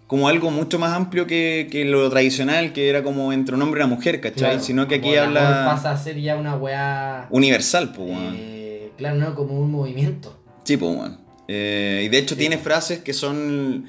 como 0.07 0.27
algo 0.27 0.51
mucho 0.51 0.77
más 0.77 0.91
amplio 0.93 1.25
que, 1.25 1.69
que 1.71 1.85
lo 1.85 2.09
tradicional, 2.09 2.73
que 2.73 2.89
era 2.89 3.01
como 3.01 3.31
entre 3.31 3.55
un 3.55 3.61
hombre 3.61 3.79
y 3.81 3.85
una 3.85 3.95
mujer, 3.95 4.19
¿cachai? 4.19 4.49
Claro, 4.51 4.59
Sino 4.59 4.85
que 4.87 4.95
aquí 4.95 5.15
amor 5.15 5.37
habla 5.37 5.65
pasa 5.65 5.91
a 5.91 5.97
ser 5.97 6.19
ya 6.19 6.35
una 6.35 6.57
weá. 6.57 7.27
universal, 7.29 7.93
pues, 7.93 8.09
weón. 8.09 8.35
eh, 8.37 8.91
claro, 8.97 9.15
no, 9.17 9.33
como 9.35 9.57
un 9.57 9.71
movimiento. 9.71 10.37
Sí, 10.65 10.75
pues, 10.75 10.95
weón. 10.97 11.17
Eh, 11.47 12.03
y 12.05 12.09
de 12.09 12.17
hecho 12.17 12.35
tiene 12.35 12.57
frases 12.57 12.99
que 12.99 13.13
son 13.13 13.85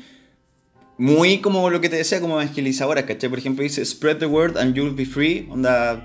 muy 0.99 1.39
como 1.41 1.69
lo 1.71 1.81
que 1.81 1.89
te 1.89 1.97
decía, 1.97 2.21
como 2.21 2.41
evangelizadoras, 2.41 3.05
¿cachai? 3.05 3.29
Por 3.31 3.39
ejemplo, 3.39 3.63
dice, 3.63 3.85
spread 3.85 4.19
the 4.19 4.27
word 4.27 4.57
and 4.59 4.75
you'll 4.75 4.95
be 4.95 5.05
free. 5.07 5.49
Onda, 5.51 6.05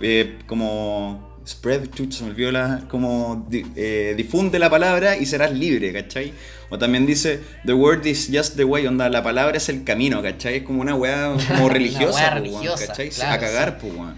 eh, 0.00 0.38
como, 0.46 1.36
spread, 1.46 1.90
chucha, 1.90 2.18
se 2.18 2.24
me 2.24 2.30
olvidó 2.30 2.52
la, 2.52 2.84
como, 2.88 3.46
di- 3.48 3.64
eh, 3.76 4.14
difunde 4.16 4.58
la 4.58 4.70
palabra 4.70 5.16
y 5.16 5.26
serás 5.26 5.52
libre, 5.52 5.92
¿cachai? 5.92 6.32
O 6.70 6.78
también 6.78 7.04
dice, 7.04 7.40
the 7.66 7.74
word 7.74 8.06
is 8.06 8.30
just 8.32 8.56
the 8.56 8.64
way, 8.64 8.86
onda, 8.86 9.08
la 9.10 9.22
palabra 9.22 9.56
es 9.58 9.68
el 9.68 9.84
camino, 9.84 10.22
¿cachai? 10.22 10.56
Es 10.58 10.62
como 10.62 10.80
una 10.80 10.94
weá 10.94 11.34
como 11.48 11.64
Una 11.66 11.74
religiosa, 11.74 12.18
weá 12.18 12.30
po, 12.30 12.34
weón, 12.40 12.42
religiosa, 12.54 12.86
¿cachai? 12.86 13.10
claro, 13.10 13.34
A 13.34 13.38
cagar, 13.38 13.78
sí. 13.80 13.86
pues, 13.88 14.08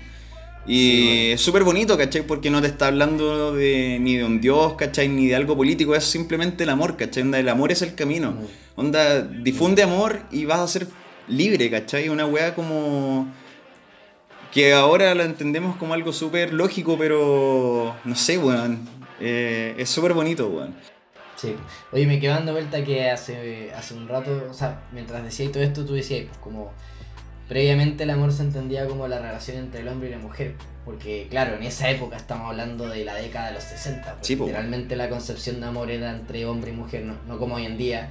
Y 0.67 1.33
es 1.33 1.43
súper 1.43 1.63
bonito, 1.63 1.99
¿cachai? 1.99 2.23
Porque 2.23 2.51
no 2.51 2.63
te 2.63 2.69
está 2.69 2.87
hablando 2.87 3.53
de, 3.53 3.99
ni 4.01 4.17
de 4.17 4.25
un 4.25 4.41
dios, 4.41 4.75
¿cachai? 4.75 5.09
Ni 5.09 5.27
de 5.27 5.37
algo 5.37 5.57
político, 5.57 5.95
es 5.95 6.05
simplemente 6.05 6.65
el 6.65 6.71
amor, 6.71 6.97
¿cachai? 6.97 7.23
Onda, 7.23 7.39
el 7.39 7.49
amor 7.49 7.71
es 7.71 7.83
el 7.83 7.95
camino. 7.95 8.35
Onda, 8.77 9.21
difunde 9.21 9.83
amor 9.83 10.21
y 10.31 10.47
vas 10.47 10.61
a 10.61 10.69
ser 10.69 10.87
libre, 11.29 11.71
¿cachai? 11.71 12.09
Una 12.09 12.27
weá 12.27 12.55
como... 12.55 13.33
Que 14.53 14.73
ahora 14.73 15.15
la 15.15 15.25
entendemos 15.25 15.77
como 15.77 15.95
algo 15.95 16.13
súper 16.13 16.55
lógico, 16.55 16.97
pero... 16.97 17.95
No 18.05 18.15
sé, 18.15 18.39
weón. 18.39 18.89
Eh, 19.21 19.75
es 19.77 19.91
súper 19.91 20.15
bonito, 20.15 20.49
weón. 20.49 20.75
Sí. 21.37 21.55
Oye, 21.93 22.07
me 22.07 22.19
quedo 22.19 22.35
dando 22.35 22.53
vuelta 22.53 22.83
que 22.85 23.11
hace, 23.11 23.71
hace 23.75 23.95
un 23.95 24.09
rato, 24.09 24.47
o 24.51 24.55
sea, 24.55 24.85
mientras 24.93 25.23
decías 25.25 25.53
todo 25.53 25.63
esto, 25.63 25.85
tú 25.85 25.95
decías, 25.95 26.25
pues 26.27 26.39
como 26.39 26.73
previamente 27.49 28.05
el 28.05 28.11
amor 28.11 28.33
se 28.33 28.43
entendía 28.43 28.87
como 28.87 29.07
la 29.09 29.19
relación 29.19 29.59
entre 29.59 29.81
el 29.81 29.89
hombre 29.89 30.09
y 30.09 30.13
la 30.13 30.19
mujer. 30.19 30.55
Porque, 30.85 31.27
claro, 31.31 31.57
en 31.57 31.63
esa 31.63 31.89
época 31.91 32.17
estamos 32.17 32.51
hablando 32.51 32.87
de 32.89 33.05
la 33.05 33.15
década 33.15 33.49
de 33.49 33.55
los 33.55 33.63
60. 33.65 34.15
pues, 34.17 34.27
Sí, 34.27 34.37
literalmente 34.37 34.97
la 34.97 35.09
concepción 35.09 35.61
de 35.61 35.67
amor 35.67 35.91
era 35.91 36.11
entre 36.11 36.45
hombre 36.47 36.73
y 36.73 36.75
mujer, 36.75 37.05
no, 37.05 37.15
no 37.27 37.39
como 37.39 37.55
hoy 37.55 37.65
en 37.65 37.79
día, 37.79 38.11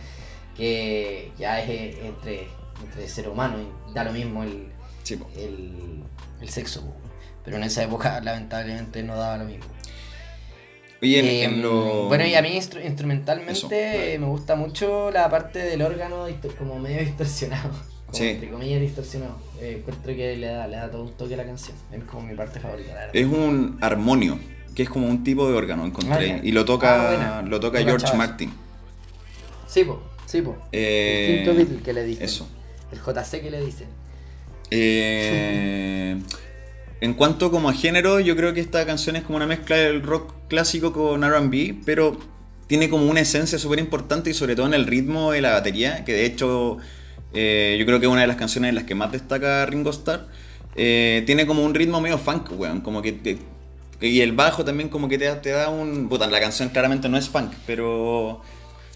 que 0.58 1.32
ya 1.38 1.62
es 1.62 1.96
entre, 2.04 2.48
entre 2.84 3.08
ser 3.08 3.30
humano 3.30 3.58
y 3.60 3.94
da 3.94 4.04
lo 4.04 4.12
mismo 4.12 4.44
el, 4.44 4.68
Sí, 5.04 5.20
el, 5.38 6.04
el 6.42 6.50
sexo. 6.50 6.82
po. 6.82 6.94
Pero 7.46 7.58
en 7.58 7.64
esa 7.64 7.84
época, 7.84 8.20
lamentablemente, 8.22 9.04
no 9.04 9.18
daba 9.18 9.38
lo 9.38 9.46
mismo. 9.46 9.66
Oye, 11.02 11.20
Eh, 11.20 11.44
en 11.44 11.62
lo- 11.62 12.08
Bueno, 12.08 12.26
y 12.26 12.34
a 12.36 12.42
mí 12.42 12.50
instru- 12.58 12.84
instrumentalmente 12.86 13.52
Eso, 14.14 14.20
me 14.22 14.26
gusta 14.28 14.56
mucho 14.56 15.12
la 15.12 15.30
parte 15.30 15.60
del 15.60 15.82
órgano 15.82 16.26
como 16.58 16.80
medio 16.80 17.00
distorsionado. 17.02 17.70
Como 18.14 18.24
Sí. 18.24 18.30
entre 18.30 18.50
comillas 18.52 18.80
distorsionado. 18.82 19.38
Eh, 19.60 19.78
encuentro 19.80 20.16
que 20.16 20.38
le 20.38 20.46
da, 20.48 20.68
le 20.68 20.78
da 20.78 20.92
todo 20.92 21.04
un 21.04 21.14
toque 21.14 21.34
a 21.34 21.38
la 21.38 21.46
canción. 21.46 21.76
Es 21.92 22.04
como 22.04 22.28
mi 22.28 22.36
parte 22.36 22.60
favorita, 22.60 22.90
la 22.94 23.00
verdad. 23.08 23.16
Es 23.16 23.26
un 23.26 23.78
armonio, 23.82 24.38
que 24.76 24.84
es 24.84 24.90
como 24.90 25.08
un 25.08 25.24
tipo 25.24 25.48
de 25.50 25.56
órgano, 25.56 25.84
encontré. 25.86 26.34
Ah, 26.34 26.40
y 26.44 26.52
lo 26.52 26.64
toca, 26.64 27.40
Ah, 27.40 27.42
lo 27.42 27.60
toca 27.60 27.80
George. 27.82 28.16
Martin. 28.16 28.52
Sí, 29.68 29.84
po, 29.84 30.04
sí, 30.28 30.44
po. 30.44 30.56
Eh, 30.72 31.28
el 31.30 31.36
quinto 31.38 31.56
Beatle 31.58 31.84
que 31.84 31.94
le 31.94 32.04
dicen. 32.06 32.24
Eso. 32.26 32.48
El 32.92 33.00
JC 33.00 33.42
que 33.42 33.50
le 33.50 33.66
dicen. 33.66 33.88
Eh, 34.70 36.22
en 37.02 37.14
cuanto 37.16 37.50
como 37.50 37.70
a 37.70 37.74
género, 37.74 38.20
yo 38.20 38.36
creo 38.36 38.54
que 38.54 38.60
esta 38.60 38.86
canción 38.86 39.16
es 39.16 39.24
como 39.24 39.38
una 39.38 39.48
mezcla 39.48 39.76
del 39.78 40.04
rock 40.04 40.34
clásico 40.50 40.94
con 40.94 41.24
RB, 41.24 41.82
pero 41.86 42.18
tiene 42.68 42.90
como 42.90 43.08
una 43.08 43.22
esencia 43.22 43.58
súper 43.58 43.80
importante 43.80 44.30
y 44.30 44.34
sobre 44.34 44.56
todo 44.56 44.68
en 44.68 44.74
el 44.76 44.86
ritmo 44.86 45.32
de 45.32 45.42
la 45.42 45.52
batería, 45.54 46.06
que 46.06 46.14
de 46.14 46.26
hecho 46.26 46.78
eh, 47.34 47.76
yo 47.80 47.86
creo 47.86 48.00
que 48.00 48.06
es 48.06 48.12
una 48.12 48.22
de 48.22 48.28
las 48.28 48.36
canciones 48.38 48.70
en 48.70 48.76
las 48.76 48.84
que 48.86 48.96
más 48.96 49.12
destaca 49.12 49.66
Ringo 49.66 49.90
Starr. 49.92 50.28
Eh, 50.76 51.24
tiene 51.26 51.46
como 51.46 51.64
un 51.64 51.74
ritmo 51.74 52.02
medio 52.02 52.18
funk, 52.18 52.50
weón, 52.58 52.82
como 52.82 53.02
que... 53.02 53.12
te- 53.14 53.38
y 54.02 54.20
el 54.22 54.34
bajo 54.34 54.66
también 54.66 54.90
como 54.90 55.08
que 55.08 55.18
te, 55.18 55.26
da- 55.26 55.42
te 55.42 55.52
da 55.52 55.70
un... 55.70 56.10
Puta, 56.10 56.28
la 56.28 56.40
canción 56.40 56.70
claramente 56.70 57.08
no 57.10 57.18
es 57.18 57.30
funk, 57.30 57.54
pero... 57.66 58.42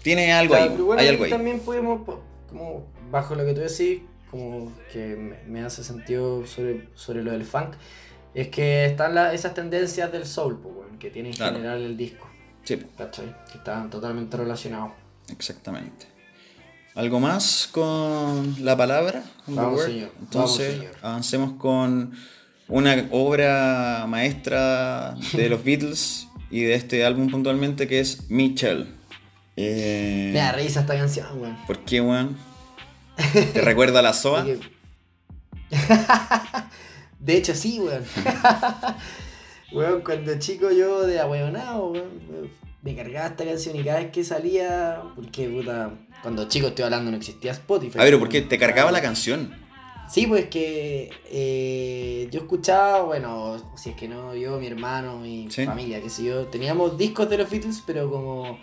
Tiene 0.02 0.32
algo 0.32 0.52
Claro, 0.54 0.64
ahí, 0.64 0.70
pero 0.70 0.82
igual 0.84 0.98
hay 0.98 1.08
algo 1.08 1.24
ahí. 1.24 1.30
también 1.30 1.60
podemos, 1.60 2.02
po- 2.04 2.20
como 2.48 2.86
bajo 3.10 3.34
lo 3.34 3.44
que 3.44 3.52
tú 3.54 3.60
decís, 3.60 4.00
como 4.30 4.72
que 4.92 5.16
me, 5.16 5.36
me 5.46 5.64
hace 5.64 5.82
sentido 5.82 6.46
sobre, 6.46 6.88
sobre 6.94 7.22
lo 7.24 7.30
del 7.32 7.44
funk, 7.44 7.70
es 8.34 8.48
que 8.48 8.84
están 8.86 9.14
la- 9.14 9.32
esas 9.34 9.54
tendencias 9.54 10.12
del 10.12 10.26
soul, 10.26 10.58
po, 10.60 10.68
weón, 10.68 10.98
que 10.98 11.10
tiene 11.10 11.30
en 11.30 11.34
Claro. 11.36 11.56
general 11.56 11.82
el 11.82 11.96
disco, 11.96 12.28
Sí, 12.64 12.78
¿cachai? 12.96 13.34
Que 13.50 13.58
están 13.58 13.88
totalmente 13.90 14.36
relacionados. 14.36 14.92
exactamente. 15.30 16.06
¿Algo 16.98 17.20
más 17.20 17.68
con 17.70 18.56
la 18.64 18.76
palabra? 18.76 19.22
Vamos, 19.46 19.84
señor. 19.84 20.10
Entonces, 20.18 20.66
Vamos, 20.78 20.80
señor. 20.80 20.96
avancemos 21.00 21.52
con 21.52 22.12
una 22.66 23.06
obra 23.12 24.04
maestra 24.08 25.14
de 25.32 25.48
los 25.48 25.62
Beatles 25.64 26.26
y 26.50 26.62
de 26.62 26.74
este 26.74 27.04
álbum 27.04 27.30
puntualmente 27.30 27.86
que 27.86 28.00
es 28.00 28.28
Michelle. 28.28 28.86
Eh, 29.54 30.30
Me 30.32 30.40
da 30.40 30.50
risa 30.50 30.80
esta 30.80 30.96
canción, 30.96 31.40
weón. 31.40 31.56
¿Por 31.68 31.78
qué, 31.84 32.00
weón? 32.00 32.36
¿Te 33.32 33.60
recuerda 33.60 34.00
a 34.00 34.02
la 34.02 34.12
SOA? 34.12 34.44
De 37.20 37.36
hecho, 37.36 37.54
sí, 37.54 37.78
weón. 37.78 38.02
weón, 39.72 40.00
cuando 40.00 40.36
chico 40.40 40.72
yo 40.72 41.06
de 41.06 41.20
ahueonado, 41.20 41.90
weón, 41.92 42.10
me 42.82 42.96
cargaba 42.96 43.28
esta 43.28 43.44
canción 43.44 43.76
y 43.76 43.84
cada 43.84 44.00
vez 44.00 44.10
que 44.10 44.24
salía, 44.24 45.00
porque 45.14 45.48
puta, 45.48 45.92
cuando 46.22 46.48
chico 46.48 46.68
estoy 46.68 46.84
hablando 46.84 47.10
no 47.10 47.16
existía 47.16 47.52
Spotify. 47.52 47.98
A 47.98 48.04
ver, 48.04 48.18
¿por 48.18 48.28
qué? 48.28 48.42
¿Te 48.42 48.58
cargaba 48.58 48.90
la 48.92 49.00
canción? 49.02 49.54
Sí, 50.10 50.26
pues 50.26 50.46
que 50.46 51.10
eh, 51.30 52.28
yo 52.30 52.40
escuchaba, 52.40 53.02
bueno, 53.02 53.56
si 53.76 53.90
es 53.90 53.96
que 53.96 54.08
no, 54.08 54.34
yo, 54.34 54.58
mi 54.58 54.66
hermano, 54.66 55.18
mi 55.18 55.50
Sí. 55.50 55.66
familia, 55.66 56.00
qué 56.00 56.08
sé 56.08 56.24
yo, 56.24 56.46
teníamos 56.46 56.96
discos 56.96 57.28
de 57.28 57.36
los 57.38 57.50
Beatles, 57.50 57.82
pero 57.86 58.10
como, 58.10 58.58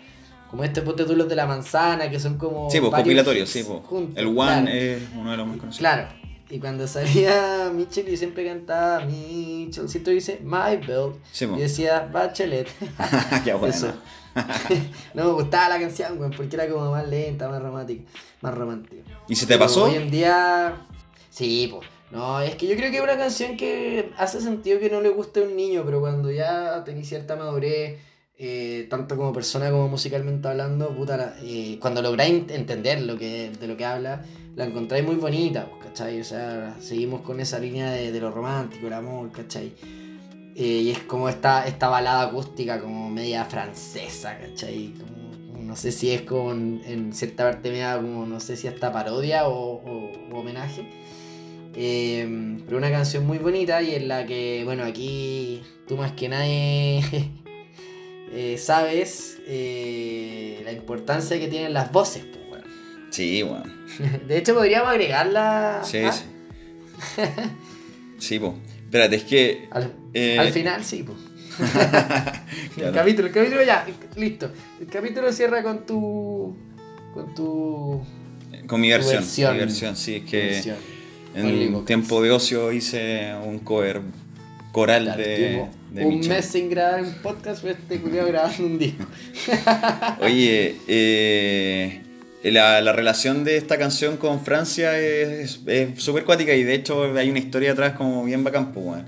como 0.50 0.64
este 0.64 0.82
ponte 0.82 1.04
tú 1.04 1.14
los 1.14 1.28
de 1.28 1.36
la 1.36 1.46
manzana, 1.46 2.10
que 2.10 2.18
son 2.18 2.36
como. 2.36 2.68
Sí, 2.68 2.80
pues 2.80 2.92
compilatorios, 2.92 3.48
sí, 3.48 3.62
pues. 3.62 3.78
juntos, 3.84 4.16
El 4.16 4.26
One 4.26 4.36
claro. 4.36 4.68
es 4.70 5.02
uno 5.14 5.30
de 5.30 5.36
los 5.36 5.46
más 5.46 5.56
conocidos. 5.58 5.78
Claro. 5.78 6.08
Y 6.50 6.58
cuando 6.58 6.86
salía 6.88 7.70
Mitchell, 7.74 8.06
yo 8.06 8.16
siempre 8.16 8.44
cantaba 8.44 9.04
Mitchell, 9.04 9.88
siempre 9.88 10.14
dice 10.14 10.40
My 10.42 10.76
Belt. 10.84 11.16
Sí, 11.30 11.44
Y 11.44 11.48
pues. 11.48 11.60
decía 11.60 12.08
Bachelet. 12.12 12.68
Qué 13.44 13.52
bueno. 13.54 13.72
Eso. 13.74 13.92
no 15.14 15.24
me 15.24 15.30
gustaba 15.32 15.70
la 15.70 15.80
canción, 15.80 16.18
porque 16.36 16.56
era 16.56 16.68
como 16.68 16.90
más 16.90 17.08
lenta, 17.08 17.48
más 17.48 17.62
romántica, 17.62 18.02
más 18.42 18.54
romántica. 18.54 19.02
¿Y 19.28 19.34
se 19.36 19.46
te 19.46 19.54
Pero 19.54 19.60
pasó? 19.60 19.84
Hoy 19.84 19.94
en 19.96 20.10
día. 20.10 20.86
Sí, 21.30 21.68
pues. 21.72 21.88
No, 22.10 22.40
es 22.40 22.54
que 22.54 22.66
yo 22.68 22.76
creo 22.76 22.90
que 22.90 22.98
es 22.98 23.02
una 23.02 23.16
canción 23.16 23.56
que 23.56 24.10
hace 24.16 24.40
sentido 24.40 24.78
que 24.78 24.88
no 24.90 25.00
le 25.00 25.08
guste 25.08 25.40
a 25.40 25.42
un 25.42 25.56
niño, 25.56 25.82
pero 25.84 26.00
cuando 26.00 26.30
ya 26.30 26.84
tenés 26.84 27.08
cierta 27.08 27.34
madurez, 27.34 27.98
eh, 28.38 28.86
tanto 28.88 29.16
como 29.16 29.32
persona 29.32 29.70
como 29.70 29.88
musicalmente 29.88 30.46
hablando, 30.46 30.90
puta, 30.90 31.16
la- 31.16 31.34
eh, 31.42 31.78
cuando 31.80 32.02
lográis 32.02 32.32
ent- 32.46 32.50
entender 32.52 33.00
lo 33.02 33.18
que, 33.18 33.50
de 33.58 33.66
lo 33.66 33.76
que 33.76 33.84
habla, 33.84 34.22
la 34.54 34.64
encontráis 34.66 35.04
muy 35.04 35.16
bonita, 35.16 35.68
¿cachai? 35.82 36.20
O 36.20 36.24
sea, 36.24 36.76
seguimos 36.80 37.22
con 37.22 37.40
esa 37.40 37.58
línea 37.58 37.90
de, 37.90 38.12
de 38.12 38.20
lo 38.20 38.30
romántico, 38.30 38.86
el 38.86 38.92
amor, 38.92 39.32
¿cachai? 39.32 39.72
Eh, 40.58 40.80
y 40.84 40.90
es 40.90 41.00
como 41.00 41.28
esta, 41.28 41.66
esta 41.66 41.88
balada 41.88 42.22
acústica 42.22 42.80
como 42.80 43.10
media 43.10 43.44
francesa, 43.44 44.38
¿cachai? 44.38 44.94
Como, 44.98 45.62
no 45.62 45.76
sé 45.76 45.92
si 45.92 46.10
es 46.12 46.22
como 46.22 46.52
en, 46.52 47.12
cierta 47.12 47.44
parte 47.44 47.70
media 47.70 47.96
como, 47.96 48.24
no 48.24 48.40
sé 48.40 48.56
si 48.56 48.66
hasta 48.66 48.90
parodia 48.92 49.46
o, 49.48 49.74
o- 49.74 50.12
o 50.32 50.38
homenaje. 50.38 50.88
Eh, 51.74 52.56
pero 52.64 52.78
una 52.78 52.90
canción 52.90 53.26
muy 53.26 53.36
bonita 53.36 53.82
y 53.82 53.94
en 53.94 54.08
la 54.08 54.24
que, 54.24 54.62
bueno, 54.64 54.84
aquí 54.84 55.62
tú 55.86 55.98
más 55.98 56.12
que 56.12 56.28
nadie 56.30 57.02
eh, 58.32 58.56
sabes 58.58 59.36
eh, 59.46 60.62
la 60.64 60.72
importancia 60.72 61.38
que 61.38 61.48
tienen 61.48 61.74
las 61.74 61.92
voces. 61.92 62.24
pues, 62.24 62.48
bueno. 62.48 62.64
Sí, 63.10 63.42
weón. 63.42 63.86
De 64.26 64.38
hecho, 64.38 64.54
podríamos 64.54 64.88
agregarla 64.88 65.80
Sí, 65.84 65.98
¿ah? 65.98 66.12
sí. 66.12 66.24
Sí, 68.18 68.38
pues. 68.38 68.54
Espérate, 68.86 69.16
es 69.16 69.24
que. 69.24 69.68
al, 69.70 69.92
eh, 70.14 70.38
al 70.38 70.52
final, 70.52 70.84
sí. 70.84 71.04
pues. 71.04 71.18
El 72.76 72.92
capítulo, 72.92 73.28
el 73.28 73.32
capítulo 73.32 73.62
ya, 73.64 73.86
listo. 74.16 74.50
El 74.80 74.86
capítulo 74.88 75.32
cierra 75.32 75.62
con 75.62 75.84
tu. 75.86 76.54
con 77.14 77.34
tu. 77.34 78.02
Con 78.66 78.80
mi 78.80 78.90
versión. 78.90 79.22
versión. 79.22 79.52
Mi 79.54 79.58
versión, 79.60 79.96
sí, 79.96 80.16
es 80.16 80.24
que. 80.24 80.46
versión. 80.46 80.76
En 81.34 81.84
tiempo 81.84 82.22
de 82.22 82.30
ocio 82.30 82.72
hice 82.72 83.34
un 83.44 83.58
cover 83.58 84.00
coral 84.72 85.04
Claro, 85.04 85.22
de, 85.22 85.68
un 86.04 86.08
Michel. 86.18 86.28
mes 86.34 86.44
sin 86.46 86.70
grabar 86.70 87.02
un 87.02 87.14
podcast, 87.22 87.62
fue 87.62 87.72
este 87.72 87.98
culiao 87.98 88.26
grabando 88.26 88.64
un 88.64 88.78
disco. 88.78 89.04
Oye, 90.20 90.76
eh, 90.86 92.02
la, 92.42 92.80
la 92.80 92.92
relación 92.92 93.44
de 93.44 93.56
esta 93.56 93.78
canción 93.78 94.16
con 94.16 94.44
Francia 94.44 94.98
es 94.98 95.60
súper 95.96 96.24
cuática 96.24 96.54
y 96.54 96.62
de 96.62 96.74
hecho 96.74 97.16
hay 97.16 97.30
una 97.30 97.38
historia 97.38 97.72
atrás 97.72 97.94
como 97.94 98.24
bien 98.24 98.44
bacán, 98.44 98.72
pues. 98.72 99.02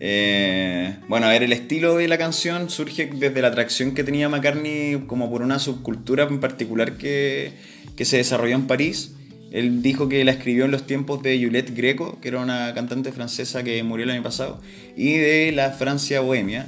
Eh, 0.00 0.96
bueno, 1.08 1.26
a 1.26 1.30
ver, 1.30 1.42
el 1.42 1.52
estilo 1.52 1.96
de 1.96 2.06
la 2.06 2.18
canción 2.18 2.70
surge 2.70 3.10
desde 3.12 3.42
la 3.42 3.48
atracción 3.48 3.94
que 3.94 4.04
tenía 4.04 4.28
McCartney 4.28 5.04
como 5.06 5.30
por 5.30 5.42
una 5.42 5.58
subcultura 5.58 6.24
en 6.24 6.40
particular 6.40 6.92
que, 6.92 7.52
que 7.96 8.04
se 8.04 8.18
desarrolló 8.18 8.54
en 8.54 8.66
París. 8.66 9.14
Él 9.50 9.82
dijo 9.82 10.08
que 10.08 10.24
la 10.24 10.32
escribió 10.32 10.66
en 10.66 10.70
los 10.70 10.86
tiempos 10.86 11.22
de 11.22 11.42
Juliette 11.42 11.74
Greco, 11.74 12.20
que 12.20 12.28
era 12.28 12.40
una 12.40 12.72
cantante 12.74 13.12
francesa 13.12 13.64
que 13.64 13.82
murió 13.82 14.04
el 14.04 14.10
año 14.10 14.22
pasado, 14.22 14.60
y 14.96 15.14
de 15.14 15.52
la 15.52 15.70
Francia 15.70 16.20
bohemia. 16.20 16.66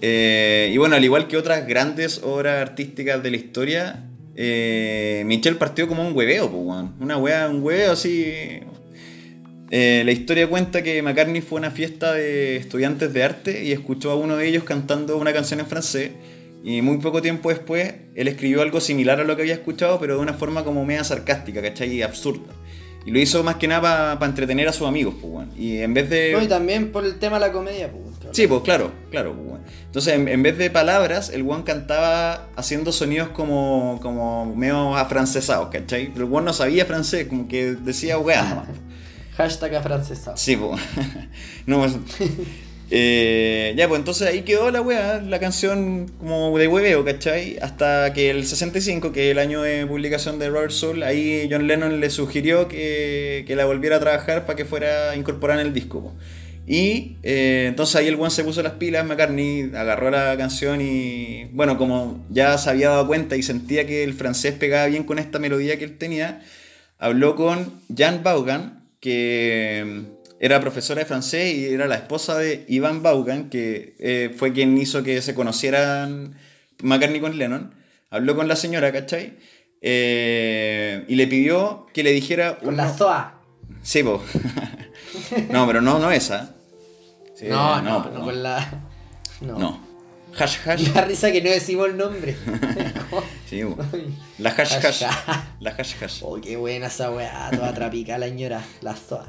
Eh, 0.00 0.70
y 0.72 0.76
bueno, 0.78 0.96
al 0.96 1.04
igual 1.04 1.28
que 1.28 1.36
otras 1.36 1.66
grandes 1.66 2.22
obras 2.24 2.60
artísticas 2.60 3.22
de 3.22 3.30
la 3.30 3.36
historia, 3.36 4.04
eh, 4.36 5.22
Michel 5.26 5.56
partió 5.56 5.88
como 5.88 6.06
un 6.06 6.16
hueveo. 6.16 6.48
Una 7.00 7.18
wea, 7.18 7.48
un 7.48 7.62
hueveo 7.62 7.92
así. 7.92 8.24
Eh, 9.70 10.02
la 10.04 10.12
historia 10.12 10.46
cuenta 10.46 10.82
que 10.82 11.02
McCartney 11.02 11.40
fue 11.40 11.58
a 11.58 11.62
una 11.62 11.70
fiesta 11.70 12.12
de 12.12 12.56
estudiantes 12.56 13.12
de 13.12 13.22
arte 13.24 13.64
y 13.64 13.72
escuchó 13.72 14.10
a 14.10 14.16
uno 14.16 14.36
de 14.36 14.46
ellos 14.46 14.64
cantando 14.64 15.16
una 15.16 15.32
canción 15.32 15.60
en 15.60 15.66
francés. 15.66 16.10
Y 16.62 16.80
muy 16.80 16.98
poco 16.98 17.20
tiempo 17.20 17.50
después, 17.50 17.94
él 18.14 18.28
escribió 18.28 18.62
algo 18.62 18.80
similar 18.80 19.20
a 19.20 19.24
lo 19.24 19.36
que 19.36 19.42
había 19.42 19.54
escuchado, 19.54 20.00
pero 20.00 20.14
de 20.14 20.20
una 20.20 20.32
forma 20.32 20.64
como 20.64 20.84
media 20.84 21.04
sarcástica, 21.04 21.60
¿cachai? 21.60 21.92
Y 21.92 22.02
absurda. 22.02 22.54
Y 23.06 23.10
lo 23.10 23.18
hizo 23.18 23.42
más 23.42 23.56
que 23.56 23.68
nada 23.68 24.18
para 24.18 24.30
entretener 24.30 24.66
a 24.68 24.72
sus 24.72 24.86
amigos, 24.88 25.14
pues, 25.20 25.32
weón. 25.32 25.50
Y 25.56 25.78
en 25.78 25.92
vez 25.92 26.08
de. 26.08 26.32
No, 26.32 26.42
y 26.42 26.48
también 26.48 26.90
por 26.90 27.04
el 27.04 27.18
tema 27.18 27.38
de 27.38 27.46
la 27.46 27.52
comedia, 27.52 27.90
pues. 27.90 28.04
Sí, 28.32 28.46
pues 28.46 28.62
claro, 28.62 28.92
claro. 29.10 29.34
Pues, 29.34 29.46
weón. 29.46 29.62
Entonces, 29.86 30.14
en, 30.14 30.28
en 30.28 30.42
vez 30.42 30.56
de 30.56 30.70
palabras, 30.70 31.30
el 31.30 31.48
one 31.48 31.64
cantaba 31.64 32.48
haciendo 32.56 32.92
sonidos 32.92 33.28
como, 33.28 34.00
como 34.02 34.54
medio 34.56 34.96
afrancesados, 34.96 35.68
¿cachai? 35.68 36.10
Pero 36.12 36.26
el 36.26 36.32
one 36.32 36.46
no 36.46 36.52
sabía 36.52 36.86
francés, 36.86 37.26
como 37.28 37.46
que 37.46 37.74
decía 37.74 38.18
weá 38.18 38.42
nomás. 38.42 38.68
Hashtag 39.36 39.74
afrancesado. 39.74 40.36
Sí, 40.36 40.56
pues. 40.56 40.80
no, 41.66 41.78
pues, 41.80 41.96
eh, 42.90 43.74
ya, 43.76 43.88
pues 43.88 43.98
entonces 43.98 44.28
ahí 44.28 44.42
quedó 44.42 44.70
la 44.70 44.80
weá, 44.80 45.20
la 45.20 45.40
canción 45.40 46.10
como 46.18 46.56
de 46.58 46.68
hueveo, 46.68 47.04
¿cachai? 47.04 47.58
Hasta 47.60 48.12
que 48.12 48.30
el 48.30 48.46
65, 48.46 49.12
que 49.12 49.26
es 49.26 49.32
el 49.32 49.38
año 49.38 49.62
de 49.62 49.86
publicación 49.86 50.38
de 50.38 50.50
Robert 50.50 50.72
Soul, 50.72 51.02
ahí 51.02 51.48
John 51.50 51.66
Lennon 51.66 52.00
le 52.00 52.10
sugirió 52.10 52.68
que, 52.68 53.44
que 53.46 53.56
la 53.56 53.64
volviera 53.64 53.96
a 53.96 54.00
trabajar 54.00 54.46
para 54.46 54.56
que 54.56 54.64
fuera 54.64 55.16
incorporada 55.16 55.60
en 55.60 55.68
el 55.68 55.74
disco. 55.74 56.14
Y 56.66 57.16
eh, 57.22 57.66
entonces 57.68 57.96
ahí 57.96 58.06
el 58.08 58.14
one 58.14 58.30
se 58.30 58.42
puso 58.42 58.62
las 58.62 58.74
pilas, 58.74 59.04
McCartney 59.04 59.72
agarró 59.74 60.10
la 60.10 60.34
canción 60.38 60.80
y 60.80 61.44
bueno, 61.52 61.76
como 61.76 62.24
ya 62.30 62.56
se 62.56 62.70
había 62.70 62.88
dado 62.88 63.06
cuenta 63.06 63.36
y 63.36 63.42
sentía 63.42 63.86
que 63.86 64.02
el 64.02 64.14
francés 64.14 64.54
pegaba 64.54 64.86
bien 64.86 65.04
con 65.04 65.18
esta 65.18 65.38
melodía 65.38 65.78
que 65.78 65.84
él 65.84 65.98
tenía, 65.98 66.42
habló 66.98 67.36
con 67.36 67.80
Jan 67.94 68.22
Vaughan, 68.22 68.82
que 69.00 70.13
era 70.44 70.60
profesora 70.60 71.00
de 71.00 71.06
francés 71.06 71.54
y 71.54 71.72
era 71.72 71.86
la 71.86 71.94
esposa 71.94 72.36
de 72.36 72.66
Ivan 72.68 73.02
Vaughan, 73.02 73.48
que 73.48 73.96
eh, 73.98 74.30
fue 74.36 74.52
quien 74.52 74.76
hizo 74.76 75.02
que 75.02 75.22
se 75.22 75.34
conocieran 75.34 76.34
McCartney 76.82 77.18
con 77.18 77.38
Lennon. 77.38 77.74
Habló 78.10 78.36
con 78.36 78.46
la 78.46 78.54
señora, 78.54 78.92
¿cachai? 78.92 79.38
Eh, 79.80 81.02
y 81.08 81.14
le 81.14 81.26
pidió 81.28 81.86
que 81.94 82.02
le 82.02 82.12
dijera... 82.12 82.58
Con 82.58 82.76
la 82.76 82.84
no- 82.88 82.94
ZOA. 82.94 83.40
Sí, 83.82 84.02
po. 84.02 84.22
no, 85.50 85.66
pero 85.66 85.80
no, 85.80 85.98
no 85.98 86.10
esa. 86.10 86.54
Sí, 87.34 87.46
no, 87.48 87.80
no, 87.80 88.02
po, 88.02 88.10
no, 88.10 88.24
con 88.24 88.42
la. 88.42 88.82
No. 89.40 89.58
No. 89.58 89.86
Hash 90.38 90.58
hash. 90.66 90.92
Da 90.92 91.06
risa 91.06 91.32
que 91.32 91.40
no 91.40 91.48
decimos 91.48 91.88
el 91.88 91.96
nombre. 91.96 92.36
Sí, 93.48 93.64
po. 93.64 93.82
La 94.38 94.50
hash 94.50 94.74
hash. 94.74 95.04
Hash. 95.04 95.40
La 95.60 95.70
hash 95.70 95.94
hash. 96.02 96.18
oh, 96.22 96.38
qué 96.38 96.58
buena 96.58 96.88
esa 96.88 97.10
weá, 97.10 97.50
toda 97.50 97.72
trapica 97.72 98.18
la 98.18 98.26
señora, 98.26 98.62
la 98.82 98.94
ZOA. 98.94 99.26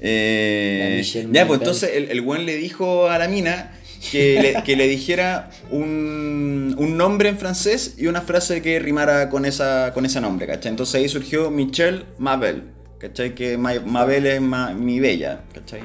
Eh, 0.00 1.02
ya, 1.32 1.46
pues 1.46 1.60
entonces 1.60 1.90
el, 1.94 2.10
el 2.10 2.20
buen 2.20 2.44
le 2.46 2.56
dijo 2.56 3.08
a 3.08 3.18
la 3.18 3.28
mina 3.28 3.72
que 4.10 4.40
le, 4.54 4.62
que 4.62 4.76
le 4.76 4.86
dijera 4.88 5.50
un, 5.70 6.74
un 6.78 6.96
nombre 6.96 7.28
en 7.30 7.38
francés 7.38 7.94
y 7.96 8.06
una 8.06 8.20
frase 8.20 8.60
que 8.62 8.78
rimara 8.78 9.28
con, 9.30 9.44
esa, 9.46 9.92
con 9.94 10.04
ese 10.04 10.20
nombre, 10.20 10.46
¿cachai? 10.46 10.70
Entonces 10.70 10.94
ahí 10.96 11.08
surgió 11.08 11.50
Michelle 11.50 12.04
Mabel, 12.18 12.64
¿cachai? 12.98 13.34
Que 13.34 13.56
Ma- 13.56 13.80
Mabel 13.84 14.26
es 14.26 14.40
ma- 14.40 14.74
mi 14.74 15.00
bella, 15.00 15.44
¿cachai? 15.54 15.80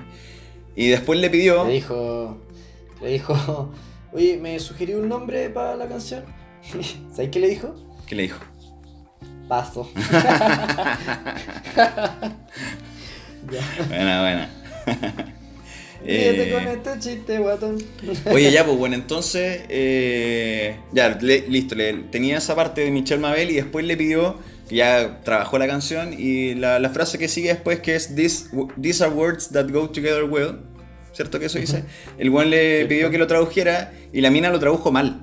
Y 0.76 0.89
después 0.89 1.20
le 1.20 1.30
pidió... 1.30 1.66
Le 1.66 1.74
dijo. 1.74 2.38
Le 3.01 3.09
dijo. 3.09 3.72
Oye, 4.14 4.38
¿me 4.38 4.59
sugerí 4.59 4.93
un 4.93 5.07
nombre 5.07 5.49
para 5.49 5.76
la 5.78 5.88
canción? 5.88 6.24
¿Sabes 7.16 7.30
qué 7.32 7.39
le 7.39 7.47
dijo? 7.47 7.76
¿Qué 8.05 8.16
le 8.16 8.24
dijo? 8.24 8.39
Paso. 9.47 9.89
Ya. 13.52 13.86
Buena, 13.88 14.22
buena. 14.22 14.50
Ríete 16.04 16.50
Eh, 16.50 16.54
con 16.54 16.68
este 16.68 17.00
chiste, 17.00 17.38
guatón. 17.38 17.78
Oye, 18.32 18.52
ya, 18.52 18.66
pues 18.66 18.78
bueno, 18.78 18.96
entonces, 18.96 19.62
eh, 19.70 20.78
ya, 20.92 21.10
le- 21.22 21.48
listo, 21.48 21.76
le, 21.76 21.94
tenía 22.12 22.38
esa 22.39 22.56
parte 22.56 22.82
de 22.82 22.89
Michelle 22.92 23.22
Mabel 23.22 23.52
y 23.52 23.56
después 23.56 23.86
le 23.86 23.96
pidió, 23.96 24.39
que 24.68 24.78
ya 24.78 25.20
trabajó 25.24 25.60
la 25.60 25.68
canción, 25.68 26.16
y 26.18 26.56
la, 26.56 26.80
la 26.80 26.89
frase 26.89 27.20
que 27.20 27.28
sigue 27.28 27.50
después 27.50 27.82
que 27.82 27.96
es 27.96 28.16
This, 28.16 28.50
These 28.82 29.04
are 29.04 29.14
words 29.14 29.50
that 29.50 29.70
go 29.70 29.89
together 29.89 30.24
well, 30.24 30.62
¿cierto 31.14 31.39
que 31.39 31.46
eso 31.46 31.60
dice? 31.60 31.84
El 32.18 32.32
buen 32.32 32.50
le 32.50 32.86
pidió 32.88 33.12
que 33.12 33.20
lo 33.20 33.28
tradujera 33.28 33.94
y 34.12 34.22
la 34.22 34.32
mina 34.32 34.50
lo 34.50 34.60
tradujo 34.60 34.92
mal. 34.92 35.22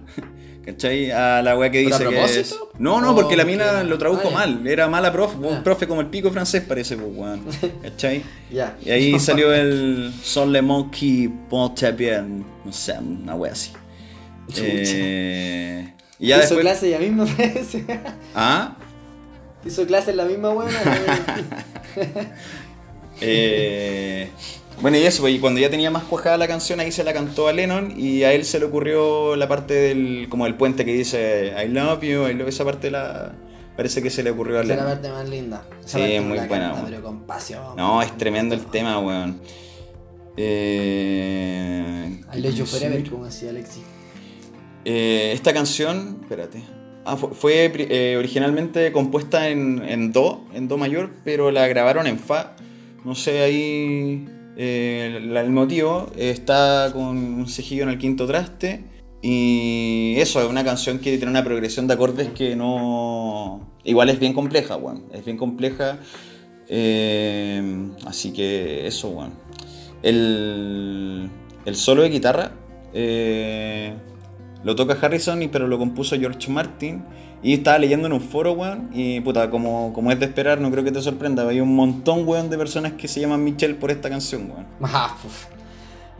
¿Cachai? 0.72 1.10
A 1.10 1.40
la 1.42 1.56
weá 1.56 1.70
que 1.70 1.82
¿Pero 1.84 1.94
a 1.94 1.98
dice 1.98 2.10
que 2.10 2.40
es... 2.40 2.54
No, 2.78 3.00
no, 3.00 3.12
¿O 3.12 3.14
porque 3.14 3.36
la 3.36 3.44
porque- 3.44 3.56
mina 3.56 3.82
lo 3.84 3.96
tradujo 3.98 4.30
mal. 4.30 4.66
Era 4.66 4.86
mala 4.88 5.10
profe, 5.12 5.36
un 5.38 5.62
profe 5.62 5.86
como 5.88 6.00
el 6.00 6.08
pico 6.08 6.30
francés 6.30 6.62
parece, 6.66 6.96
pues, 6.96 7.08
weón. 7.14 7.42
¿Cachai? 7.82 8.22
Ya. 8.50 8.76
Y 8.84 8.90
ahí 8.90 9.18
salió 9.20 9.52
el 9.54 10.12
Son 10.22 10.52
le 10.52 10.60
monkey 10.62 11.28
ponte 11.48 11.90
bien. 11.92 12.44
No 12.64 12.72
sé, 12.72 12.92
una 12.98 13.34
wea 13.34 13.52
así. 13.52 13.72
Eh, 14.56 15.92
y 16.18 16.28
ya 16.28 16.36
Hizo 16.36 16.42
después. 16.56 16.60
clase 16.60 16.90
ya 16.90 16.98
mismo, 16.98 17.24
parece. 17.26 17.84
Ah, 18.34 18.76
Hizo 19.64 19.86
clase 19.86 20.10
en 20.12 20.16
la 20.18 20.24
misma 20.24 20.50
buena. 20.50 20.78
eh, 23.20 24.30
bueno, 24.80 24.96
y 24.96 25.02
eso, 25.02 25.22
pues, 25.22 25.34
y 25.34 25.38
cuando 25.40 25.60
ya 25.60 25.70
tenía 25.70 25.90
más 25.90 26.04
cuajada 26.04 26.36
la 26.36 26.46
canción, 26.48 26.78
ahí 26.80 26.92
se 26.92 27.02
la 27.04 27.12
cantó 27.12 27.48
a 27.48 27.52
Lennon 27.52 27.94
y 27.98 28.22
a 28.22 28.32
él 28.32 28.44
se 28.44 28.58
le 28.60 28.66
ocurrió 28.66 29.34
la 29.36 29.48
parte 29.48 29.74
del, 29.74 30.26
como 30.28 30.44
del 30.44 30.54
puente 30.54 30.84
que 30.84 30.92
dice 30.92 31.52
I 31.64 31.68
love 31.68 32.02
you, 32.02 32.26
I 32.28 32.34
love 32.34 32.48
esa 32.48 32.64
parte 32.64 32.90
la, 32.90 33.34
parece 33.76 34.02
que 34.02 34.10
se 34.10 34.22
le 34.22 34.30
ocurrió 34.30 34.58
a 34.58 34.62
Esa 34.62 34.72
es 34.72 34.78
la 34.78 34.84
Lennon. 34.84 34.98
parte 35.02 35.12
más 35.12 35.28
linda. 35.28 35.64
Esa 35.80 35.88
Sí, 35.88 35.98
parte 35.98 36.20
muy 36.20 36.38
buena, 36.38 36.48
canta, 36.48 36.72
weón. 36.74 36.84
Pero 36.90 37.02
con 37.02 37.20
pasión. 37.26 37.76
No, 37.76 38.02
es 38.02 38.16
tremendo 38.16 38.54
el 38.54 38.64
tema, 38.66 38.98
weón. 39.00 39.40
Eh, 40.36 42.20
I 42.34 42.40
love 42.40 42.54
you 42.54 42.64
¿qué 42.64 42.70
forever, 42.70 43.10
como 43.10 43.24
decía 43.26 43.50
Alexi. 43.50 43.80
Eh, 44.84 45.32
esta 45.34 45.52
canción, 45.52 46.18
espérate. 46.22 46.62
Ah, 47.04 47.16
fu- 47.16 47.30
fue, 47.34 47.70
pri- 47.72 47.86
eh, 47.90 48.16
originalmente 48.18 48.92
compuesta 48.92 49.48
en, 49.48 49.82
en 49.86 50.12
Do, 50.12 50.44
en 50.54 50.68
Do 50.68 50.76
mayor, 50.78 51.10
pero 51.24 51.50
la 51.50 51.66
grabaron 51.66 52.06
en 52.06 52.18
Fa. 52.18 52.54
No 53.04 53.14
sé 53.14 53.40
ahí 53.40 54.28
eh, 54.58 55.18
el 55.18 55.50
motivo. 55.50 56.10
Está 56.16 56.90
con 56.92 57.16
un 57.16 57.48
cejillo 57.48 57.84
en 57.84 57.88
el 57.88 57.98
quinto 57.98 58.26
traste. 58.26 58.84
Y 59.22 60.14
eso, 60.18 60.40
es 60.40 60.48
una 60.48 60.62
canción 60.64 60.98
que 60.98 61.16
tiene 61.16 61.30
una 61.30 61.42
progresión 61.44 61.86
de 61.86 61.94
acordes 61.94 62.28
que 62.30 62.54
no. 62.54 63.66
Igual 63.84 64.10
es 64.10 64.20
bien 64.20 64.34
compleja, 64.34 64.76
weón. 64.76 65.04
Es 65.12 65.24
bien 65.24 65.38
compleja. 65.38 65.98
Eh, 66.68 67.88
así 68.04 68.32
que 68.32 68.86
eso, 68.86 69.08
weón. 69.08 69.32
El, 70.02 71.30
el 71.64 71.74
solo 71.74 72.02
de 72.02 72.10
guitarra 72.10 72.52
eh, 72.92 73.94
lo 74.64 74.74
toca 74.76 74.96
Harrison, 75.00 75.42
y- 75.42 75.48
pero 75.48 75.66
lo 75.68 75.78
compuso 75.78 76.16
George 76.18 76.50
Martin. 76.50 77.02
Y 77.42 77.54
estaba 77.54 77.78
leyendo 77.78 78.06
en 78.08 78.12
un 78.14 78.20
foro, 78.20 78.52
weón. 78.52 78.90
Y 78.92 79.20
puta, 79.20 79.48
como, 79.50 79.92
como 79.92 80.10
es 80.10 80.18
de 80.18 80.26
esperar, 80.26 80.60
no 80.60 80.70
creo 80.72 80.82
que 80.82 80.90
te 80.90 81.00
sorprenda. 81.00 81.46
Hay 81.48 81.60
un 81.60 81.74
montón, 81.76 82.26
weón, 82.26 82.50
de 82.50 82.58
personas 82.58 82.94
que 82.94 83.06
se 83.06 83.20
llaman 83.20 83.44
Michelle 83.44 83.74
por 83.74 83.90
esta 83.92 84.08
canción, 84.10 84.50
weón. 84.50 84.66
Ah. 84.82 85.16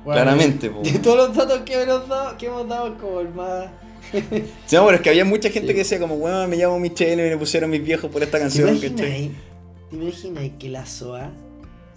Bueno, 0.05 0.23
Claramente, 0.23 0.71
po. 0.71 0.81
De 0.83 0.93
todos 1.01 1.17
los 1.17 1.37
datos 1.37 1.61
que 1.63 1.83
hemos 1.83 2.09
dado, 2.09 2.39
que 2.39 2.47
hemos 2.47 2.69
dado 2.69 2.97
como 2.99 3.21
el 3.21 3.29
más. 3.31 3.67
Sí, 4.67 4.77
no, 4.77 4.85
pero 4.87 4.95
es 4.95 5.01
que 5.01 5.11
había 5.11 5.25
mucha 5.25 5.51
gente 5.51 5.69
Sí. 5.69 5.75
que 5.75 5.79
decía 5.81 5.99
como, 5.99 6.15
weón, 6.15 6.49
me 6.49 6.57
llamo 6.57 6.79
Michelle 6.79 7.27
y 7.27 7.31
me 7.31 7.37
pusieron 7.37 7.69
mis 7.69 7.85
viejos 7.85 8.11
por 8.11 8.23
esta 8.23 8.39
¿Te 8.39 8.43
canción, 8.45 8.69
imaginas, 8.69 8.93
¿cachai? 8.93 9.13
ahí- 9.13 9.37
¿Te 9.91 9.97
imaginas 9.97 10.51
que 10.59 10.69
la 10.69 10.87
SOA 10.87 11.31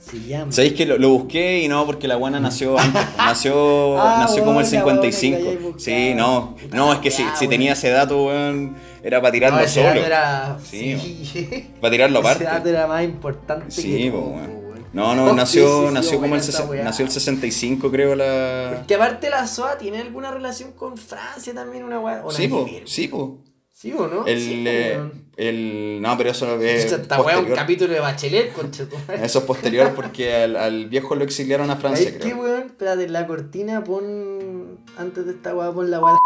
se 0.01 0.19
llama? 0.27 0.51
¿Sabéis 0.51 0.73
que 0.73 0.85
lo, 0.85 0.97
lo 0.97 1.09
busqué 1.09 1.61
y 1.61 1.67
no, 1.67 1.85
porque 1.85 2.07
la 2.07 2.15
guana 2.15 2.39
nació 2.39 2.77
antes, 2.79 3.03
po. 3.05 3.17
nació, 3.17 3.99
Ah, 4.01 4.17
nació 4.21 4.43
como 4.43 4.59
el 4.61 4.65
weón, 4.67 4.73
la 4.75 4.85
weona 4.85 5.01
que 5.01 5.11
55. 5.11 5.37
la 5.37 5.41
hayáis 5.49 5.61
buscado. 5.61 5.79
Sí, 5.79 6.13
no, 6.15 6.55
no, 6.73 6.93
es 6.93 6.99
que 6.99 7.11
si, 7.11 7.23
si 7.37 7.47
tenía 7.47 7.73
ese 7.73 7.89
dato, 7.89 8.25
weón, 8.25 8.75
era 9.03 9.21
para 9.21 9.31
tirarlo 9.31 9.57
no, 9.59 9.63
ese 9.63 9.75
solo. 9.75 9.87
dato 9.89 10.05
era. 10.05 10.57
Sí, 10.63 10.97
sí. 11.31 11.67
Para 11.81 11.91
tirarlo 11.91 12.19
aparte. 12.19 12.43
Ese 12.43 12.53
dato 12.53 12.69
era 12.69 12.87
más 12.87 13.03
importante 13.03 13.71
Sí, 13.71 13.97
que 13.97 14.11
todo, 14.11 14.21
weón. 14.21 14.61
No, 14.93 15.15
no, 15.15 15.33
nació, 15.33 15.83
sí, 15.83 15.87
sí, 15.87 15.93
nació 15.93 16.19
como 16.19 16.35
el, 16.35 16.83
nació 16.83 17.05
el 17.05 17.11
65, 17.11 17.89
creo, 17.91 18.13
la... 18.13 18.73
Porque 18.75 18.95
aparte 18.95 19.29
la 19.29 19.47
SOA 19.47 19.77
tiene 19.77 19.99
alguna 20.01 20.31
relación 20.31 20.73
con 20.73 20.97
Francia 20.97 21.53
también, 21.53 21.85
una 21.85 21.97
weá. 22.01 22.21
Sí, 22.29 22.49
po, 22.49 22.67
sí, 22.85 23.07
po. 23.07 23.37
¿Sí 23.71 23.91
no? 23.97 24.25
El, 24.27 24.39
sí, 24.41 24.63
po, 24.65 24.69
eh. 24.69 25.01
El, 25.49 26.01
no, 26.01 26.17
pero 26.17 26.29
eso 26.31 26.61
es 26.61 26.85
Esta 26.93 27.21
weá 27.21 27.33
es 27.33 27.39
un 27.39 27.45
posterior. 27.45 27.55
capítulo 27.57 27.93
de 27.93 27.99
Bachelet, 27.99 28.53
concha 28.53 28.85
tu 28.87 28.95
madre. 29.07 29.25
Eso 29.25 29.39
es 29.39 29.45
posterior 29.45 29.93
porque 29.95 30.33
al, 30.35 30.55
al 30.55 30.87
viejo 30.89 31.15
lo 31.15 31.23
exiliaron 31.23 31.69
a 31.71 31.75
Francia, 31.77 32.05
¿Sabes 32.05 32.21
qué, 32.23 32.31
creo. 32.31 32.43
weón? 32.43 32.61
Espérate, 32.67 33.03
en 33.05 33.13
la 33.13 33.27
cortina 33.27 33.83
pon. 33.83 34.79
Antes 34.97 35.25
de 35.25 35.31
esta 35.31 35.55
weá, 35.55 35.71
pon 35.71 35.89
la 35.91 35.99
weá. 35.99 36.17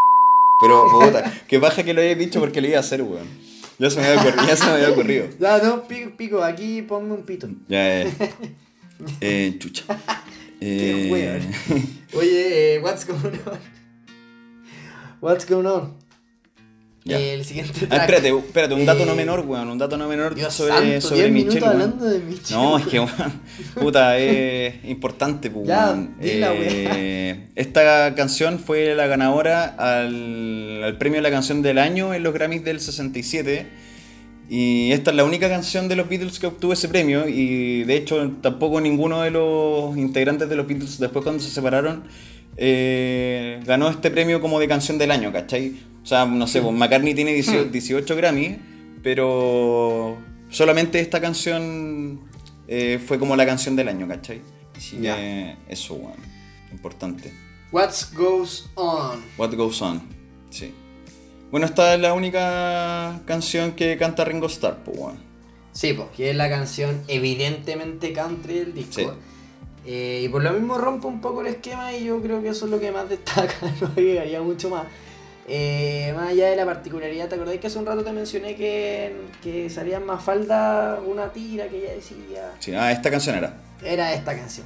Pero, 0.61 0.87
puta, 0.91 1.33
que 1.47 1.57
baja 1.57 1.83
que 1.83 1.93
lo 1.93 2.01
hayas 2.01 2.17
dicho 2.17 2.39
porque 2.39 2.61
lo 2.61 2.67
iba 2.67 2.77
a 2.77 2.79
hacer, 2.81 3.01
weón. 3.01 3.27
Ya 3.77 3.89
se 3.89 3.99
me 3.99 4.07
había 4.07 4.21
ocurrido. 4.21 4.47
Ya 4.47 4.55
se 4.55 4.65
me 4.65 4.71
había 4.71 4.89
ocurrido. 4.91 5.25
Ya, 5.39 5.57
no, 5.59 5.87
pico, 5.87 6.11
pico, 6.15 6.43
aquí 6.43 6.81
ponme 6.81 7.13
un 7.13 7.23
pito. 7.23 7.47
Ya, 7.67 8.01
eh. 8.03 8.13
Eh, 9.19 9.55
chucha. 9.59 9.83
Qué 10.59 11.07
Eh, 11.07 11.11
weón. 11.11 11.83
Oye, 12.13 12.75
eh, 12.75 12.79
what's 12.81 13.05
going 13.05 13.19
on? 13.45 13.59
What's 15.21 15.45
going 15.45 15.65
on? 15.65 15.93
Ya. 17.07 17.19
Eh, 17.19 17.35
el 17.35 17.45
siguiente 17.45 17.71
Ah, 17.83 17.87
track. 17.87 18.01
espérate, 18.01 18.29
espérate, 18.29 18.73
un 18.73 18.83
dato 18.85 19.03
Eh, 19.03 19.05
no 19.05 19.15
menor, 19.15 19.41
weón. 19.41 19.69
Un 19.69 19.77
dato 19.77 19.95
no 19.95 20.07
menor 20.07 20.33
Dios 20.33 20.51
sobre, 20.55 20.99
santo, 20.99 21.01
sobre 21.09 21.29
10 21.29 21.31
Michelle, 21.31 21.59
weón. 21.61 21.71
hablando 21.73 22.05
de 22.05 22.17
Michelle. 22.19 22.55
No, 22.55 22.77
es 22.79 22.87
que, 22.87 22.99
weón, 22.99 23.41
puta, 23.79 24.17
es 24.17 24.73
importante, 24.85 25.51
pues, 25.51 25.67
Ya, 25.67 25.85
weón. 25.91 26.15
di 26.19 26.33
la 26.39 26.51
Eh, 26.55 27.47
esta 27.55 28.15
canción 28.15 28.57
fue 28.57 28.95
la 28.95 29.05
ganadora 29.05 29.65
al, 29.77 30.81
al 30.83 30.97
premio 30.97 31.17
de 31.19 31.21
la 31.21 31.29
canción 31.29 31.61
del 31.61 31.77
año 31.77 32.11
en 32.15 32.23
los 32.23 32.33
Grammys 32.33 32.63
del 32.63 32.79
67. 32.79 33.67
Y 34.49 34.91
esta 34.91 35.11
es 35.11 35.15
la 35.17 35.25
única 35.25 35.47
canción 35.47 35.87
de 35.87 35.95
los 35.95 36.09
Beatles 36.09 36.39
que 36.39 36.47
obtuvo 36.47 36.73
ese 36.73 36.87
premio. 36.89 37.27
Y 37.27 37.83
de 37.83 37.97
hecho, 37.97 38.31
tampoco 38.41 38.81
ninguno 38.81 39.21
de 39.21 39.29
los 39.29 39.95
integrantes 39.95 40.49
de 40.49 40.55
los 40.55 40.65
Beatles, 40.65 40.97
después 40.99 41.21
cuando 41.23 41.43
se 41.43 41.51
separaron, 41.51 42.03
eh, 42.57 43.59
ganó 43.65 43.89
este 43.89 44.09
premio 44.09 44.41
como 44.41 44.59
de 44.59 44.67
canción 44.67 44.97
del 44.97 45.11
año, 45.11 45.31
¿cachai? 45.31 45.73
O 46.05 46.07
sea, 46.07 46.23
no 46.27 46.45
sé, 46.45 46.61
pues 46.61 46.71
McCartney 46.71 47.15
tiene 47.15 47.33
18, 47.33 47.71
18 47.71 48.15
Grammys, 48.15 48.57
pero 49.01 50.15
solamente 50.51 50.99
esta 50.99 51.19
canción 51.19 52.21
eh, 52.67 53.01
fue 53.03 53.17
como 53.17 53.35
la 53.35 53.43
canción 53.43 53.75
del 53.75 53.87
año, 53.87 54.07
¿cachai? 54.07 54.39
Así 54.77 54.97
que 54.97 55.55
eso, 55.67 55.95
weón, 55.95 56.19
importante. 56.71 57.33
What 57.71 57.89
goes 58.13 58.69
on? 58.75 59.25
What 59.35 59.55
Goes 59.55 59.81
On, 59.81 59.99
sí. 60.51 60.75
Bueno, 61.49 61.65
esta 61.65 61.95
es 61.95 61.99
la 61.99 62.13
única 62.13 63.19
canción 63.25 63.71
que 63.71 63.97
canta 63.97 64.25
Ringo 64.25 64.45
Starr, 64.45 64.83
pues, 64.85 64.99
weón. 64.99 65.17
Sí, 65.71 65.93
pues, 65.93 66.09
que 66.15 66.29
es 66.29 66.35
la 66.35 66.49
canción 66.51 67.01
evidentemente 67.07 68.13
country 68.13 68.59
del 68.59 68.75
disco. 68.75 69.01
Sí. 69.01 69.07
Eh, 69.87 70.21
y 70.23 70.29
por 70.29 70.43
lo 70.43 70.53
mismo 70.53 70.77
rompe 70.77 71.07
un 71.07 71.19
poco 71.19 71.41
el 71.41 71.47
esquema 71.47 71.93
y 71.93 72.05
yo 72.05 72.21
creo 72.21 72.43
que 72.43 72.49
eso 72.49 72.65
es 72.65 72.71
lo 72.71 72.79
que 72.79 72.91
más 72.91 73.09
destaca, 73.09 73.55
no 73.81 73.87
agregaría 73.87 74.39
mucho 74.43 74.69
más. 74.69 74.85
Eh, 75.47 76.11
más 76.15 76.29
allá 76.31 76.49
de 76.49 76.55
la 76.55 76.65
particularidad, 76.65 77.27
¿te 77.29 77.35
acordás 77.35 77.57
que 77.57 77.67
hace 77.67 77.77
un 77.77 77.85
rato 77.85 78.03
te 78.03 78.11
mencioné 78.11 78.55
que, 78.55 79.13
que 79.43 79.69
salía 79.69 79.99
más 79.99 80.23
falda 80.23 80.99
una 81.05 81.31
tira 81.31 81.67
que 81.67 81.77
ella 81.83 81.93
decía? 81.93 82.51
Sí, 82.59 82.73
ah, 82.73 82.91
esta 82.91 83.11
canción 83.11 83.35
era. 83.35 83.53
Era 83.83 84.13
esta 84.13 84.35
canción. 84.35 84.65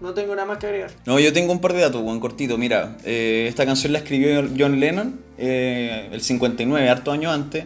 No 0.00 0.12
tengo 0.14 0.34
nada 0.34 0.46
más 0.46 0.58
que 0.58 0.66
agregar. 0.66 0.90
No, 1.06 1.18
yo 1.18 1.32
tengo 1.32 1.50
un 1.50 1.60
par 1.60 1.72
de 1.72 1.80
datos, 1.80 2.02
weón, 2.02 2.20
cortito. 2.20 2.58
Mira, 2.58 2.96
eh, 3.04 3.46
esta 3.48 3.64
canción 3.66 3.92
la 3.92 3.98
escribió 4.00 4.46
John 4.56 4.78
Lennon 4.78 5.18
eh, 5.38 6.08
el 6.12 6.20
59, 6.20 6.88
harto 6.88 7.10
años 7.10 7.32
antes. 7.32 7.64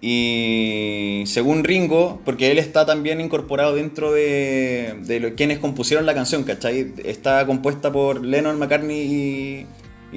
Y 0.00 1.24
según 1.26 1.64
Ringo, 1.64 2.20
porque 2.24 2.50
él 2.50 2.58
está 2.58 2.86
también 2.86 3.20
incorporado 3.20 3.74
dentro 3.74 4.12
de, 4.12 4.94
de 5.00 5.18
lo- 5.20 5.34
quienes 5.34 5.58
compusieron 5.58 6.06
la 6.06 6.14
canción, 6.14 6.44
¿cachai? 6.44 6.92
Está 7.04 7.44
compuesta 7.46 7.90
por 7.90 8.24
Lennon, 8.24 8.58
McCartney 8.58 9.00
y, 9.00 9.66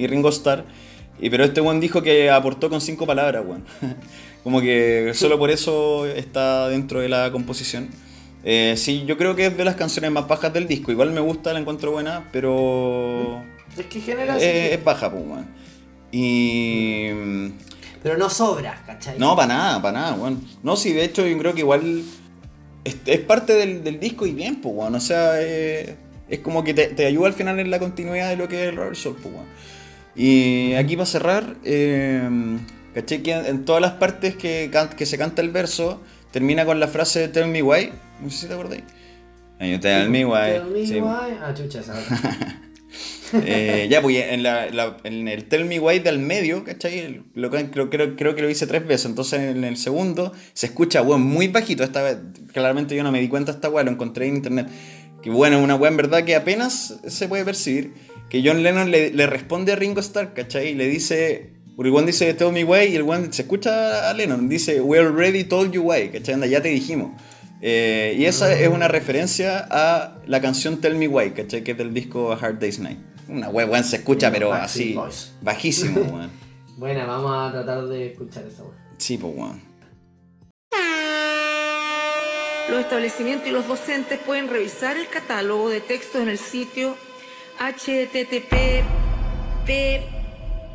y 0.02 0.06
Ringo 0.06 0.28
Starr. 0.28 0.64
Y, 1.20 1.30
pero 1.30 1.44
este 1.44 1.60
weón 1.60 1.80
dijo 1.80 2.02
que 2.02 2.30
aportó 2.30 2.70
con 2.70 2.80
cinco 2.80 3.06
palabras, 3.06 3.44
weón. 3.46 3.64
Como 4.44 4.60
que 4.60 5.12
solo 5.14 5.38
por 5.38 5.50
eso 5.50 6.06
está 6.06 6.68
dentro 6.68 7.00
de 7.00 7.08
la 7.08 7.30
composición. 7.32 7.88
Eh, 8.44 8.74
sí, 8.76 9.04
yo 9.04 9.18
creo 9.18 9.34
que 9.34 9.46
es 9.46 9.56
de 9.56 9.64
las 9.64 9.74
canciones 9.74 10.10
más 10.10 10.28
bajas 10.28 10.52
del 10.52 10.66
disco. 10.68 10.92
Igual 10.92 11.10
me 11.10 11.20
gusta, 11.20 11.52
la 11.52 11.58
encuentro 11.58 11.90
buena, 11.90 12.28
pero 12.32 13.42
Es 13.76 13.86
que 13.86 14.00
genera... 14.00 14.38
es 14.38 14.82
baja, 14.82 15.10
pues, 15.10 15.24
weón. 15.26 15.46
Y... 16.12 17.10
Pero 18.02 18.16
no 18.16 18.30
sobra, 18.30 18.82
¿cachai? 18.86 19.18
No, 19.18 19.34
para 19.34 19.48
nada, 19.48 19.82
para 19.82 20.00
nada, 20.00 20.14
weón. 20.14 20.40
No, 20.62 20.76
sí, 20.76 20.92
de 20.92 21.04
hecho 21.04 21.26
yo 21.26 21.36
creo 21.36 21.52
que 21.52 21.60
igual 21.60 22.04
es, 22.84 22.96
es 23.04 23.20
parte 23.20 23.54
del, 23.54 23.82
del 23.82 23.98
disco 23.98 24.24
y 24.24 24.32
bien, 24.32 24.60
pues, 24.60 24.74
weón. 24.74 24.94
O 24.94 25.00
sea, 25.00 25.32
eh, 25.42 25.96
es 26.28 26.38
como 26.38 26.62
que 26.62 26.74
te, 26.74 26.86
te 26.86 27.06
ayuda 27.06 27.26
al 27.26 27.34
final 27.34 27.58
en 27.58 27.70
la 27.70 27.80
continuidad 27.80 28.28
de 28.30 28.36
lo 28.36 28.48
que 28.48 28.62
es 28.62 28.68
el 28.70 28.76
Rubber 28.76 28.96
Soul, 28.96 29.16
pues, 29.16 29.34
weón. 29.34 29.46
Y 30.18 30.74
aquí 30.74 30.96
para 30.96 31.06
cerrar, 31.06 31.54
eh, 31.64 32.28
¿cachai? 32.94 33.22
Que 33.22 33.32
en, 33.32 33.64
todas 33.64 33.80
las 33.80 33.92
partes 33.92 34.34
que, 34.36 34.68
can- 34.72 34.90
que 34.90 35.06
se 35.06 35.16
canta 35.16 35.40
el 35.42 35.50
verso, 35.50 36.02
termina 36.32 36.64
con 36.66 36.80
la 36.80 36.88
frase 36.88 37.20
de 37.20 37.28
Tell 37.28 37.46
Me 37.46 37.62
Why. 37.62 37.92
No 38.20 38.28
sé 38.30 38.36
si 38.38 38.46
te 38.48 38.54
acordáis. 38.54 38.82
You 39.60 39.78
Tell 39.80 40.10
Me 40.10 40.24
Why. 40.26 40.52
Tell 40.52 40.64
me 40.72 40.86
Sí. 40.86 41.00
why. 41.00 41.36
Ah, 41.40 41.54
chucha. 41.54 41.82
Eh, 43.44 43.88
ya, 43.90 44.00
pues 44.00 44.16
en, 44.16 44.42
la- 44.42 44.70
la- 44.70 44.96
en 45.04 45.28
el 45.28 45.44
Tell 45.44 45.66
Me 45.66 45.78
Why 45.78 45.98
del 45.98 46.18
medio, 46.18 46.64
¿cachai? 46.64 47.22
Lo, 47.34 47.50
creo, 47.50 47.90
creo, 47.90 48.16
creo 48.16 48.34
que 48.34 48.40
lo 48.40 48.48
hice 48.48 48.66
tres 48.66 48.86
veces. 48.86 49.04
Entonces 49.04 49.40
en 49.54 49.64
el 49.64 49.76
segundo 49.76 50.32
se 50.54 50.64
escucha, 50.64 51.02
weón, 51.02 51.22
muy 51.24 51.48
bajito. 51.48 51.84
Esta 51.84 52.02
vez, 52.02 52.16
claramente 52.54 52.96
yo 52.96 53.02
no 53.02 53.12
me 53.12 53.20
di 53.20 53.28
cuenta 53.28 53.52
esta 53.52 53.68
weá, 53.68 53.84
lo 53.84 53.90
encontré 53.90 54.28
en 54.28 54.36
internet. 54.36 54.68
Que 55.22 55.28
bueno, 55.28 55.58
es 55.58 55.62
una 55.64 55.74
weá 55.74 55.90
en 55.90 55.98
verdad 55.98 56.24
que 56.24 56.36
apenas 56.36 57.00
se 57.06 57.28
puede 57.28 57.44
percibir. 57.44 57.92
Que 58.28 58.42
John 58.44 58.62
Lennon 58.62 58.90
le, 58.90 59.10
le 59.10 59.26
responde 59.26 59.72
a 59.72 59.76
Ringo 59.76 60.00
Starr, 60.00 60.34
¿cachai? 60.34 60.68
Y 60.68 60.74
le 60.74 60.86
dice. 60.86 61.50
Porque 61.76 61.88
el 61.88 61.94
weón 61.94 62.06
dice 62.06 62.34
Tell 62.34 62.52
me 62.52 62.64
why 62.64 62.86
y 62.86 62.96
el 62.96 63.04
weón 63.04 63.32
se 63.32 63.42
escucha 63.42 64.10
a 64.10 64.12
Lennon, 64.12 64.48
dice 64.48 64.80
We 64.80 64.98
already 64.98 65.44
told 65.44 65.70
you 65.72 65.82
why, 65.82 66.08
¿cachai? 66.08 66.34
Anda, 66.34 66.46
ya 66.46 66.60
te 66.60 66.68
dijimos. 66.68 67.12
Eh, 67.60 68.16
y 68.18 68.24
esa 68.24 68.52
es 68.52 68.68
una 68.68 68.88
referencia 68.88 69.66
a 69.70 70.18
la 70.26 70.40
canción 70.40 70.80
Tell 70.80 70.94
Me 70.94 71.08
Why, 71.08 71.30
¿cachai? 71.30 71.64
Que 71.64 71.72
es 71.72 71.78
del 71.78 71.92
disco 71.92 72.32
A 72.32 72.36
Hard 72.36 72.58
Day's 72.58 72.78
Night. 72.78 72.98
Una 73.28 73.48
wea, 73.48 73.66
weón, 73.66 73.84
se 73.84 73.96
escucha, 73.96 74.30
pero 74.30 74.52
así, 74.52 74.96
bajísimo, 75.42 76.00
weón. 76.12 76.30
Buena, 76.76 77.06
vamos 77.06 77.32
a 77.34 77.52
tratar 77.52 77.86
de 77.86 78.12
escuchar 78.12 78.44
esa 78.46 78.62
weá. 78.62 78.74
Sí, 78.96 79.18
pues, 79.18 79.34
weón. 79.36 79.68
Los 82.70 82.80
establecimientos 82.80 83.48
y 83.48 83.50
los 83.50 83.66
docentes 83.66 84.18
pueden 84.20 84.48
revisar 84.48 84.96
el 84.96 85.08
catálogo 85.08 85.70
de 85.70 85.80
textos 85.80 86.20
en 86.20 86.28
el 86.28 86.38
sitio 86.38 86.96
http 87.58 88.50
pip 88.50 88.84
pip 89.66 90.02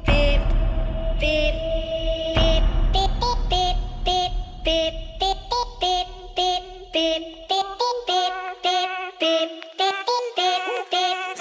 pip 0.05 0.41
pip 1.19 1.53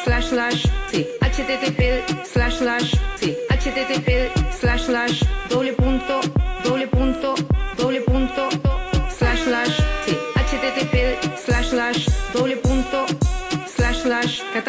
slash 0.05 0.27
slash 0.29 0.63
t 0.91 1.05
http 1.23 2.25
slash 2.25 2.59
slash 2.59 2.91
t 3.19 3.35
http 3.51 4.53
slash 4.53 4.83
slash 4.85 5.23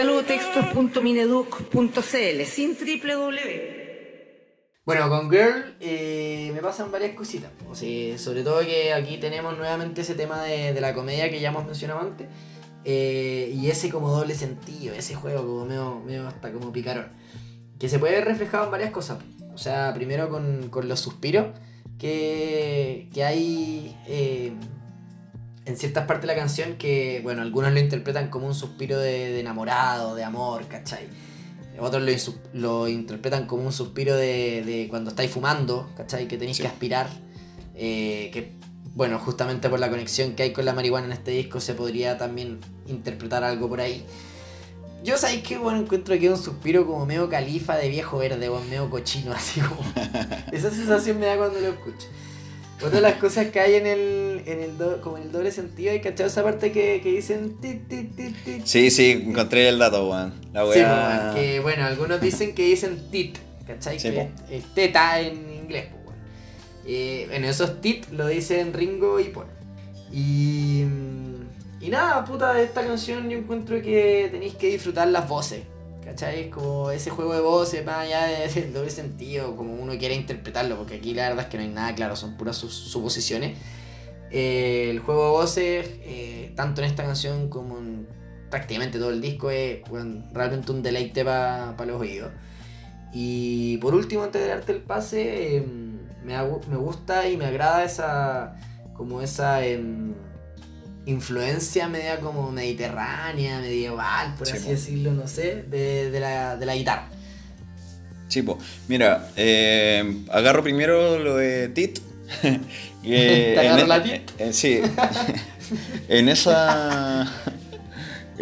slash 0.04 0.54
catalogotextos.mineduc.cl 0.54 2.46
sin 2.46 2.76
triple 2.76 3.16
w 3.16 3.84
Bueno, 4.86 5.10
con 5.10 5.30
Girl 5.30 5.78
eh, 5.80 6.52
me 6.54 6.62
pasan 6.62 6.92
varias 6.92 7.16
cositas. 7.16 7.52
O 7.70 7.76
sobre 7.76 8.44
todo 8.44 8.60
que 8.62 8.94
aquí 8.94 9.18
tenemos 9.18 9.58
nuevamente 9.58 10.02
ese 10.02 10.16
tema 10.16 10.44
de, 10.44 10.80
la 10.80 10.94
comedia 10.94 11.30
que 11.30 11.40
ya 11.40 11.48
hemos 11.50 11.66
mencionado 11.66 12.02
antes. 12.02 12.28
eh, 12.86 13.54
y 13.56 13.70
ese 13.70 13.90
como 13.90 14.10
doble 14.10 14.36
sentido, 14.36 14.94
ese 14.94 15.16
juego 15.16 15.46
como 15.46 15.66
medio, 16.04 16.28
hasta 16.28 16.52
como 16.52 16.74
picarón. 16.74 17.08
Que 17.80 17.88
se 17.88 17.98
puede 18.00 18.16
ver 18.16 18.26
reflejado 18.26 18.66
en 18.66 18.72
varias 18.72 18.92
cosas. 18.92 19.20
O 19.54 19.58
sea, 19.58 19.94
primero 19.94 20.30
con, 20.30 20.70
con 20.70 20.90
los 20.90 21.00
suspiros 21.00 21.48
que, 21.98 23.10
que 23.14 23.24
hay 23.24 23.96
eh, 24.08 24.52
en 25.66 25.78
ciertas 25.78 26.06
partes 26.06 26.28
de 26.28 26.36
la 26.36 26.40
canción 26.40 26.76
que, 26.76 27.22
bueno, 27.24 27.42
algunos 27.42 27.72
lo 27.74 27.80
interpretan 27.80 28.30
como 28.30 28.48
un 28.48 28.56
suspiro 28.56 28.98
de, 29.00 29.32
de 29.32 29.40
enamorado, 29.40 30.16
de 30.16 30.24
amor, 30.24 30.68
¿cachai? 30.68 31.08
Otros 31.80 32.04
lo, 32.04 32.12
lo 32.54 32.88
interpretan 32.88 33.48
como 33.48 33.64
un 33.66 33.74
suspiro 33.74 34.16
de, 34.16 34.64
de 34.64 34.88
cuando 34.90 35.10
estáis 35.10 35.32
fumando, 35.32 35.90
¿cachai? 35.98 36.28
Que 36.28 36.38
tenéis 36.38 36.58
Sí. 36.58 36.64
que 36.64 36.68
aspirar. 36.68 37.08
eh, 37.76 38.30
que, 38.32 38.52
bueno, 38.96 39.18
justamente 39.18 39.70
por 39.70 39.80
la 39.80 39.90
conexión 39.90 40.34
que 40.36 40.44
hay 40.44 40.54
con 40.54 40.66
la 40.66 40.74
marihuana 40.74 41.08
en 41.08 41.14
este 41.14 41.32
disco 41.32 41.60
se 41.60 41.74
podría 41.74 42.18
también 42.20 42.60
interpretar 42.86 43.44
algo 43.44 43.68
por 43.68 43.82
ahí. 43.82 44.06
Yo 45.04 45.18
sabéis 45.18 45.42
que, 45.44 45.58
bueno, 45.58 45.80
encuentro 45.80 46.18
que 46.20 46.28
es 46.28 46.32
un 46.32 46.38
suspiro 46.38 46.86
como 46.86 47.06
medio 47.08 47.28
califa 47.28 47.76
de 47.76 47.90
viejo 47.90 48.20
verde, 48.20 48.48
o 48.50 48.60
medio 48.62 48.90
cochino, 48.92 49.32
así 49.36 49.60
como... 49.62 49.82
Esa 50.52 50.70
sensación 50.70 51.20
me 51.20 51.26
da 51.26 51.38
cuando 51.38 51.60
lo 51.60 51.70
escucho. 51.70 52.08
Otra 52.86 52.96
de 52.98 53.02
las 53.02 53.14
cosas 53.16 53.48
que 53.48 53.60
hay 53.60 53.76
en 53.76 53.88
el, 53.88 54.42
en 54.46 54.60
el, 54.60 54.78
do- 54.78 55.00
como 55.02 55.18
en 55.18 55.24
el 55.24 55.32
doble 55.32 55.52
sentido, 55.52 55.92
hay 55.92 56.02
cachado 56.02 56.28
esa 56.28 56.44
parte 56.44 56.72
que, 56.72 57.00
que 57.02 57.12
dicen... 57.14 57.58
ti, 57.62 57.76
ti, 57.88 58.04
ti, 58.16 58.36
ti, 58.44 58.62
Sí, 58.66 58.92
sí, 58.92 59.24
encontré 59.26 59.70
el 59.70 59.80
dato, 59.80 60.10
weón. 60.10 60.34
La 60.54 60.64
Sí, 60.64 60.80
weá. 60.80 61.30
po, 61.32 61.36
que 61.40 61.60
bueno, 61.62 61.86
algunos 61.86 62.20
dicen 62.20 62.54
que 62.54 62.66
dicen 62.66 63.10
tit, 63.10 63.38
¿cachai? 63.66 64.00
Sí, 64.00 64.10
que 64.12 64.30
es 64.52 64.74
teta 64.74 65.20
en 65.22 65.50
inglés, 65.54 65.88
weón. 66.06 66.18
Eh, 66.86 67.26
bueno, 67.30 67.48
esos 67.48 67.80
tit 67.80 68.10
lo 68.12 68.28
dicen 68.28 68.74
Ringo 68.74 69.20
y 69.20 69.26
Paul. 69.26 69.46
Y, 70.12 70.84
y 71.82 71.90
nada, 71.90 72.24
puta, 72.26 72.54
de 72.54 72.64
esta 72.64 72.86
canción 72.86 73.30
yo 73.30 73.38
encuentro 73.38 73.82
que 73.82 74.28
tenéis 74.32 74.56
que 74.56 74.68
disfrutar 74.68 75.08
las 75.08 75.28
voces, 75.28 75.62
¿cachai? 76.14 76.50
Como 76.50 76.92
ese 76.92 77.10
juego 77.10 77.34
de 77.34 77.42
voces, 77.42 77.84
más 77.86 77.98
allá 78.06 78.26
de- 78.26 78.48
del 78.48 78.72
doble 78.74 78.92
sentido, 78.92 79.56
como 79.56 79.74
uno 79.74 79.98
quiere 79.98 80.14
interpretarlo, 80.16 80.78
porque 80.78 80.96
aquí 80.96 81.14
la 81.14 81.30
verdad 81.30 81.46
es 81.46 81.50
que 81.52 81.58
no 81.58 81.64
hay 81.64 81.70
nada 81.70 81.96
claro, 81.96 82.16
son 82.16 82.38
puras 82.38 82.56
suposiciones. 82.58 83.58
Eh, 84.32 84.90
el 84.90 85.00
juego 85.00 85.26
de 85.26 85.32
voces, 85.32 85.90
eh, 86.04 86.54
tanto 86.56 86.82
en 86.82 86.88
esta 86.88 87.04
canción 87.04 87.50
como 87.50 87.78
en 87.80 88.08
prácticamente 88.50 89.00
todo 89.00 89.10
el 89.10 89.22
disco, 89.22 89.50
es 89.50 89.80
realmente 90.34 90.72
un 90.72 90.84
deleite 90.84 91.26
para 91.26 91.76
los 91.86 92.00
oídos. 92.00 92.32
Y 93.12 93.78
por 93.78 93.94
último, 93.96 94.24
antes 94.24 94.42
de 94.42 94.48
darte 94.48 94.72
el 94.72 94.82
pase, 94.82 95.58
eh, 95.58 95.66
me, 96.24 96.36
me 96.70 96.78
gusta 96.78 97.28
y 97.30 97.38
me 97.38 97.46
agrada 97.46 97.84
esa, 97.84 98.56
como 98.96 99.22
esa 99.22 99.66
em, 99.66 100.14
influencia 101.06 101.88
media 101.90 102.20
como 102.20 102.52
mediterránea, 102.52 103.60
medieval, 103.60 104.36
por 104.38 104.48
Sí, 104.48 104.54
así 104.54 104.64
po. 104.66 104.70
decirlo, 104.72 105.12
no 105.14 105.28
sé, 105.28 105.64
de, 105.70 106.10
de 106.12 106.20
la, 106.20 106.56
de 106.58 106.66
la 106.66 106.76
guitarra. 106.76 107.10
Sí, 108.30 108.42
po. 108.42 108.58
Mira, 108.88 109.30
eh, 109.36 110.24
agarro 110.32 110.64
primero 110.64 111.20
lo 111.20 111.36
de 111.36 111.68
Tit. 111.70 112.00
que 112.42 112.60
¿Te 113.54 113.60
agarro 113.60 113.82
en- 113.84 113.90
la 113.90 114.02
tit? 114.04 114.32
eh, 114.40 114.54
sí. 114.54 114.82
en 116.08 116.30
esa. 116.30 117.32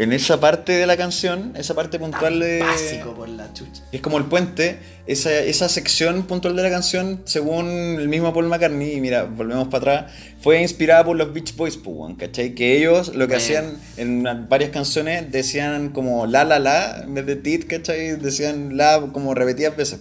En 0.02 0.14
esa 0.14 0.39
parte 0.39 0.72
de 0.72 0.88
la 0.88 0.97
canción, 0.97 1.54
esa 1.56 1.76
parte 1.76 1.99
puntual 1.99 2.39
de. 2.39 2.60
Básico 2.60 3.14
por 3.14 3.30
la 3.30 3.54
chucha. 3.54 3.84
Es 3.91 4.02
como 4.02 4.18
el 4.18 4.26
puente, 4.26 4.80
esa, 5.06 5.32
esa 5.40 5.69
sección 5.69 6.23
puntual 6.23 6.56
de 6.56 6.64
la 6.64 6.69
canción, 6.72 7.22
según 7.26 7.68
el 7.99 8.07
mismo 8.07 8.34
Paul 8.34 8.48
McCartney, 8.48 8.94
y 8.94 9.02
mira, 9.02 9.26
volvemos 9.26 9.68
para 9.68 9.78
atrás, 10.02 10.14
fue 10.41 10.60
inspirada 10.61 11.06
por 11.06 11.15
los 11.18 11.32
Beach 11.34 11.56
Boys, 11.56 11.78
pues, 11.78 12.15
¿cachai? 12.18 12.56
Que 12.56 12.78
ellos 12.78 13.14
lo 13.15 13.28
que 13.28 13.36
hacían 13.36 13.78
en 13.98 14.23
varias 14.49 14.72
canciones 14.72 15.32
decían 15.32 15.90
como 15.90 16.26
la 16.26 16.45
la 16.45 16.57
la 16.57 17.03
en 17.03 17.14
vez 17.14 17.26
de 17.28 17.36
tit, 17.36 17.68
¿cachai? 17.68 18.15
Decían 18.18 18.78
la 18.78 18.99
como 19.14 19.36
repetidas 19.36 19.78
veces. 19.78 19.99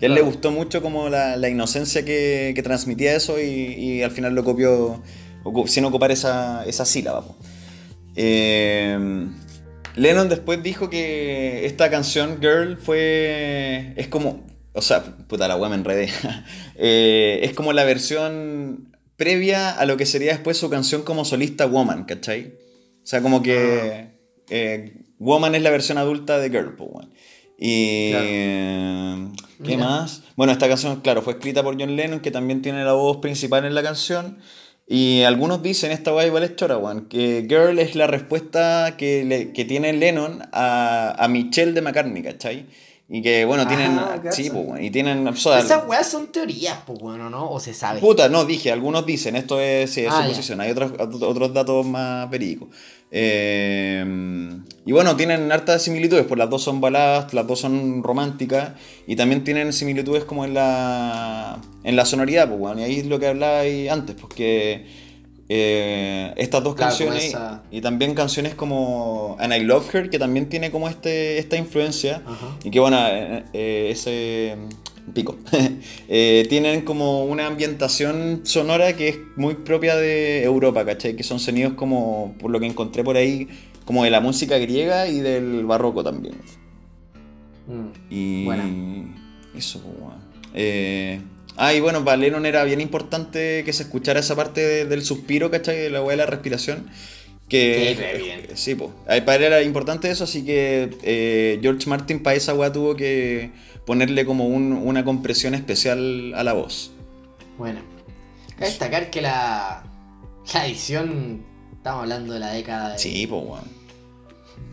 Y 0.00 0.04
a 0.04 0.06
él 0.08 0.14
le 0.14 0.20
Claro. 0.20 0.26
gustó 0.26 0.50
mucho 0.52 0.82
como 0.82 1.08
la, 1.08 1.36
la 1.36 1.48
inocencia 1.48 2.04
que, 2.04 2.52
que 2.54 2.62
transmitía 2.62 3.16
eso 3.16 3.40
y, 3.40 3.44
y 3.44 4.02
al 4.02 4.10
final 4.10 4.34
lo 4.34 4.44
copió 4.44 5.02
sin 5.66 5.84
ocupar 5.86 6.10
esa, 6.12 6.64
esa 6.66 6.84
sílaba. 6.84 7.22
po. 7.22 7.34
Eh, 8.20 9.28
Lennon 9.94 10.28
después 10.28 10.60
dijo 10.60 10.90
que 10.90 11.64
esta 11.66 11.88
canción, 11.88 12.38
Girl, 12.40 12.76
fue. 12.76 13.92
Es 13.96 14.08
como. 14.08 14.44
O 14.72 14.82
sea, 14.82 15.02
puta 15.02 15.46
la 15.48 15.56
weá 15.56 15.70
me 15.70 15.76
enredé. 15.76 16.10
Eh, 16.80 17.40
es 17.42 17.54
como 17.54 17.72
la 17.72 17.82
versión 17.82 18.96
previa 19.16 19.70
a 19.72 19.84
lo 19.84 19.96
que 19.96 20.06
sería 20.06 20.30
después 20.30 20.56
su 20.56 20.70
canción 20.70 21.02
como 21.02 21.24
solista 21.24 21.66
Woman, 21.66 22.04
¿cachai? 22.04 22.54
O 23.02 23.06
sea, 23.06 23.20
como 23.20 23.42
que. 23.42 24.10
eh, 24.48 24.94
Woman 25.18 25.56
es 25.56 25.62
la 25.62 25.70
versión 25.70 25.98
adulta 25.98 26.38
de 26.38 26.50
Girl, 26.50 26.76
pues. 26.76 27.08
Y. 27.58 28.10
Claro. 28.10 29.32
¿Qué 29.64 29.76
Mira. 29.76 29.88
más? 29.88 30.22
Bueno, 30.36 30.52
esta 30.52 30.68
canción, 30.68 31.00
claro, 31.00 31.22
fue 31.22 31.32
escrita 31.32 31.64
por 31.64 31.76
John 31.80 31.96
Lennon, 31.96 32.20
que 32.20 32.30
también 32.30 32.62
tiene 32.62 32.84
la 32.84 32.92
voz 32.92 33.16
principal 33.16 33.64
en 33.64 33.74
la 33.74 33.82
canción. 33.82 34.38
Y 34.90 35.22
algunos 35.24 35.62
dicen, 35.62 35.92
esta 35.92 36.12
guay 36.12 36.28
igual 36.28 36.44
es 36.44 36.56
chora, 36.56 36.78
weón, 36.78 37.06
que 37.10 37.44
Girl 37.46 37.78
es 37.78 37.94
la 37.94 38.06
respuesta 38.06 38.94
que, 38.96 39.22
le- 39.24 39.52
que 39.52 39.66
tiene 39.66 39.92
Lennon 39.92 40.42
a, 40.52 41.14
a 41.22 41.28
Michelle 41.28 41.72
de 41.72 41.82
McCartney, 41.82 42.22
¿cachai? 42.22 42.66
Y 43.10 43.20
que, 43.22 43.44
bueno, 43.44 43.64
Ah, 43.66 43.68
tienen. 43.68 43.96
cacha. 43.96 44.32
Sí, 44.32 44.50
pues, 44.50 44.82
y 44.82 44.90
tienen. 44.90 45.26
o 45.28 45.34
sea, 45.36 45.58
Esas 45.58 45.86
weas 45.86 46.06
son 46.06 46.26
teorías, 46.32 46.78
pues 46.86 46.98
bueno, 47.00 47.28
¿no? 47.30 47.50
O 47.50 47.60
se 47.60 47.72
sabe. 47.74 48.00
Puta, 48.00 48.28
no, 48.30 48.44
dije, 48.46 48.70
algunos 48.72 49.04
dicen, 49.06 49.36
esto 49.36 49.60
es, 49.60 49.90
sí, 49.90 50.02
es 50.02 50.08
Ah, 50.12 50.22
suposición, 50.24 50.60
hay 50.62 50.70
otros, 50.70 50.92
otros 50.98 51.52
datos 51.54 51.86
más 51.86 52.28
verídicos. 52.30 52.68
Eh, 53.10 54.04
y 54.84 54.92
bueno, 54.92 55.16
tienen 55.16 55.52
hartas 55.52 55.82
similitudes, 55.82 56.24
pues 56.26 56.38
las 56.38 56.48
dos 56.48 56.62
son 56.62 56.80
baladas, 56.80 57.34
las 57.34 57.46
dos 57.46 57.60
son 57.60 58.02
románticas, 58.02 58.70
y 59.06 59.16
también 59.16 59.44
tienen 59.44 59.72
similitudes 59.72 60.24
como 60.24 60.44
en 60.46 60.54
la, 60.54 61.58
en 61.84 61.94
la 61.94 62.04
sonoridad, 62.06 62.48
pues, 62.48 62.58
bueno, 62.58 62.80
y 62.80 62.84
ahí 62.84 62.98
es 63.00 63.06
lo 63.06 63.18
que 63.18 63.26
hablaba 63.26 63.60
ahí 63.60 63.86
antes, 63.88 64.16
porque 64.18 64.86
eh, 65.50 66.32
estas 66.36 66.62
dos 66.64 66.74
Claro, 66.74 66.90
canciones, 66.90 67.36
y 67.70 67.80
también 67.82 68.14
canciones 68.14 68.54
como 68.54 69.36
And 69.40 69.52
I 69.54 69.60
Love 69.60 69.94
Her, 69.94 70.10
que 70.10 70.18
también 70.18 70.48
tiene 70.48 70.70
como 70.70 70.88
este, 70.88 71.38
esta 71.38 71.56
influencia, 71.56 72.22
Ajá. 72.26 72.56
y 72.64 72.70
que 72.70 72.80
bueno, 72.80 72.98
eh, 73.08 73.44
eh, 73.52 73.88
ese, 73.90 74.56
pico. 75.12 75.36
Eh, 76.10 76.46
tienen 76.48 76.82
como 76.82 77.24
una 77.26 77.46
ambientación 77.46 78.40
sonora 78.44 78.96
que 78.96 79.08
es 79.08 79.18
muy 79.36 79.54
propia 79.56 79.94
de 79.96 80.42
Europa, 80.42 80.84
¿cachai? 80.86 81.14
Que 81.16 81.22
son 81.22 81.38
sonidos 81.38 81.74
como, 81.74 82.34
por 82.40 82.50
lo 82.50 82.58
que 82.60 82.66
encontré 82.66 83.04
por 83.04 83.16
ahí, 83.18 83.46
como 83.84 84.04
de 84.04 84.10
la 84.10 84.20
música 84.20 84.56
griega 84.58 85.06
y 85.08 85.20
del 85.20 85.66
barroco 85.66 86.02
también. 86.02 86.34
Mm. 87.66 87.88
Y 88.10 88.44
Buena. 88.44 88.64
eso, 89.56 89.80
pues. 89.82 90.14
Eh, 90.54 91.20
ah, 91.56 91.74
y 91.74 91.80
bueno, 91.80 92.04
para 92.04 92.16
Lennon 92.16 92.46
era 92.46 92.64
bien 92.64 92.80
importante 92.80 93.62
que 93.64 93.72
se 93.72 93.82
escuchara 93.82 94.20
esa 94.20 94.34
parte 94.34 94.60
de- 94.62 94.84
del 94.86 95.02
suspiro, 95.02 95.50
¿cachai? 95.50 95.76
De 95.78 95.90
la 95.90 96.00
weá 96.02 96.12
de 96.12 96.16
la 96.16 96.26
respiración. 96.26 96.86
Que, 97.48 97.96
Sí, 98.54 98.54
sí, 98.54 98.74
pues. 98.74 98.90
Para 99.24 99.36
él 99.36 99.42
era 99.44 99.62
importante 99.62 100.10
eso, 100.10 100.24
así 100.24 100.44
que 100.44 100.90
eh, 101.02 101.58
George 101.62 101.88
Martin 101.88 102.22
para 102.22 102.36
esa 102.36 102.54
weá 102.54 102.70
tuvo 102.72 102.94
que 102.94 103.50
ponerle 103.88 104.26
como 104.26 104.44
un- 104.46 104.72
una 104.74 105.02
compresión 105.02 105.54
especial 105.54 106.34
a 106.36 106.44
la 106.44 106.52
voz. 106.52 106.90
Bueno. 107.56 107.80
Cabe 108.54 108.66
destacar 108.66 109.08
que 109.08 109.22
la, 109.22 109.82
la 110.52 110.66
edición, 110.66 111.42
estamos 111.72 112.02
hablando 112.02 112.34
de 112.34 112.40
la 112.40 112.52
década 112.52 112.90
de, 112.92 112.98
Sí, 112.98 113.26
pues, 113.26 113.42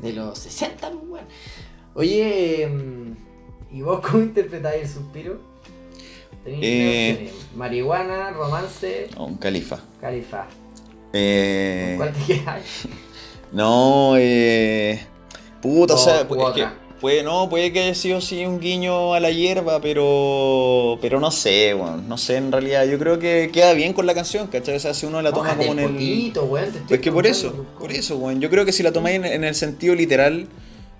de 0.01 0.11
los 0.11 0.37
60, 0.37 0.91
pues, 0.91 1.07
bueno. 1.07 1.27
Oye, 1.93 2.67
mm, 2.67 3.75
¿y 3.77 3.81
vos 3.83 4.01
cómo 4.01 4.21
interpretáis 4.21 4.81
el 4.83 4.89
suspiro? 4.89 5.39
Tenéis 6.43 6.61
Eh. 6.63 7.33
Marihuana, 7.55 8.31
romance, 8.31 9.07
un 9.17 9.37
califa. 9.37 9.79
califa. 10.01 10.45
Eh, 11.13 11.95
¿Con 11.97 12.07
cuál 12.07 12.13
te 12.13 12.33
quedas? 12.33 12.61
No, 13.53 14.15
eh. 14.17 14.99
Puta, 15.61 15.93
o 15.93 15.95
O- 15.95 15.99
sea, 15.99 16.27
u 16.29 16.47
es 16.49 16.53
que. 16.53 16.67
Puede, 17.01 17.23
no, 17.23 17.49
puede 17.49 17.72
que 17.72 17.81
haya 17.81 17.95
sido 17.95 18.22
sí 18.22 18.45
un 18.45 18.59
guiño 18.59 19.13
a 19.13 19.19
la 19.19 19.31
hierba, 19.31 19.80
pero. 19.81 20.97
Pero 21.01 21.19
no 21.19 21.31
sé, 21.31 21.73
weón. 21.73 22.07
No 22.07 22.17
sé, 22.17 22.38
en 22.38 22.51
realidad. 22.51 22.85
Yo 22.85 22.97
creo 22.99 23.19
que 23.19 23.49
queda 23.51 23.73
bien 23.73 23.93
con 23.93 24.05
la 24.05 24.13
canción, 24.13 24.47
¿cachai? 24.47 24.76
O 24.76 24.80
sea, 24.80 24.93
si 24.93 25.05
uno 25.05 25.22
la 25.22 25.31
toma 25.31 25.49
Mójate 25.53 25.67
como 25.67 25.80
en 25.80 25.85
el. 25.85 25.91
potito, 25.93 26.45
weón, 26.45 26.65
te 26.65 26.77
estoy 26.80 26.88
Pues 26.88 27.01
que 27.01 27.11
por 27.11 27.27
eso, 27.27 27.65
por 27.80 27.91
eso, 27.91 28.17
weón. 28.17 28.41
Yo 28.41 28.49
creo 28.49 28.65
que 28.65 28.72
si 28.72 28.84
la 28.84 28.91
tomáis 28.91 29.17
en, 29.17 29.26
en 29.26 29.43
el 29.43 29.55
sentido 29.55 29.95
literal, 29.95 30.47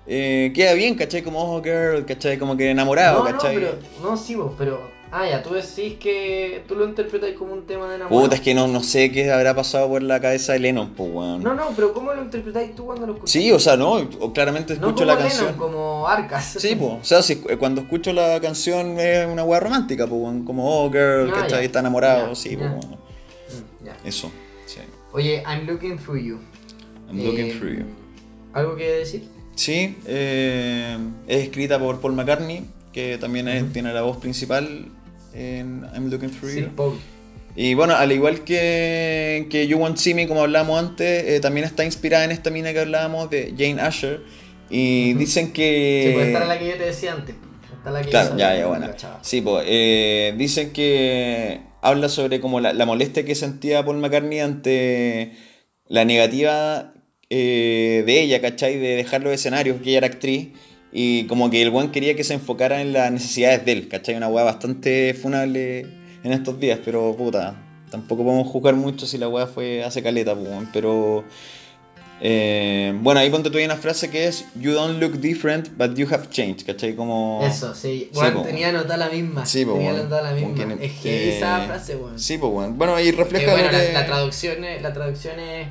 eh, 0.06 0.52
queda 0.54 0.74
bien, 0.74 0.94
¿cachai? 0.94 1.22
Como 1.22 1.40
oh 1.40 1.62
girl, 1.62 2.04
¿cachai? 2.06 2.38
Como 2.38 2.56
que 2.56 2.70
enamorado, 2.70 3.24
no, 3.24 3.30
¿cachai? 3.30 3.56
No, 3.56 3.60
pero, 3.60 3.78
no, 4.02 4.16
sí, 4.16 4.34
vos, 4.34 4.52
pero. 4.56 4.95
Ah, 5.12 5.26
ya, 5.28 5.42
tú 5.42 5.54
decís 5.54 5.94
que 6.00 6.64
tú 6.66 6.74
lo 6.74 6.84
interpretas 6.84 7.30
como 7.38 7.52
un 7.52 7.64
tema 7.66 7.88
de 7.88 7.96
enamorado. 7.96 8.22
Puta, 8.24 8.34
es 8.34 8.40
que 8.40 8.54
no, 8.54 8.66
no 8.66 8.82
sé 8.82 9.10
qué 9.12 9.30
habrá 9.30 9.54
pasado 9.54 9.88
por 9.88 10.02
la 10.02 10.20
cabeza 10.20 10.52
de 10.52 10.58
Lennon, 10.58 10.90
pues, 10.94 11.10
weón. 11.12 11.42
No, 11.42 11.54
no, 11.54 11.68
pero 11.76 11.92
¿cómo 11.94 12.12
lo 12.12 12.22
interpretáis 12.22 12.74
tú 12.74 12.86
cuando 12.86 13.06
lo 13.06 13.12
escuchas? 13.14 13.30
Sí, 13.30 13.50
o 13.52 13.58
sea, 13.58 13.76
no, 13.76 13.92
o 13.94 14.32
claramente 14.32 14.74
no 14.74 14.88
escucho 14.88 15.04
como 15.04 15.06
la 15.06 15.14
Lennon, 15.14 15.28
canción. 15.30 15.54
como 15.56 16.08
Arcas. 16.08 16.44
Sí, 16.58 16.74
pues, 16.74 16.92
o 16.92 17.04
sea, 17.04 17.22
si- 17.22 17.40
eh, 17.48 17.56
cuando 17.56 17.82
escucho 17.82 18.12
la 18.12 18.40
canción 18.40 18.98
es 18.98 19.26
una 19.26 19.44
weá 19.44 19.60
romántica, 19.60 20.06
pues, 20.06 20.20
weón, 20.20 20.44
como, 20.44 20.68
oh, 20.84 20.90
girl, 20.90 21.30
Ah, 21.30 21.40
¿cachai? 21.42 21.60
ya. 21.60 21.64
Está 21.66 21.80
enamorado, 21.80 22.28
Ya, 22.30 22.34
sí, 22.34 22.56
pues, 22.56 22.70
weón. 22.70 22.96
Eso, 24.04 24.30
sí. 24.66 24.80
Oye, 25.12 25.42
I'm 25.46 25.66
looking 25.66 25.96
through 25.98 26.18
you. 26.20 26.38
I'm 27.08 27.22
looking 27.24 27.46
Eh, 27.46 27.54
through 27.58 27.78
you. 27.78 27.84
¿Algo 28.52 28.74
que 28.76 28.90
decir? 28.90 29.22
Sí, 29.54 29.96
eh, 30.06 30.96
es 31.28 31.44
escrita 31.44 31.78
por 31.78 32.00
Paul 32.00 32.14
McCartney, 32.14 32.64
que 32.92 33.16
también 33.18 33.48
es- 33.48 33.72
tiene 33.72 33.92
la 33.92 34.02
voz 34.02 34.16
principal 34.18 34.88
en 35.36 35.84
I'm 35.94 36.10
looking 36.10 36.30
through 36.30 36.52
Sí, 36.52 36.60
you. 36.62 36.68
Paul. 36.74 36.98
Y 37.54 37.74
bueno, 37.74 37.94
al 37.94 38.12
igual 38.12 38.44
que, 38.44 39.46
que 39.50 39.66
You 39.66 39.78
Won't 39.78 39.96
See 39.96 40.12
Me, 40.14 40.28
como 40.28 40.42
hablábamos 40.42 40.78
antes, 40.78 41.24
eh, 41.24 41.40
también 41.40 41.64
está 41.64 41.84
inspirada 41.84 42.24
en 42.24 42.30
esta 42.30 42.50
mina 42.50 42.72
que 42.72 42.80
hablábamos 42.80 43.30
de 43.30 43.54
Jane 43.56 43.80
Asher. 43.80 44.20
Y 44.68 45.14
dicen 45.14 45.52
que... 45.52 46.04
Sí, 46.08 46.12
pues 46.14 46.26
esta 46.26 46.38
era 46.38 46.46
la 46.46 46.58
que 46.58 46.66
yo 46.68 46.76
te 46.76 46.84
decía 46.84 47.12
antes. 47.14 47.34
Esta 47.34 47.88
es 47.88 47.92
la 47.94 48.02
que 48.02 48.10
Claro, 48.10 48.36
ya, 48.36 48.54
ya, 48.54 48.62
no 48.62 48.68
bueno. 48.68 48.88
Sí, 49.22 49.40
pues, 49.40 49.64
eh, 49.68 50.34
dicen 50.36 50.72
que 50.72 51.60
habla 51.80 52.08
sobre 52.08 52.40
como 52.40 52.60
la, 52.60 52.72
la 52.74 52.84
molestia 52.84 53.24
que 53.24 53.34
sentía 53.34 53.84
Paul 53.84 53.98
McCartney 53.98 54.40
ante 54.40 55.32
la 55.88 56.04
negativa 56.04 56.92
eh, 57.30 58.02
de 58.04 58.20
ella, 58.20 58.40
¿cachai? 58.40 58.76
De 58.78 58.96
dejar 58.96 59.22
los 59.22 59.32
escenarios, 59.32 59.80
que 59.80 59.90
ella 59.90 59.98
era 59.98 60.06
actriz, 60.08 60.48
y 60.98 61.26
como 61.26 61.50
que 61.50 61.60
el 61.60 61.70
buen 61.70 61.90
quería 61.90 62.16
que 62.16 62.24
se 62.24 62.32
enfocara 62.32 62.80
en 62.80 62.94
las 62.94 63.12
necesidades 63.12 63.66
de 63.66 63.72
él, 63.72 63.88
¿cachai? 63.88 64.14
Una 64.14 64.28
weá 64.28 64.44
bastante 64.44 65.12
funable 65.12 65.80
en 66.24 66.32
estos 66.32 66.58
días, 66.58 66.80
pero 66.82 67.14
puta, 67.14 67.54
tampoco 67.90 68.24
podemos 68.24 68.48
juzgar 68.48 68.74
mucho 68.76 69.04
si 69.04 69.18
la 69.18 69.28
weá 69.28 69.46
fue 69.46 69.84
hace 69.84 70.02
caleta, 70.02 70.34
pues, 70.34 70.48
weón, 70.48 70.70
pero... 70.72 71.22
eh, 72.22 72.94
bueno, 73.02 73.20
ahí 73.20 73.28
ponte 73.28 73.50
tú 73.50 73.58
ahí 73.58 73.66
una 73.66 73.76
frase 73.76 74.08
que 74.08 74.26
es 74.26 74.46
You 74.58 74.72
don't 74.72 74.98
look 74.98 75.20
different, 75.20 75.68
but 75.76 75.94
you 75.96 76.06
have 76.10 76.30
changed, 76.30 76.64
¿cachai? 76.64 76.96
Como... 76.96 77.42
Eso, 77.44 77.74
sí. 77.74 78.08
Sí, 78.10 78.10
Bueno, 78.14 78.38
po. 78.38 78.48
tenía 78.48 78.70
anotada 78.70 78.96
la 78.96 79.10
misma. 79.10 79.44
Sí, 79.44 79.66
po, 79.66 79.74
tenía 79.74 79.90
bueno. 79.90 80.04
anotada 80.04 80.32
la 80.32 80.40
misma. 80.40 80.78
que, 80.78 80.86
es 80.86 80.92
que 81.00 81.28
eh, 81.28 81.36
esa 81.36 81.60
frase, 81.66 81.96
weón. 81.96 82.18
Sí, 82.18 82.38
pues 82.38 82.50
bueno. 82.50 82.72
Bueno, 82.74 82.94
ahí 82.94 83.10
Que, 83.10 83.12
refleja 83.18 83.50
bueno, 83.52 83.66
lo 83.70 83.72
la, 83.76 83.86
que... 83.86 83.92
la 83.92 84.06
traducción 84.06 84.64
es, 84.64 84.80
la 84.80 84.94
traducción 84.94 85.38
es 85.40 85.68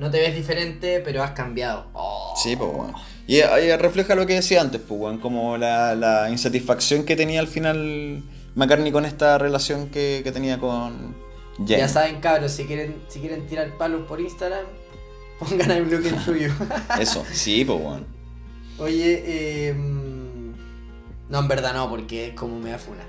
no 0.00 0.10
te 0.10 0.18
ves 0.18 0.34
diferente, 0.34 1.00
pero 1.04 1.22
has 1.22 1.30
cambiado. 1.30 1.86
Oh. 1.94 2.34
Sí, 2.36 2.56
pues 2.56 2.70
bueno. 2.72 2.94
Y 3.26 3.40
ahí 3.40 3.74
refleja 3.76 4.14
lo 4.14 4.26
que 4.26 4.34
decía 4.34 4.60
antes, 4.60 4.80
pues 4.86 5.00
bueno, 5.00 5.20
como 5.20 5.56
la, 5.56 5.94
la 5.96 6.30
insatisfacción 6.30 7.04
que 7.04 7.16
tenía 7.16 7.40
al 7.40 7.48
final 7.48 8.22
McCartney 8.54 8.92
con 8.92 9.04
esta 9.04 9.36
relación 9.38 9.88
que, 9.88 10.20
que 10.22 10.30
tenía 10.30 10.58
con 10.58 11.14
Jane. 11.58 11.78
Ya 11.78 11.88
saben, 11.88 12.20
cabros, 12.20 12.52
si 12.52 12.64
quieren, 12.64 12.96
si 13.08 13.20
quieren 13.20 13.46
tirar 13.46 13.76
palos 13.78 14.06
por 14.06 14.20
Instagram, 14.20 14.66
pongan 15.38 15.90
looking 15.90 16.16
through 16.18 16.38
you. 16.38 16.52
Eso, 17.00 17.24
sí, 17.32 17.64
pues 17.64 17.80
bueno. 17.80 18.06
Oye, 18.78 19.22
eh, 19.26 19.74
mm, 19.74 20.52
no, 21.30 21.38
en 21.38 21.48
verdad 21.48 21.74
no, 21.74 21.88
porque 21.88 22.28
es 22.28 22.34
como 22.34 22.58
me 22.58 22.70
da 22.70 22.78
funa. 22.78 23.02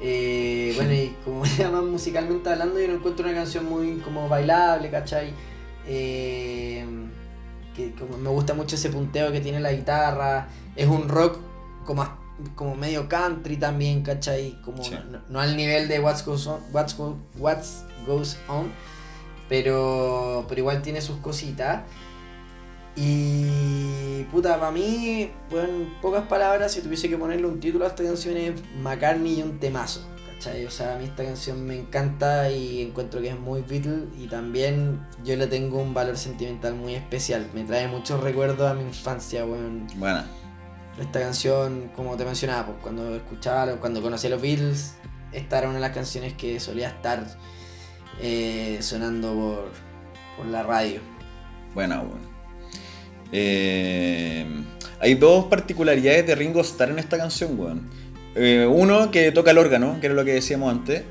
Eh, 0.00 0.72
bueno, 0.76 0.92
y 0.92 1.14
como 1.24 1.40
más 1.72 1.82
musicalmente 1.84 2.48
hablando, 2.50 2.80
yo 2.80 2.88
no 2.88 2.94
encuentro 2.94 3.26
una 3.26 3.34
canción 3.34 3.66
muy 3.66 3.96
como 3.98 4.28
bailable, 4.28 4.90
¿cachai? 4.90 5.32
Eh, 5.86 6.84
que 7.76 7.92
como 7.94 8.16
me 8.18 8.28
gusta 8.30 8.54
mucho 8.54 8.76
ese 8.76 8.88
punteo 8.90 9.32
que 9.32 9.40
tiene 9.40 9.60
la 9.60 9.72
guitarra. 9.72 10.48
Es 10.76 10.86
un 10.88 11.08
rock 11.08 11.38
como, 11.84 12.06
como 12.54 12.74
medio 12.74 13.08
country 13.08 13.56
también, 13.56 14.02
¿cachai? 14.02 14.60
Como 14.62 14.82
Sí. 14.84 14.94
no, 15.10 15.20
no 15.28 15.40
al 15.40 15.56
nivel 15.56 15.88
de 15.88 16.00
What's 16.00 16.24
Goes 16.24 16.46
On, 16.46 16.60
What's 16.72 16.96
Go- 16.96 17.16
What's 17.38 17.84
Goes 18.06 18.36
On 18.48 18.70
pero, 19.48 20.46
pero 20.48 20.60
igual 20.60 20.80
tiene 20.82 21.00
sus 21.02 21.16
cositas. 21.18 21.82
Y 22.96 24.22
puta, 24.30 24.58
para 24.58 24.70
mí, 24.70 25.30
bueno, 25.50 25.68
en 25.68 25.94
pocas 26.00 26.26
palabras, 26.26 26.72
si 26.72 26.80
tuviese 26.82 27.08
que 27.08 27.16
ponerle 27.16 27.46
un 27.46 27.58
título 27.58 27.84
a 27.84 27.88
esta 27.88 28.02
canción 28.04 28.36
es 28.36 28.52
McCartney 28.82 29.40
y 29.40 29.42
un 29.42 29.58
temazo. 29.58 30.06
¿Cachai? 30.42 30.66
O 30.66 30.70
sea, 30.70 30.96
a 30.96 30.98
mí 30.98 31.04
esta 31.04 31.24
canción 31.24 31.64
me 31.64 31.76
encanta 31.76 32.50
y 32.50 32.82
encuentro 32.82 33.20
que 33.20 33.28
es 33.28 33.38
muy 33.38 33.62
Beatle 33.62 34.08
y 34.18 34.26
también 34.26 35.00
yo 35.24 35.36
le 35.36 35.46
tengo 35.46 35.80
un 35.80 35.94
valor 35.94 36.16
sentimental 36.18 36.74
muy 36.74 36.96
especial. 36.96 37.48
Me 37.54 37.62
trae 37.62 37.86
muchos 37.86 38.20
recuerdos 38.20 38.68
a 38.68 38.74
mi 38.74 38.82
infancia, 38.82 39.44
weón. 39.44 39.86
Buena. 39.96 40.26
Esta 41.00 41.20
canción, 41.20 41.92
como 41.94 42.16
te 42.16 42.24
mencionaba, 42.24 42.66
pues 42.66 42.78
cuando 42.82 43.14
escuchaba, 43.14 43.76
cuando 43.76 44.02
conocí 44.02 44.26
a 44.26 44.30
los 44.30 44.42
Beatles, 44.42 44.94
esta 45.30 45.58
era 45.58 45.68
una 45.68 45.76
de 45.76 45.82
las 45.82 45.92
canciones 45.92 46.32
que 46.34 46.58
solía 46.58 46.88
estar 46.88 47.24
eh, 48.20 48.78
sonando 48.80 49.34
por, 49.34 49.70
por 50.36 50.46
la 50.46 50.64
radio. 50.64 51.00
Buena, 51.72 52.00
bueno. 52.00 52.32
Eh, 53.30 54.44
hay 54.98 55.14
dos 55.14 55.44
particularidades 55.44 56.26
de 56.26 56.34
Ringo 56.34 56.60
Starr 56.62 56.90
en 56.90 56.98
esta 56.98 57.16
canción, 57.16 57.58
weón. 57.58 58.01
Eh, 58.34 58.66
uno 58.70 59.10
que 59.10 59.30
toca 59.32 59.50
el 59.50 59.58
órgano, 59.58 59.98
que 60.00 60.06
era 60.06 60.14
lo 60.14 60.24
que 60.24 60.32
decíamos 60.32 60.70
antes. 60.72 61.02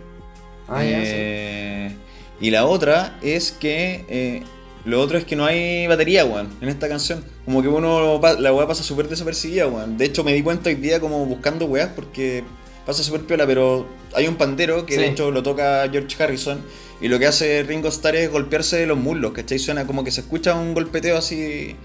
Ah, 0.67 0.83
ya, 0.83 0.99
sí. 1.01 1.11
Eh, 1.13 1.95
Y 2.39 2.49
la 2.51 2.65
otra 2.65 3.17
es 3.21 3.51
que. 3.51 4.05
eh, 4.09 4.43
lo 4.83 4.99
otro 4.99 5.19
es 5.19 5.25
que 5.25 5.35
no 5.35 5.45
hay 5.45 5.85
batería, 5.85 6.25
weón, 6.25 6.49
en 6.59 6.67
esta 6.69 6.87
canción. 6.89 7.23
Como 7.45 7.61
que 7.61 7.67
uno. 7.67 8.19
La 8.39 8.51
weá 8.51 8.65
pasa 8.67 8.81
súper 8.83 9.07
desapercibida, 9.07 9.67
weón. 9.67 9.97
De 9.97 10.05
hecho, 10.05 10.23
me 10.23 10.33
di 10.33 10.41
cuenta 10.41 10.69
hoy 10.69 10.75
día 10.75 10.99
como 10.99 11.23
buscando 11.25 11.65
weas 11.65 11.89
porque 11.95 12.43
pasa 12.85 13.03
súper 13.03 13.21
piola, 13.21 13.45
pero 13.45 13.85
hay 14.15 14.27
un 14.27 14.35
pandero 14.37 14.87
que 14.87 14.95
de 14.97 15.07
hecho 15.09 15.29
lo 15.29 15.43
toca 15.43 15.87
George 15.91 16.21
Harrison. 16.23 16.61
Y 16.99 17.07
lo 17.09 17.19
que 17.19 17.27
hace 17.27 17.61
Ringo 17.63 17.89
Starr 17.89 18.15
es 18.15 18.31
golpearse 18.31 18.85
los 18.87 18.97
muslos, 18.97 19.33
¿cachai? 19.33 19.59
Suena 19.59 19.85
como 19.85 20.03
que 20.03 20.09
se 20.11 20.21
escucha 20.21 20.55
un 20.55 20.73
golpeteo 20.73 21.17
así. 21.17 21.75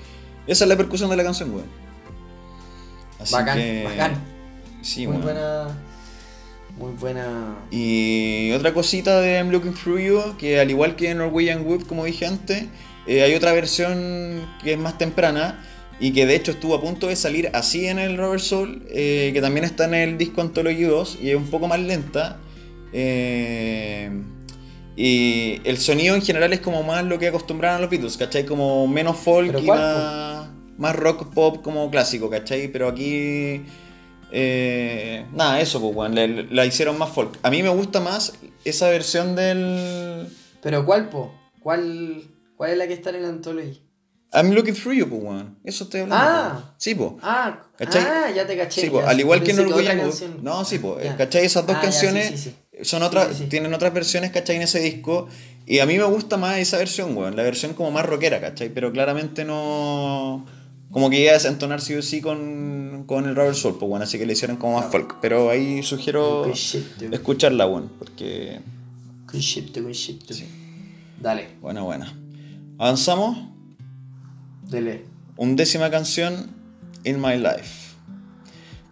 Esa 0.46 0.64
es 0.64 0.68
la 0.68 0.76
percusión 0.76 1.10
de 1.10 1.16
la 1.16 1.24
canción, 1.24 1.50
weón. 1.54 1.66
Así 3.20 3.34
bacán, 3.34 3.58
que- 3.58 3.84
bacán. 3.84 4.35
Sí, 4.86 5.06
muy 5.08 5.18
buena. 5.18 5.80
Muy 6.76 6.92
buena. 6.92 7.56
Y 7.70 8.52
otra 8.52 8.72
cosita 8.74 9.20
de 9.20 9.34
I'm 9.38 9.50
Looking 9.50 9.74
Through 9.74 10.00
You, 10.00 10.36
que 10.38 10.60
al 10.60 10.70
igual 10.70 10.96
que 10.96 11.14
Norwegian 11.14 11.66
Wood, 11.66 11.84
como 11.86 12.04
dije 12.04 12.26
antes, 12.26 12.66
eh, 13.06 13.22
hay 13.22 13.34
otra 13.34 13.52
versión 13.52 14.54
que 14.62 14.74
es 14.74 14.78
más 14.78 14.98
temprana 14.98 15.64
y 15.98 16.12
que 16.12 16.26
de 16.26 16.36
hecho 16.36 16.52
estuvo 16.52 16.74
a 16.74 16.80
punto 16.80 17.08
de 17.08 17.16
salir 17.16 17.50
así 17.54 17.86
en 17.86 17.98
el 17.98 18.16
Robert 18.18 18.42
Soul, 18.42 18.86
eh, 18.90 19.30
que 19.34 19.40
también 19.40 19.64
está 19.64 19.86
en 19.86 19.94
el 19.94 20.18
disco 20.18 20.40
Anthology 20.42 20.82
2 20.84 21.18
y 21.22 21.30
es 21.30 21.36
un 21.36 21.50
poco 21.50 21.68
más 21.68 21.80
lenta. 21.80 22.44
eh, 22.92 24.10
y 24.96 25.60
el 25.64 25.78
sonido 25.78 26.14
en 26.14 26.22
general 26.22 26.52
es 26.54 26.60
como 26.60 26.82
más 26.82 27.04
lo 27.04 27.18
que 27.18 27.28
acostumbraban 27.28 27.82
los 27.82 27.90
Beatles, 27.90 28.16
¿cachai? 28.16 28.46
Como 28.46 28.86
menos 28.88 29.18
folk 29.18 29.46
¿Pero 29.46 29.58
y 29.58 29.66
más, 29.66 30.48
más 30.78 30.96
rock 30.96 31.32
pop 31.34 31.62
como 31.62 31.90
clásico, 31.90 32.30
¿cachai? 32.30 32.68
Pero 32.68 32.88
aquí 32.88 33.62
Eh, 34.32 35.24
nada, 35.32 35.60
eso, 35.60 35.80
pues, 35.80 35.94
weón. 35.94 36.14
le- 36.14 36.44
La 36.50 36.66
hicieron 36.66 36.98
más 36.98 37.10
folk. 37.10 37.38
A 37.42 37.50
mí 37.50 37.62
me 37.62 37.68
gusta 37.68 38.00
más 38.00 38.32
esa 38.64 38.88
versión 38.90 39.36
del. 39.36 40.28
Pero 40.62 40.84
¿cuál, 40.84 41.08
po? 41.08 41.32
¿Cuál, 41.62 42.22
cuál 42.56 42.70
es 42.72 42.78
la 42.78 42.86
que 42.86 42.94
está 42.94 43.10
en 43.10 43.16
el 43.16 43.24
Anthology? 43.26 43.82
I'm 44.32 44.50
looking 44.52 44.74
through 44.74 44.94
you, 44.96 45.08
pues, 45.08 45.22
weón. 45.22 45.58
Eso 45.64 45.84
estoy 45.84 46.00
hablando. 46.00 46.24
Ah. 46.28 46.50
pues. 46.54 46.64
Sí, 46.78 46.94
pues. 46.94 47.10
Ah, 47.22 47.62
¿Cachai? 47.78 48.02
ah, 48.04 48.30
ya 48.34 48.46
te 48.46 48.56
caché. 48.56 48.80
Sí, 48.82 48.90
po, 48.90 49.00
al 49.00 49.18
igual 49.20 49.42
que 49.42 49.52
en 49.52 49.60
Orgullo. 49.60 49.90
No, 50.42 50.64
sí, 50.64 50.78
pues. 50.78 51.14
¿Cachai? 51.14 51.44
Esas 51.44 51.66
dos 51.66 51.76
Ah, 51.76 51.82
ya, 51.84 51.92
sí, 51.92 52.06
canciones 52.06 52.40
sí, 52.40 52.54
sí. 52.72 52.84
son 52.84 53.02
otras, 53.02 53.28
tienen 53.48 53.72
otras 53.72 53.92
versiones, 53.94 54.32
¿cachai? 54.32 54.56
En 54.56 54.62
ese 54.62 54.80
disco. 54.80 55.28
Y 55.66 55.78
a 55.78 55.86
mí 55.86 55.96
me 55.96 56.04
gusta 56.04 56.36
más 56.36 56.58
esa 56.58 56.76
versión, 56.78 57.16
weón. 57.16 57.36
La 57.36 57.42
versión 57.44 57.72
como 57.74 57.90
más 57.92 58.04
rockera, 58.04 58.40
¿cachai? 58.40 58.68
Pero 58.68 58.92
claramente 58.92 59.44
no. 59.44 60.44
Como 60.90 61.10
que 61.10 61.20
iba 61.20 61.30
a 61.30 61.34
desentonar 61.34 61.80
sí 61.80 61.94
o 61.94 62.02
sí 62.02 62.20
con, 62.20 63.04
con 63.06 63.26
el 63.28 63.34
Robert 63.34 63.56
Soul, 63.56 63.76
pues 63.78 63.88
bueno, 63.88 64.04
así 64.04 64.18
que 64.18 64.26
le 64.26 64.32
hicieron 64.32 64.56
como 64.56 64.78
más 64.78 64.90
folk. 64.90 65.16
Pero 65.20 65.50
ahí 65.50 65.82
sugiero 65.82 66.50
escucharla, 67.12 67.66
weón, 67.66 67.90
porque. 67.98 68.60
Good 69.30 69.40
shit. 69.40 69.76
Dale, 71.20 71.48
Buena, 71.60 71.82
buena. 71.82 72.12
Avanzamos. 72.78 73.38
dele. 74.68 75.04
Undécima 75.36 75.90
canción, 75.90 76.50
In 77.04 77.20
My 77.20 77.36
Life. 77.36 77.86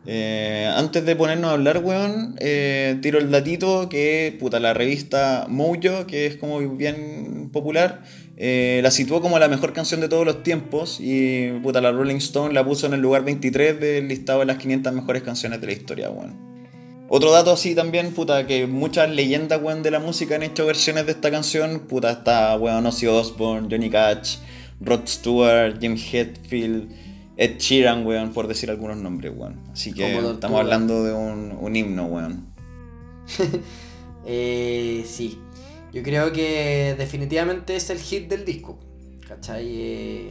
Eh, 0.07 0.71
antes 0.77 1.05
de 1.07 1.17
ponernos 1.17 1.51
a 1.51 1.55
hablar, 1.55 1.79
weón, 1.83 2.37
eh, 2.39 2.99
tiro 3.01 3.19
el 3.19 3.31
datito 3.31 3.89
que, 3.89 4.37
puta, 4.39 4.61
la 4.61 4.75
revista 4.75 5.47
Mojo, 5.49 6.07
que 6.07 6.27
es 6.27 6.37
como 6.37 6.59
bien 6.77 7.49
popular, 7.53 8.03
eh, 8.37 8.81
la 8.83 8.91
situó 8.91 9.21
como 9.21 9.39
la 9.39 9.49
mejor 9.49 9.73
canción 9.73 10.01
de 10.01 10.09
todos 10.09 10.27
los 10.27 10.43
tiempos 10.43 10.99
y, 11.01 11.53
puta, 11.63 11.81
la 11.81 11.93
Rolling 11.93 12.17
Stone 12.17 12.53
la 12.53 12.65
puso 12.65 12.87
en 12.87 12.95
el 12.95 13.01
lugar 13.01 13.25
23 13.25 13.79
del 13.79 14.09
listado 14.09 14.41
de 14.41 14.47
las 14.47 14.59
500 14.59 14.93
mejores 14.93 15.23
canciones 15.23 15.61
de 15.61 15.67
la 15.67 15.73
historia, 15.73 16.11
weón. 16.11 16.55
Otro 17.09 17.31
dato 17.31 17.53
así 17.53 17.75
también, 17.75 18.13
puta, 18.13 18.47
que 18.47 18.67
muchas 18.67 19.11
leyendas, 19.11 19.63
weón, 19.63 19.83
de 19.83 19.93
la 19.93 20.01
música 20.01 20.35
han 20.35 20.43
hecho 20.43 20.67
versiones 20.67 21.07
de 21.07 21.13
esta 21.13 21.31
canción. 21.31 21.81
Puta, 21.81 22.11
está, 22.11 22.57
weón, 22.57 22.85
Ozzy 22.87 23.07
Osbourne, 23.07 23.69
Johnny 23.71 23.91
Cash, 23.91 24.39
Rod 24.81 25.07
Stewart, 25.07 25.79
James 25.81 26.03
Hetfield, 26.13 26.91
Ed 27.37 27.59
Sheeran, 27.59 28.05
weón, 28.05 28.33
por 28.33 28.49
decir 28.49 28.69
algunos 28.69 28.97
nombres, 28.97 29.33
weón. 29.37 29.61
Así 29.73 29.93
que 29.93 30.17
estamos 30.17 30.59
hablando 30.59 31.05
de 31.05 31.13
un, 31.13 31.57
un 31.61 31.77
himno, 31.77 32.07
weón. 32.07 32.47
Eh, 34.27 35.05
sí, 35.07 35.39
yo 35.95 36.03
creo 36.03 36.33
que 36.33 36.95
definitivamente 36.99 37.77
es 37.77 37.89
el 37.91 37.99
hit 38.01 38.29
del 38.29 38.45
disco. 38.45 38.79
¿Cachai? 39.29 39.67
Eh, 39.71 40.31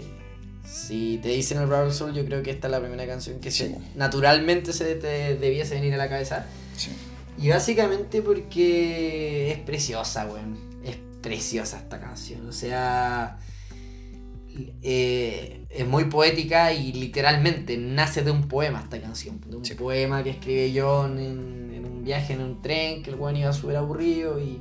si 0.66 1.20
te 1.22 1.30
dicen 1.30 1.58
el 1.60 1.68
Robert 1.70 1.92
Soul, 1.92 2.14
yo 2.14 2.24
creo 2.26 2.44
que 2.44 2.52
esta 2.52 2.68
es 2.68 2.72
la 2.72 2.80
primera 2.80 3.08
canción 3.08 3.40
que 3.40 3.50
se, 3.50 3.76
naturalmente 3.96 4.72
se 4.74 4.96
te 4.96 5.36
debiese 5.38 5.76
venir 5.76 5.94
a 5.94 5.98
la 5.98 6.10
cabeza. 6.10 6.46
Sí. 6.76 6.92
Y 7.38 7.50
básicamente 7.50 8.22
porque 8.22 9.52
es 9.52 9.58
preciosa, 9.60 10.26
weón. 10.28 10.58
Es 10.86 10.98
preciosa 11.22 11.78
esta 11.80 12.00
canción. 12.00 12.48
O 12.48 12.52
sea, 12.52 13.40
eh, 14.82 15.66
es 15.70 15.88
muy 15.88 16.06
poética 16.06 16.74
y 16.74 16.94
literalmente 16.94 17.78
nace 17.78 18.24
de 18.24 18.32
un 18.32 18.48
poema 18.48 18.82
esta 18.82 19.02
canción. 19.02 19.42
De 19.50 19.56
un 19.58 19.66
Sí. 19.66 19.74
poema 19.76 20.24
que 20.24 20.30
escribe 20.32 20.72
John 20.80 21.20
en, 21.20 21.72
en 21.74 21.86
un 21.86 22.04
viaje 22.04 22.34
en 22.34 22.42
un 22.42 22.62
tren, 22.62 23.02
que 23.02 23.10
el 23.10 23.16
weón 23.16 23.36
iba 23.38 23.52
súper 23.54 23.78
aburrido 23.78 24.40
y, 24.40 24.60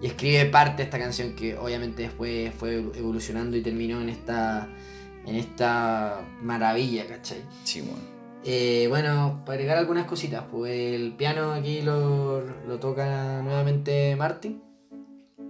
y 0.00 0.06
escribe 0.06 0.46
parte 0.46 0.78
de 0.78 0.82
esta 0.84 0.98
canción 0.98 1.34
que 1.34 1.56
obviamente 1.56 2.02
después 2.02 2.52
fue 2.54 2.76
evolucionando 2.76 3.56
y 3.56 3.62
terminó 3.62 4.00
en 4.00 4.08
esta, 4.08 4.68
en 5.26 5.36
esta 5.36 6.20
maravilla, 6.42 7.06
¿cachai? 7.06 7.42
Sí, 7.64 7.82
weón. 7.82 8.20
Eh, 8.42 8.86
bueno, 8.88 9.42
para 9.44 9.56
agregar 9.56 9.76
algunas 9.76 10.06
cositas, 10.06 10.44
pues 10.50 10.94
el 10.94 11.12
piano 11.12 11.52
aquí 11.52 11.82
lo, 11.82 12.42
lo 12.66 12.78
toca 12.78 13.42
nuevamente 13.42 14.16
Martin. 14.16 14.62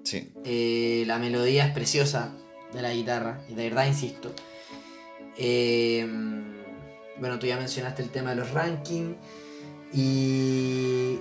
Sí. 0.03 0.33
Eh, 0.45 1.05
la 1.07 1.19
melodía 1.19 1.67
es 1.67 1.73
preciosa 1.73 2.33
de 2.73 2.83
la 2.83 2.93
guitarra, 2.93 3.43
y 3.49 3.55
de 3.55 3.69
verdad 3.69 3.87
insisto. 3.87 4.33
Eh, 5.37 6.07
bueno, 7.19 7.39
tú 7.39 7.47
ya 7.47 7.57
mencionaste 7.57 8.03
el 8.03 8.11
tema 8.11 8.31
de 8.31 8.37
los 8.37 8.51
rankings. 8.51 9.17
Y 9.93 11.19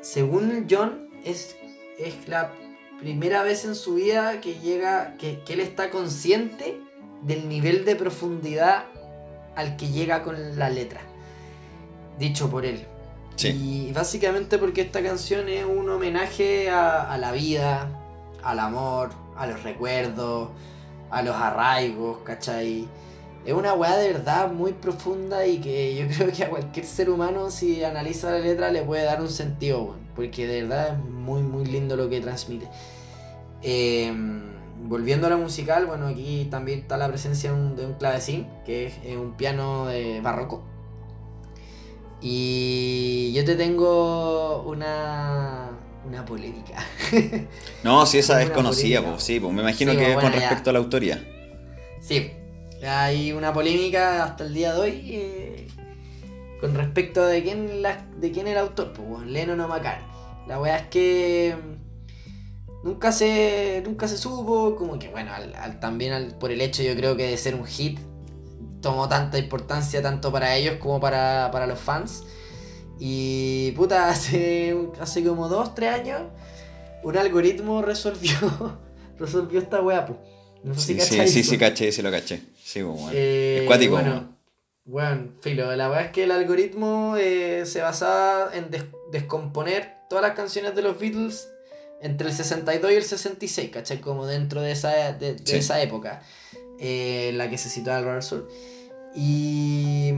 según 0.00 0.66
John, 0.70 1.08
es, 1.24 1.56
es 1.98 2.28
la 2.28 2.52
primera 3.00 3.42
vez 3.42 3.64
en 3.64 3.74
su 3.74 3.94
vida 3.94 4.40
que 4.40 4.58
llega, 4.58 5.16
que, 5.16 5.40
que 5.44 5.54
él 5.54 5.60
está 5.60 5.90
consciente 5.90 6.80
del 7.22 7.48
nivel 7.48 7.84
de 7.84 7.96
profundidad 7.96 8.84
al 9.56 9.76
que 9.76 9.88
llega 9.88 10.22
con 10.22 10.58
la 10.58 10.70
letra. 10.70 11.00
Dicho 12.18 12.50
por 12.50 12.64
él. 12.64 12.86
Sí. 13.36 13.48
Y 13.48 13.92
básicamente 13.92 14.58
porque 14.58 14.80
esta 14.80 15.02
canción 15.02 15.48
es 15.48 15.64
un 15.64 15.88
homenaje 15.88 16.70
a, 16.70 17.12
a 17.12 17.18
la 17.18 17.32
vida, 17.32 17.88
al 18.42 18.58
amor, 18.58 19.10
a 19.36 19.46
los 19.46 19.62
recuerdos, 19.62 20.50
a 21.10 21.22
los 21.22 21.36
arraigos, 21.36 22.18
¿cachai? 22.24 22.88
Es 23.44 23.54
una 23.54 23.72
weá 23.74 23.96
de 23.96 24.12
verdad 24.12 24.50
muy 24.50 24.72
profunda 24.72 25.46
y 25.46 25.58
que 25.58 25.96
yo 25.96 26.06
creo 26.16 26.32
que 26.32 26.44
a 26.44 26.50
cualquier 26.50 26.84
ser 26.84 27.10
humano 27.10 27.50
si 27.50 27.84
analiza 27.84 28.30
la 28.30 28.40
letra 28.40 28.70
le 28.70 28.82
puede 28.82 29.04
dar 29.04 29.20
un 29.20 29.30
sentido, 29.30 29.82
weón, 29.82 30.07
porque 30.18 30.48
de 30.48 30.62
verdad 30.62 30.88
es 30.94 31.04
muy 31.04 31.42
muy 31.42 31.64
lindo 31.64 31.94
lo 31.94 32.10
que 32.10 32.20
transmite. 32.20 32.66
Eh, 33.62 34.12
volviendo 34.82 35.28
a 35.28 35.30
la 35.30 35.36
musical, 35.36 35.86
bueno, 35.86 36.08
aquí 36.08 36.48
también 36.50 36.80
está 36.80 36.96
la 36.96 37.06
presencia 37.06 37.52
de 37.52 37.86
un, 37.86 37.94
clavecín, 37.94 38.48
que 38.66 38.86
es, 38.86 38.94
es 39.04 39.16
un 39.16 39.34
piano 39.34 39.86
de 39.86 40.20
barroco. 40.20 40.64
Y 42.20 43.32
yo 43.32 43.44
te 43.44 43.54
tengo 43.54 44.62
una, 44.62 45.70
una 46.04 46.24
polémica. 46.24 46.84
No, 47.84 48.04
sí, 48.04 48.18
esa 48.18 48.42
es 48.42 48.50
conocida, 48.50 49.00
pues 49.02 49.22
sí, 49.22 49.38
pues 49.38 49.54
me 49.54 49.62
imagino 49.62 49.92
Sí, 49.92 49.98
que 49.98 50.04
pues, 50.04 50.16
es 50.16 50.22
con 50.24 50.32
ya. 50.32 50.40
respecto 50.40 50.70
a 50.70 50.72
la 50.72 50.80
autoría. 50.80 51.24
Sí, 52.00 52.32
hay 52.84 53.30
una 53.30 53.52
polémica 53.52 54.24
hasta 54.24 54.46
el 54.46 54.52
día 54.52 54.74
de 54.74 54.80
hoy 54.80 55.00
eh, 55.12 55.68
con 56.60 56.74
respecto 56.74 57.24
de 57.26 57.42
quién, 57.42 57.82
la, 57.82 58.04
de 58.18 58.30
quién 58.32 58.46
era 58.48 58.60
el 58.62 58.66
autor, 58.68 58.92
pues, 58.92 59.08
bueno, 59.08 59.24
Lennon 59.26 59.60
o 59.60 59.68
McCartney. 59.68 60.06
La 60.46 60.60
weá 60.60 60.78
es 60.78 60.86
que 60.88 61.56
mm, 61.56 62.86
nunca 62.86 63.12
se, 63.12 63.82
nunca 63.84 64.08
se 64.08 64.16
supo, 64.18 64.76
como 64.76 64.98
que 64.98 65.08
bueno, 65.08 65.32
al- 65.32 65.54
al- 65.54 65.80
también 65.80 66.12
al- 66.12 66.34
por 66.38 66.50
el 66.50 66.60
hecho 66.60 66.82
yo 66.82 66.94
creo 66.96 67.16
que 67.16 67.26
de 67.28 67.36
ser 67.36 67.54
un 67.54 67.64
hit, 67.66 67.98
tomó 68.80 69.08
tanta 69.08 69.38
importancia 69.38 70.00
tanto 70.02 70.30
para 70.32 70.56
ellos 70.56 70.76
como 70.78 71.00
para, 71.00 71.50
para 71.52 71.66
los 71.66 71.78
fans. 71.78 72.24
Y 72.98 73.72
puta, 73.72 74.08
hace, 74.10 74.76
hace 75.00 75.22
como 75.24 75.48
dos, 75.48 75.74
tres 75.74 75.90
años, 75.94 76.22
un 77.04 77.16
algoritmo 77.16 77.82
resolvió, 77.82 78.32
resolvió 79.18 79.60
esta 79.60 79.80
weá, 79.80 80.06
pues. 80.06 80.18
No 80.64 80.74
sé 80.74 80.94
Sí, 80.94 81.00
si 81.00 81.20
sí, 81.20 81.28
sí, 81.28 81.44
sí, 81.44 81.58
caché, 81.58 81.92
sí 81.92 82.02
lo 82.02 82.10
caché. 82.10 82.38
Sí, 82.62 82.82
pues, 82.82 82.96
weón. 82.98 83.10
Eh, 83.14 83.58
Es 83.60 83.66
cuático, 83.66 83.92
bueno. 83.92 84.37
Bueno, 84.88 85.28
filo, 85.42 85.74
la 85.76 85.88
verdad 85.88 86.06
es 86.06 86.12
que 86.12 86.24
el 86.24 86.32
algoritmo 86.32 87.14
eh, 87.18 87.64
se 87.66 87.80
basaba 87.82 88.50
en 88.54 88.70
des- 88.70 88.86
descomponer 89.12 89.96
todas 90.08 90.22
las 90.22 90.34
canciones 90.34 90.74
de 90.74 90.82
los 90.82 90.98
Beatles 90.98 91.48
entre 92.00 92.28
el 92.28 92.34
62 92.34 92.90
y 92.92 92.94
el 92.94 93.02
66, 93.04 93.70
¿cachai? 93.70 94.00
Como 94.00 94.26
dentro 94.26 94.60
de 94.62 94.72
esa, 94.72 95.12
de, 95.12 95.34
de 95.34 95.38
Sí. 95.46 95.56
esa 95.56 95.80
época 95.82 96.22
eh, 96.80 97.28
en 97.30 97.38
la 97.38 97.50
que 97.50 97.58
se 97.58 97.68
situaba 97.68 97.98
el 97.98 98.04
Robert 98.06 98.22
Soul. 98.22 98.48
Y, 99.14 100.12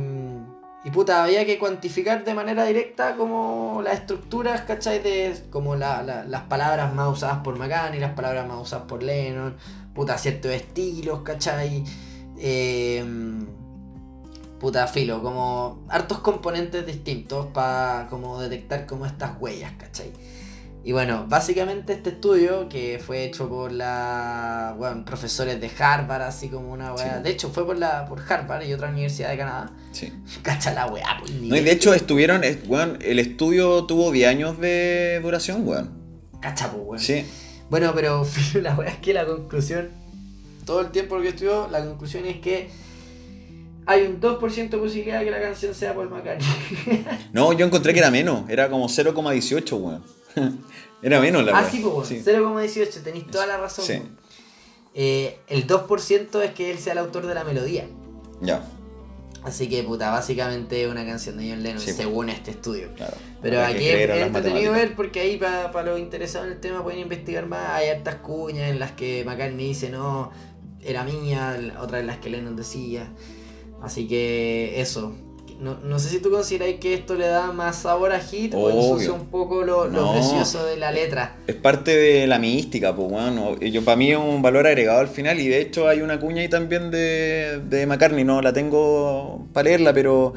y 0.85 0.91
puta, 0.93 1.25
había 1.25 1.45
que 1.47 1.59
cuantificar 1.59 2.23
de 2.25 2.35
manera 2.35 2.65
directa 2.65 3.17
como 3.17 3.81
las 3.83 3.95
estructuras, 4.01 4.61
¿cachai? 4.63 5.03
De, 5.03 5.35
como 5.51 5.75
la- 5.75 6.03
la- 6.03 6.25
las 6.25 6.43
palabras 6.43 6.95
más 6.95 7.09
usadas 7.13 7.39
por 7.43 7.59
McCartney, 7.59 7.99
las 7.99 8.13
palabras 8.15 8.47
más 8.47 8.59
usadas 8.61 8.85
por 8.87 9.03
Lennon, 9.03 9.57
puta, 9.95 10.17
ciertos 10.19 10.53
estilos, 10.53 11.23
¿cachai? 11.23 11.83
Eh, 12.39 13.05
puta, 14.61 14.87
filo, 14.87 15.23
como 15.23 15.85
hartos 15.89 16.19
componentes 16.20 16.87
distintos 16.87 17.47
para 17.53 18.07
como 18.11 18.39
detectar 18.41 18.87
como 18.87 19.07
estas 19.07 19.32
huellas, 19.41 19.73
¿cachai? 19.78 20.12
Y 20.82 20.93
bueno, 20.93 21.27
básicamente 21.28 21.93
este 21.93 22.11
estudio 22.11 22.69
que 22.70 23.03
fue 23.05 23.24
hecho 23.24 23.49
por 23.51 23.70
la, 23.70 24.74
bueno, 24.78 25.05
profesores 25.05 25.61
de 25.61 25.70
Harvard, 25.78 26.23
así 26.23 26.49
como 26.49 26.73
una 26.73 26.95
weá. 26.95 27.16
Sí. 27.19 27.23
De 27.23 27.31
hecho, 27.31 27.51
fue 27.51 27.66
por 27.66 27.77
la 27.78 28.07
por 28.07 28.20
Harvard 28.27 28.62
y 28.66 28.73
otra 28.73 28.89
universidad 28.89 29.28
de 29.31 29.37
Canadá. 29.37 29.70
Sí. 29.93 30.11
Cacha 30.43 30.73
la 30.73 30.87
weá, 30.87 31.19
por 31.20 31.31
No, 31.31 31.55
y 31.57 31.61
de 31.61 31.73
hecho 31.73 31.93
estuvieron, 31.93 32.45
es- 32.45 32.61
weón, 32.66 32.99
el 33.03 33.19
estudio 33.19 33.85
tuvo 33.85 34.11
10 34.11 34.28
años 34.28 34.59
de 34.59 35.20
duración, 35.23 35.66
weón. 35.69 35.91
Cacha, 36.41 36.70
pues, 36.70 36.82
weón. 36.87 36.99
Sí, 37.01 37.27
Bueno, 37.69 37.93
pero 37.95 38.27
la 38.62 38.74
weá 38.74 38.89
es 38.91 38.99
que 39.01 39.12
la 39.12 39.27
conclusión, 39.27 39.91
todo 40.65 40.81
el 40.81 40.91
tiempo 40.93 41.20
que 41.20 41.28
estudió, 41.28 41.69
la 41.70 41.85
conclusión 41.85 42.24
es 42.24 42.39
que 42.41 42.70
hay 43.91 44.07
un 44.07 44.21
2% 44.21 44.71
de 44.71 44.79
posibilidad 44.79 45.19
de 45.19 45.25
que 45.25 45.31
la 45.33 45.41
canción 45.41 45.75
sea 45.75 45.95
Paul 45.95 46.11
McCartney. 46.11 47.05
No, 47.33 47.53
yo 47.53 47.67
encontré 47.67 47.93
que 47.93 47.99
era 47.99 48.11
menos, 48.11 48.49
era 48.49 48.71
como 48.71 48.89
0,18, 48.89 49.73
weón. 49.73 50.05
era 51.03 51.21
menos 51.21 51.45
la 51.45 51.59
ah, 51.59 51.62
weá. 51.62 51.71
sí, 51.71 51.81
pues, 51.83 52.09
Sí. 52.09 52.23
0,18, 52.25 53.03
tenéis 53.03 53.27
toda 53.27 53.49
la 53.49 53.57
razón. 53.57 53.85
Sí. 53.85 54.01
Eh, 54.95 55.41
el 55.49 55.67
2% 55.67 56.41
es 56.43 56.53
que 56.53 56.71
él 56.71 56.79
sea 56.79 56.93
el 56.93 57.01
autor 57.01 57.27
de 57.27 57.35
la 57.35 57.43
melodía. 57.43 57.89
Ya. 58.41 58.65
Así 59.43 59.69
que, 59.69 59.83
puta, 59.83 60.11
básicamente 60.11 60.85
es 60.85 60.89
una 60.89 61.05
canción 61.05 61.37
de 61.37 61.51
John 61.51 61.62
Lennon, 61.65 61.81
Sí, 61.81 61.93
según 61.93 62.29
este 62.29 62.53
estudio. 62.53 62.91
Claro. 62.95 63.17
Pero 63.43 63.61
aquí 63.65 63.89
es, 63.89 64.09
entretenido 64.09 64.73
ver 64.73 64.95
porque 64.95 65.19
ahí 65.21 65.37
para 65.37 65.83
los 65.83 65.99
interesados 65.99 66.47
en 66.47 66.53
el 66.53 66.61
tema 66.61 66.85
pueden 66.85 67.01
investigar 67.01 67.47
más. 67.47 67.71
Hay 67.71 67.89
hartas 67.89 68.17
cuñas 68.17 68.71
en 68.71 68.79
las 68.79 68.93
que 68.93 69.25
McCartney 69.25 69.69
dice 69.69 69.89
no, 69.91 70.31
era 70.81 71.03
mía, 71.03 71.59
otras 71.81 72.03
en 72.03 72.07
las 72.07 72.19
que 72.19 72.31
Lennon 72.31 72.55
decía. 72.55 73.11
Así 73.82 74.07
que 74.07 74.81
eso. 74.81 75.15
No, 75.59 75.78
no 75.85 75.98
sé 75.98 76.09
si 76.09 76.20
tú 76.20 76.31
consideráis 76.31 76.81
que 76.81 76.94
esto 76.94 77.15
le 77.16 77.27
da 77.27 77.52
más 77.52 77.77
sabor 77.77 78.12
a 78.12 78.20
hit 78.20 78.55
o 78.55 78.61
Obvio. 78.61 78.81
ensucia 78.81 79.12
un 79.12 79.27
poco 79.27 79.62
lo, 79.62 79.89
lo 79.89 80.01
No. 80.02 80.12
precioso 80.12 80.65
de 80.65 80.78
la 80.78 80.90
letra. 80.90 81.36
Es 81.47 81.55
parte 81.57 81.94
de 81.94 82.27
la 82.27 82.39
mística, 82.39 82.97
pues, 82.97 83.11
bueno. 83.11 83.59
Yo, 83.59 83.85
para 83.85 83.97
mí 83.97 84.11
es 84.11 84.16
un 84.16 84.40
valor 84.40 84.66
agregado 84.66 85.01
al 85.01 85.09
final 85.09 85.39
y 85.39 85.48
de 85.48 85.61
hecho 85.61 85.86
hay 85.86 86.01
una 86.01 86.19
cuña 86.19 86.40
ahí 86.40 86.48
también 86.48 86.90
de, 86.90 87.61
de 87.69 87.85
McCartney, 87.86 88.24
no 88.24 88.40
la 88.40 88.55
tengo 88.55 89.47
para 89.52 89.65
leerla, 89.69 89.93
pero 89.93 90.32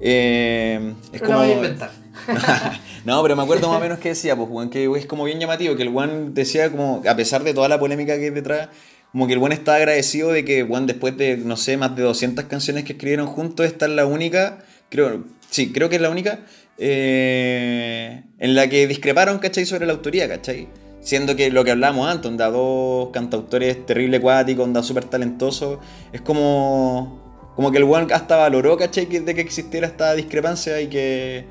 eh, 0.00 0.94
es 1.12 1.20
Pero 1.20 1.26
como... 1.26 1.38
la 1.38 1.44
voy 1.44 1.52
a 1.52 1.56
inventar. 1.56 1.90
no, 3.04 3.22
pero 3.22 3.34
me 3.36 3.42
acuerdo 3.42 3.68
más 3.68 3.78
o 3.78 3.80
menos 3.80 3.98
que 3.98 4.10
decía, 4.10 4.36
pues, 4.36 4.48
weón, 4.48 4.70
que 4.70 4.88
es 4.96 5.06
como 5.06 5.24
bien 5.24 5.40
llamativo, 5.40 5.74
que 5.76 5.82
el 5.82 5.90
Juan 5.90 6.34
decía 6.34 6.70
como, 6.70 7.02
a 7.08 7.16
pesar 7.16 7.42
de 7.42 7.52
toda 7.52 7.68
la 7.68 7.80
polémica 7.80 8.16
que 8.16 8.24
hay 8.26 8.30
detrás, 8.30 8.68
como 9.12 9.26
que 9.26 9.32
el 9.32 9.38
Juan 9.38 9.52
está 9.52 9.76
agradecido 9.76 10.32
de 10.32 10.44
que 10.44 10.62
Juan 10.62 10.86
después 10.86 11.16
de, 11.16 11.36
no 11.38 11.56
sé, 11.56 11.76
más 11.76 11.96
de 11.96 12.02
200 12.02 12.44
canciones 12.44 12.84
que 12.84 12.92
escribieron 12.92 13.26
juntos, 13.26 13.66
esta 13.66 13.86
es 13.86 13.92
la 13.92 14.06
única, 14.06 14.58
creo, 14.90 15.24
sí, 15.50 15.72
creo 15.72 15.88
que 15.88 15.96
es 15.96 16.02
la 16.02 16.10
única, 16.10 16.40
eh, 16.76 18.22
en 18.38 18.54
la 18.54 18.68
que 18.68 18.86
discreparon, 18.86 19.38
¿cachai? 19.38 19.64
Sobre 19.64 19.86
la 19.86 19.92
autoría, 19.92 20.28
¿cachai? 20.28 20.68
Siendo 21.00 21.36
que 21.36 21.50
lo 21.50 21.64
que 21.64 21.70
hablábamos 21.70 22.08
antes, 22.08 22.30
onda 22.30 22.50
dos 22.50 23.10
cantautores 23.10 23.86
terrible 23.86 24.18
acuáticos, 24.18 24.64
onda 24.64 24.82
súper 24.82 25.04
talentosos, 25.04 25.78
es 26.12 26.20
como... 26.20 27.26
Como 27.56 27.72
que 27.72 27.78
el 27.78 27.84
Juan 27.84 28.06
hasta 28.12 28.36
valoró, 28.36 28.76
¿cachai? 28.76 29.06
De 29.06 29.34
que 29.34 29.40
existiera 29.40 29.88
esta 29.88 30.14
discrepancia 30.14 30.80
y 30.80 30.86
que... 30.86 31.44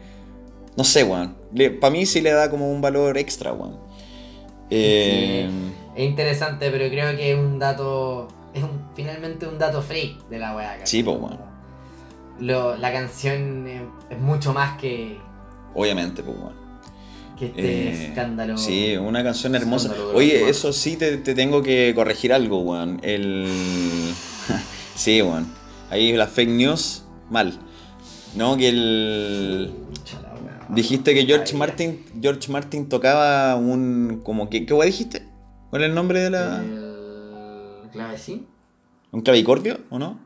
No 0.78 0.86
sé, 0.86 1.04
weón. 1.04 1.36
Para 1.82 1.92
mí 1.92 2.06
sí 2.06 2.22
le 2.22 2.32
da 2.32 2.50
como 2.50 2.72
un 2.72 2.80
valor 2.80 3.18
extra, 3.18 3.52
weón. 3.52 3.78
Eh, 4.70 5.50
Es 5.98 6.08
interesante, 6.08 6.70
pero 6.70 6.88
creo 6.90 7.18
que 7.18 7.32
es 7.34 7.38
un 7.40 7.58
dato. 7.58 8.28
Es 8.54 8.62
un, 8.64 8.82
finalmente 8.96 9.48
un 9.48 9.58
dato 9.58 9.82
freak 9.82 10.28
de 10.30 10.38
la 10.40 10.56
weá. 10.56 10.86
Sí, 10.86 11.02
pues, 11.04 11.18
weón. 11.20 11.40
Lo- 12.40 12.78
la 12.78 12.94
canción 12.94 13.68
es, 13.68 14.20
mucho 14.20 14.54
más 14.54 14.78
que, 14.78 15.18
Obviamente, 15.74 16.22
pues, 16.22 16.38
weón. 16.38 16.54
que 17.38 17.48
este 17.48 17.88
Eh, 17.90 18.08
escándalo. 18.10 18.58
Sí, 18.58 18.96
una 18.96 19.24
canción 19.24 19.56
hermosa. 19.56 19.90
Los 19.90 20.14
Oye, 20.14 20.48
eso 20.50 20.72
sí 20.72 20.98
te, 20.98 21.18
te 21.18 21.34
tengo 21.34 21.64
que 21.64 21.94
corregir 21.96 22.32
algo, 22.32 22.62
weón. 22.62 23.00
El. 23.04 23.48
sí, 24.96 25.22
weón. 25.24 25.52
Ahí 25.90 26.14
las 26.14 26.30
fake 26.30 26.50
news, 26.50 27.06
mal. 27.32 27.58
No, 28.36 28.56
que 28.56 28.70
el. 28.70 29.72
Weá. 30.44 30.66
Dijiste 30.70 31.16
que 31.16 31.26
George 31.26 31.56
Martin, 31.56 32.04
George 32.22 32.52
Martin 32.52 32.88
tocaba 32.88 33.56
un. 33.56 34.22
como 34.24 34.48
que. 34.50 34.66
¿Qué 34.66 34.74
weón 34.74 34.86
dijiste? 34.88 35.27
¿Cuál 35.70 35.84
es 35.84 35.90
el 35.90 35.96
nombre 35.96 36.20
de 36.22 36.30
la. 36.30 36.62
El 37.84 37.90
clavecín. 37.92 38.48
¿Un 39.12 39.22
clavicordio 39.22 39.80
o 39.90 40.00
no? 40.00 40.20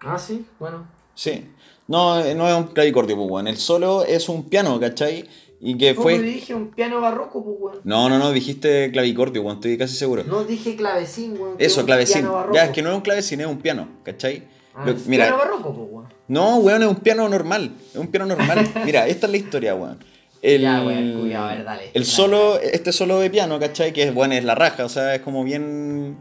Ah, 0.00 0.18
sí, 0.18 0.46
bueno. 0.58 0.86
Sí. 1.14 1.50
No, 1.86 2.18
eh, 2.20 2.34
no 2.34 2.48
es 2.48 2.54
un 2.54 2.64
clavicordio, 2.68 3.16
pues, 3.16 3.30
weón. 3.30 3.48
El 3.48 3.56
solo 3.56 4.04
es 4.04 4.28
un 4.28 4.48
piano, 4.48 4.78
¿cachai? 4.78 5.26
Y 5.60 5.76
que 5.76 5.94
¿Cómo 5.94 6.04
fue. 6.04 6.18
dije 6.20 6.54
un 6.54 6.68
piano 6.70 7.00
barroco, 7.00 7.42
pues, 7.44 7.56
weón? 7.58 7.80
No, 7.84 8.08
no, 8.08 8.18
no, 8.18 8.30
dijiste 8.30 8.90
clavicordio, 8.92 9.42
weón, 9.42 9.56
estoy 9.56 9.76
casi 9.78 9.96
seguro. 9.96 10.22
No 10.24 10.44
dije 10.44 10.76
clavecín, 10.76 11.38
weón. 11.40 11.56
Eso, 11.58 11.84
clavecín. 11.84 12.28
Ya, 12.52 12.66
es 12.66 12.70
que 12.70 12.82
no 12.82 12.90
es 12.90 12.96
un 12.96 13.00
clavecín, 13.02 13.40
es 13.40 13.46
un 13.46 13.58
piano, 13.58 13.88
¿cachai? 14.04 14.46
Ah, 14.74 14.84
Lo- 14.86 14.92
es 14.92 15.06
mira, 15.06 15.24
Piano 15.24 15.38
barroco, 15.38 15.74
pues, 15.74 15.88
weón. 15.90 16.08
no, 16.28 16.56
weón, 16.58 16.82
es 16.82 16.88
un 16.88 16.96
piano 16.96 17.28
normal. 17.28 17.72
Es 17.90 17.96
un 17.96 18.06
piano 18.08 18.26
normal. 18.26 18.70
mira, 18.84 19.06
esta 19.08 19.26
es 19.26 19.32
la 19.32 19.38
historia, 19.38 19.74
weón. 19.74 19.98
El, 20.42 20.62
Ya, 20.62 20.82
cuidado, 20.82 21.46
a 21.46 21.54
ver, 21.54 21.64
dale, 21.64 21.84
el 21.86 21.92
dale. 21.92 22.04
solo, 22.04 22.60
este 22.60 22.92
solo 22.92 23.18
de 23.18 23.28
piano, 23.30 23.58
¿cachai? 23.58 23.92
Que 23.92 24.04
es, 24.04 24.14
bueno, 24.14 24.34
es 24.34 24.44
la 24.44 24.54
raja, 24.54 24.84
o 24.84 24.88
sea, 24.88 25.14
es 25.14 25.20
como 25.22 25.42
bien, 25.44 26.16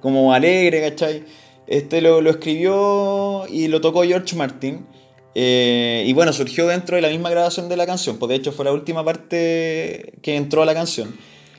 como 0.00 0.32
alegre, 0.32 0.80
¿cachai? 0.82 1.24
Este 1.66 2.00
lo, 2.02 2.20
lo 2.20 2.30
escribió 2.30 3.46
y 3.48 3.68
lo 3.68 3.80
tocó 3.80 4.02
George 4.02 4.36
Martin. 4.36 4.86
eh, 5.34 6.04
y 6.06 6.12
bueno, 6.12 6.32
surgió 6.34 6.66
dentro 6.66 6.96
de 6.96 7.02
la 7.02 7.08
misma 7.08 7.30
grabación 7.30 7.68
de 7.70 7.76
la 7.76 7.86
canción, 7.86 8.18
pues 8.18 8.28
de 8.28 8.34
hecho 8.36 8.52
fue 8.52 8.64
la 8.66 8.72
última 8.72 9.02
parte 9.04 10.12
que 10.22 10.36
entró 10.36 10.62
a 10.62 10.66
la 10.66 10.74
canción. 10.74 11.16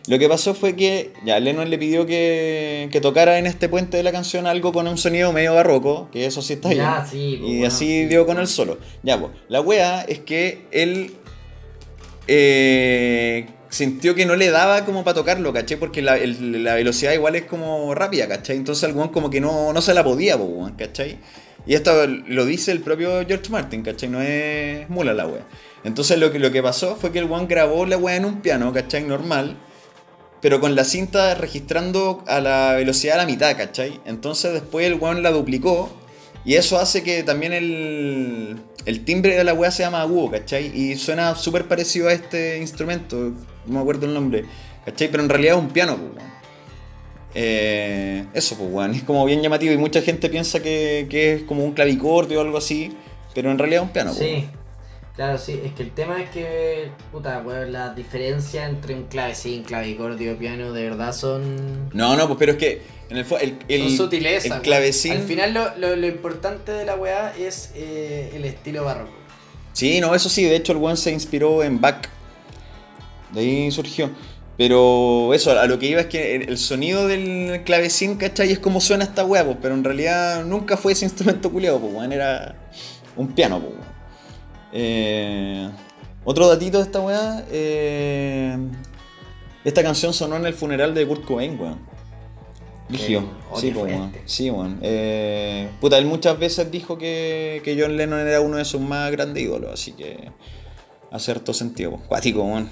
Lo 0.07 0.19
que 0.19 0.27
pasó 0.27 0.53
fue 0.53 0.75
que 0.75 1.13
ya 1.25 1.39
Lennon 1.39 1.69
le 1.69 1.77
pidió 1.77 2.05
que, 2.05 2.89
que 2.91 2.99
tocara 2.99 3.39
en 3.39 3.45
este 3.47 3.69
puente 3.69 3.95
de 3.95 4.03
la 4.03 4.11
canción 4.11 4.45
algo 4.47 4.73
con 4.73 4.85
un 4.87 4.97
sonido 4.97 5.31
medio 5.31 5.55
barroco, 5.55 6.09
que 6.11 6.25
eso 6.25 6.41
sí 6.41 6.53
está 6.53 6.69
bien. 6.69 6.81
Ya, 6.81 7.07
sí, 7.09 7.37
pues, 7.39 7.51
Y 7.53 7.63
así 7.63 7.85
sí, 7.85 8.05
dio 8.07 8.25
con 8.25 8.37
el 8.37 8.47
solo. 8.47 8.77
Ya, 9.01 9.17
pues, 9.17 9.31
la 9.47 9.61
wea 9.61 10.01
es 10.01 10.19
que 10.19 10.67
él 10.71 11.13
eh, 12.27 13.47
sintió 13.69 14.15
que 14.15 14.25
no 14.25 14.35
le 14.35 14.49
daba 14.51 14.85
como 14.85 15.03
para 15.03 15.15
tocarlo, 15.15 15.51
¿cachai? 15.53 15.77
Porque 15.77 16.01
la, 16.01 16.17
el- 16.17 16.63
la 16.63 16.75
velocidad 16.75 17.13
igual 17.13 17.35
es 17.35 17.43
como 17.43 17.93
rápida, 17.95 18.27
¿cachai? 18.27 18.57
Entonces 18.57 18.89
el 18.89 18.95
como 19.11 19.29
que 19.29 19.41
no, 19.41 19.73
no 19.73 19.81
se 19.81 19.93
la 19.93 20.03
podía, 20.03 20.37
¿cachai? 20.77 21.17
Y 21.65 21.75
esto 21.75 22.05
lo 22.07 22.45
dice 22.45 22.71
el 22.71 22.81
propio 22.81 23.25
George 23.25 23.49
Martin, 23.49 23.83
¿cachai? 23.83 24.09
No 24.09 24.21
es 24.21 24.89
mula 24.89 25.13
la 25.13 25.25
wea. 25.27 25.45
Entonces 25.83 26.17
lo 26.19 26.31
que, 26.31 26.39
lo 26.39 26.51
que 26.51 26.61
pasó 26.63 26.95
fue 26.95 27.11
que 27.11 27.19
el 27.19 27.25
weón 27.25 27.47
grabó 27.47 27.85
la 27.85 27.97
wea 27.97 28.15
en 28.17 28.25
un 28.25 28.41
piano, 28.41 28.71
¿cachai? 28.73 29.03
Normal. 29.03 29.57
Pero 30.41 30.59
con 30.59 30.75
la 30.75 30.83
cinta 30.83 31.35
registrando 31.35 32.23
a 32.27 32.41
la 32.41 32.73
velocidad 32.73 33.15
a 33.15 33.23
la 33.23 33.25
mitad, 33.25 33.55
¿cachai? 33.57 34.01
Entonces 34.05 34.53
después 34.53 34.85
el 34.85 34.95
weón 34.95 35.23
la 35.23 35.31
duplicó. 35.31 35.89
Y 36.45 36.55
eso 36.55 36.77
hace 36.77 37.03
que 37.03 37.23
también 37.23 37.53
el, 37.53 38.57
el 38.85 39.05
timbre 39.05 39.35
de 39.35 39.43
la 39.43 39.53
weá 39.53 39.71
sea 39.71 39.89
más 39.89 40.01
agudo, 40.01 40.31
¿cachai? 40.31 40.71
Y 40.77 40.95
suena 40.97 41.35
súper 41.35 41.67
parecido 41.67 42.09
a 42.09 42.13
este 42.13 42.57
instrumento, 42.57 43.31
no 43.65 43.73
me 43.73 43.79
acuerdo 43.79 44.07
el 44.07 44.13
nombre, 44.13 44.45
¿cachai? 44.85 45.09
Pero 45.09 45.23
en 45.23 45.29
realidad 45.29 45.55
es 45.55 45.61
un 45.61 45.69
piano, 45.69 45.97
pues, 45.97 46.11
weón. 46.17 46.33
Eh, 47.35 48.25
eso, 48.33 48.57
pues, 48.57 48.69
weón, 48.71 48.91
es 48.95 49.03
como 49.03 49.25
bien 49.25 49.41
llamativo 49.41 49.73
y 49.73 49.77
mucha 49.77 50.01
gente 50.01 50.29
piensa 50.29 50.61
que, 50.61 51.07
que 51.09 51.33
es 51.33 51.43
como 51.43 51.63
un 51.63 51.71
clavicordio 51.71 52.39
o 52.39 52.41
algo 52.41 52.57
así, 52.57 52.91
pero 53.33 53.49
en 53.49 53.57
realidad 53.57 53.83
es 53.83 53.87
un 53.87 53.93
piano, 53.93 54.11
pues, 54.13 54.23
Sí, 54.23 54.45
claro, 55.15 55.37
sí. 55.37 55.59
Es 55.63 55.73
que 55.73 55.83
el 55.83 55.91
tema 55.91 56.21
es 56.21 56.29
que, 56.29 56.91
puta, 57.11 57.41
weón, 57.45 57.71
la 57.71 57.93
diferencia 57.93 58.67
entre 58.67 58.95
un 58.95 59.03
clavecín, 59.03 59.63
clavicordio, 59.63 60.37
piano, 60.37 60.73
de 60.73 60.83
verdad 60.83 61.13
son. 61.13 61.89
No, 61.93 62.15
no, 62.15 62.27
pues, 62.27 62.37
pero 62.39 62.51
es 62.53 62.57
que 62.57 62.81
en 63.09 63.17
el, 63.17 63.25
el, 63.41 63.57
el, 63.67 63.87
son 63.89 63.97
sutilezas. 63.97 64.57
el 64.57 64.61
clavecín... 64.61 65.13
Al 65.13 65.23
final, 65.23 65.53
lo, 65.53 65.75
lo, 65.77 65.95
lo 65.95 66.07
importante 66.07 66.71
de 66.71 66.85
la 66.85 66.95
weá 66.95 67.33
es 67.37 67.71
eh, 67.75 68.31
el 68.33 68.45
estilo 68.45 68.85
barroco. 68.85 69.11
Sí, 69.73 69.99
no, 69.99 70.13
eso 70.13 70.29
sí, 70.29 70.43
de 70.43 70.55
hecho 70.55 70.71
el 70.71 70.77
weón 70.77 70.97
se 70.97 71.11
inspiró 71.11 71.63
en 71.63 71.81
Bach. 71.81 72.07
De 73.31 73.41
ahí 73.41 73.71
surgió. 73.71 74.11
Pero 74.55 75.33
eso, 75.33 75.59
a 75.59 75.65
lo 75.65 75.79
que 75.79 75.87
iba 75.87 76.01
es 76.01 76.07
que 76.07 76.35
el, 76.35 76.57
sonido 76.59 77.07
del 77.07 77.63
clavecín, 77.65 78.17
¿cachai? 78.17 78.51
Es 78.51 78.59
como 78.59 78.79
suena 78.81 79.03
esta 79.03 79.25
weá, 79.25 79.43
pues, 79.43 79.57
pero 79.61 79.73
en 79.73 79.83
realidad 79.83 80.45
nunca 80.45 80.77
fue 80.77 80.91
ese 80.91 81.05
instrumento 81.05 81.51
culiado, 81.51 81.79
pues, 81.79 81.93
weón, 81.93 82.13
era 82.13 82.55
un 83.15 83.29
piano, 83.33 83.59
pues, 83.59 83.73
weón. 83.73 83.92
Eh, 84.73 85.69
otro 86.25 86.47
datito 86.47 86.79
de 86.79 86.83
esta 86.83 86.99
weá, 86.99 87.45
eh, 87.51 88.57
esta 89.63 89.83
canción 89.83 90.13
sonó 90.13 90.35
en 90.35 90.45
el 90.45 90.53
funeral 90.53 90.93
de 90.93 91.07
Kurt 91.07 91.25
Cobain, 91.25 91.59
weón. 91.59 91.79
Qué 92.89 92.97
Sí, 92.97 93.15
weón. 93.71 94.11
Sí, 94.25 94.49
weón. 94.49 94.79
Eh, 94.81 95.69
puta, 95.79 95.97
él 95.97 96.05
muchas 96.05 96.37
veces 96.39 96.71
dijo 96.71 96.97
que, 96.97 97.61
que 97.63 97.79
John 97.79 97.95
Lennon 97.95 98.19
era 98.19 98.41
uno 98.41 98.57
de 98.57 98.65
sus 98.65 98.81
más 98.81 99.11
grandes 99.11 99.43
ídolos, 99.43 99.71
así 99.71 99.93
que 99.93 100.31
hace 101.11 101.31
harto 101.31 101.53
sentido, 101.53 101.91
pues. 101.91 102.03
Cuático, 102.07 102.43
weón. 102.43 102.69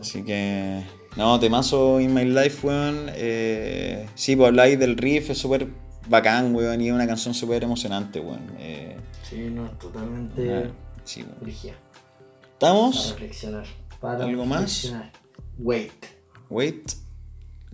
Así 0.00 0.22
que. 0.22 0.82
No, 1.16 1.38
temazo 1.40 2.00
In 2.00 2.14
My 2.14 2.24
Life, 2.24 2.66
weón. 2.66 3.10
Eh, 3.14 4.06
sí, 4.14 4.34
pues 4.34 4.48
habláis 4.48 4.78
del 4.78 4.96
riff, 4.96 5.30
es 5.30 5.38
súper 5.38 5.68
bacán, 6.08 6.54
weón. 6.54 6.80
Y 6.80 6.88
es 6.88 6.92
una 6.92 7.06
canción 7.06 7.34
súper 7.34 7.62
emocionante, 7.62 8.20
weón. 8.20 8.50
Eh, 8.58 8.96
Sí, 9.28 9.50
no, 9.50 9.68
totalmente. 9.78 10.54
ah, 10.54 10.70
sí, 11.04 11.22
weón. 11.22 11.36
Brígida. 11.40 11.74
Para 12.60 12.72
¿Estamos? 12.72 13.10
reflexionar. 13.10 13.66
Para 14.00 14.24
¿Algo 14.24 14.44
más? 14.46 14.60
reflexionar. 14.60 15.12
Wait. 15.58 16.06
Wait. 16.48 16.92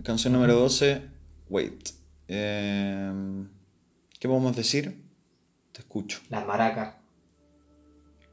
Canción 0.03 0.33
número 0.33 0.55
12. 0.55 1.01
Wait. 1.49 1.89
Eh, 2.27 3.11
¿Qué 4.19 4.27
podemos 4.27 4.55
decir? 4.55 5.03
Te 5.71 5.81
escucho. 5.81 6.19
Las 6.29 6.45
maracas. 6.45 6.95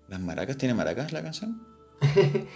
¿Las 0.08 0.20
maracas? 0.20 0.56
¿Tiene 0.56 0.74
maracas 0.74 1.12
la 1.12 1.22
canción? 1.22 1.62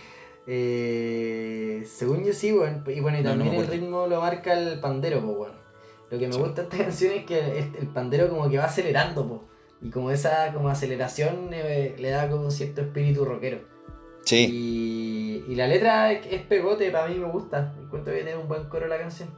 Eh, 0.47 1.87
según 1.87 2.23
yo 2.23 2.35
sí, 2.35 2.53
weón. 2.53 2.85
Y 2.87 3.01
bueno, 3.01 3.19
y 3.19 3.23
No, 3.23 3.35
no 3.35 3.45
también 3.45 3.63
el 3.63 3.67
ritmo 3.67 4.07
lo 4.07 4.21
marca 4.21 4.53
el 4.53 4.79
pandero, 4.79 5.23
pues, 5.25 5.37
weón. 5.39 5.57
Lo 6.11 6.19
que 6.19 6.27
me 6.27 6.33
Sí. 6.35 6.39
gusta 6.39 6.63
de 6.63 6.69
esta 6.69 6.77
canción 6.85 7.13
es 7.15 7.25
que 7.25 7.59
el, 7.61 7.75
el 7.77 7.87
pandero 7.89 8.29
como 8.29 8.51
que 8.51 8.59
va 8.59 8.65
acelerando, 8.67 9.27
po. 9.27 9.45
Y 9.85 9.91
como 9.91 10.11
esa 10.11 10.53
como 10.53 10.69
aceleración 10.71 11.51
eh, 11.53 11.95
le 11.99 12.11
da 12.11 12.29
como 12.29 12.51
cierto 12.51 12.81
espíritu 12.81 13.25
rockero. 13.25 13.61
Sí. 14.25 14.49
Y, 14.51 15.53
y 15.53 15.55
la 15.55 15.69
letra 15.69 16.11
es, 16.11 16.43
pegote, 16.43 16.91
para 16.91 17.09
mí 17.09 17.17
me 17.17 17.31
gusta. 17.31 17.75
Encuentro 17.79 18.13
que 18.13 18.23
tiene 18.23 18.37
un 18.37 18.49
buen 18.49 18.65
coro 18.65 18.89
la 18.89 18.99
canción. 18.99 19.29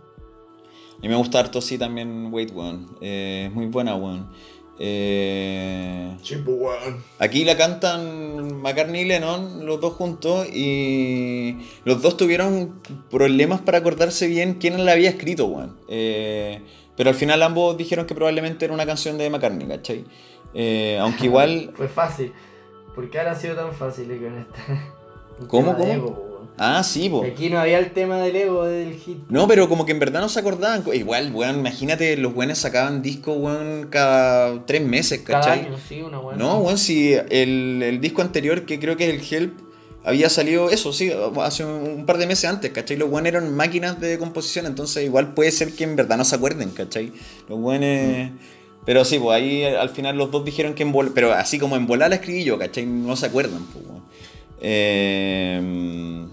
Y 1.03 1.09
me 1.09 1.17
gusta 1.17 1.41
harto, 1.41 1.61
sí, 1.61 1.77
también 1.77 2.33
Wait, 2.33 2.53
weón. 2.55 2.97
Eh, 3.01 3.47
es 3.49 3.53
muy 3.53 3.67
buena, 3.67 3.97
weón. 3.97 4.31
Eh, 4.79 6.17
Chimpo, 6.23 6.53
weón. 6.53 7.03
Aquí 7.19 7.45
la 7.45 7.57
cantan 7.57 8.61
McCartney 8.63 9.03
y 9.03 9.05
Lennon, 9.07 9.67
los 9.67 9.81
dos 9.81 9.95
juntos, 9.95 10.47
y 10.55 11.57
los 11.85 12.03
dos 12.03 12.17
tuvieron 12.17 12.81
problemas 13.11 13.61
para 13.63 13.79
acordarse 13.79 14.27
bien 14.27 14.55
quién 14.55 14.85
la 14.85 14.93
había 14.93 15.11
escrito, 15.11 15.47
weón. 15.47 15.77
Eh, 15.89 16.63
pero 16.97 17.11
al 17.11 17.17
final 17.17 17.43
ambos 17.43 17.77
dijeron 17.77 18.07
que 18.07 18.15
probablemente 18.15 18.65
era 18.65 18.75
una 18.75 18.87
canción 18.87 19.19
de 19.19 19.29
McCartney, 19.29 19.67
¿cachai? 19.67 20.05
Eh, 20.59 20.99
aunque 20.99 21.27
igual... 21.27 21.71
Fue 21.77 21.89
fácil. 21.89 22.33
¿Por 22.95 23.11
qué 23.11 23.19
ahora 23.19 23.33
ha 23.33 23.35
sido 23.35 23.55
tan 23.55 23.75
fácil 23.75 24.07
con 24.07 24.39
esta? 24.39 24.95
¿Cómo, 25.49 25.77
cómo? 25.77 25.93
ego, 25.93 26.15
po, 26.15 26.21
weón. 26.23 26.51
Ah, 26.57 26.83
sí, 26.83 27.11
po. 27.11 27.23
Aquí 27.23 27.51
no 27.51 27.59
había 27.59 27.79
el 27.79 27.91
tema 27.91 28.17
del 28.17 28.35
ego 28.35 28.65
del 28.65 28.95
hit. 28.95 29.19
No, 29.29 29.47
pero 29.47 29.69
como 29.69 29.85
que 29.85 29.93
en 29.93 29.99
verdad 29.99 30.23
no 30.23 30.31
se 30.31 30.41
acordaban. 30.41 30.83
Igual, 30.95 31.31
weón, 31.35 31.59
imagínate, 31.59 32.17
los 32.17 32.33
buenos 32.33 32.57
sacaban 32.57 33.03
discos, 33.03 33.37
weón, 33.37 33.89
cada 33.91 34.65
tres 34.65 34.81
meses, 34.81 35.21
Cada 35.21 35.41
¿cachai? 35.41 35.67
año, 35.67 35.77
sí, 35.87 36.01
una 36.01 36.19
buena. 36.19 36.43
No, 36.43 36.59
weón, 36.61 36.79
si 36.79 37.13
el, 37.13 37.83
el 37.85 38.01
disco 38.01 38.23
anterior, 38.23 38.65
que 38.65 38.81
creo 38.81 38.97
que 38.97 39.11
es 39.11 39.15
el 39.15 39.35
Help, 39.43 39.59
había 40.03 40.31
salido 40.31 40.71
eso, 40.71 40.95
sí, 40.95 41.13
hace 41.43 41.67
un, 41.67 41.73
un 41.99 42.07
par 42.07 42.17
de 42.17 42.27
meses 42.27 42.49
antes, 42.49 42.71
¿cachai? 42.71 42.97
Los 42.97 43.11
buenos 43.11 43.29
eran 43.29 43.55
máquinas 43.55 44.01
de 44.01 44.17
composición, 44.19 44.65
entonces 44.65 45.05
igual 45.05 45.35
puede 45.35 45.51
ser 45.51 45.75
que 45.75 45.85
en 45.85 45.97
verdad 45.97 46.17
no 46.17 46.25
se 46.25 46.37
acuerden, 46.37 46.71
¿cachai? 46.71 47.13
Los 47.47 47.59
buenos... 47.61 48.31
Pero 48.87 49.05
sí, 49.05 49.19
pues 49.19 49.37
ahí 49.37 49.65
al 49.65 49.91
final 49.91 50.17
los 50.17 50.31
dos 50.31 50.45
dijeron 50.45 50.73
que 50.75 50.83
en 50.85 50.93
volar, 50.93 51.13
pero 51.15 51.33
así 51.33 51.59
como 51.59 51.77
en 51.77 51.87
volar 51.87 52.09
la 52.09 52.17
escribí 52.17 52.45
yo, 52.45 52.59
¿cachai? 52.59 52.87
No 52.87 53.17
se 53.17 53.27
acuerdan, 53.27 53.67
pues. 53.73 53.85
Eh, 54.61 56.25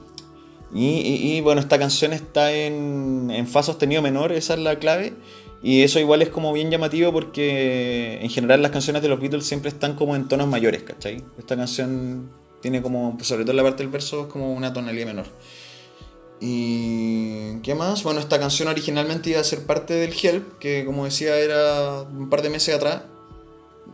y, 0.74 0.86
y- 0.86 1.34
y, 1.38 1.42
bueno, 1.42 1.62
esta 1.62 1.78
canción 1.78 2.14
está 2.14 2.52
en, 2.54 3.30
en 3.32 3.48
fa 3.48 3.62
sostenido 3.64 4.02
menor, 4.02 4.32
esa 4.32 4.54
es 4.54 4.60
la 4.60 4.80
clave. 4.80 5.14
Y 5.62 5.82
eso 5.84 6.00
igual 6.00 6.22
es 6.22 6.30
como 6.30 6.52
bien 6.52 6.70
llamativo 6.72 7.14
porque 7.14 8.20
en 8.22 8.30
general 8.30 8.62
las 8.62 8.72
canciones 8.72 9.02
de 9.02 9.08
los 9.08 9.20
Beatles 9.22 9.46
siempre 9.46 9.70
están 9.70 9.96
como 9.96 10.16
en 10.16 10.28
tonos 10.28 10.48
mayores, 10.48 10.84
¿cachai? 10.84 11.24
Esta 11.38 11.56
canción 11.56 12.30
tiene 12.62 12.82
como, 12.82 13.18
sobre 13.22 13.44
todo 13.44 13.52
en 13.52 13.58
la 13.58 13.64
parte 13.64 13.84
del 13.84 13.92
verso, 13.92 14.22
es 14.24 14.28
como 14.28 14.52
una 14.54 14.74
tonalidad 14.74 15.06
menor. 15.08 15.26
¿Y 16.46 17.60
qué 17.62 17.74
más? 17.74 18.04
Bueno, 18.04 18.20
esta 18.20 18.38
canción 18.38 18.68
originalmente 18.68 19.30
iba 19.30 19.40
a 19.40 19.46
ser 19.46 19.66
parte 19.66 19.94
del 19.94 20.14
Help, 20.22 20.58
que 20.60 20.84
como 20.84 21.06
decía 21.06 21.38
era 21.38 22.02
un 22.02 22.30
par 22.30 22.42
de 22.42 22.50
meses 22.50 22.76
atrás. 22.76 23.04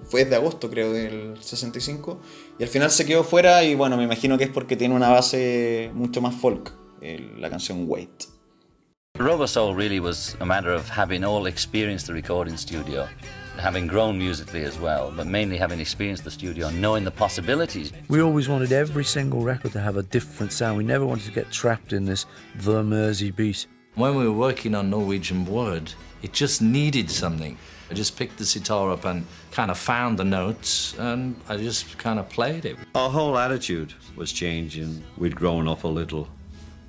Fue 0.10 0.26
de 0.26 0.36
agosto, 0.36 0.68
creo, 0.72 0.92
del 0.92 1.38
65. 1.40 2.20
Y 2.58 2.64
al 2.64 2.70
final 2.70 2.90
se 2.90 3.06
quedó 3.06 3.24
fuera 3.24 3.64
y 3.64 3.76
bueno, 3.76 3.98
me 3.98 4.04
imagino 4.04 4.36
que 4.40 4.46
es 4.46 4.50
porque 4.50 4.76
tiene 4.76 4.96
una 4.96 5.10
base 5.10 5.92
mucho 5.94 6.22
más 6.22 6.34
folk, 6.34 6.74
el- 7.02 7.40
la 7.40 7.52
canción 7.52 7.84
Wait. 7.88 8.24
Rubber 9.20 9.48
Soul 9.48 9.76
really 9.76 10.00
was 10.00 10.38
a 10.40 10.46
matter 10.46 10.72
of 10.72 10.88
having 10.88 11.26
all 11.26 11.48
experienced 11.48 12.08
the 12.08 12.14
recording 12.14 12.56
studio, 12.56 13.06
having 13.58 13.86
grown 13.86 14.18
musically 14.18 14.64
as 14.64 14.80
well, 14.80 15.12
but 15.14 15.28
mainly 15.28 15.58
having 15.58 15.82
experienced 15.82 16.24
the 16.24 16.32
studio 16.32 16.68
and 16.68 16.82
knowing 16.82 17.04
the 17.04 17.12
possibilities. 17.12 17.92
We 18.08 18.22
always 18.22 18.48
wanted 18.48 18.72
every 18.72 19.04
single 19.04 19.42
record 19.42 19.74
to 19.74 19.82
have 19.82 19.98
a 19.98 20.04
different 20.04 20.54
sound. 20.54 20.78
We 20.78 20.86
never 20.86 21.06
wanted 21.06 21.26
to 21.26 21.32
get 21.34 21.52
trapped 21.52 21.92
in 21.92 22.06
this 22.06 22.26
the 22.60 22.82
Mersey 22.82 23.32
beat. 23.32 23.68
When 23.96 24.16
we 24.16 24.24
were 24.24 24.32
working 24.32 24.74
on 24.74 24.90
Norwegian 24.90 25.44
Wood, 25.44 25.92
it 26.22 26.32
just 26.32 26.62
needed 26.62 27.12
something. 27.12 27.58
I 27.92 27.96
just 27.96 28.16
picked 28.16 28.38
the 28.38 28.46
sitar 28.46 28.90
up 28.90 29.04
and 29.04 29.26
kind 29.52 29.70
of 29.70 29.78
found 29.78 30.18
the 30.18 30.24
notes, 30.24 30.98
and 30.98 31.36
I 31.50 31.58
just 31.58 31.98
kind 31.98 32.20
of 32.20 32.30
played 32.30 32.64
it. 32.64 32.78
Our 32.96 33.10
whole 33.10 33.38
attitude 33.38 33.94
was 34.16 34.32
changing. 34.32 35.04
We'd 35.18 35.36
grown 35.36 35.68
up 35.68 35.84
a 35.84 35.90
little. 35.90 36.30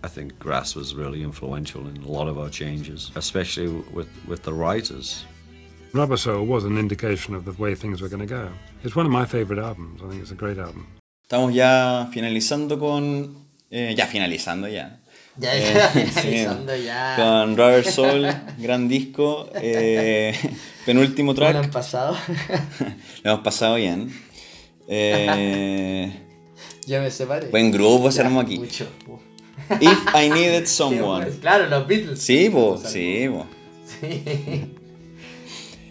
I 0.03 0.09
think 0.09 0.39
Grass 0.39 0.75
was 0.75 0.95
really 0.95 1.23
influential 1.23 1.87
in 1.87 2.03
a 2.03 2.09
lot 2.09 2.27
of 2.29 2.39
our 2.39 2.49
changes, 2.51 3.11
especially 3.17 3.69
with, 3.93 4.09
with 4.27 4.43
the 4.45 4.53
writers. 4.53 5.25
Rubber 5.93 6.17
Soul 6.17 6.47
was 6.47 6.65
an 6.65 6.79
indication 6.79 7.35
of 7.35 7.45
the 7.45 7.53
way 7.63 7.75
things 7.75 8.01
were 8.01 8.09
going 8.09 8.27
to 8.27 8.35
go. 8.35 8.49
It's 8.83 8.95
one 8.97 9.05
of 9.07 9.13
my 9.13 9.27
favorite 9.27 9.59
albums. 9.59 10.01
I 10.03 10.09
think 10.09 10.23
it's 10.23 10.31
a 10.31 10.37
great 10.37 10.59
album. 10.59 10.87
Estamos 11.29 11.53
ya 11.55 12.09
finalizando 12.13 12.79
con... 12.79 13.37
eh, 13.71 13.95
ya 13.97 14.07
finalizando 14.07 14.69
ya. 14.69 14.97
Ya, 15.37 15.55
Eh, 15.55 15.75
ya, 15.75 15.89
sí, 15.93 16.01
finalizando 16.07 16.77
ya. 16.77 17.15
Con 17.17 17.57
Rubber 17.57 17.85
Soul, 17.85 18.27
gran 18.59 18.89
disco. 18.89 19.49
eh, 19.55 20.35
penúltimo 20.87 21.35
¿Cómo 21.35 21.47
lo 21.47 21.53
track. 21.53 21.65
han 21.65 21.71
pasado? 21.71 22.17
Lo 23.25 23.31
hemos 23.33 23.45
pasado 23.45 23.75
bien. 23.77 24.11
Eh, 24.89 26.11
ya 26.87 27.01
me 27.01 27.11
separé. 27.11 27.49
buen 27.49 27.71
grupo 27.71 28.11
se 28.11 28.19
Ya, 28.19 28.27
armó 28.27 28.41
aquí. 28.41 28.59
Mucho. 28.59 28.89
If 29.81 30.15
I 30.15 30.29
Needed 30.29 30.67
Someone. 30.69 31.27
Claro, 31.41 31.67
los 31.69 31.87
Beatles. 31.87 32.21
Sí, 32.21 32.49
Los 32.49 32.83
sí. 32.83 33.29
Sí. 33.87 34.23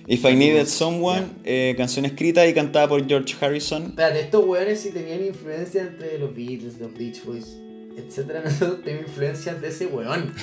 If 0.07 0.25
I 0.25 0.35
Needed 0.35 0.65
Someone, 0.67 1.27
eh, 1.43 1.75
canción 1.77 2.03
escrita 2.05 2.45
y 2.47 2.53
cantada 2.55 2.87
por 2.87 3.07
George 3.07 3.35
Harrison. 3.39 3.83
Espérate, 3.89 4.21
estos 4.21 4.43
weones 4.43 4.79
sí 4.81 4.89
tenían 4.89 5.23
influencia 5.23 5.83
entre 5.83 6.17
los 6.17 6.35
Beatles, 6.35 6.79
los 6.79 6.91
Beach 6.97 7.23
Boys, 7.23 7.57
etcétera. 7.95 8.41
Nosotros 8.45 8.81
tenemos 8.83 9.07
influencias 9.07 9.61
de 9.61 9.67
ese 9.67 9.85
weón. 9.85 10.33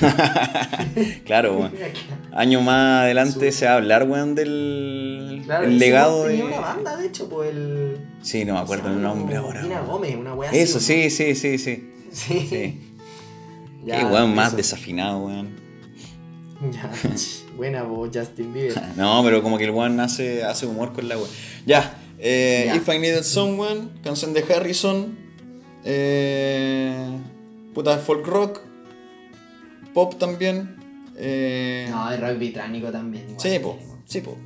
claro, 1.24 1.54
weón. 1.58 1.72
Año 2.32 2.60
más 2.60 3.02
adelante 3.02 3.50
se 3.50 3.64
va 3.66 3.72
a 3.72 3.76
hablar, 3.76 4.04
weón, 4.08 4.36
del 4.36 5.42
Claro, 5.44 5.64
el 5.66 5.78
legado 5.80 6.22
de. 6.24 6.30
tenía 6.36 6.44
una 6.44 6.60
banda, 6.60 6.96
de 6.96 7.06
hecho, 7.08 7.28
por 7.28 7.44
el. 7.46 7.96
Sí, 8.22 8.44
no 8.44 8.54
me 8.54 8.60
acuerdo 8.60 8.88
el 8.88 9.02
nombre 9.02 9.34
ahora. 9.34 9.62
Tina. 9.62 9.80
Gómez, 9.80 10.14
una 10.14 10.32
weá 10.34 10.52
Eso, 10.52 10.78
así. 10.78 11.10
sí, 11.10 11.34
sí, 11.34 11.34
sí, 11.34 11.58
sí. 11.58 11.90
Sí. 12.12 12.46
Sí. 12.48 12.85
Ya, 13.86 14.00
Qué 14.00 14.04
weón 14.04 14.34
más 14.34 14.48
eso. 14.48 14.56
desafinado, 14.56 15.18
weón. 15.26 15.48
Ya, 16.72 16.90
buena 17.56 17.82
voz, 17.84 18.10
Justin 18.12 18.52
Bieber. 18.52 18.82
No, 18.96 19.22
pero 19.24 19.42
como 19.42 19.56
que 19.58 19.64
el 19.64 19.70
weón 19.70 19.98
hace, 20.00 20.42
hace 20.44 20.66
humor 20.66 20.92
con 20.92 21.08
la 21.08 21.16
weón. 21.16 21.28
Ya, 21.66 21.96
eh, 22.18 22.64
Ya. 22.66 22.76
If 22.76 22.88
I 22.88 22.98
Needed 22.98 23.22
Someone, 23.24 23.88
canción 24.02 24.32
de 24.34 24.42
Harrison. 24.42 25.16
Eh, 25.84 26.96
puta 27.74 27.98
folk 27.98 28.26
rock. 28.26 28.60
Pop 29.94 30.18
también. 30.18 30.76
Eh, 31.16 31.86
No, 31.90 32.10
el 32.10 32.20
rock 32.20 32.36
británico 32.36 32.90
también. 32.90 33.24
igual. 33.30 33.40
Sí, 33.40 33.58
po, 33.60 33.78
sí, 34.06 34.20
po. 34.20 34.36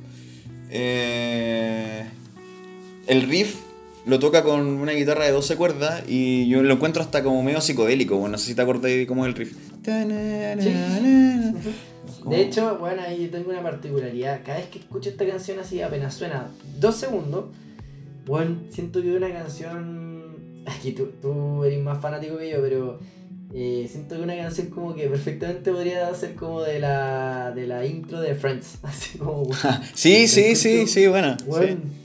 Eh, 0.69 2.05
el 3.07 3.23
riff 3.23 3.55
lo 4.05 4.19
toca 4.19 4.43
con 4.43 4.65
una 4.65 4.93
guitarra 4.93 5.25
de 5.25 5.31
12 5.31 5.55
cuerdas 5.55 6.03
y 6.07 6.47
yo 6.47 6.63
lo 6.63 6.73
encuentro 6.73 7.01
hasta 7.01 7.23
como 7.23 7.41
medio 7.43 7.61
psicodélico. 7.61 8.17
Bueno, 8.17 8.33
no 8.33 8.37
sé 8.37 8.47
si 8.47 8.55
te 8.55 8.61
acordás 8.61 8.83
de 8.83 9.07
cómo 9.07 9.25
es 9.25 9.29
el 9.29 9.35
riff. 9.35 9.55
De 12.27 12.41
hecho, 12.41 12.77
bueno, 12.77 13.01
ahí 13.01 13.29
tengo 13.31 13.49
una 13.49 13.63
particularidad. 13.63 14.41
Cada 14.45 14.59
vez 14.59 14.67
que 14.67 14.79
escucho 14.79 15.09
esta 15.09 15.25
canción 15.25 15.59
así, 15.59 15.81
apenas 15.81 16.13
suena 16.13 16.49
dos 16.79 16.95
segundos, 16.95 17.45
bueno, 18.25 18.57
siento 18.69 19.01
que 19.01 19.11
es 19.11 19.17
una 19.17 19.31
canción. 19.31 20.61
Aquí 20.65 20.91
tú, 20.91 21.09
tú 21.21 21.63
eres 21.63 21.79
más 21.79 21.99
fanático 21.99 22.37
que 22.37 22.51
yo, 22.51 22.61
pero 22.61 22.99
eh, 23.53 23.87
siento 23.91 24.15
que 24.15 24.21
una 24.21 24.35
canción 24.35 24.67
como 24.67 24.93
que 24.93 25.07
perfectamente 25.07 25.71
podría 25.71 26.13
ser 26.13 26.35
como 26.35 26.61
de 26.61 26.79
la, 26.79 27.51
de 27.55 27.65
la 27.65 27.85
intro 27.85 28.21
de 28.21 28.35
Friends. 28.35 28.77
Así 28.83 29.17
como. 29.17 29.49
Sí, 29.93 30.27
sí, 30.27 30.55
sí, 30.55 30.87
sí, 30.87 31.07
bueno. 31.07 31.35
sí. 31.39 31.45
Bueno, 31.47 31.81
sí. 31.81 32.00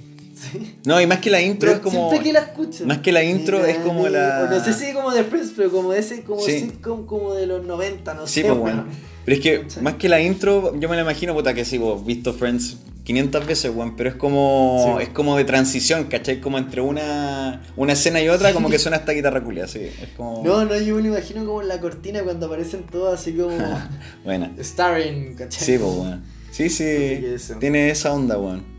No, 0.84 1.00
y 1.00 1.06
más 1.06 1.18
que 1.18 1.30
la 1.30 1.40
intro 1.40 1.70
es 1.70 1.78
como. 1.78 2.10
Siempre 2.10 2.28
que 2.28 2.32
la 2.32 2.40
escucho. 2.40 2.86
Más 2.86 2.98
que 2.98 3.12
la 3.12 3.24
intro 3.24 3.64
es 3.64 3.78
como 3.78 4.08
la. 4.08 4.48
No 4.50 4.62
sé 4.62 4.72
si 4.72 4.92
como 4.92 5.10
de 5.12 5.24
Friends, 5.24 5.52
pero 5.56 5.70
como 5.70 5.92
ese, 5.92 6.22
como 6.22 6.40
Sí. 6.40 6.60
sitcom 6.60 7.06
como 7.06 7.34
de 7.34 7.46
los 7.46 7.64
90, 7.64 8.14
no 8.14 8.26
Sí, 8.26 8.42
sé. 8.42 8.48
pues 8.48 8.52
weón. 8.52 8.62
bueno. 8.62 8.84
Pero 9.24 9.36
es 9.36 9.42
que 9.42 9.80
más 9.82 9.94
que 9.94 10.08
la 10.08 10.20
intro, 10.20 10.78
yo 10.78 10.88
me 10.88 10.94
la 10.96 11.02
imagino, 11.02 11.34
puta, 11.34 11.52
que 11.54 11.64
sí, 11.64 11.78
vos 11.78 12.04
visto 12.06 12.32
Friends 12.32 12.76
500 13.04 13.46
veces, 13.46 13.72
weón, 13.74 13.96
pero 13.96 14.10
es 14.10 14.14
como 14.16 14.96
Sí. 14.98 15.04
es 15.04 15.08
como 15.10 15.36
de 15.36 15.44
transición, 15.44 16.04
¿cachai? 16.04 16.40
Como 16.40 16.58
entre 16.58 16.80
una, 16.80 17.62
una 17.76 17.92
escena 17.94 18.20
y 18.20 18.28
otra, 18.28 18.52
como 18.52 18.68
que 18.68 18.78
suena 18.78 18.98
esta 18.98 19.12
guitarra 19.12 19.42
culia, 19.42 19.66
sí. 19.66 19.80
Es 19.80 20.10
como. 20.16 20.42
No, 20.44 20.64
no, 20.64 20.78
yo 20.80 20.94
me 20.96 21.02
lo 21.02 21.08
imagino 21.08 21.44
como 21.46 21.62
en 21.62 21.68
la 21.68 21.80
cortina 21.80 22.22
cuando 22.22 22.46
aparecen 22.46 22.82
todos 22.84 23.18
así 23.18 23.32
como 23.32 23.56
Buena. 24.24 24.52
starring, 24.60 25.34
¿cachai? 25.34 25.64
Sí, 25.64 25.78
pues, 25.78 25.90
weón. 25.92 26.22
Sí, 26.52 26.68
sí. 26.70 27.20
Tiene 27.58 27.90
esa 27.90 28.12
onda, 28.12 28.38
weón. 28.38 28.75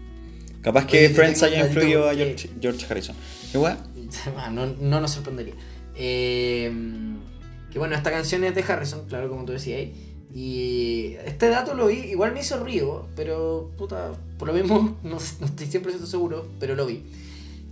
Capaz 0.68 0.86
que 0.86 1.10
Friends 1.10 1.44
haya 1.44 1.66
influido 1.66 2.10
a 2.10 2.14
George, 2.14 2.50
George 2.60 2.86
Harrison. 2.90 3.16
¿Qué 3.54 3.58
weón? 3.58 3.78
Ah, 4.38 4.50
no, 4.50 4.66
no 4.66 5.00
nos 5.00 5.12
sorprendería. 5.12 5.54
Eh, 5.96 6.70
que 7.72 7.80
bueno, 7.80 7.96
esta 7.96 8.12
canción 8.12 8.44
es 8.44 8.54
de 8.54 8.64
Harrison, 8.64 9.06
claro, 9.08 9.30
como 9.30 9.46
tú 9.46 9.54
decías. 9.54 9.88
Y 10.34 11.16
este 11.26 11.48
dato 11.48 11.74
lo 11.74 11.88
vi, 11.88 12.00
igual 12.00 12.34
me 12.34 12.42
hizo 12.42 12.62
río, 12.62 13.08
pero 13.16 13.72
puta, 13.78 14.12
por 14.38 14.50
lo 14.50 14.54
mismo 14.54 14.98
no, 15.04 15.18
no 15.40 15.46
estoy 15.46 15.68
100% 15.68 16.06
seguro, 16.06 16.46
pero 16.60 16.76
lo 16.76 16.86
vi. 16.86 17.02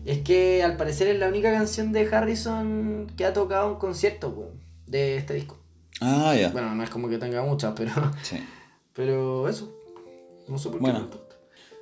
Es 0.05 0.19
que 0.19 0.63
al 0.63 0.77
parecer 0.77 1.09
es 1.09 1.19
la 1.19 1.27
única 1.27 1.51
canción 1.51 1.91
de 1.91 2.07
Harrison 2.07 3.11
que 3.17 3.26
ha 3.26 3.34
tocado 3.34 3.73
un 3.73 3.76
concierto 3.77 4.53
de 4.88 5.17
este 5.17 5.34
disco. 5.34 5.57
Ah, 5.99 6.34
ya. 6.34 6.49
Bueno, 6.51 6.73
no 6.73 6.81
es 6.81 6.89
como 6.89 7.09
que 7.09 7.17
tenga 7.17 7.43
muchas, 7.43 7.73
pero, 7.76 7.91
Sí. 8.22 8.38
pero 8.93 9.49
eso. 9.49 9.69
No 10.47 10.57
sé 10.57 10.69
por 10.69 10.77
qué. 10.77 10.81
Bueno. 10.81 10.99
importa. 10.99 11.24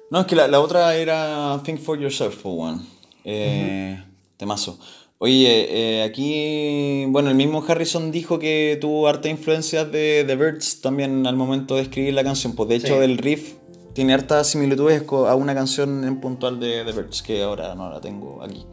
No, 0.10 0.22
es 0.22 0.26
que 0.28 0.36
la, 0.36 0.48
la 0.48 0.60
otra 0.60 0.96
era 0.96 1.60
Think 1.64 1.80
for 1.80 2.00
Yourself, 2.00 2.36
for 2.42 2.54
one. 2.70 2.82
Eh, 3.24 4.02
Temazo. 4.38 4.78
Oye, 5.18 5.68
eh, 5.70 6.04
aquí, 6.04 7.06
bueno, 7.08 7.30
el 7.30 7.36
mismo 7.36 7.64
Harrison 7.66 8.12
dijo 8.12 8.40
que 8.40 8.78
tuvo 8.82 9.08
harta 9.08 9.30
influencias 9.30 9.90
de 9.92 10.24
The 10.28 10.36
Birds 10.36 10.82
también 10.82 11.26
al 11.26 11.36
momento 11.38 11.76
de 11.76 11.84
escribir 11.84 12.14
la 12.14 12.24
canción. 12.24 12.54
Pues 12.56 12.70
de 12.70 12.76
hecho, 12.76 12.98
Sí. 13.00 13.04
el 13.06 13.18
riff 13.18 13.54
tiene 13.94 14.14
hartas 14.14 14.48
similitudes 14.48 15.04
a 15.10 15.36
una 15.36 15.56
canción 15.56 16.04
en 16.04 16.20
puntual 16.20 16.60
de 16.60 16.84
The 16.84 16.92
Birds, 16.92 17.22
que 17.22 17.42
ahora 17.42 17.74
no 17.74 17.90
la 17.90 18.02
tengo 18.02 18.44
aquí. 18.44 18.66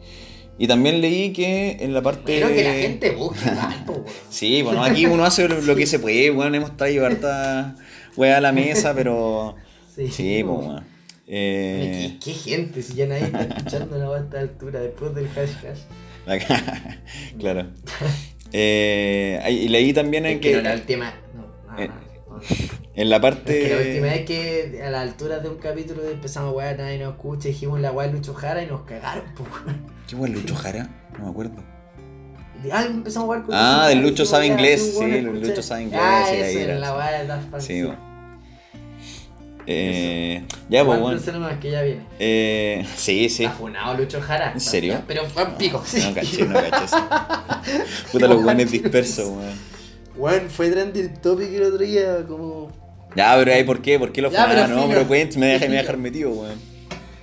Y 0.59 0.67
también 0.67 0.99
leí 1.01 1.31
que 1.31 1.77
en 1.79 1.93
la 1.93 2.01
parte... 2.01 2.39
Pero 2.39 2.49
que 2.49 2.63
la 2.63 2.73
gente 2.73 3.11
weón. 3.17 3.33
Sí, 4.29 4.61
bueno, 4.61 4.83
aquí 4.83 5.05
uno 5.05 5.23
hace 5.23 5.47
lo, 5.47 5.59
lo 5.61 5.75
que 5.75 5.87
se 5.87 5.97
puede, 5.99 6.29
bueno, 6.31 6.55
hemos 6.57 6.75
traído 6.75 7.05
harta 7.05 7.75
weá 8.17 8.37
a 8.37 8.41
la 8.41 8.51
mesa, 8.51 8.93
pero... 8.93 9.55
Sí, 9.95 10.09
Sí, 10.09 10.43
pues, 10.43 10.57
bueno. 10.65 10.83
Eh, 11.33 12.17
¿Qué, 12.21 12.33
qué 12.33 12.37
gente, 12.37 12.81
si 12.81 12.93
ya 12.95 13.05
nadie 13.07 13.23
está 13.23 13.43
escuchando 13.43 13.97
la 13.97 14.17
a 14.17 14.19
esta 14.19 14.39
altura, 14.41 14.81
después 14.81 15.15
del 15.15 15.27
hash 15.27 15.53
hash. 15.65 15.79
acá, 16.27 16.99
claro. 17.39 17.67
Eh, 18.51 19.41
y 19.49 19.69
leí 19.69 19.93
también 19.93 20.25
en 20.25 20.33
Es 20.35 20.41
que 20.41 20.49
que... 20.51 20.57
no, 20.57 20.63
la 20.63 20.73
última. 20.73 21.13
No, 21.33 21.71
no, 21.71 21.79
eh, 21.81 21.87
no. 21.87 22.41
En 22.95 23.09
la 23.09 23.21
parte... 23.21 23.61
Es 23.61 23.69
que 23.69 23.75
la 23.75 23.81
última 23.81 24.07
vez 24.07 24.25
que 24.25 24.81
a 24.85 24.89
la 24.89 25.01
altura 25.01 25.39
de 25.39 25.47
un 25.47 25.55
capítulo 25.55 26.03
empezamos 26.03 26.51
a 26.51 26.57
wear, 26.57 26.77
nadie 26.77 26.99
nos 26.99 27.13
escucha, 27.13 27.47
dijimos 27.47 27.79
la 27.79 27.93
weá 27.93 28.07
de 28.07 28.13
Lucho 28.13 28.33
Jara 28.33 28.61
y 28.61 28.67
nos 28.67 28.81
cagaron, 28.81 29.23
po. 29.33 29.45
¿Qué 30.09 30.17
fue 30.17 30.27
Lucho 30.27 30.53
Jara? 30.55 30.89
No 31.17 31.23
me 31.25 31.31
acuerdo. 31.31 31.63
Algo 32.73 32.93
empezamos 32.93 33.23
a 33.23 33.25
jugar 33.27 33.43
con 33.43 33.55
Ah, 33.57 33.89
y 33.93 33.95
Lucho 33.95 34.25
sabe 34.25 34.47
inglés, 34.47 34.95
sí, 34.99 35.03
el. 35.05 35.25
Lucho 35.41 35.63
sabe 35.63 35.83
inglés, 35.83 36.01
Ah, 36.03 36.25
sí, 36.29 36.35
eso, 36.35 36.45
ahí 36.45 36.57
era. 36.65 36.77
la 36.77 36.93
weá 36.97 37.21
de 37.21 37.27
Daft 37.27 37.47
Punk. 37.49 37.61
Sí, 37.61 37.83
bueno. 37.83 38.10
Eh, 39.67 40.43
ya, 40.69 40.85
pues, 40.85 40.99
bueno. 40.99 41.19
Que 41.59 41.71
ya 41.71 41.81
viene. 41.83 42.01
Eh, 42.19 42.85
sí, 42.95 43.29
sí. 43.29 43.43
Está 43.45 43.55
funado 43.55 43.95
Lucho 43.95 44.19
Jara. 44.21 44.51
¿En 44.53 44.59
serio? 44.59 45.01
Pero 45.07 45.25
fue 45.27 45.43
un 45.43 45.55
pico. 45.55 45.83
No 46.07 46.13
caché, 46.15 46.45
no 46.45 46.53
caché. 46.53 46.95
Puta, 48.11 48.27
los 48.27 48.41
guanes 48.43 48.71
dispersos, 48.71 49.29
weón. 49.29 49.71
Weón, 50.15 50.49
fue 50.49 50.69
trending 50.69 51.13
topic 51.21 51.49
el 51.53 51.63
otro 51.63 51.79
día, 51.79 52.25
como. 52.27 52.71
Ya, 53.15 53.35
pero 53.37 53.53
ahí, 53.53 53.63
¿por 53.63 53.81
qué? 53.81 53.99
¿Por 53.99 54.11
qué 54.11 54.21
lo 54.21 54.31
Ya, 54.31 54.47
pero 54.47 54.67
No, 54.67 54.87
pero 54.87 55.07
cuéntame, 55.07 55.47
me 55.47 55.53
deja, 55.53 55.65
me 55.67 55.75
dejar 55.75 55.97
metido, 56.07 56.31
weón. 56.31 56.59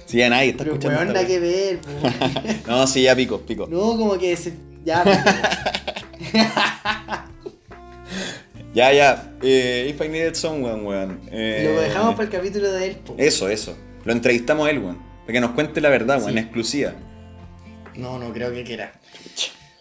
Sí, 0.07 0.19
ya 0.19 0.31
nadie 0.31 0.51
está 0.51 0.65
Pero 0.65 0.77
escuchando. 0.77 0.99
weón, 1.01 1.09
esta 1.09 1.23
nada 1.23 1.27
que 1.27 1.41
ver, 1.41 1.81
po. 1.81 2.71
No, 2.71 2.87
sí, 2.87 3.03
ya 3.03 3.15
pico, 3.15 3.41
pico. 3.41 3.67
No, 3.71 3.79
como 3.97 4.17
que 4.19 4.37
se. 4.37 4.55
Ya, 4.85 5.05
Ya, 5.05 5.25
ya. 8.93 9.33
Eh, 9.43 9.89
If 9.95 10.01
I 10.05 10.09
Needed 10.09 10.35
Someone, 10.35 10.83
weón. 10.83 11.21
Eh, 11.33 11.71
lo 11.75 11.81
dejamos 11.81 12.15
para 12.15 12.25
el 12.25 12.31
capítulo 12.31 12.71
de 12.73 12.87
él, 12.87 12.97
po. 12.97 13.15
Eso, 13.19 13.49
eso. 13.49 13.77
Lo 14.05 14.13
entrevistamos 14.13 14.67
a 14.67 14.71
él, 14.71 14.79
weón. 14.79 14.99
Para 15.23 15.33
que 15.33 15.41
nos 15.41 15.51
cuente 15.53 15.81
la 15.81 15.89
verdad, 15.89 16.17
weón, 16.19 16.33
Sí. 16.33 16.39
en 16.39 16.45
exclusiva. 16.45 16.93
No, 17.97 18.19
no 18.19 18.33
creo 18.33 18.53
que 18.53 18.63
quiera. 18.65 18.93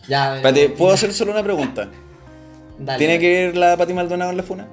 Ya, 0.08 0.40
pero- 0.42 0.74
¿puedo 0.76 0.94
hacer 0.94 1.14
solo 1.14 1.32
una 1.32 1.44
pregunta? 1.44 1.90
Dale, 2.80 2.98
¿Tiene 2.98 3.20
que 3.20 3.46
ver 3.48 3.58
la 3.58 3.76
Pati 3.78 3.94
Maldonado 3.94 4.32
en 4.32 4.38
la 4.38 4.44
funa? 4.44 4.68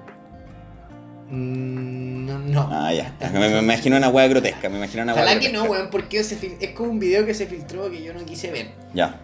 Mm, 1.30 2.26
no, 2.26 2.38
no. 2.38 2.68
Ah, 2.70 2.92
ya. 2.92 3.12
Me, 3.32 3.48
me 3.48 3.58
imagino 3.58 3.96
una 3.96 4.08
weá 4.08 4.28
grotesca, 4.28 4.68
me 4.68 4.76
imagino 4.76 5.02
una 5.02 5.14
weá 5.14 5.24
Ojalá 5.24 5.40
que 5.40 5.48
grotesca. 5.48 5.66
no, 5.66 5.72
weón, 5.72 5.90
porque 5.90 6.20
fil- 6.20 6.56
es 6.60 6.70
como 6.70 6.90
un 6.90 6.98
video 6.98 7.24
que 7.26 7.34
se 7.34 7.46
filtró 7.46 7.90
que 7.90 8.02
yo 8.02 8.12
no 8.14 8.24
quise 8.24 8.50
ver. 8.50 8.68
Ya. 8.94 9.20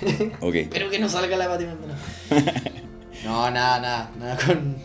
Ok. 0.40 0.54
Espero 0.56 0.90
que 0.90 0.98
no 0.98 1.08
salga 1.08 1.36
la 1.36 1.46
Pati 1.48 1.64
Maldonado. 1.64 2.00
No, 3.24 3.50
nada, 3.50 3.80
nada, 3.80 4.10
nada 4.18 4.36
con. 4.46 4.76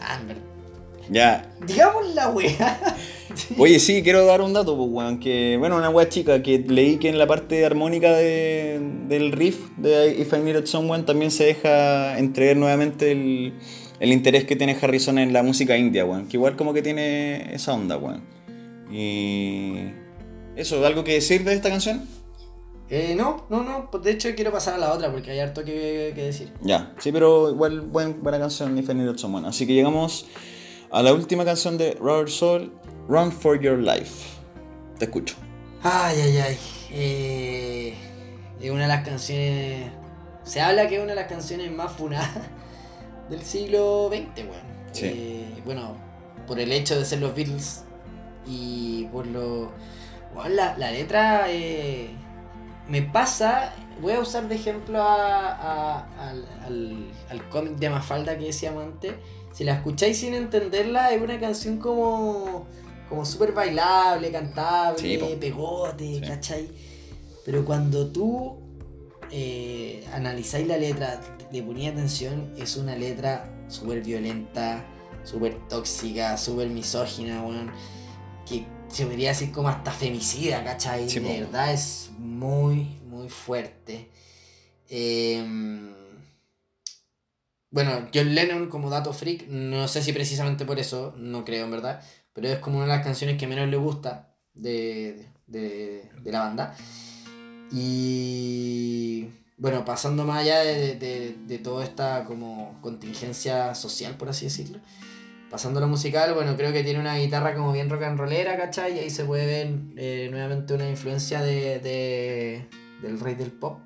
Ah. 0.00 0.20
Ya. 1.10 1.50
Digamos 1.66 2.14
la 2.14 2.28
wea. 2.28 2.80
Oye, 3.58 3.78
sí, 3.78 4.02
quiero 4.02 4.26
dar 4.26 4.40
un 4.42 4.52
dato, 4.52 4.76
pues, 4.76 4.88
weón. 4.90 5.20
Que, 5.20 5.56
bueno, 5.58 5.76
una 5.76 5.88
weá 5.90 6.08
chica 6.08 6.42
que 6.42 6.58
leí 6.58 6.96
que 6.98 7.08
en 7.08 7.18
la 7.18 7.26
parte 7.26 7.64
armónica 7.64 8.12
de- 8.12 8.78
del 9.08 9.32
riff 9.32 9.58
de 9.76 10.16
If 10.18 10.32
I 10.34 10.38
Needed 10.40 10.66
Someone 10.66 11.04
también 11.04 11.30
se 11.30 11.44
deja 11.44 12.18
entrever 12.18 12.56
nuevamente 12.56 13.12
el, 13.12 13.54
el 14.00 14.12
interés 14.12 14.44
que 14.44 14.56
tiene 14.56 14.76
Harrison 14.80 15.18
en 15.18 15.32
la 15.32 15.42
música 15.42 15.76
india, 15.78 16.04
weón. 16.04 16.26
Que 16.26 16.36
igual 16.36 16.56
como 16.56 16.74
que 16.74 16.82
tiene 16.82 17.54
esa 17.54 17.72
onda, 17.74 17.96
weón. 17.96 18.22
Y. 18.92 19.90
Eso, 20.56 20.84
¿algo 20.84 21.04
que 21.04 21.12
decir 21.14 21.44
de 21.44 21.54
esta 21.54 21.70
canción? 21.70 22.06
Eh, 22.90 23.14
no, 23.16 23.44
no, 23.50 23.62
no. 23.62 23.90
Pues 23.90 24.02
de 24.02 24.12
hecho 24.12 24.28
quiero 24.34 24.50
pasar 24.50 24.74
a 24.74 24.78
la 24.78 24.92
otra 24.92 25.10
porque 25.12 25.30
hay 25.30 25.40
harto 25.40 25.62
que, 25.64 26.12
que 26.14 26.22
decir. 26.24 26.52
Ya, 26.62 26.92
sí, 26.98 27.12
pero 27.12 27.50
igual 27.50 27.82
buen- 27.82 28.22
buena 28.22 28.38
canción 28.38 28.76
If 28.78 28.88
I 28.88 28.94
Needed 28.94 29.18
Someone. 29.18 29.46
Así 29.46 29.66
que 29.66 29.74
llegamos 29.74 30.26
a 30.90 31.02
la 31.02 31.12
última 31.12 31.44
canción 31.44 31.76
de 31.76 31.92
Robert 32.00 32.28
Soul, 32.30 32.72
Run 33.08 33.30
for 33.32 33.60
Your 33.60 33.78
Life. 33.78 34.24
Te 34.98 35.04
escucho. 35.04 35.34
Ay, 35.82 36.18
ay, 36.20 36.36
ay. 36.38 36.58
Eh, 36.90 37.94
es 38.60 38.70
una 38.70 38.82
de 38.82 38.88
las 38.88 39.04
canciones. 39.06 39.90
Se 40.44 40.60
habla 40.62 40.88
que 40.88 40.96
es 40.96 41.00
una 41.02 41.10
de 41.10 41.16
las 41.20 41.28
canciones 41.28 41.70
más 41.70 41.92
funadas 41.92 42.30
del 43.28 43.42
siglo 43.42 44.08
XX, 44.10 44.38
weón. 44.46 44.68
Sí. 44.92 45.04
Eh, 45.06 45.62
bueno, 45.66 45.94
por 46.46 46.58
el 46.58 46.72
hecho 46.72 46.98
de 46.98 47.04
ser 47.04 47.20
los 47.20 47.34
Beatles 47.34 47.82
y 48.46 49.04
por 49.12 49.26
lo. 49.26 49.70
weón, 50.34 50.56
la, 50.56 50.76
la 50.78 50.90
letra 50.90 51.44
eh, 51.50 52.08
me 52.88 53.02
pasa. 53.02 53.72
Voy 54.00 54.12
a 54.12 54.20
usar 54.20 54.48
de 54.48 54.54
ejemplo 54.54 55.02
a- 55.02 55.50
a- 55.52 56.28
al, 56.28 56.46
al- 56.64 57.10
al 57.30 57.48
cómic 57.48 57.76
de 57.76 57.90
Mafalda 57.90 58.38
que 58.38 58.44
decíamos 58.46 58.84
antes. 58.84 59.14
Si 59.52 59.64
la 59.64 59.74
escucháis 59.74 60.18
sin 60.18 60.34
entenderla, 60.34 61.10
es 61.12 61.20
una 61.20 61.38
canción 61.40 61.78
como. 61.78 62.66
como 63.08 63.24
súper 63.24 63.52
bailable, 63.52 64.30
cantable, 64.30 64.98
Sí, 64.98 65.18
pegote, 65.40 66.20
¿cachai? 66.26 66.68
Pero 67.44 67.64
cuando 67.64 68.08
tú 68.12 68.58
eh, 69.30 70.06
analizáis 70.12 70.66
la 70.66 70.76
letra, 70.76 71.20
le 71.50 71.62
ponía 71.62 71.90
atención, 71.90 72.52
es 72.58 72.76
una 72.76 72.94
letra 72.96 73.50
súper 73.68 74.02
violenta, 74.02 74.84
súper 75.24 75.56
tóxica, 75.68 76.36
súper 76.36 76.68
misógina, 76.68 77.42
weón. 77.42 77.70
Que 78.48 78.64
se 78.90 79.06
podría 79.06 79.30
decir 79.30 79.52
como 79.52 79.68
hasta 79.68 79.92
femicida, 79.92 80.64
¿cachai? 80.64 81.08
Sí, 81.08 81.20
de 81.20 81.40
verdad 81.40 81.72
es 81.72 82.10
muy, 82.18 82.98
muy 83.06 83.28
fuerte. 83.28 84.10
Em, 84.88 85.92
bueno, 87.70 88.08
John 88.14 88.34
Lennon 88.34 88.68
como 88.68 88.90
dato 88.90 89.12
freak, 89.12 89.48
no 89.48 89.88
sé 89.88 90.02
si 90.02 90.12
precisamente 90.12 90.64
por 90.64 90.78
eso, 90.78 91.14
no 91.16 91.44
creo 91.44 91.64
en 91.64 91.70
verdad, 91.70 92.02
pero 92.32 92.48
es 92.48 92.58
como 92.58 92.78
una 92.78 92.86
de 92.86 92.92
las 92.92 93.04
canciones 93.04 93.36
que 93.36 93.46
menos 93.46 93.68
le 93.68 93.76
gusta 93.76 94.34
de, 94.54 95.28
de, 95.46 96.10
de 96.22 96.32
la 96.32 96.40
banda. 96.40 96.76
Y 97.70 99.26
bueno, 99.58 99.84
pasando 99.84 100.24
más 100.24 100.38
allá 100.42 100.60
de, 100.60 100.94
de, 100.94 101.36
de 101.46 101.58
toda 101.58 101.84
esta 101.84 102.24
como 102.24 102.78
contingencia 102.80 103.74
social, 103.74 104.16
por 104.16 104.30
así 104.30 104.46
decirlo, 104.46 104.78
pasando 105.50 105.78
a 105.78 105.82
lo 105.82 105.88
musical, 105.88 106.34
bueno, 106.34 106.56
creo 106.56 106.72
que 106.72 106.82
tiene 106.84 107.00
una 107.00 107.16
guitarra 107.16 107.54
como 107.54 107.72
bien 107.72 107.88
rock 107.88 108.02
and 108.02 108.18
rollera, 108.18 108.56
¿cachai? 108.56 108.96
Y 108.96 108.98
ahí 109.00 109.10
se 109.10 109.24
puede 109.24 109.46
ver 109.46 109.74
eh, 109.96 110.28
nuevamente 110.30 110.74
una 110.74 110.88
influencia 110.88 111.40
de, 111.42 111.78
de- 111.80 112.66
del 113.02 113.18
rey 113.20 113.34
del 113.34 113.52
pop, 113.52 113.78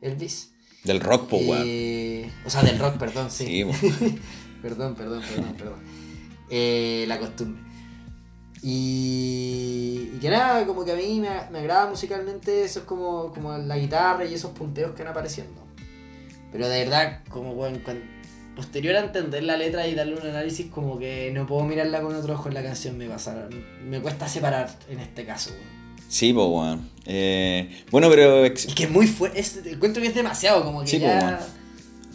Elvis. 0.00 0.52
Del 0.84 1.00
rock, 1.00 1.28
po. 1.28 1.38
Eh, 1.42 2.30
o 2.44 2.50
sea, 2.50 2.62
del 2.62 2.78
rock, 2.78 2.96
perdón, 2.96 3.30
sí. 3.30 3.46
Sí, 3.46 3.64
perdón, 4.62 4.94
perdón, 4.94 5.22
perdón, 5.34 5.54
perdón. 5.56 5.78
Eh, 6.48 7.04
la 7.08 7.18
costumbre. 7.18 7.62
Y, 8.62 10.10
y 10.14 10.18
que 10.20 10.30
nada, 10.30 10.66
como 10.66 10.84
que 10.84 10.92
a 10.92 10.96
mí 10.96 11.18
me, 11.20 11.28
me 11.50 11.58
agrada 11.60 11.88
musicalmente, 11.88 12.64
eso 12.64 12.80
es 12.80 12.84
como, 12.84 13.32
como 13.32 13.56
la 13.58 13.76
guitarra 13.78 14.24
y 14.24 14.34
esos 14.34 14.50
punteos 14.52 14.92
que 14.92 15.02
van 15.02 15.12
apareciendo. 15.12 15.60
Pero 16.52 16.68
de 16.68 16.84
verdad, 16.84 17.20
como 17.28 17.54
bueno, 17.54 17.78
cuan- 17.84 18.19
posterior 18.56 18.96
a 18.96 19.00
entender 19.00 19.42
la 19.42 19.56
letra 19.56 19.86
y 19.86 19.94
darle 19.94 20.16
un 20.16 20.26
análisis, 20.26 20.66
como 20.66 20.98
que 20.98 21.30
no 21.32 21.46
puedo 21.46 21.64
mirarla 21.64 22.02
con 22.02 22.14
otro 22.14 22.34
ojo 22.34 22.48
en 22.48 22.54
la 22.54 22.62
canción, 22.62 22.98
me 22.98 23.08
pasa. 23.08 23.48
Me 23.84 24.00
cuesta 24.00 24.28
separar 24.28 24.70
en 24.88 25.00
este 25.00 25.24
caso, 25.24 25.50
weón. 25.50 25.80
Sí, 26.08 26.32
po, 26.32 26.46
weón. 26.46 26.90
Eh, 27.06 27.70
bueno, 27.90 28.08
pero. 28.10 28.44
Es 28.44 28.66
que 28.74 28.84
es 28.84 28.90
muy 28.90 29.06
fuerte, 29.06 29.42
encuentro 29.66 30.02
que 30.02 30.08
es 30.08 30.14
demasiado, 30.14 30.64
como 30.64 30.80
que 30.82 30.88
Sí, 30.88 30.98
po, 30.98 31.06
ya... 31.06 31.40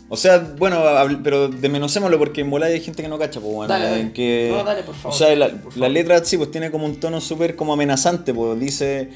O 0.07 0.17
sea, 0.17 0.37
bueno, 0.37 0.83
pero 1.23 1.47
desmenocémoslo 1.47 2.19
porque 2.19 2.41
en 2.41 2.51
volada 2.51 2.71
hay 2.71 2.79
gente 2.79 3.01
que 3.01 3.09
no 3.09 3.17
cacha, 3.17 3.39
pues, 3.39 3.51
bueno. 3.53 3.73
Dale, 3.73 3.85
dale. 3.85 4.01
en 4.01 4.13
que, 4.13 4.49
No, 4.51 4.63
dale, 4.63 4.83
por 4.83 4.93
favor, 4.93 5.15
O 5.15 5.17
sea, 5.17 5.35
la, 5.35 5.51
la 5.75 5.89
letra 5.89 6.23
sí, 6.23 6.37
pues 6.37 6.51
tiene 6.51 6.69
como 6.69 6.85
un 6.85 6.99
tono 6.99 7.19
súper 7.21 7.55
como 7.55 7.73
amenazante, 7.73 8.33
pues 8.33 8.59
dice. 8.59 9.09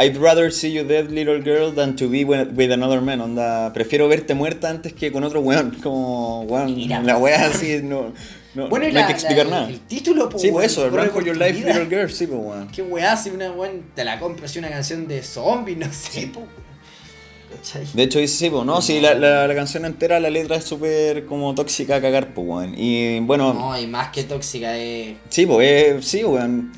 I'd 0.00 0.16
rather 0.16 0.50
see 0.52 0.70
you 0.72 0.84
dead, 0.84 1.10
little 1.10 1.42
girl, 1.42 1.72
than 1.74 1.96
to 1.96 2.08
be 2.08 2.24
with, 2.24 2.70
another 2.72 3.00
man. 3.00 3.20
Onda, 3.20 3.72
prefiero 3.72 4.06
verte 4.08 4.34
muerta 4.34 4.70
antes 4.70 4.92
que 4.92 5.10
con 5.10 5.24
otro 5.24 5.40
weón. 5.40 5.70
Como, 5.82 6.42
weón, 6.42 6.74
Mira, 6.74 7.02
la 7.02 7.16
weá 7.18 7.46
así, 7.46 7.80
no, 7.82 8.12
no, 8.54 8.68
Bueno, 8.68 8.86
hay 8.86 8.92
que 9.06 9.12
explicar 9.12 9.46
la- 9.46 9.56
nada. 9.56 9.68
El 9.68 9.80
título, 9.80 10.28
pues, 10.28 10.42
sí, 10.42 10.50
pues 10.52 10.70
eso, 10.70 10.88
Run 10.88 11.10
for 11.10 11.24
your 11.24 11.36
life, 11.36 11.54
little 11.64 11.86
girl, 11.86 12.08
sí, 12.10 12.26
pues, 12.28 12.38
weón. 12.40 12.68
Qué 12.68 12.82
weá, 12.82 13.16
si 13.16 13.30
una 13.30 13.50
weón 13.50 13.82
te 13.96 14.04
la 14.04 14.20
compro, 14.20 14.46
si 14.46 14.60
una 14.60 14.68
canción 14.70 15.08
de 15.08 15.20
zombie, 15.22 15.74
no 15.74 15.86
sé. 15.92 16.30
¿Cachai? 17.56 17.86
De 17.94 18.02
hecho, 18.02 18.18
dice, 18.18 18.36
sí, 18.36 18.50
pues, 18.50 18.64
no, 18.64 18.80
sí, 18.82 19.00
la, 19.00 19.14
la, 19.14 19.48
la 19.48 19.54
canción 19.54 19.84
entera, 19.84 20.20
la 20.20 20.28
letra 20.30 20.56
es 20.56 20.64
súper 20.64 21.24
como 21.24 21.54
tóxica 21.54 21.96
a 21.96 22.00
cagar, 22.00 22.34
pues, 22.34 22.46
weón. 22.46 22.74
Y 22.76 23.18
bueno, 23.20 23.52
No, 23.54 23.76
y 23.80 23.86
más 23.88 24.10
que 24.10 24.22
tóxica 24.24 24.76
es. 24.76 25.16
sí, 25.30 25.46
pues, 25.46 25.66
eh, 25.68 25.98
sí, 26.02 26.22
weón. 26.24 26.70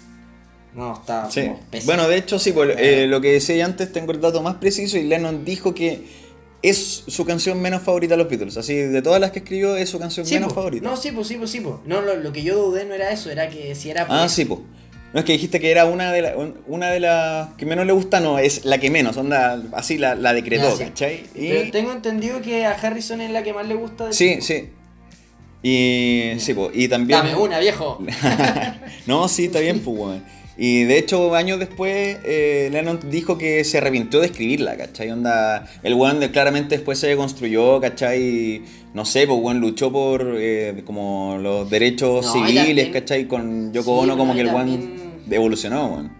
No, 0.75 0.95
está 0.95 1.31
Sí. 1.31 1.51
Bueno, 1.85 2.07
de 2.09 2.17
hecho, 2.17 2.39
sí, 2.39 2.53
pues, 2.53 2.77
eh, 2.79 3.07
lo 3.09 3.21
que 3.21 3.33
decía 3.33 3.65
antes, 3.65 3.93
tengo 3.93 4.13
el 4.13 4.21
dato 4.21 4.41
más 4.43 4.57
preciso 4.57 4.97
y 4.99 5.03
Lennon 5.05 5.45
dijo 5.45 5.75
que 5.75 6.05
es 6.63 7.05
su 7.09 7.25
canción 7.25 7.61
menos 7.61 7.83
favorita 7.83 8.15
de 8.15 8.19
los 8.23 8.29
Beatles. 8.29 8.57
Así, 8.57 8.75
de 8.75 9.03
todas 9.03 9.21
las 9.21 9.31
que 9.33 9.41
escribió, 9.41 9.77
es 9.77 9.89
su 9.89 9.99
canción 9.99 10.27
Sí, 10.27 10.35
menos 10.35 10.51
po. 10.51 10.57
favorita. 10.57 10.89
No, 10.89 10.97
sí, 10.97 11.11
pues, 11.11 11.27
sí, 11.29 11.37
pues, 11.37 11.51
sí, 11.51 11.61
pues. 11.61 11.77
No, 11.87 12.01
lo, 12.03 12.17
lo 12.17 12.33
que 12.33 12.43
yo 12.43 12.57
dudé 12.57 12.85
no 12.85 12.95
era 12.95 13.11
eso, 13.11 13.31
era 13.31 13.49
que 13.49 13.75
si 13.75 13.91
era. 13.91 14.07
por 14.07 14.15
ah, 14.17 14.29
sí, 14.29 14.45
pues. 14.45 14.61
No, 15.13 15.19
es 15.19 15.25
que 15.27 15.33
dijiste 15.33 15.59
que 15.59 15.73
era 15.73 15.87
una 15.87 16.13
de, 16.13 16.23
la- 16.23 16.37
un- 16.37 16.61
una 16.69 16.91
de 16.91 17.01
las 17.01 17.55
que 17.55 17.67
menos 17.67 17.85
le 17.85 17.93
gusta, 17.93 18.21
no, 18.21 18.39
es 18.39 18.65
la 18.65 18.79
que 18.79 18.91
menos, 18.91 19.17
onda, 19.17 19.61
así 19.73 19.99
la, 19.99 20.15
la 20.15 20.33
decretó, 20.33 20.71
sí. 20.77 20.85
¿cachai? 20.85 21.25
Y- 21.35 21.49
Pero 21.49 21.71
tengo 21.73 21.91
entendido 21.91 22.41
que 22.43 22.65
a 22.65 22.71
Harrison 22.73 23.21
es 23.21 23.33
la 23.33 23.43
que 23.43 23.53
más 23.53 23.67
le 23.67 23.75
gusta 23.75 24.05
del 24.05 24.15
Sí, 24.15 24.37
disco. 24.37 24.45
sí. 24.45 24.69
Y, 25.63 26.35
sí, 26.39 26.55
po, 26.55 26.71
y 26.73 26.87
también... 26.89 27.19
Dame 27.19 27.35
una, 27.35 27.59
viejo. 27.59 27.99
no, 29.07 29.29
sí, 29.29 29.47
está 29.47 29.59
bien, 29.61 29.81
pues. 29.81 30.21
Y 30.63 30.85
de 30.85 30.99
hecho, 30.99 31.35
años 31.35 31.59
después, 31.59 32.19
eh, 32.23 32.69
Lennon 32.71 33.01
dijo 33.11 33.39
que 33.39 33.65
se 33.65 33.79
arrepintió 33.79 34.21
de 34.21 34.27
escribirla, 34.27 34.77
¿cachai? 34.77 35.11
Onda, 35.11 35.67
el 35.83 35.95
weón 35.95 36.19
claramente 36.29 36.77
después 36.77 36.99
se 36.99 37.17
construyó, 37.17 37.81
¿cachai? 37.81 38.63
No 38.93 39.07
sé, 39.07 39.27
pues, 39.27 39.39
weón 39.41 39.59
luchó 39.61 39.91
por 39.91 40.35
eh, 40.39 40.83
como 40.85 41.39
los 41.41 41.71
derechos 41.71 42.27
No, 42.27 42.33
civiles, 42.35 42.67
también- 42.67 42.93
¿cachai? 42.93 43.27
Con 43.27 43.73
Yoko 43.73 43.95
Sí, 43.97 44.05
Ono, 44.05 44.19
como 44.19 44.35
que 44.35 44.41
el 44.43 44.49
weón 44.49 44.69
también- 44.71 45.25
evolucionó, 45.31 45.87
weón. 45.87 46.13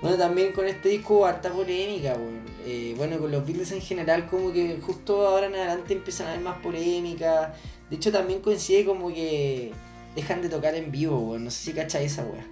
Bueno, 0.00 0.16
también 0.16 0.52
con 0.52 0.66
este 0.66 0.88
disco 0.88 1.16
hubo 1.18 1.26
harta 1.26 1.50
polémica, 1.52 2.14
weón. 2.14 2.40
Eh, 2.66 2.94
bueno, 2.96 3.18
con 3.18 3.30
los 3.30 3.44
Beatles 3.44 3.72
en 3.72 3.82
general, 3.82 4.26
como 4.30 4.50
que 4.54 4.78
justo 4.80 5.26
ahora 5.26 5.48
en 5.48 5.54
adelante 5.54 5.92
empiezan 5.92 6.28
a 6.28 6.30
haber 6.30 6.44
más 6.44 6.56
polémica. 6.62 7.52
De 7.90 7.96
hecho, 7.96 8.10
también 8.10 8.40
coincide 8.40 8.86
como 8.86 9.12
que 9.12 9.72
dejan 10.16 10.40
de 10.40 10.48
tocar 10.48 10.74
en 10.74 10.90
vivo, 10.90 11.18
weón. 11.18 11.44
No 11.44 11.50
sé 11.50 11.62
si 11.62 11.72
cachai 11.74 12.06
esa 12.06 12.24
weá. 12.24 12.46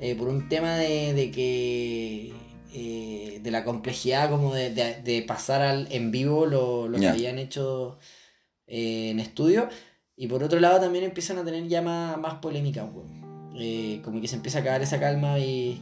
Eh, 0.00 0.14
por 0.16 0.28
un 0.28 0.48
tema 0.48 0.76
de, 0.76 1.12
de 1.14 1.30
que. 1.30 2.32
eh, 2.72 3.40
de 3.42 3.50
la 3.50 3.62
complejidad 3.64 4.30
como 4.30 4.52
de, 4.54 4.70
de- 4.74 5.00
de 5.02 5.22
pasar 5.22 5.62
al, 5.62 5.86
en 5.92 6.10
vivo 6.10 6.46
lo, 6.46 6.88
lo 6.88 6.98
que 6.98 7.04
habían 7.12 7.38
hecho 7.38 7.98
eh, 8.66 9.10
en 9.10 9.20
estudio. 9.20 9.68
Y 10.16 10.26
por 10.28 10.42
otro 10.42 10.58
lado 10.60 10.80
también 10.80 11.04
empiezan 11.04 11.38
a 11.38 11.44
tener 11.44 11.66
ya 11.68 11.82
más, 11.82 12.18
más 12.18 12.34
polémica. 12.34 12.88
Eh, 13.56 14.00
como 14.04 14.20
que 14.20 14.26
se 14.28 14.36
empieza 14.36 14.58
a 14.58 14.60
acabar 14.62 14.82
esa 14.82 14.98
calma 14.98 15.38
y. 15.38 15.80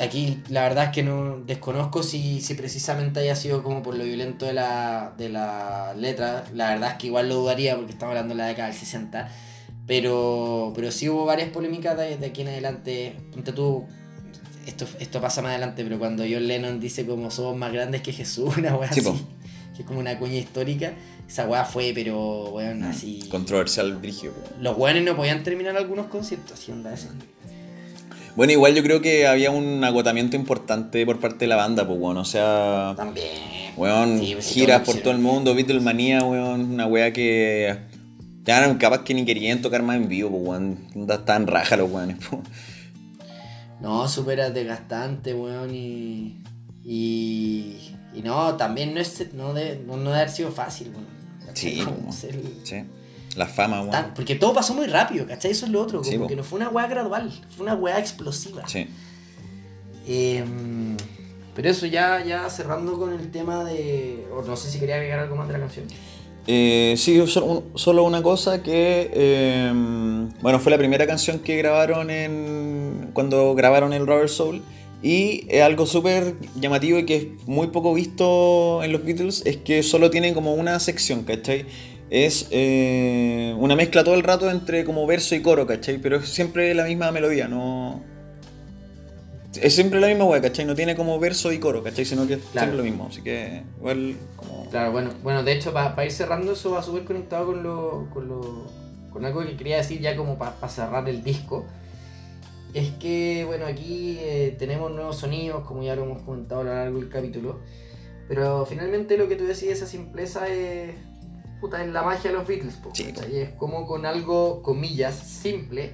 Aquí 0.00 0.42
la 0.48 0.62
verdad 0.62 0.84
es 0.86 0.90
que 0.90 1.02
no 1.04 1.38
desconozco 1.46 2.02
si, 2.02 2.40
si 2.40 2.54
precisamente 2.54 3.20
haya 3.20 3.36
sido 3.36 3.62
como 3.62 3.82
por 3.82 3.94
lo 3.96 4.02
violento 4.04 4.44
de 4.46 4.52
la, 4.54 5.14
de 5.16 5.28
la 5.28 5.94
letra. 5.96 6.44
La 6.52 6.70
verdad 6.70 6.92
es 6.92 6.96
que 6.98 7.06
igual 7.08 7.28
lo 7.28 7.36
dudaría 7.36 7.76
porque 7.76 7.92
estamos 7.92 8.12
hablando 8.12 8.34
de 8.34 8.38
la 8.38 8.46
década 8.48 8.68
del 8.68 8.76
60. 8.76 9.30
Pero, 9.86 10.72
pero 10.74 10.90
sí 10.90 11.08
hubo 11.08 11.26
varias 11.26 11.50
polémicas 11.50 11.96
de, 11.96 12.16
de 12.16 12.26
aquí 12.26 12.42
en 12.42 12.48
adelante. 12.48 13.16
Ponte 13.32 13.52
tú, 13.52 13.84
esto, 14.66 14.86
esto 14.98 15.20
pasa 15.20 15.42
más 15.42 15.50
adelante, 15.50 15.84
pero 15.84 15.98
cuando 15.98 16.24
John 16.24 16.46
Lennon 16.46 16.80
dice 16.80 17.06
como 17.06 17.30
somos 17.30 17.56
más 17.56 17.72
grandes 17.72 18.02
que 18.02 18.12
Jesús, 18.12 18.56
una 18.58 18.70
Sí, 18.92 19.00
así, 19.00 19.24
que 19.76 19.82
es 19.82 19.88
como 19.88 20.00
una 20.00 20.18
cuña 20.18 20.36
histórica, 20.36 20.94
esa 21.28 21.46
wea 21.46 21.64
fue, 21.64 21.92
pero 21.94 22.50
weón, 22.50 22.82
así. 22.84 23.20
Controversial, 23.30 23.98
weón. 24.00 24.34
Los 24.60 24.76
weones 24.78 25.04
no 25.04 25.16
podían 25.16 25.42
terminar 25.42 25.76
algunos 25.76 26.06
conciertos, 26.06 26.52
así 26.52 26.72
onda 26.72 26.92
así. 26.92 27.08
Bueno, 28.36 28.52
igual 28.52 28.74
yo 28.74 28.82
creo 28.82 29.00
que 29.00 29.28
había 29.28 29.52
un 29.52 29.84
agotamiento 29.84 30.34
importante 30.34 31.06
por 31.06 31.20
parte 31.20 31.44
de 31.44 31.46
la 31.46 31.56
banda, 31.56 31.86
pues, 31.86 32.00
weón. 32.00 32.16
O 32.16 32.24
sea, 32.24 32.94
También. 32.96 33.26
weón, 33.76 34.18
Sí, 34.18 34.32
pues, 34.34 34.48
giras 34.50 34.82
todo 34.82 34.92
por 34.94 35.02
todo 35.02 35.12
el 35.12 35.20
mundo, 35.20 35.54
Beatlemania, 35.54 36.22
weón, 36.24 36.72
una 36.72 36.86
wea 36.86 37.12
que 37.12 37.76
ya 38.44 38.58
eran 38.58 38.76
capaz 38.78 39.04
que 39.04 39.14
ni 39.14 39.24
querían 39.24 39.62
tocar 39.62 39.82
más 39.82 39.96
en 39.96 40.08
vivo, 40.08 40.30
pues, 40.30 40.42
weón. 40.42 41.08
Estaban 41.10 41.46
raja 41.46 41.76
los 41.76 41.90
weones. 41.90 42.16
No, 43.80 44.08
súper 44.08 44.52
desgastante, 44.52 45.34
weón, 45.34 45.74
y, 45.74 46.38
y. 46.84 47.94
y 48.14 48.22
no, 48.22 48.54
también 48.56 48.94
no, 48.94 49.00
es, 49.00 49.34
no, 49.34 49.52
de, 49.52 49.82
no, 49.86 49.96
no 49.96 50.04
debe 50.10 50.16
haber 50.16 50.30
sido 50.30 50.50
fácil, 50.52 50.90
weón. 50.90 51.06
Sí, 51.54 51.80
Como 51.84 51.96
weón. 51.98 52.12
ser- 52.12 52.40
Sí. 52.62 52.84
La 53.36 53.46
fama, 53.46 53.80
weón. 53.80 53.90
tan- 53.90 54.14
porque 54.14 54.36
todo 54.36 54.54
pasó 54.54 54.74
muy 54.74 54.86
rápido, 54.86 55.26
¿cachai? 55.26 55.50
Eso 55.50 55.66
es 55.66 55.72
lo 55.72 55.82
otro, 55.82 55.98
como 56.00 56.10
Sí, 56.10 56.18
po. 56.18 56.26
que 56.28 56.36
no 56.36 56.44
fue 56.44 56.60
una 56.60 56.68
weá 56.68 56.86
gradual, 56.86 57.32
fue 57.56 57.64
una 57.66 57.74
weá 57.74 57.98
explosiva. 57.98 58.66
Sí. 58.68 58.86
Em, 60.06 60.96
pero 61.54 61.68
eso 61.70 61.86
ya, 61.86 62.22
ya 62.24 62.48
cerrando 62.50 62.98
con 62.98 63.12
el 63.12 63.30
tema 63.30 63.64
de. 63.64 64.26
O 64.32 64.42
no 64.42 64.56
sé 64.56 64.70
si 64.70 64.78
quería 64.78 64.96
agregar 64.96 65.18
algo 65.20 65.36
más 65.36 65.46
de 65.48 65.54
la 65.54 65.60
canción. 65.60 65.86
Eh, 66.46 66.94
sí, 66.98 67.26
solo, 67.26 67.46
un- 67.46 67.78
solo 67.78 68.04
una 68.04 68.22
cosa 68.22 68.62
que, 68.62 69.10
eh, 69.14 69.72
bueno, 70.42 70.58
fue 70.60 70.70
la 70.70 70.78
primera 70.78 71.06
canción 71.06 71.38
que 71.38 71.56
grabaron 71.56 72.10
en 72.10 73.10
cuando 73.14 73.54
grabaron 73.54 73.92
el 73.94 74.06
Rubber 74.06 74.28
Soul 74.28 74.62
y 75.02 75.46
es 75.48 75.62
algo 75.62 75.86
súper 75.86 76.34
llamativo 76.60 76.98
y 76.98 77.06
que 77.06 77.16
es 77.16 77.26
muy 77.46 77.68
poco 77.68 77.94
visto 77.94 78.82
en 78.82 78.92
los 78.92 79.04
Beatles 79.04 79.42
es 79.46 79.56
que 79.58 79.82
solo 79.82 80.10
tienen 80.10 80.34
como 80.34 80.54
una 80.54 80.78
sección, 80.80 81.24
¿cachai? 81.24 81.64
Es 82.10 82.48
eh, 82.50 83.54
una 83.58 83.74
mezcla 83.74 84.04
todo 84.04 84.14
el 84.14 84.22
rato 84.22 84.50
entre 84.50 84.84
como 84.84 85.06
verso 85.06 85.34
y 85.34 85.40
coro, 85.42 85.66
¿cachai? 85.66 85.98
Pero 85.98 86.16
es 86.18 86.28
siempre 86.28 86.74
la 86.74 86.84
misma 86.84 87.10
melodía, 87.10 87.48
no... 87.48 88.02
Es 89.60 89.74
siempre 89.74 90.00
la 90.00 90.08
misma 90.08 90.24
wea, 90.24 90.40
¿cachai? 90.40 90.64
No 90.64 90.74
tiene 90.74 90.96
como 90.96 91.18
verso 91.18 91.52
y 91.52 91.58
coro, 91.58 91.82
¿cachai? 91.82 92.04
Sino 92.04 92.26
que 92.26 92.34
es 92.34 92.40
Claro. 92.40 92.66
siempre 92.66 92.76
lo 92.78 92.84
mismo, 92.84 93.06
así 93.10 93.22
que 93.22 93.62
igual 93.78 94.16
como... 94.36 94.68
Claro, 94.70 94.92
bueno, 94.92 95.10
bueno 95.22 95.42
de 95.42 95.52
hecho, 95.52 95.72
para 95.72 96.04
ir 96.04 96.10
cerrando, 96.10 96.52
eso 96.52 96.70
va 96.72 96.82
súper 96.82 97.04
conectado 97.04 97.46
con 97.46 97.62
lo, 97.62 98.08
con 98.12 98.28
lo. 98.28 98.66
con 99.12 99.24
algo 99.24 99.42
que 99.44 99.56
quería 99.56 99.76
decir 99.76 100.00
ya 100.00 100.16
como 100.16 100.36
para 100.38 100.68
cerrar 100.68 101.08
el 101.08 101.22
disco. 101.22 101.64
Es 102.72 102.90
que, 102.98 103.44
bueno, 103.46 103.66
aquí 103.66 104.16
eh, 104.20 104.56
tenemos 104.58 104.90
nuevos 104.90 105.18
sonidos, 105.18 105.64
como 105.64 105.84
ya 105.84 105.94
lo 105.94 106.02
hemos 106.04 106.22
comentado 106.22 106.62
a 106.62 106.64
lo 106.64 106.70
largo 106.74 106.98
del 106.98 107.08
capítulo. 107.08 107.60
Pero 108.26 108.66
finalmente 108.66 109.16
lo 109.16 109.28
que 109.28 109.36
tú 109.36 109.44
decís, 109.44 109.64
esa 109.64 109.86
simpleza 109.86 110.48
es. 110.48 110.94
puta, 111.60 111.84
es 111.84 111.92
la 111.92 112.02
magia 112.02 112.32
de 112.32 112.36
los 112.38 112.46
Beatles, 112.48 112.74
po, 112.76 112.88
¿cachai? 112.88 113.36
Es 113.36 113.50
como 113.50 113.86
con 113.86 114.06
algo, 114.06 114.62
comillas, 114.62 115.14
simple. 115.14 115.92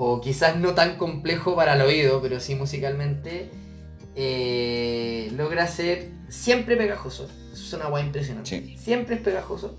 O 0.00 0.20
quizás 0.20 0.56
no 0.56 0.74
tan 0.74 0.96
complejo 0.96 1.56
para 1.56 1.74
el 1.74 1.80
oído, 1.82 2.22
pero 2.22 2.38
sí 2.40 2.54
musicalmente. 2.54 3.50
eh, 4.20 5.30
logra 5.36 5.66
ser 5.68 6.10
siempre 6.28 6.76
pegajoso. 6.76 7.24
Eso 7.52 7.62
es 7.64 7.72
una 7.74 7.86
guay 7.88 8.04
impresionante. 8.06 8.48
Siempre 8.78 9.16
es 9.16 9.20
pegajoso. 9.22 9.76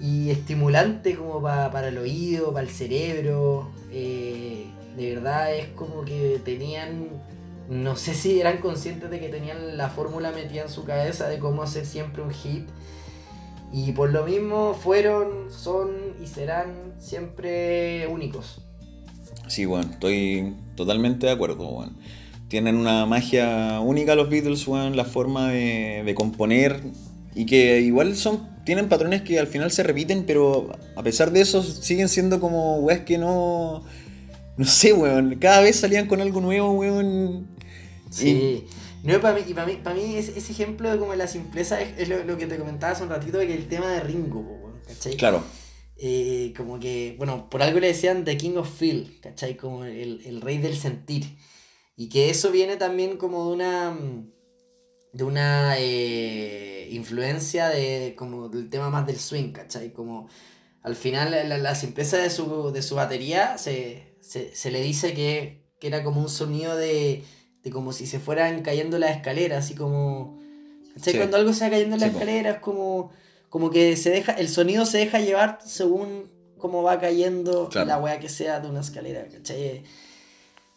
Y 0.00 0.30
estimulante 0.30 1.14
como 1.16 1.40
pa- 1.42 1.70
para 1.70 1.88
el 1.88 1.98
oído, 1.98 2.52
para 2.52 2.66
el 2.66 2.72
cerebro. 2.72 3.70
eh, 3.92 4.66
de 4.96 5.14
verdad 5.14 5.54
es 5.54 5.68
como 5.68 6.04
que 6.04 6.40
tenían... 6.44 7.08
No 7.68 7.96
sé 7.96 8.14
si 8.14 8.40
eran 8.40 8.58
conscientes 8.58 9.08
de 9.10 9.20
que 9.20 9.28
tenían 9.28 9.76
la 9.78 9.88
fórmula 9.88 10.32
metida 10.32 10.62
en 10.62 10.68
su 10.68 10.84
cabeza 10.84 11.28
de 11.28 11.38
cómo 11.38 11.62
hacer 11.62 11.86
siempre 11.86 12.22
un 12.22 12.30
hit. 12.32 12.68
Y 13.72 13.92
por 13.92 14.10
lo 14.12 14.24
mismo 14.24 14.74
fueron, 14.74 15.50
son 15.50 15.90
y 16.22 16.26
serán 16.26 16.94
siempre 16.98 18.06
únicos. 18.08 18.62
Sí, 19.52 19.66
bueno, 19.66 19.90
estoy 19.90 20.54
totalmente 20.76 21.26
de 21.26 21.32
acuerdo, 21.32 21.68
weón. 21.68 21.98
Tienen 22.48 22.74
una 22.74 23.04
magia 23.04 23.80
única 23.80 24.14
los 24.14 24.30
Beatles, 24.30 24.66
weón, 24.66 24.96
la 24.96 25.04
forma 25.04 25.50
de, 25.50 26.02
de 26.06 26.14
componer 26.14 26.80
y 27.34 27.44
que 27.44 27.82
igual 27.82 28.16
son 28.16 28.48
tienen 28.64 28.88
patrones 28.88 29.20
que 29.20 29.38
al 29.38 29.46
final 29.46 29.70
se 29.70 29.82
repiten, 29.82 30.24
pero 30.24 30.72
a 30.96 31.02
pesar 31.02 31.32
de 31.32 31.42
eso 31.42 31.62
siguen 31.62 32.08
siendo 32.08 32.40
como 32.40 32.78
weas 32.78 33.00
que 33.00 33.18
no 33.18 33.84
no 34.56 34.64
sé, 34.64 34.94
weón, 34.94 35.36
cada 35.38 35.60
vez 35.60 35.80
salían 35.80 36.06
con 36.06 36.22
algo 36.22 36.40
nuevo, 36.40 36.72
weón. 36.72 37.48
Sí. 38.08 38.64
No, 39.02 39.20
para 39.20 39.34
mí, 39.34 39.42
y 39.46 39.52
para 39.52 39.66
mí, 39.66 39.80
para 39.84 39.96
mí 39.96 40.16
ese, 40.16 40.38
ese 40.38 40.52
ejemplo 40.52 40.90
de 40.90 40.96
como 40.96 41.14
la 41.14 41.26
simpleza 41.26 41.78
es, 41.78 41.92
es 41.98 42.08
lo, 42.08 42.24
lo 42.24 42.38
que 42.38 42.46
te 42.46 42.56
comentaba 42.56 42.94
hace 42.94 43.02
un 43.02 43.10
ratito 43.10 43.36
de 43.36 43.48
que 43.48 43.54
el 43.54 43.68
tema 43.68 43.90
de 43.90 44.00
Ringo, 44.00 44.40
weón, 44.40 44.80
¿cachai? 44.88 45.14
Claro. 45.18 45.42
Eh, 46.04 46.52
como 46.56 46.80
que, 46.80 47.14
bueno, 47.18 47.48
por 47.48 47.62
algo 47.62 47.78
le 47.80 47.88
decían 47.88 48.24
The 48.24 48.36
King 48.36 48.56
of 48.56 48.68
Feel, 48.78 49.20
¿cachai? 49.20 49.56
Como 49.56 49.84
el, 49.84 50.20
el 50.26 50.40
rey 50.40 50.58
del 50.58 50.76
sentir. 50.76 51.36
Y 51.96 52.08
que 52.08 52.30
eso 52.30 52.50
viene 52.50 52.76
también 52.76 53.16
como 53.18 53.46
de 53.48 53.52
una 53.54 53.90
mm, 53.92 54.32
de 55.12 55.24
una 55.24 55.74
eh, 55.78 56.88
influencia 56.92 57.68
de 57.68 58.14
como 58.16 58.48
del 58.48 58.70
tema 58.70 58.90
más 58.90 59.06
del 59.06 59.18
swing, 59.20 59.52
¿cachai? 59.52 59.92
Como 59.92 60.28
al 60.82 60.96
final 60.96 61.30
la, 61.32 61.58
la 61.58 61.74
simpleza 61.74 62.18
de 62.18 62.30
su, 62.30 62.72
de 62.72 62.82
su 62.82 62.94
batería 62.96 63.58
se, 63.58 64.16
se, 64.20 64.54
se 64.56 64.70
le 64.70 64.80
dice 64.82 65.14
que, 65.14 65.64
que 65.80 65.86
era 65.88 66.02
como 66.04 66.20
un 66.22 66.28
sonido 66.30 66.76
de, 66.76 67.24
de 67.62 67.70
como 67.70 67.92
si 67.92 68.06
se 68.06 68.20
fueran 68.20 68.62
cayendo 68.62 68.98
las 68.98 69.16
escaleras, 69.16 69.64
así 69.66 69.74
como... 69.74 70.40
¿Cachai? 70.94 71.14
Sí. 71.14 71.18
Cuando 71.18 71.36
algo 71.38 71.52
se 71.52 71.64
va 71.64 71.70
cayendo 71.70 71.94
en 71.96 72.00
las 72.00 72.10
Sí, 72.10 72.16
escaleras, 72.16 72.58
como, 72.60 73.12
como 73.52 73.68
que 73.68 73.96
se 73.98 74.08
deja, 74.08 74.32
el 74.32 74.48
sonido 74.48 74.86
se 74.86 74.96
deja 74.96 75.20
llevar 75.20 75.58
según 75.62 76.30
cómo 76.56 76.82
va 76.82 76.98
cayendo 76.98 77.68
Claro. 77.68 77.86
la 77.86 77.98
weá 77.98 78.18
que 78.18 78.30
sea 78.30 78.60
de 78.60 78.70
una 78.70 78.80
escalera, 78.80 79.26
¿cachai? 79.30 79.82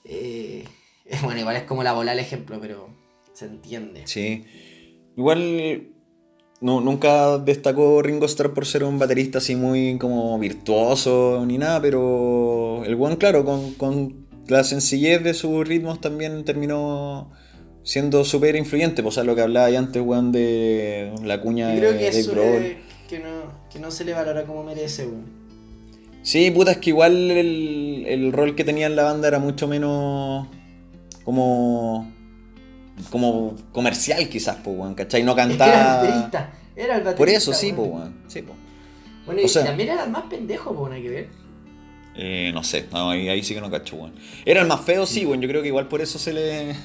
Eh, 0.04 0.66
bueno, 1.24 1.40
igual 1.40 1.56
es 1.56 1.64
como 1.64 1.84
la 1.84 1.94
bola 1.94 2.12
el 2.12 2.20
ejemplo, 2.20 2.60
pero 2.60 2.90
se 3.32 3.46
entiende. 3.46 4.02
Sí. 4.04 4.44
Igual 5.16 5.88
no, 6.60 6.82
nunca 6.82 7.38
destacó 7.38 8.02
Ringo 8.02 8.26
Starr 8.26 8.54
por 8.54 8.66
ser 8.66 8.84
un 8.84 9.00
baterista 9.00 9.38
así 9.38 9.56
muy 9.56 9.98
como 9.98 10.38
virtuoso 10.38 11.46
ni 11.48 11.58
nada, 11.58 11.82
pero 11.82 12.84
el 12.84 12.98
buen, 12.98 13.16
claro, 13.16 13.46
con, 13.46 13.72
con 13.76 14.28
la 14.50 14.66
sencillez 14.66 15.24
de 15.24 15.34
sus 15.34 15.66
ritmos 15.66 16.02
también 16.02 16.44
terminó 16.44 17.32
siendo 17.86 18.26
súper 18.26 18.58
influyente. 18.58 19.02
Pues, 19.02 19.14
o 19.14 19.16
sea, 19.16 19.24
lo 19.24 19.34
que 19.36 19.42
hablaba 19.42 19.70
ya 19.70 19.80
antes, 19.80 20.02
weón, 20.06 20.34
de 20.34 21.14
la 21.24 21.40
cuña 21.40 21.74
Yo 21.74 21.80
creo 21.80 21.94
de 21.94 22.00
que 22.00 22.24
Grohl. 22.24 22.64
es 22.64 22.78
que 23.08 23.20
no, 23.20 23.30
que 23.72 23.80
no 23.80 23.90
se 23.92 24.04
le 24.04 24.12
valora 24.14 24.44
como 24.44 24.66
merece, 24.66 25.06
weón. 25.06 25.46
Sí, 26.24 26.50
puta, 26.52 26.72
es 26.72 26.78
que 26.80 26.90
igual 26.90 27.32
el, 27.32 28.04
el 28.08 28.34
rol 28.34 28.56
que 28.56 28.64
tenía 28.66 28.88
en 28.88 28.96
la 28.98 29.04
banda 29.04 29.28
era 29.30 29.40
mucho 29.40 29.68
menos 29.70 30.48
como 31.24 32.12
como 33.12 33.56
comercial 33.72 34.28
quizás, 34.30 34.58
pues, 34.64 34.76
weón, 34.78 34.96
¿cachai? 34.96 35.22
No 35.24 35.36
que 35.36 35.42
era 35.42 35.52
el 35.52 35.58
cantaba... 35.58 35.96
baterista. 36.02 36.54
Era 36.76 36.96
el 36.96 37.04
baterista. 37.04 37.18
Por 37.18 37.30
eso 37.30 37.54
sí, 37.54 37.74
pues, 37.74 37.90
weón. 37.90 38.16
Sí, 38.28 38.42
pues. 38.42 38.58
Bueno, 39.26 39.42
O 39.42 39.46
y 39.46 39.48
sea- 39.50 39.66
también 39.66 39.90
era 39.90 40.04
el 40.06 40.10
más 40.12 40.24
pendejo, 40.24 40.74
pues, 40.76 40.90
nada 40.92 41.02
que 41.02 41.10
ver. 41.10 41.28
Eh, 42.18 42.52
no 42.54 42.64
sé, 42.64 42.86
no, 42.94 43.10
ahí, 43.10 43.28
ahí 43.28 43.44
sí 43.44 43.54
que 43.54 43.60
no 43.62 43.70
cacho, 43.70 43.98
weón. 43.98 44.14
Era 44.46 44.62
el 44.62 44.68
más 44.68 44.82
feo, 44.82 45.06
sí, 45.06 45.26
weón. 45.26 45.42
Yo 45.42 45.50
creo 45.50 45.62
que 45.62 45.68
igual 45.68 45.88
por 45.90 46.02
eso 46.02 46.18
se 46.18 46.32
le. 46.34 46.76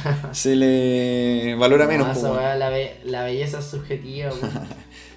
se 0.32 0.56
le 0.56 1.54
valora 1.56 1.86
menos, 1.86 2.06
No, 2.08 2.12
esa 2.34 2.54
la, 2.56 2.68
be- 2.70 2.98
la 3.04 3.24
belleza 3.24 3.58
es 3.60 3.64
subjetiva. 3.66 4.30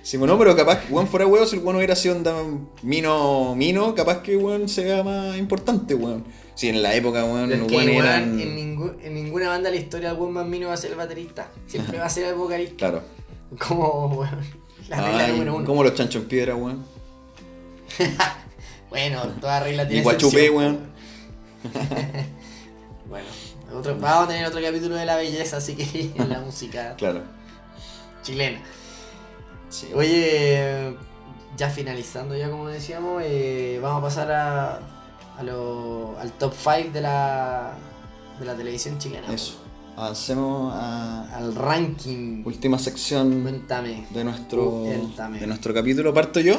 Sí, 0.05 0.17
bueno, 0.17 0.37
pero 0.37 0.55
capaz, 0.55 0.81
weón, 0.91 1.07
fuera 1.07 1.25
weón, 1.25 1.47
si 1.47 1.55
el 1.55 1.63
weón 1.63 1.77
hubiera 1.77 1.95
sido 1.95 2.15
onda 2.15 2.35
mino, 2.83 3.55
mino, 3.55 3.95
capaz 3.95 4.21
que 4.21 4.37
weón 4.37 4.69
sea 4.69 5.03
más 5.03 5.35
importante, 5.35 5.95
weón. 5.95 6.23
Si 6.53 6.69
en 6.69 6.83
la 6.83 6.93
época, 6.93 7.25
weón, 7.25 7.49
los 7.49 7.71
weón, 7.71 7.89
eran. 7.89 8.39
en, 8.39 8.55
ningún- 8.55 8.97
en 9.01 9.15
ninguna 9.15 9.49
banda 9.49 9.71
de 9.71 9.77
la 9.77 9.81
historia 9.81 10.11
el 10.11 10.17
weón 10.17 10.33
más 10.33 10.45
mino 10.45 10.67
va 10.67 10.75
a 10.75 10.77
ser 10.77 10.91
el 10.91 10.97
baterista. 10.97 11.49
Siempre 11.65 11.97
va 11.97 12.05
a 12.05 12.09
ser 12.09 12.25
el 12.27 12.35
vocalista. 12.35 12.75
Claro. 12.77 13.01
Como, 13.67 14.07
weón, 14.19 14.39
la 14.89 15.01
regla 15.07 15.27
número 15.29 15.55
uno. 15.55 15.65
como 15.65 15.83
los 15.83 15.95
chanchos 15.95 16.21
en 16.21 16.27
piedra, 16.27 16.55
weón. 16.55 16.85
Bueno, 18.91 19.21
toda 19.41 19.59
regla 19.61 19.87
tiene 19.87 20.03
guachupé, 20.03 20.45
excepción. 20.45 20.55
weón. 20.55 22.34
Otro, 23.91 23.99
vamos 24.01 24.25
a 24.25 24.27
tener 24.27 24.45
otro 24.47 24.61
capítulo 24.61 24.95
de 24.95 25.05
la 25.05 25.15
belleza, 25.15 25.57
así 25.57 25.75
que 25.75 26.11
en 26.15 26.29
la 26.29 26.39
música 26.45 26.95
Claro. 26.97 27.21
chilena. 28.23 28.59
Sí. 29.69 29.89
Oye, 29.93 30.95
ya 31.57 31.69
finalizando 31.69 32.35
ya 32.35 32.49
como 32.49 32.67
decíamos, 32.67 33.21
eh, 33.25 33.79
vamos 33.81 33.99
a 33.99 34.01
pasar 34.03 34.31
a, 34.31 34.79
a 35.37 35.43
lo- 35.43 36.15
al 36.19 36.31
top 36.33 36.53
5 36.57 36.91
de 36.93 37.01
la, 37.01 37.73
de 38.39 38.45
la 38.45 38.55
televisión 38.55 38.97
chilena. 38.97 39.31
Eso. 39.33 39.61
Avancemos 39.97 40.73
a. 40.75 41.29
Al 41.37 41.55
ranking. 41.55 42.43
Última 42.45 42.77
sección 42.77 43.41
Cuéntame. 43.43 44.05
de 44.09 44.23
nuestro. 44.25 44.69
Cuéntame. 44.83 45.39
De 45.39 45.47
nuestro 45.47 45.73
capítulo. 45.73 46.13
¿Parto 46.13 46.41
yo? 46.41 46.55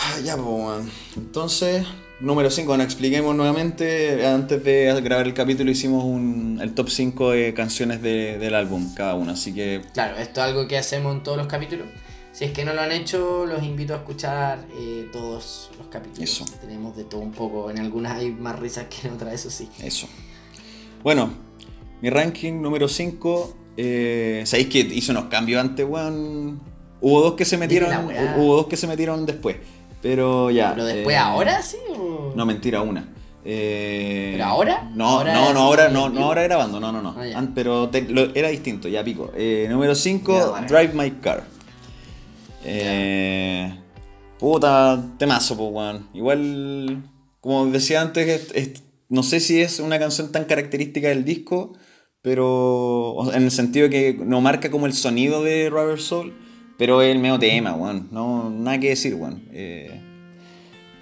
Ah, 0.00 0.20
ya, 0.24 0.36
pues. 0.36 0.86
Entonces, 1.16 1.84
número 2.20 2.50
5, 2.50 2.68
bueno, 2.68 2.84
expliquemos 2.84 3.34
nuevamente. 3.34 4.24
Antes 4.26 4.62
de 4.64 5.00
grabar 5.02 5.26
el 5.26 5.34
capítulo 5.34 5.70
hicimos 5.70 6.04
un, 6.04 6.58
el 6.62 6.74
top 6.74 6.88
5 6.88 7.30
de 7.32 7.54
canciones 7.54 8.00
de- 8.02 8.38
del 8.38 8.54
álbum, 8.54 8.94
cada 8.94 9.14
una. 9.14 9.32
Así 9.32 9.52
que, 9.52 9.82
Claro, 9.94 10.16
esto 10.16 10.40
es 10.40 10.46
algo 10.46 10.68
que 10.68 10.78
hacemos 10.78 11.14
en 11.16 11.22
todos 11.22 11.36
los 11.38 11.46
capítulos. 11.46 11.86
Si 12.32 12.44
es 12.44 12.52
que 12.52 12.64
no 12.64 12.72
lo 12.72 12.80
han 12.82 12.92
hecho, 12.92 13.46
los 13.46 13.64
invito 13.64 13.94
a 13.94 13.96
escuchar 13.96 14.64
eh, 14.78 15.08
todos 15.12 15.70
los 15.76 15.88
capítulos. 15.88 16.30
Eso. 16.30 16.44
Tenemos 16.60 16.96
de 16.96 17.02
todo 17.04 17.20
un 17.20 17.32
poco. 17.32 17.68
En 17.70 17.78
algunas 17.80 18.12
hay 18.18 18.30
más 18.30 18.56
risas 18.58 18.86
que 18.86 19.08
en 19.08 19.14
otras, 19.14 19.34
eso 19.34 19.50
sí. 19.50 19.68
eso. 19.82 20.06
Bueno, 21.02 21.32
mi 22.00 22.10
ranking 22.10 22.60
número 22.62 22.86
5. 22.86 23.56
Eh, 23.76 24.42
Sabéis 24.46 24.68
que 24.68 24.78
hice 24.80 25.10
unos 25.10 25.24
cambios 25.24 25.60
antes, 25.60 25.84
weón. 25.88 26.60
Hubo 27.00 27.20
dos 27.22 27.34
que 27.34 27.44
se 27.44 27.56
metieron. 27.56 27.90
Hubo 28.36 28.56
dos 28.56 28.66
que 28.68 28.76
se 28.76 28.86
metieron 28.86 29.26
después. 29.26 29.56
Pero 30.02 30.50
ya. 30.50 30.72
¿Pero 30.74 30.86
después 30.86 31.14
eh, 31.14 31.18
ahora 31.18 31.62
sí? 31.62 31.76
O... 31.96 32.32
No, 32.36 32.46
mentira, 32.46 32.82
una. 32.82 33.08
Eh, 33.44 34.30
¿Pero 34.32 34.44
ahora? 34.44 34.90
No, 34.94 35.08
¿Ahora 35.08 35.32
no, 35.34 35.52
no, 35.54 35.60
ahora, 35.60 35.88
no, 35.88 36.08
no 36.08 36.24
ahora 36.26 36.42
grabando, 36.42 36.78
no, 36.80 36.92
no, 36.92 37.00
no. 37.02 37.14
Ah. 37.16 37.24
An- 37.38 37.52
pero 37.54 37.88
te- 37.88 38.02
lo- 38.02 38.34
era 38.34 38.48
distinto, 38.48 38.88
ya 38.88 39.02
pico. 39.02 39.32
Eh, 39.36 39.66
número 39.70 39.92
Ya, 39.94 40.00
5, 40.00 40.50
vale. 40.52 40.66
Drive 40.66 40.92
My 40.94 41.10
Car. 41.20 41.44
Eh, 42.64 43.74
puta, 44.38 45.02
temazo, 45.18 45.56
pues, 45.56 45.70
weón. 45.72 46.08
Igual, 46.14 47.02
como 47.40 47.66
decía 47.66 48.00
antes, 48.02 48.28
es- 48.28 48.52
es- 48.54 48.82
no 49.08 49.22
sé 49.22 49.40
si 49.40 49.60
es 49.60 49.80
una 49.80 49.98
canción 49.98 50.30
tan 50.32 50.44
característica 50.44 51.08
del 51.08 51.24
disco, 51.24 51.72
pero 52.20 53.14
o 53.14 53.26
sea, 53.26 53.36
en 53.36 53.44
el 53.44 53.50
sentido 53.50 53.88
de 53.88 53.90
que 53.90 54.18
no 54.24 54.40
marca 54.40 54.70
como 54.70 54.86
el 54.86 54.92
sonido 54.92 55.42
de 55.42 55.70
Rubber 55.70 56.00
Soul, 56.00 56.34
pero 56.78 57.02
es 57.02 57.10
el 57.14 57.18
medio 57.20 57.38
tema, 57.38 57.74
weón. 57.74 58.08
No, 58.10 58.48
nada 58.48 58.78
que 58.80 58.88
decir, 58.90 59.14
weón. 59.14 59.42
Eh, 59.52 60.00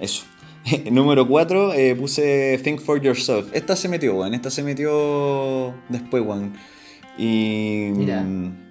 eso. 0.01 0.25
Número 0.91 1.29
4, 1.29 1.73
puse 1.99 2.59
Think 2.65 2.81
for 2.81 3.01
Yourself. 3.01 3.51
Esta 3.53 3.77
se 3.77 3.89
metió, 3.89 4.17
weón. 4.17 4.35
Esta 4.35 4.51
se 4.51 4.63
metió 4.65 5.75
después, 5.89 6.25
weón. 6.25 6.55
Y. 7.19 7.91
Mira. 7.95 8.23
mm, 8.23 8.65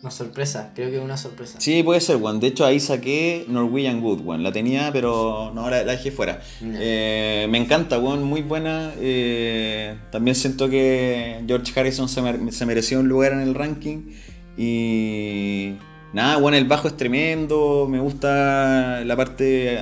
Una 0.00 0.10
sorpresa, 0.10 0.72
creo 0.74 0.90
que 0.90 0.96
es 0.96 1.02
una 1.02 1.16
sorpresa. 1.16 1.60
Sí, 1.60 1.82
puede 1.82 2.00
ser, 2.00 2.16
weón. 2.16 2.40
De 2.40 2.46
hecho, 2.48 2.64
ahí 2.64 2.78
saqué 2.80 3.44
Norwegian 3.48 4.02
Wood, 4.02 4.20
weón. 4.22 4.42
La 4.42 4.52
tenía, 4.52 4.90
pero 4.92 5.50
no, 5.54 5.68
la, 5.68 5.82
la 5.84 5.92
dejé 5.92 6.10
fuera. 6.12 6.40
Eh, 6.62 7.46
me 7.50 7.58
encanta, 7.58 7.98
weón. 7.98 8.22
Muy 8.22 8.42
buena. 8.42 8.92
Eh, 8.98 9.96
también 10.12 10.34
siento 10.34 10.68
que 10.70 11.42
George 11.46 11.78
Harrison 11.78 12.08
se, 12.08 12.22
mer- 12.22 12.50
se 12.52 12.64
mereció 12.66 13.00
un 13.00 13.08
lugar 13.08 13.32
en 13.32 13.40
el 13.40 13.54
ranking. 13.54 14.12
Y. 14.56 15.74
Nada, 16.14 16.38
weón, 16.38 16.54
el 16.54 16.64
bajo 16.64 16.88
es 16.88 16.96
tremendo. 16.96 17.86
Me 17.90 18.00
gusta 18.00 19.02
la 19.04 19.16
parte 19.16 19.78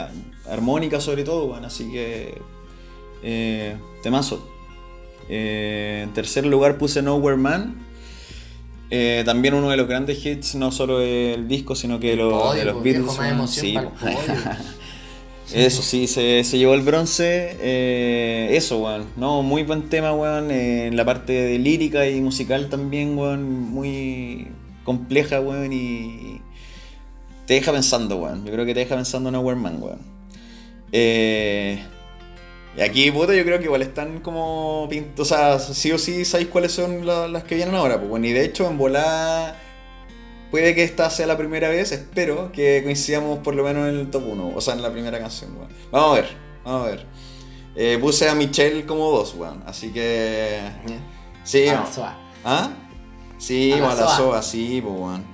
armónica, 0.50 1.00
sobre 1.00 1.22
todo, 1.24 1.44
weón. 1.46 1.64
Así 1.64 1.90
que. 1.92 2.34
Eh, 3.22 3.76
temazo. 4.02 4.48
Eh, 5.28 6.00
en 6.04 6.12
tercer 6.12 6.44
lugar 6.46 6.78
puse 6.78 7.02
Nowhere 7.02 7.36
Man. 7.36 7.86
Eh, 8.90 9.22
también 9.24 9.54
uno 9.54 9.70
de 9.70 9.76
los 9.76 9.86
grandes 9.88 10.24
hits, 10.26 10.54
no 10.54 10.70
solo 10.72 10.98
del 10.98 11.48
disco, 11.48 11.74
sino 11.74 11.98
que 12.00 12.14
lo- 12.16 12.30
Podio, 12.30 12.58
de 12.60 12.64
los 12.72 12.82
Beatles. 12.82 13.06
más 13.36 13.50
Sí. 13.54 13.74
Eso 15.54 15.82
sí, 15.82 16.06
se, 16.06 16.44
se 16.44 16.56
llevó 16.58 16.72
el 16.74 16.80
bronce. 16.82 17.56
eh, 17.60 18.48
eso, 18.52 18.78
weón. 18.78 19.04
No, 19.16 19.42
muy 19.42 19.64
buen 19.64 19.88
tema, 19.90 20.12
weón. 20.14 20.50
eh, 20.50 20.86
en 20.86 20.96
la 20.96 21.04
parte 21.04 21.32
de 21.32 21.58
lírica 21.58 22.06
y 22.08 22.20
musical 22.22 22.68
también, 22.70 23.18
weón. 23.18 23.50
Muy 23.70 24.48
compleja, 24.84 25.40
weón. 25.40 25.72
Y 25.72 26.40
te 27.46 27.54
deja 27.54 27.72
pensando, 27.72 28.16
weón. 28.16 28.44
Yo 28.44 28.52
creo 28.52 28.64
que 28.66 28.74
te 28.74 28.80
deja 28.80 28.94
pensando 28.96 29.28
en 29.28 29.34
Nowhere 29.34 29.58
Man, 29.58 29.78
weón. 29.82 29.98
Eh, 30.92 31.82
y 32.76 32.80
aquí, 32.80 33.10
puta, 33.10 33.34
yo 33.34 33.44
creo 33.44 33.58
que 33.58 33.64
igual 33.66 33.82
están 33.82 34.20
como 34.20 34.86
pintos. 34.90 35.30
O 35.30 35.34
sea, 35.34 35.58
sí 35.58 35.92
o 35.92 35.98
sí 35.98 36.24
sabéis 36.24 36.48
cuáles 36.48 36.72
son 36.72 37.04
la- 37.06 37.28
las 37.28 37.44
que 37.44 37.54
vienen 37.54 37.74
ahora, 37.74 37.98
pues, 37.98 38.10
weón. 38.10 38.24
Y 38.24 38.32
de 38.32 38.44
hecho, 38.44 38.66
en 38.68 38.78
volada. 38.78 39.58
Puede 40.50 40.74
que 40.74 40.82
esta 40.84 41.08
sea 41.08 41.26
la 41.26 41.38
primera 41.38 41.70
vez, 41.70 41.92
espero 41.92 42.52
que 42.52 42.82
coincidamos 42.84 43.38
por 43.38 43.54
lo 43.54 43.64
menos 43.64 43.88
en 43.88 43.98
el 44.00 44.10
top 44.10 44.24
1, 44.26 44.52
o 44.54 44.60
sea, 44.60 44.74
en 44.74 44.82
la 44.82 44.92
primera 44.92 45.18
canción, 45.18 45.56
weón. 45.56 45.70
Vamos 45.90 46.10
a 46.10 46.20
ver, 46.20 46.28
vamos 46.62 46.86
a 46.86 46.90
ver. 46.90 47.06
Eh, 47.74 47.96
puse 47.98 48.28
a 48.28 48.34
Michelle 48.34 48.84
como 48.84 49.10
dos, 49.10 49.34
weón, 49.34 49.62
así 49.64 49.90
que... 49.92 50.58
Sí, 51.42 51.66
A 51.68 51.72
la 51.72 51.80
weón. 51.80 51.92
soa. 51.94 52.18
¿Ah? 52.44 52.70
Sí, 53.42 53.72
A 53.72 53.76
la 53.76 53.82
weón, 53.86 53.92
a 53.98 54.00
la 54.00 54.06
soa. 54.06 54.16
soa, 54.16 54.42
sí, 54.42 54.80
pues, 54.82 54.94
weón. 54.96 55.24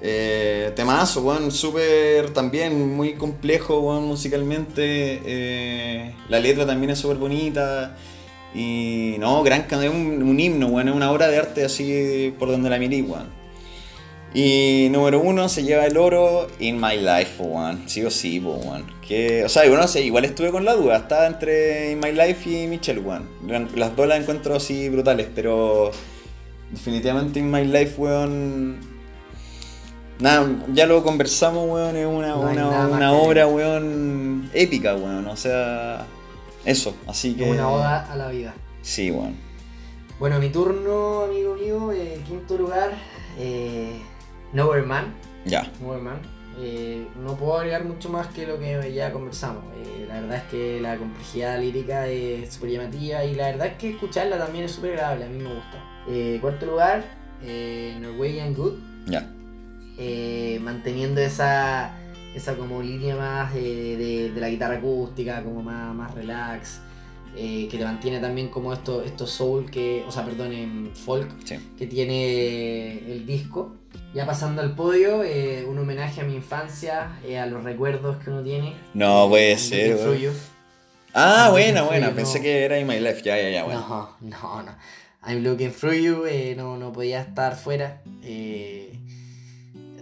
Eh, 0.00 0.72
temazo, 0.74 1.20
weón, 1.22 1.50
súper 1.52 2.30
también 2.32 2.96
muy 2.96 3.14
complejo, 3.14 3.80
weón, 3.80 4.04
musicalmente. 4.06 5.20
eh, 5.24 6.14
la 6.28 6.40
letra 6.40 6.64
también 6.66 6.90
es 6.90 6.98
súper 6.98 7.18
bonita. 7.18 7.96
Y 8.54 9.16
no, 9.18 9.42
gran 9.42 9.62
can- 9.64 9.82
es 9.84 9.90
un, 9.90 10.22
un 10.22 10.38
himno, 10.40 10.66
weón, 10.68 10.88
es 10.88 10.94
una 10.94 11.10
obra 11.12 11.28
de 11.28 11.38
arte 11.38 11.64
así 11.64 12.34
por 12.38 12.48
donde 12.50 12.68
la 12.70 12.78
miré, 12.78 13.02
weón. 13.02 13.28
Y 14.34 14.88
número 14.90 15.20
uno 15.20 15.46
se 15.50 15.62
lleva 15.62 15.84
el 15.84 15.96
oro 15.98 16.48
In 16.58 16.80
My 16.80 16.96
Life, 16.96 17.42
weón. 17.42 17.82
Sí 17.86 18.02
o 18.02 18.10
sí, 18.10 18.40
po, 18.40 18.52
weón. 18.54 18.86
Que, 19.06 19.44
o 19.44 19.48
sea, 19.50 19.62
bueno, 19.64 19.82
no 19.82 19.88
sé, 19.88 20.02
igual 20.02 20.24
estuve 20.24 20.50
con 20.50 20.64
la 20.64 20.72
duda. 20.74 20.96
Estaba 20.96 21.26
entre 21.26 21.92
In 21.92 22.00
My 22.00 22.12
Life 22.12 22.48
y 22.48 22.66
Michelle, 22.66 23.00
weón. 23.00 23.28
Las 23.76 23.94
dos 23.94 24.06
las 24.08 24.20
encuentro 24.20 24.54
así 24.56 24.88
brutales, 24.88 25.28
pero 25.34 25.90
definitivamente 26.72 27.38
In 27.38 27.50
My 27.50 27.64
Life, 27.64 27.94
weón. 28.00 28.80
Nada, 30.18 30.48
ya 30.72 30.86
lo 30.86 31.02
conversamos, 31.02 31.68
weón. 31.68 31.96
Es 31.96 32.06
una, 32.06 32.28
No 32.28 32.40
una, 32.40 32.86
una 32.88 33.12
obra, 33.12 33.46
weón, 33.46 34.50
épica, 34.52 34.96
weón. 34.96 35.26
O 35.26 35.36
sea, 35.36 36.06
eso. 36.64 36.94
Así 37.06 37.34
que. 37.34 37.50
Una 37.50 37.68
oda 37.68 38.12
a 38.12 38.16
la 38.16 38.28
vida. 38.28 38.54
Sí, 38.82 39.10
weón. 39.10 39.36
Bueno, 40.18 40.38
mi 40.38 40.50
turno, 40.50 41.22
amigo 41.24 41.54
mío. 41.54 41.92
eh, 41.92 42.20
quinto 42.26 42.56
lugar, 42.56 42.92
eh, 43.38 44.00
Nowhere 44.52 44.82
Man. 44.82 45.14
Ya. 45.44 45.70
Eh, 46.60 47.06
no 47.24 47.34
puedo 47.36 47.56
agregar 47.58 47.84
mucho 47.84 48.08
más 48.10 48.28
que 48.28 48.46
lo 48.46 48.58
que 48.58 48.92
ya 48.92 49.12
conversamos. 49.12 49.64
Eh, 49.74 50.04
la 50.06 50.20
verdad 50.20 50.36
es 50.36 50.42
que 50.44 50.80
la 50.80 50.96
complejidad 50.96 51.58
lírica 51.58 52.06
es 52.06 52.52
súper 52.52 52.70
llamativa 52.70 53.24
y 53.24 53.34
la 53.34 53.46
verdad 53.46 53.66
es 53.68 53.74
que 53.78 53.90
escucharla 53.90 54.38
también 54.38 54.64
es 54.66 54.72
súper 54.72 54.92
agradable. 54.92 55.24
A 55.24 55.28
mí 55.28 55.38
me 55.38 55.54
gusta. 55.54 55.91
Eh, 56.08 56.38
cuarto 56.40 56.66
lugar, 56.66 57.04
eh, 57.44 57.96
Norwegian 58.00 58.54
Good. 58.54 58.74
Ya. 59.06 59.28
eh, 59.98 60.58
manteniendo 60.62 61.20
esa, 61.20 61.94
esa 62.34 62.54
como 62.56 62.80
línea 62.82 63.14
más 63.16 63.52
de, 63.54 64.30
de 64.32 64.40
la 64.40 64.48
guitarra 64.48 64.76
acústica, 64.76 65.42
como 65.42 65.62
más, 65.62 65.94
más 65.94 66.14
relax. 66.14 66.80
eh, 67.34 67.66
que 67.70 67.78
te 67.78 67.84
mantiene 67.84 68.20
también 68.20 68.48
como 68.48 68.74
esto, 68.74 69.02
esto 69.02 69.26
soul, 69.26 69.70
que, 69.70 70.04
o 70.06 70.12
sea, 70.12 70.22
perdón, 70.24 70.52
en 70.52 70.90
folk, 70.94 71.30
Sí. 71.44 71.56
que 71.78 71.86
tiene 71.86 73.10
el 73.10 73.24
disco. 73.24 73.74
Ya 74.14 74.26
pasando 74.26 74.60
al 74.60 74.74
podio, 74.74 75.24
eh, 75.24 75.64
un 75.66 75.78
homenaje 75.78 76.20
a 76.20 76.24
mi 76.24 76.34
infancia, 76.34 77.18
eh, 77.24 77.38
a 77.38 77.46
los 77.46 77.64
recuerdos 77.64 78.18
que 78.22 78.28
uno 78.28 78.42
tiene. 78.42 78.74
No, 78.92 79.28
puede 79.30 79.56
ser. 79.56 79.98
Ah, 81.14 81.48
buena, 81.50 81.82
buena. 81.84 82.10
Pensé 82.14 82.38
no. 82.38 82.42
que 82.44 82.64
era 82.64 82.78
In 82.78 82.86
My 82.86 82.98
Life. 83.00 83.22
Ya, 83.22 83.40
ya, 83.40 83.48
ya, 83.50 83.64
bueno. 83.64 83.80
No, 83.80 84.16
no, 84.20 84.62
no. 84.62 84.72
I'm 85.24 85.42
looking 85.42 85.70
through 85.70 85.94
you, 86.00 86.26
eh, 86.26 86.54
no, 86.56 86.76
no 86.76 86.92
podía 86.92 87.20
estar 87.20 87.56
fuera. 87.56 88.02
Eh, 88.22 88.98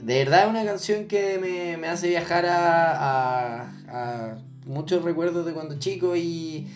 de 0.02 0.14
verdad 0.24 0.44
es 0.44 0.50
una 0.50 0.64
canción 0.64 1.06
que 1.06 1.38
me, 1.38 1.76
me 1.76 1.88
hace 1.88 2.08
viajar 2.08 2.46
a, 2.46 3.60
a- 3.60 3.70
a 3.88 4.38
muchos 4.66 5.02
recuerdos 5.04 5.44
de 5.44 5.52
cuando 5.52 5.78
chico 5.78 6.16
y, 6.16 6.66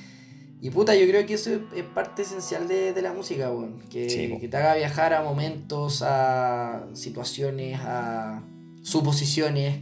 y 0.60 0.70
puta, 0.70 0.94
yo 0.94 1.06
creo 1.06 1.24
que 1.26 1.34
eso 1.34 1.50
es, 1.54 1.60
es 1.74 1.84
parte 1.84 2.22
esencial 2.22 2.68
de, 2.68 2.92
de 2.92 3.02
la 3.02 3.12
música, 3.14 3.50
weón. 3.50 3.80
Que, 3.90 4.10
Sí, 4.10 4.36
que 4.38 4.48
te 4.48 4.56
haga 4.58 4.74
viajar 4.76 5.14
a 5.14 5.22
momentos, 5.22 6.02
a 6.02 6.86
situaciones, 6.92 7.78
a 7.82 8.42
suposiciones. 8.82 9.76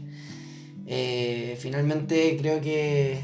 Eh, 0.87 1.57
finalmente 1.61 2.37
creo 2.39 2.61
que 2.61 3.19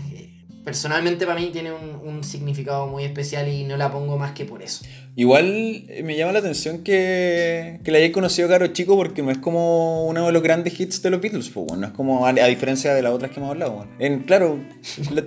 personalmente 0.69 1.25
para 1.27 1.41
mí 1.41 1.47
tiene 1.51 1.73
un, 1.73 1.99
un 2.07 2.23
significado 2.23 2.87
muy 2.89 3.03
especial 3.05 3.49
y 3.49 3.65
no 3.65 3.79
la 3.79 3.91
pongo 3.91 4.19
más 4.19 4.33
que 4.33 4.45
por 4.45 4.63
eso. 4.63 4.85
Igual 5.17 5.47
eh, 5.89 6.03
me 6.05 6.15
llama 6.15 6.33
la 6.33 6.41
atención 6.41 6.85
que, 6.85 7.81
que 7.83 7.91
la 7.91 7.97
hayáis 7.97 8.13
conocido 8.13 8.51
caro 8.51 8.67
chico 8.67 8.95
porque 8.95 9.23
no 9.23 9.31
es 9.31 9.39
como 9.39 10.05
uno 10.07 10.27
de 10.27 10.33
los 10.33 10.43
grandes 10.43 10.79
hits 10.79 11.01
de 11.01 11.09
los 11.09 11.23
Beatles, 11.23 11.49
pues, 11.49 11.65
bueno. 11.69 11.81
no 11.81 11.87
es 11.87 11.93
como 11.95 12.27
a, 12.27 12.29
a 12.29 12.47
diferencia 12.49 12.93
de 12.93 13.01
las 13.01 13.13
otras 13.15 13.31
que 13.31 13.41
hemos 13.41 13.49
hablado. 13.53 13.73
bueno. 13.77 13.93
En, 13.99 14.25
claro, 14.25 14.61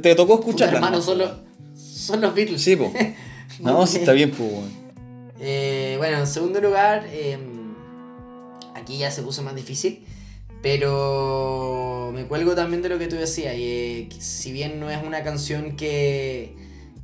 te 0.04 0.14
tocó 0.14 0.36
Puta, 0.36 0.66
escucharla. 0.66 0.76
hermano, 0.76 0.98
¿no? 0.98 1.02
son 1.02 1.18
los, 1.18 1.32
son 1.76 2.22
los 2.22 2.36
Beatles. 2.36 2.62
Sí, 2.62 2.76
pues. 2.76 2.92
No, 3.60 3.86
sí 3.88 3.98
está 3.98 4.12
bien, 4.14 4.30
pues. 4.30 4.48
bueno. 4.52 4.68
Eh, 5.40 5.96
bueno, 5.98 6.20
en 6.20 6.28
segundo 6.28 6.62
lugar, 6.62 7.04
eh, 7.12 7.38
aquí 8.76 9.00
ya 9.00 9.10
se 9.10 9.24
puso 9.24 9.42
más 9.42 9.56
difícil, 9.56 10.04
pero 10.62 12.12
me 12.14 12.26
cuelgo 12.26 12.56
también 12.56 12.82
de 12.82 12.90
lo 12.90 13.00
que 13.00 13.08
tú 13.08 13.16
decías. 13.16 13.56
y, 13.56 13.64
eh, 13.64 14.10
si 14.20 14.52
bien 14.52 14.80
no 14.80 14.90
es 14.90 15.04
una 15.04 15.24
canción 15.24 15.76
que, 15.76 16.56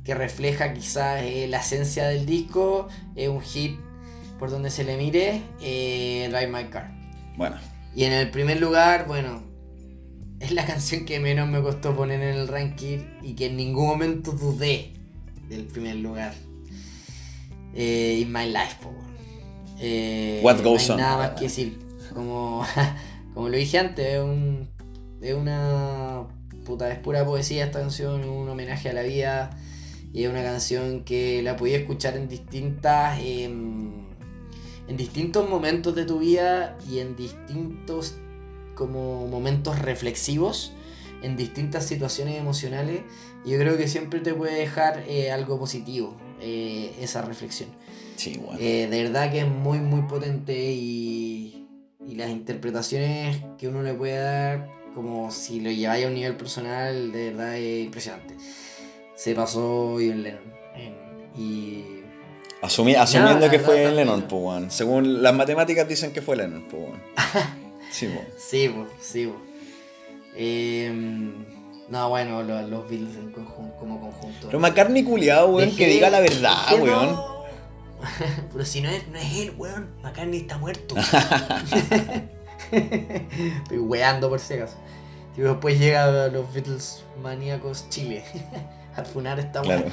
que 0.04 0.14
refleja 0.14 0.72
quizás 0.74 1.22
eh, 1.22 1.46
la 1.48 1.58
esencia 1.60 2.06
del 2.08 2.26
disco, 2.26 2.88
es 3.16 3.28
un 3.28 3.40
hit 3.40 3.78
por 4.38 4.50
donde 4.50 4.70
se 4.70 4.84
le 4.84 4.96
mire, 4.96 5.42
eh, 5.60 6.28
Drive 6.30 6.48
My 6.48 6.64
Car. 6.70 6.92
Bueno, 7.36 7.56
Y 7.94 8.04
en 8.04 8.12
el 8.12 8.30
primer 8.30 8.60
lugar, 8.60 9.06
bueno, 9.08 9.42
es 10.40 10.52
la 10.52 10.64
canción 10.64 11.04
que 11.04 11.18
menos 11.18 11.48
me 11.48 11.60
costó 11.60 11.96
poner 11.96 12.20
en 12.22 12.36
el 12.36 12.48
ranking 12.48 12.98
y 13.22 13.34
que 13.34 13.46
en 13.46 13.56
ningún 13.56 13.86
momento 13.88 14.30
dudé 14.32 14.92
del 15.48 15.64
primer 15.64 15.96
lugar. 15.96 16.34
Eh, 17.74 18.20
In 18.22 18.32
My 18.32 18.46
Life, 18.46 18.76
po, 18.82 18.90
weón. 18.90 19.08
Eh, 19.80 20.40
What 20.42 20.62
goes 20.62 20.88
no 20.88 20.94
hay 20.94 21.00
on. 21.00 21.00
nada 21.00 21.16
más 21.18 21.30
que 21.38 21.44
decir. 21.44 21.78
Como, 22.14 22.64
como 23.38 23.50
lo 23.50 23.56
dije 23.56 23.78
antes, 23.78 24.04
es, 24.04 24.20
un, 24.20 24.68
es 25.22 25.32
una. 25.32 26.26
Puta, 26.64 26.90
es 26.90 26.98
pura 26.98 27.24
poesía 27.24 27.66
esta 27.66 27.78
canción, 27.78 28.28
un 28.28 28.48
homenaje 28.48 28.88
a 28.88 28.92
la 28.92 29.02
vida. 29.02 29.50
Y 30.12 30.24
es 30.24 30.28
una 30.28 30.42
canción 30.42 31.04
que 31.04 31.40
la 31.44 31.54
podía 31.54 31.76
escuchar 31.76 32.16
en 32.16 32.26
distintas. 32.26 33.20
em, 33.22 34.08
en 34.88 34.96
distintos 34.96 35.48
momentos 35.48 35.94
de 35.94 36.04
tu 36.04 36.18
vida 36.18 36.76
y 36.90 36.98
en 36.98 37.14
distintos 37.14 38.16
como 38.74 39.28
momentos 39.28 39.78
reflexivos 39.78 40.72
en 41.22 41.36
distintas 41.36 41.86
situaciones 41.86 42.40
emocionales 42.40 43.02
y 43.44 43.50
yo 43.50 43.58
creo 43.58 43.76
que 43.76 43.86
siempre 43.86 44.18
te 44.18 44.34
puede 44.34 44.58
dejar 44.58 45.04
eh, 45.06 45.30
algo 45.30 45.60
positivo 45.60 46.16
eh, 46.40 46.92
esa 47.00 47.22
reflexión 47.22 47.68
sí, 48.16 48.40
bueno. 48.42 48.58
Eh, 48.58 48.88
de 48.90 49.02
verdad 49.04 49.30
que 49.30 49.40
es 49.40 49.46
muy 49.46 49.78
muy 49.78 50.02
potente 50.02 50.72
y, 50.72 51.67
y 52.08 52.14
las 52.14 52.30
interpretaciones 52.30 53.36
que 53.58 53.68
uno 53.68 53.82
le 53.82 53.92
puede 53.94 54.18
dar 54.18 54.68
como 54.94 55.30
si 55.30 55.60
lo 55.60 55.70
lleváis 55.70 56.04
a 56.04 56.08
un 56.08 56.14
nivel 56.14 56.36
personal 56.36 57.12
de 57.12 57.30
verdad 57.30 57.56
es 57.56 57.84
impresionante 57.84 58.34
se 59.14 59.34
pasó 59.34 59.92
John 59.94 60.22
Lennon 60.22 60.42
en- 60.74 61.40
y 61.40 61.84
Asumi- 62.62 62.96
asumiendo 62.96 63.48
que 63.50 63.58
verdad 63.58 63.64
fue. 63.66 63.92
Lennon, 63.92 64.22
pues. 64.22 64.74
Según 64.74 65.22
las 65.22 65.32
matemáticas 65.32 65.86
dicen 65.86 66.12
que 66.12 66.20
fue 66.22 66.34
Lennon, 66.36 66.66
pues. 66.68 66.86
Sí, 67.90 68.06
pues. 68.12 68.26
Sí, 68.42 68.68
po, 68.68 68.86
sí, 69.00 69.26
po. 69.28 69.36
Em, 70.36 71.32
no, 71.88 72.08
bueno, 72.10 72.42
lo- 72.42 72.62
los, 72.66 72.88
Beatles 72.88 73.16
en 73.16 73.32
conjun- 73.32 73.74
como 73.78 74.00
conjunto. 74.00 74.46
Pero 74.46 74.58
McCartney 74.60 75.04
culiado, 75.04 75.48
weón, 75.48 75.74
que 75.74 75.86
diga 75.86 76.10
la 76.10 76.20
verdad, 76.20 76.56
weón. 76.80 77.12
no- 77.12 77.37
Pero 78.52 78.64
si 78.64 78.80
no 78.80 78.88
es, 78.90 79.06
no 79.08 79.18
es 79.18 79.36
él, 79.38 79.54
weón. 79.56 79.88
McCartney 80.02 80.40
está 80.40 80.58
muerto. 80.58 80.94
Estoy 82.72 83.78
weando 83.78 84.28
por 84.28 84.40
si 84.40 84.54
acaso. 84.54 84.76
Y 85.36 85.40
después 85.40 85.78
llega 85.78 86.28
los 86.28 86.52
Beatles 86.52 87.04
maníacos 87.22 87.88
Chile. 87.88 88.24
a 88.96 89.04
funar 89.04 89.38
esta. 89.38 89.62
Claro. 89.62 89.84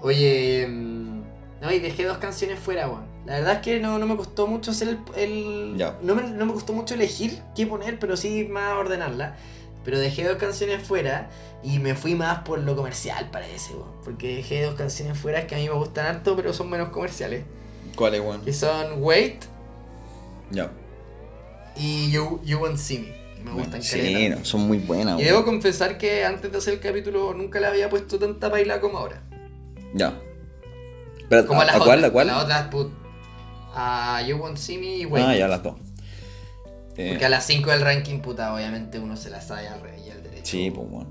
Oye, 0.00 0.66
mm, 0.68 1.22
no, 1.60 1.72
y 1.72 1.80
dejé 1.80 2.04
dos 2.04 2.18
canciones 2.18 2.58
fuera, 2.58 2.88
weón. 2.88 3.06
La 3.26 3.34
verdad 3.34 3.54
es 3.54 3.58
que 3.60 3.80
no, 3.80 3.98
no 3.98 4.06
me 4.06 4.16
costó 4.16 4.46
mucho 4.46 4.70
hacer 4.70 4.98
el. 5.16 5.76
el- 5.76 5.76
no, 6.02 6.14
me, 6.14 6.22
no 6.22 6.46
me 6.46 6.52
costó 6.52 6.72
mucho 6.72 6.94
elegir 6.94 7.42
qué 7.54 7.66
poner, 7.66 7.98
pero 7.98 8.16
sí 8.16 8.46
más 8.48 8.74
ordenarla. 8.74 9.36
Pero 9.84 9.98
dejé 9.98 10.24
dos 10.24 10.36
canciones 10.36 10.82
fuera 10.86 11.30
y 11.62 11.78
me 11.78 11.94
fui 11.94 12.14
más 12.14 12.40
por 12.40 12.58
lo 12.60 12.76
comercial, 12.76 13.28
parece, 13.30 13.74
weón. 13.74 13.92
Porque 14.04 14.36
dejé 14.36 14.62
dos 14.62 14.74
canciones 14.74 15.16
fuera 15.18 15.46
que 15.46 15.54
a 15.54 15.58
mí 15.58 15.64
me 15.68 15.74
gustan 15.74 16.06
harto, 16.06 16.36
pero 16.36 16.52
son 16.52 16.68
menos 16.70 16.90
comerciales. 16.90 17.44
¿Cuál 17.96 18.14
es, 18.14 18.20
weón? 18.20 18.42
Que 18.44 18.52
son 18.52 19.02
Wait 19.02 19.44
Ya. 20.50 20.70
y 21.76 22.10
You, 22.10 22.40
you 22.44 22.58
Won't 22.58 22.76
See 22.78 22.98
Me. 22.98 23.18
Me 23.44 23.52
gustan 23.52 23.82
Sí, 23.82 24.28
no, 24.28 24.44
son 24.44 24.62
muy 24.62 24.78
buenas, 24.78 25.14
Y 25.14 25.22
weón. 25.22 25.26
debo 25.26 25.44
confesar 25.44 25.96
que 25.96 26.24
antes 26.24 26.50
de 26.52 26.58
hacer 26.58 26.74
el 26.74 26.80
capítulo 26.80 27.32
nunca 27.34 27.60
le 27.60 27.66
había 27.68 27.88
puesto 27.88 28.18
tanta 28.18 28.48
baila 28.48 28.80
como 28.80 28.98
ahora. 28.98 29.22
Ya. 29.94 30.12
Pero, 31.28 31.46
Como 31.46 31.60
¿a, 31.60 31.62
a 31.62 31.66
las 31.66 31.76
a 31.76 31.78
cuál? 31.78 31.98
otras, 31.98 32.10
¿A 32.10 32.12
cuál? 32.12 32.26
Las 32.26 32.42
otras, 32.44 32.70
put- 32.70 32.92
a 33.74 34.22
You 34.26 34.36
Won't 34.38 34.56
See 34.58 34.78
Me 34.78 34.96
y 34.98 35.04
Wait. 35.06 35.24
Ah, 35.24 35.36
ya, 35.36 35.46
las 35.48 35.62
dos. 35.62 35.76
Eh, 36.98 37.10
Porque 37.10 37.24
a 37.24 37.28
las 37.28 37.46
5 37.46 37.70
del 37.70 37.80
ranking, 37.80 38.18
puta, 38.20 38.52
obviamente 38.54 38.98
uno 38.98 39.16
se 39.16 39.30
las 39.30 39.46
sabe 39.46 39.68
al 39.68 39.80
revés 39.80 40.02
y 40.06 40.10
al 40.10 40.22
derecho. 40.22 40.42
Sí, 40.44 40.70
pues, 40.70 40.86
weón. 40.90 41.06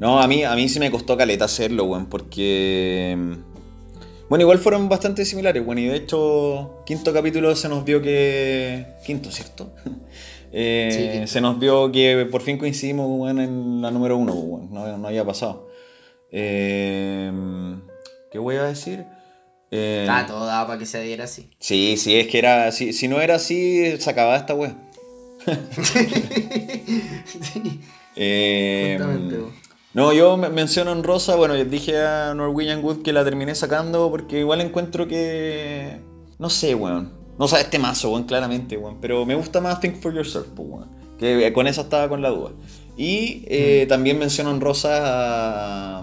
No, 0.00 0.20
a 0.20 0.26
mí, 0.26 0.42
a 0.44 0.54
mí 0.56 0.68
sí 0.68 0.78
me 0.80 0.90
costó 0.90 1.16
caleta 1.16 1.44
hacerlo, 1.44 1.84
weón, 1.84 2.06
porque... 2.06 3.14
mm, 3.16 3.32
Bueno, 4.28 4.42
igual 4.42 4.58
fueron 4.58 4.88
bastante 4.88 5.24
similares, 5.24 5.62
weón, 5.64 5.78
y 5.78 5.86
de 5.86 5.96
hecho, 5.96 6.82
quinto 6.84 7.12
capítulo 7.12 7.54
se 7.56 7.68
nos 7.68 7.84
vio 7.84 8.02
que... 8.02 8.86
Quinto, 9.06 9.30
¿cierto? 9.30 9.72
Eh, 10.52 10.88
Sí, 10.90 11.08
quinto. 11.12 11.26
se 11.28 11.40
nos 11.40 11.60
vio 11.60 11.92
que 11.92 12.26
por 12.28 12.42
fin 12.42 12.58
coincidimos, 12.58 13.06
weón, 13.08 13.38
en 13.40 13.80
la 13.82 13.92
número 13.92 14.16
uno, 14.16 14.32
weón, 14.32 14.74
no, 14.74 14.98
no 14.98 15.06
había 15.06 15.24
pasado. 15.24 15.68
Eh, 16.32 17.30
¿Qué 18.32 18.38
voy 18.40 18.56
a 18.56 18.64
decir? 18.64 19.04
Eh, 19.70 20.08
todo 20.26 20.46
dado 20.46 20.66
para 20.66 20.78
que 20.80 20.86
se 20.86 21.00
diera 21.02 21.24
así. 21.24 21.48
Sí, 21.60 21.96
sí, 21.96 22.16
es 22.16 22.26
que 22.26 22.38
era... 22.38 22.72
Si, 22.72 22.92
si 22.92 23.06
no 23.06 23.20
era 23.20 23.36
así, 23.36 23.96
se 23.98 24.10
acababa 24.10 24.36
esta 24.36 24.54
Eh, 28.16 28.98
no, 29.94 30.12
yo 30.12 30.36
me- 30.36 30.48
menciono 30.50 30.92
en 30.92 31.02
Rosa, 31.02 31.36
bueno, 31.36 31.56
yo 31.56 31.64
dije 31.64 31.98
a 32.00 32.34
Norwegian 32.34 32.84
Wood 32.84 33.02
que 33.02 33.12
la 33.12 33.24
terminé 33.24 33.54
sacando 33.54 34.10
porque 34.10 34.40
igual 34.40 34.60
encuentro 34.60 35.08
que. 35.08 35.98
No 36.38 36.50
sé, 36.50 36.74
weón. 36.74 37.12
No 37.38 37.48
sé, 37.48 37.60
este 37.60 37.78
mazo, 37.78 38.10
weón, 38.10 38.24
claramente, 38.24 38.76
weón. 38.76 38.98
Pero 39.00 39.24
me 39.26 39.34
gusta 39.34 39.60
más 39.60 39.80
Think 39.80 39.96
for 39.96 40.14
Yourself, 40.14 40.46
pues, 40.54 40.68
weón. 40.68 40.88
Que 41.18 41.46
eh, 41.46 41.52
con 41.52 41.66
esa 41.66 41.82
estaba 41.82 42.08
con 42.08 42.22
la 42.22 42.30
duda. 42.30 42.50
Y 42.96 43.44
eh, 43.48 43.86
también 43.88 44.18
menciono 44.18 44.50
en 44.50 44.60
Rosa 44.60 45.98
a, 45.98 46.02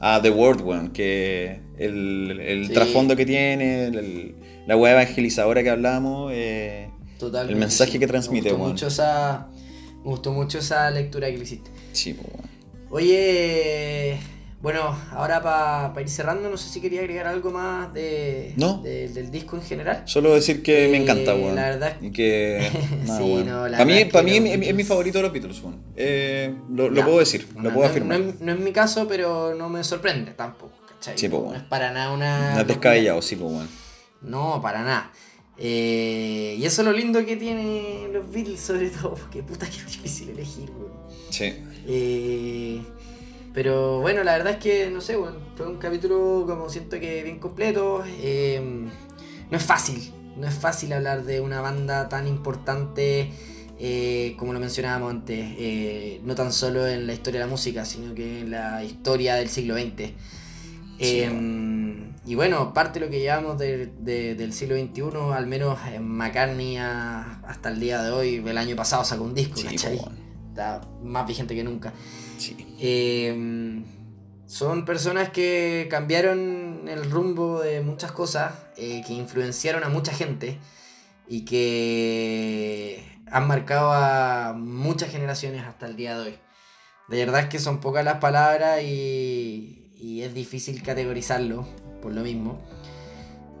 a 0.00 0.22
The 0.22 0.30
World, 0.30 0.60
weón, 0.62 0.90
que 0.90 1.60
el, 1.78 2.38
el 2.40 2.66
Sí. 2.68 2.72
trasfondo 2.72 3.14
que 3.16 3.24
tiene, 3.26 3.86
el- 3.86 4.34
la 4.66 4.76
weá 4.76 4.92
evangelizadora 4.92 5.62
que 5.62 5.70
hablamos, 5.70 6.30
eh, 6.34 6.88
Totalmente. 7.26 7.52
el 7.54 7.58
mensaje 7.60 7.92
sí. 7.92 7.98
que 7.98 8.06
transmite, 8.06 8.44
me 8.44 8.50
gustó 8.50 8.62
weón. 8.62 8.72
mucho 8.72 8.86
esa 8.88 9.48
Me 10.04 10.10
gustó 10.10 10.32
mucho 10.32 10.58
esa 10.58 10.90
lectura 10.90 11.28
que 11.30 11.36
le 11.38 11.44
hiciste. 11.44 11.70
Sí, 11.92 12.14
pues, 12.14 12.26
weón. 12.34 12.50
Oye, 12.90 14.18
bueno, 14.60 14.96
ahora 15.12 15.42
para 15.42 16.00
ir 16.02 16.08
cerrando, 16.08 16.48
no 16.50 16.56
sé 16.56 16.68
si 16.68 16.80
quería 16.80 17.00
agregar 17.00 17.26
algo 17.26 17.50
más 17.50 17.92
de, 17.92 18.52
No. 18.56 18.80
de- 18.82 19.08
del 19.08 19.30
disco 19.30 19.56
en 19.56 19.62
general. 19.62 20.02
Solo 20.06 20.34
decir 20.34 20.62
que 20.62 20.88
me 20.88 20.98
Eh, 20.98 21.02
encanta, 21.02 21.34
weón. 21.34 21.54
la 21.56 21.70
verdad- 21.70 21.96
Y 22.00 22.10
que. 22.12 22.70
nada, 23.06 23.18
Sí, 23.18 23.24
weón. 23.24 23.46
no, 23.48 23.68
la 23.68 23.78
Para 23.78 23.84
mí, 23.90 24.04
para 24.06 24.22
mí 24.24 24.36
es, 24.36 24.58
mi- 24.58 24.66
es 24.68 24.74
mi 24.74 24.84
favorito 24.84 25.18
de 25.18 25.22
los 25.22 25.32
Beatles, 25.32 25.60
weón. 25.62 25.82
Eh, 25.96 26.54
lo 26.70 26.88
lo 26.90 26.96
Ya. 26.96 27.04
puedo 27.04 27.18
decir, 27.18 27.46
Bueno, 27.52 27.68
lo 27.70 27.74
puedo 27.74 27.86
no- 27.86 27.90
afirmar. 27.90 28.20
No, 28.20 28.28
es- 28.30 28.40
no 28.40 28.52
es 28.52 28.58
mi 28.60 28.72
caso, 28.72 29.06
pero 29.08 29.54
no 29.54 29.68
me 29.68 29.82
sorprende 29.84 30.32
tampoco, 30.32 30.72
¿cachai? 30.88 31.18
Sí, 31.18 31.28
po, 31.28 31.38
no 31.38 31.42
bueno. 31.44 31.58
es 31.60 31.64
para 31.64 31.92
nada 31.92 32.12
una. 32.12 32.38
No 32.38 32.44
es 32.44 32.50
locura. 32.58 32.64
descabellado, 32.74 33.22
sí, 33.22 33.36
pues, 33.36 33.52
weón. 33.52 33.68
No, 34.20 34.60
para 34.62 34.82
nada. 34.82 35.10
Eh, 35.64 36.56
y 36.58 36.64
eso 36.66 36.82
es 36.82 36.86
lo 36.86 36.92
lindo 36.92 37.24
que 37.24 37.36
tienen 37.36 38.12
los 38.12 38.28
Beatles, 38.32 38.58
sobre 38.60 38.90
todo, 38.90 39.14
porque 39.14 39.42
puta 39.44 39.66
que 39.70 39.76
es 39.76 39.86
difícil 39.86 40.30
elegir, 40.30 40.70
weón. 40.70 40.92
Sí. 41.30 41.52
Eh, 41.86 42.82
Pero 43.54 44.00
bueno, 44.00 44.24
la 44.24 44.32
verdad 44.32 44.54
es 44.54 44.58
que, 44.58 44.90
no 44.90 45.00
sé, 45.00 45.14
bueno, 45.16 45.36
fue 45.56 45.66
un 45.68 45.78
capítulo 45.78 46.44
como 46.46 46.68
siento 46.68 46.98
que 46.98 47.22
bien 47.22 47.38
completo. 47.38 48.02
eh, 48.20 48.60
no 49.50 49.56
es 49.56 49.62
fácil, 49.62 50.12
no 50.36 50.48
es 50.48 50.54
fácil 50.54 50.92
hablar 50.94 51.24
de 51.24 51.40
una 51.40 51.60
banda 51.60 52.08
tan 52.08 52.26
importante 52.26 53.30
eh, 53.84 54.36
como 54.38 54.52
lo 54.52 54.60
mencionábamos 54.60 55.10
antes, 55.10 55.54
eh, 55.58 56.20
no 56.24 56.36
tan 56.36 56.52
solo 56.52 56.86
en 56.86 57.04
la 57.04 57.14
historia 57.14 57.40
de 57.40 57.46
la 57.46 57.50
música, 57.50 57.84
sino 57.84 58.14
que 58.14 58.42
en 58.42 58.50
la 58.52 58.84
historia 58.84 59.34
del 59.34 59.48
siglo 59.48 59.74
XX. 59.74 60.12
Eh, 61.04 62.12
y 62.24 62.34
bueno, 62.36 62.72
parte 62.72 63.00
de 63.00 63.06
lo 63.06 63.10
que 63.10 63.18
llevamos 63.20 63.58
de- 63.58 63.86
de- 63.98 64.34
del 64.36 64.52
siglo 64.52 64.76
XXI, 64.76 65.32
al 65.34 65.46
menos 65.46 65.78
en 65.92 66.06
McCartney 66.08 66.76
a- 66.76 67.40
hasta 67.46 67.70
el 67.70 67.80
día 67.80 68.02
de 68.02 68.10
hoy, 68.12 68.36
el 68.46 68.58
año 68.58 68.76
pasado 68.76 69.04
sacó 69.04 69.24
un 69.24 69.34
disco, 69.34 69.56
Sí, 69.56 69.64
¿cachai? 69.66 70.00
Está 70.50 70.80
más 71.02 71.26
vigente 71.26 71.54
que 71.54 71.64
nunca. 71.64 71.92
Sí. 72.38 72.56
Eh, 72.78 73.82
son 74.46 74.84
personas 74.84 75.30
que 75.30 75.88
cambiaron 75.90 76.86
el 76.86 77.10
rumbo 77.10 77.60
de 77.60 77.80
muchas 77.80 78.12
cosas, 78.12 78.52
eh, 78.76 79.02
que 79.06 79.14
influenciaron 79.14 79.82
a 79.82 79.88
mucha 79.88 80.12
gente 80.12 80.58
y 81.26 81.44
que 81.44 83.04
han 83.30 83.46
marcado 83.48 83.92
a 83.92 84.52
muchas 84.56 85.10
generaciones 85.10 85.62
hasta 85.64 85.86
el 85.86 85.96
día 85.96 86.18
de 86.18 86.26
hoy. 86.28 86.34
De 87.08 87.16
verdad 87.24 87.40
es 87.42 87.46
que 87.48 87.58
son 87.58 87.80
pocas 87.80 88.04
las 88.04 88.18
palabras 88.18 88.82
y, 88.82 89.81
y 90.02 90.22
es 90.22 90.34
difícil 90.34 90.82
categorizarlo 90.82 91.64
por 92.02 92.12
lo 92.12 92.22
mismo. 92.22 92.58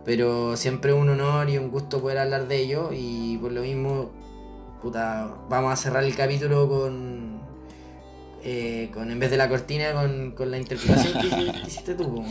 Pero 0.04 0.56
siempre 0.56 0.92
un 0.92 1.08
honor 1.08 1.48
y 1.48 1.56
un 1.58 1.70
gusto 1.70 2.00
poder 2.02 2.18
hablar 2.18 2.48
de 2.48 2.58
ello 2.58 2.90
y 2.92 3.38
por 3.38 3.52
lo 3.52 3.62
mismo, 3.62 4.10
puta, 4.82 5.30
vamos 5.48 5.72
a 5.72 5.76
cerrar 5.76 6.02
el 6.02 6.16
capítulo 6.16 6.68
con, 6.68 7.40
eh, 8.42 8.90
con 8.92 9.12
en 9.12 9.20
vez 9.20 9.30
de 9.30 9.36
la 9.36 9.48
cortina, 9.48 9.92
con, 9.92 10.32
con 10.32 10.50
la 10.50 10.58
interpretación 10.58 11.12
que, 11.22 11.28
hici- 11.28 11.52
que 11.62 11.66
hiciste 11.68 11.94
tú. 11.94 12.16
po, 12.16 12.24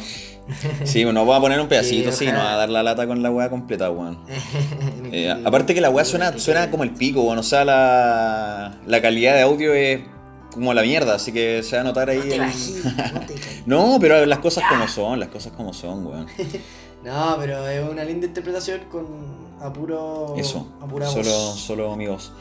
Sí, 0.83 1.05
bueno, 1.05 1.23
voy 1.23 1.37
a 1.37 1.39
poner 1.39 1.61
un 1.61 1.69
pedacito, 1.69 2.11
sí, 2.11 2.25
no 2.25 2.31
ojalá- 2.33 2.43
va 2.43 2.53
a 2.53 2.57
dar 2.57 2.69
la 2.69 2.83
lata 2.83 3.07
con 3.07 3.23
la 3.23 3.31
weá 3.31 3.49
completa, 3.49 3.89
weón. 3.89 4.17
weón. 4.27 5.09
Eh, 5.13 5.31
aparte 5.45 5.73
que 5.73 5.79
la 5.79 5.89
weá 5.89 6.03
suena, 6.03 6.37
suena 6.37 6.69
como 6.69 6.83
el 6.83 6.91
pico, 6.91 7.21
weón. 7.21 7.37
O 7.39 7.43
sea, 7.43 7.63
la, 7.63 8.81
la 8.85 9.01
calidad 9.01 9.35
de 9.35 9.43
audio 9.43 9.73
es 9.73 10.01
como 10.53 10.73
la 10.73 10.81
mierda, 10.83 11.15
así 11.15 11.31
que 11.31 11.63
se 11.63 11.75
va 11.75 11.81
a 11.81 11.85
notar 11.85 12.09
ahí. 12.09 12.17
No 12.19 12.23
te 12.25 12.35
el- 12.35 12.41
no 12.41 12.47
te 13.25 13.33
imaginas. 13.33 13.63
No, 13.65 13.97
pero 13.99 14.25
las 14.25 14.39
cosas 14.39 14.63
como 14.69 14.87
son, 14.87 15.19
las 15.19 15.29
cosas 15.29 15.53
como 15.53 15.73
son, 15.73 16.05
weón. 16.05 16.27
No, 17.03 17.35
pero 17.39 17.67
es 17.67 17.83
una 17.89 18.03
linda 18.03 18.27
interpretación 18.27 18.81
con 18.91 19.07
apuro. 19.59 20.35
Eso, 20.37 20.71
apura 20.79 21.07
solo, 21.07 21.31
voz. 21.31 21.59
solo 21.59 21.91
amigos. 21.91 22.31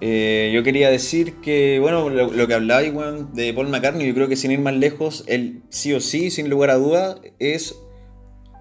Eh, 0.00 0.50
yo 0.52 0.64
quería 0.64 0.90
decir 0.90 1.36
que, 1.40 1.78
bueno, 1.80 2.10
lo, 2.10 2.32
lo 2.32 2.48
que 2.48 2.54
hablaba 2.54 2.82
weón, 2.82 3.32
de 3.32 3.54
Paul 3.54 3.68
McCartney, 3.68 4.04
yo 4.08 4.12
creo 4.14 4.26
que 4.26 4.34
sin 4.34 4.50
ir 4.50 4.58
más 4.58 4.74
lejos, 4.74 5.22
él 5.28 5.62
sí 5.68 5.92
o 5.94 6.00
sí, 6.00 6.32
sin 6.32 6.50
lugar 6.50 6.70
a 6.70 6.74
duda, 6.74 7.14
es. 7.38 7.76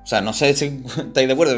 O 0.04 0.06
sea, 0.06 0.22
no 0.22 0.32
sé 0.34 0.54
si 0.54 0.66
estáis 0.98 1.28
de 1.28 1.34
acuerdo, 1.34 1.56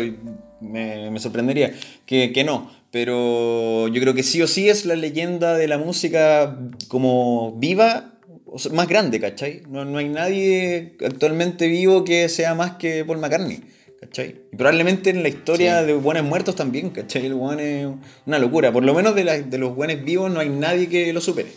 me, 0.61 1.11
me 1.11 1.19
sorprendería 1.19 1.73
que, 2.05 2.31
que 2.31 2.45
no, 2.45 2.71
pero 2.93 3.87
yo 3.87 3.99
creo 3.99 4.13
que 4.13 4.21
sí 4.21 4.39
o 4.43 4.47
sí 4.47 4.69
es 4.69 4.85
la 4.85 4.95
leyenda 4.95 5.57
de 5.57 5.67
la 5.67 5.79
música 5.79 6.59
como 6.87 7.53
viva, 7.57 8.13
o 8.45 8.59
sea, 8.59 8.71
más 8.71 8.87
grande, 8.87 9.19
¿cachai? 9.19 9.63
No, 9.67 9.83
no 9.83 9.97
hay 9.97 10.09
nadie 10.09 10.95
actualmente 11.03 11.65
vivo 11.67 12.03
que 12.03 12.29
sea 12.29 12.53
más 12.53 12.73
que 12.73 13.03
Paul 13.03 13.17
McCartney. 13.17 13.61
¿Cachai? 13.99 14.35
Y 14.51 14.57
probablemente 14.57 15.09
en 15.09 15.23
la 15.23 15.29
historia 15.29 15.79
Sí. 15.81 15.87
de 15.87 15.93
buenos 15.93 16.23
muertos 16.25 16.55
también, 16.55 16.91
¿cachai? 16.91 17.25
El 17.25 17.33
weón 17.33 17.59
es 17.59 17.87
una 18.27 18.37
locura. 18.37 18.71
Por 18.71 18.83
lo 18.83 18.93
menos 18.93 19.15
de, 19.15 19.23
la- 19.23 19.39
de 19.41 19.57
los 19.57 19.73
buenos 19.75 20.03
vivos 20.03 20.29
no 20.31 20.39
hay 20.41 20.49
nadie 20.49 20.87
que 20.87 21.11
lo 21.13 21.19
supere. 21.21 21.49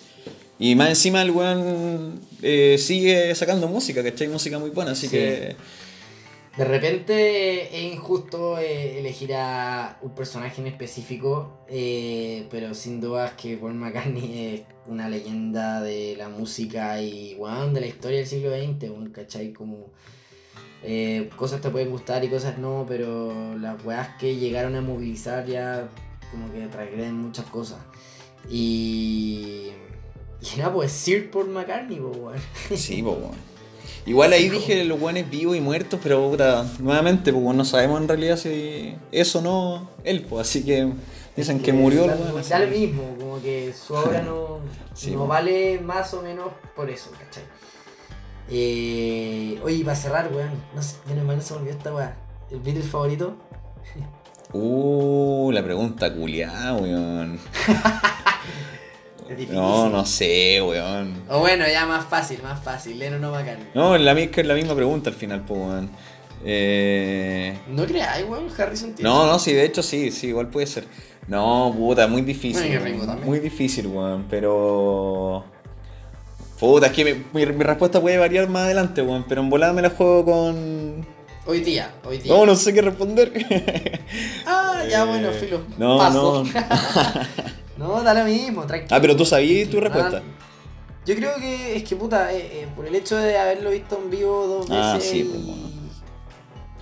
Y 0.59 0.75
más 0.75 0.89
encima 0.89 1.21
el 1.21 1.33
weón 1.33 2.19
eh, 2.43 2.77
sigue 2.79 3.35
sacando 3.35 3.69
música, 3.69 4.03
¿cachai? 4.03 4.29
Música 4.29 4.59
muy 4.59 4.71
buena, 4.71 4.93
así 4.93 5.07
Sí. 5.09 5.17
que... 5.17 5.57
De 6.57 6.65
repente 6.65 7.77
es 7.77 7.93
injusto 7.93 8.59
eh, 8.59 8.99
elegir 8.99 9.35
a 9.35 9.99
un 10.01 10.15
personaje 10.15 10.63
en 10.63 10.69
específico, 10.69 11.59
eh, 11.69 12.47
pero 12.51 12.73
sin 12.73 12.99
dudas 12.99 13.33
que 13.33 13.59
Paul 13.59 13.75
McCartney 13.75 14.55
es 14.55 14.63
una 14.87 15.07
leyenda 15.11 15.83
de 15.83 16.15
la 16.17 16.31
música 16.31 17.03
y 17.03 17.35
weón, 17.35 17.75
de 17.75 17.83
la 17.83 17.87
historia 17.87 18.19
del 18.19 18.27
siglo 18.27 18.57
XX, 18.57 18.91
weón, 18.91 19.11
¿cachai? 19.11 19.53
Como 19.53 19.91
eh, 20.83 21.29
cosas 21.37 21.61
te 21.61 21.69
pueden 21.69 21.91
gustar 21.91 22.25
y 22.25 22.29
cosas 22.29 22.57
no, 22.57 22.87
pero 22.89 23.59
las 23.59 23.85
weas 23.85 24.17
que 24.17 24.37
llegaron 24.37 24.77
a 24.77 24.81
movilizar 24.81 25.45
ya 25.45 25.91
como 26.31 26.51
que 26.51 26.67
transgreden 26.69 27.17
muchas 27.17 27.45
cosas. 27.47 27.81
Y... 28.51 29.73
Y 30.41 30.59
nada, 30.59 30.73
pues 30.73 30.93
Sir 30.93 31.31
Paul 31.31 31.51
McCartney, 31.51 31.99
po, 31.99 32.09
weón. 32.09 32.41
Sí, 32.75 33.03
pues. 33.03 33.56
Igual 34.07 34.33
ahí 34.33 34.49
dije 34.49 34.85
los 34.85 35.01
weones 35.01 35.29
vivos 35.29 35.57
y 35.57 35.61
muertos, 35.61 35.99
pero 36.03 36.31
puta, 36.31 36.65
nuevamente, 36.79 37.33
pues 37.33 37.57
no 37.57 37.65
sabemos 37.65 38.01
en 38.01 38.09
realidad 38.09 38.37
si 38.37 38.95
eso 39.11 39.43
no 39.43 39.91
él, 40.05 40.23
pues 40.29 40.49
así 40.49 40.65
que 40.65 40.93
dicen 41.37 41.59
que 41.61 41.73
murió 41.73 42.05
el 42.05 42.11
Da, 42.49 42.59
lo 42.61 42.67
que- 42.71 42.71
mismo, 42.79 43.03
como 43.19 43.43
que 43.43 43.73
su 43.75 43.95
obra 43.95 44.23
no, 44.23 44.61
Sí, 44.95 45.11
no 45.11 45.19
po. 45.19 45.27
vale 45.27 45.81
más 45.81 46.15
o 46.15 46.23
menos 46.23 46.47
por 46.77 46.89
eso, 46.89 47.11
¿cachai? 47.19 47.43
Eh, 48.49 49.59
oye, 49.65 49.85
para 49.85 49.97
cerrar, 49.97 50.31
weón, 50.33 50.51
no 50.75 50.81
sé, 50.83 50.97
menos 51.09 51.25
mal 51.25 51.43
se 51.43 51.55
me 51.55 51.61
olvidó 51.61 51.77
esta 51.77 51.93
weá. 51.95 52.17
¿El 52.51 52.61
Beatle 52.61 52.85
favorito? 52.85 53.35
Uh, 54.53 55.51
la 55.53 55.65
pregunta 55.65 56.15
culiada, 56.15 56.75
weón. 56.75 57.41
Es 59.29 59.37
difícil. 59.37 59.55
No, 59.57 59.89
no 59.89 60.07
sé, 60.07 60.61
weón. 60.63 61.23
O 61.29 61.41
bueno, 61.41 61.65
ya 61.67 61.85
más 61.87 62.05
fácil, 62.07 62.41
más 62.43 62.63
fácil, 62.63 62.99
Lennon 62.99 63.25
o 63.25 63.31
McCartney. 63.33 63.69
No, 63.75 63.97
la, 63.99 64.15
mi- 64.15 64.23
es 64.23 64.39
es 64.39 64.47
la 64.47 64.55
misma 64.55 64.75
pregunta 64.75 65.11
al 65.11 65.17
final, 65.17 65.43
pues, 65.47 65.61
weón. 65.61 65.91
Eh... 66.45 67.57
No 67.69 67.85
creáis, 67.87 68.25
weón, 68.29 68.49
Harrison 68.57 68.93
tiene. 68.95 69.09
No, 69.11 69.27
no, 69.27 69.39
sí, 69.39 69.53
de 69.53 69.65
hecho 69.65 69.83
sí, 69.83 70.11
sí, 70.11 70.29
igual 70.29 70.49
puede 70.49 70.67
ser. 70.67 70.85
No, 71.29 71.75
puta, 71.77 72.07
muy 72.07 72.23
difícil. 72.23 72.63
Bueno, 72.69 72.85
Ringo 72.85 73.07
también. 73.07 73.27
muy 73.29 73.41
difícil, 73.41 73.87
weón, 73.89 74.27
pero... 74.31 75.45
Puta, 76.61 76.87
es 76.87 76.93
que 76.93 77.05
mi, 77.05 77.13
mi- 77.33 77.53
mi 77.53 77.65
respuesta 77.65 78.01
puede 78.01 78.17
variar 78.19 78.49
más 78.49 78.65
adelante, 78.65 79.03
weón, 79.03 79.25
pero 79.29 79.41
en 79.43 79.51
volada 79.51 79.73
me 79.73 79.83
la 79.83 79.91
juego 79.91 80.25
con... 80.25 81.07
Hoy 81.49 81.61
día, 81.61 81.91
hoy 82.05 82.19
día. 82.19 82.33
No, 82.33 82.45
no 82.47 82.55
sé 82.57 82.73
qué 82.75 82.83
responder. 82.83 83.33
Ah, 84.47 84.83
ya 84.89 85.05
bueno, 85.07 85.31
filo. 85.33 85.61
no, 85.79 85.99
Paso. 85.99 86.45
no. 86.45 86.51
no, 87.79 88.03
da 88.03 88.15
lo 88.15 88.25
mismo, 88.25 88.65
tranquilo. 88.67 88.95
Ah, 88.97 89.01
pero 89.01 89.17
tú 89.17 89.25
sabías 89.25 89.69
tu 89.69 89.81
respuesta. 89.81 90.23
Ah, 90.25 91.03
Yo 91.07 91.15
creo 91.15 91.37
que 91.37 91.77
es 91.77 91.85
que 91.85 91.97
puta, 91.97 92.33
eh, 92.33 92.63
eh, 92.63 92.69
por 92.75 92.87
el 92.87 92.95
hecho 92.95 93.17
de 93.17 93.37
haberlo 93.39 93.71
visto 93.71 94.01
en 94.03 94.11
vivo 94.11 94.47
dos 94.47 94.69
veces. 94.69 94.85
Ah, 94.85 94.99
sí, 95.01 95.19
y- 95.21 95.25
pues, 95.25 95.45
bueno. 95.47 95.67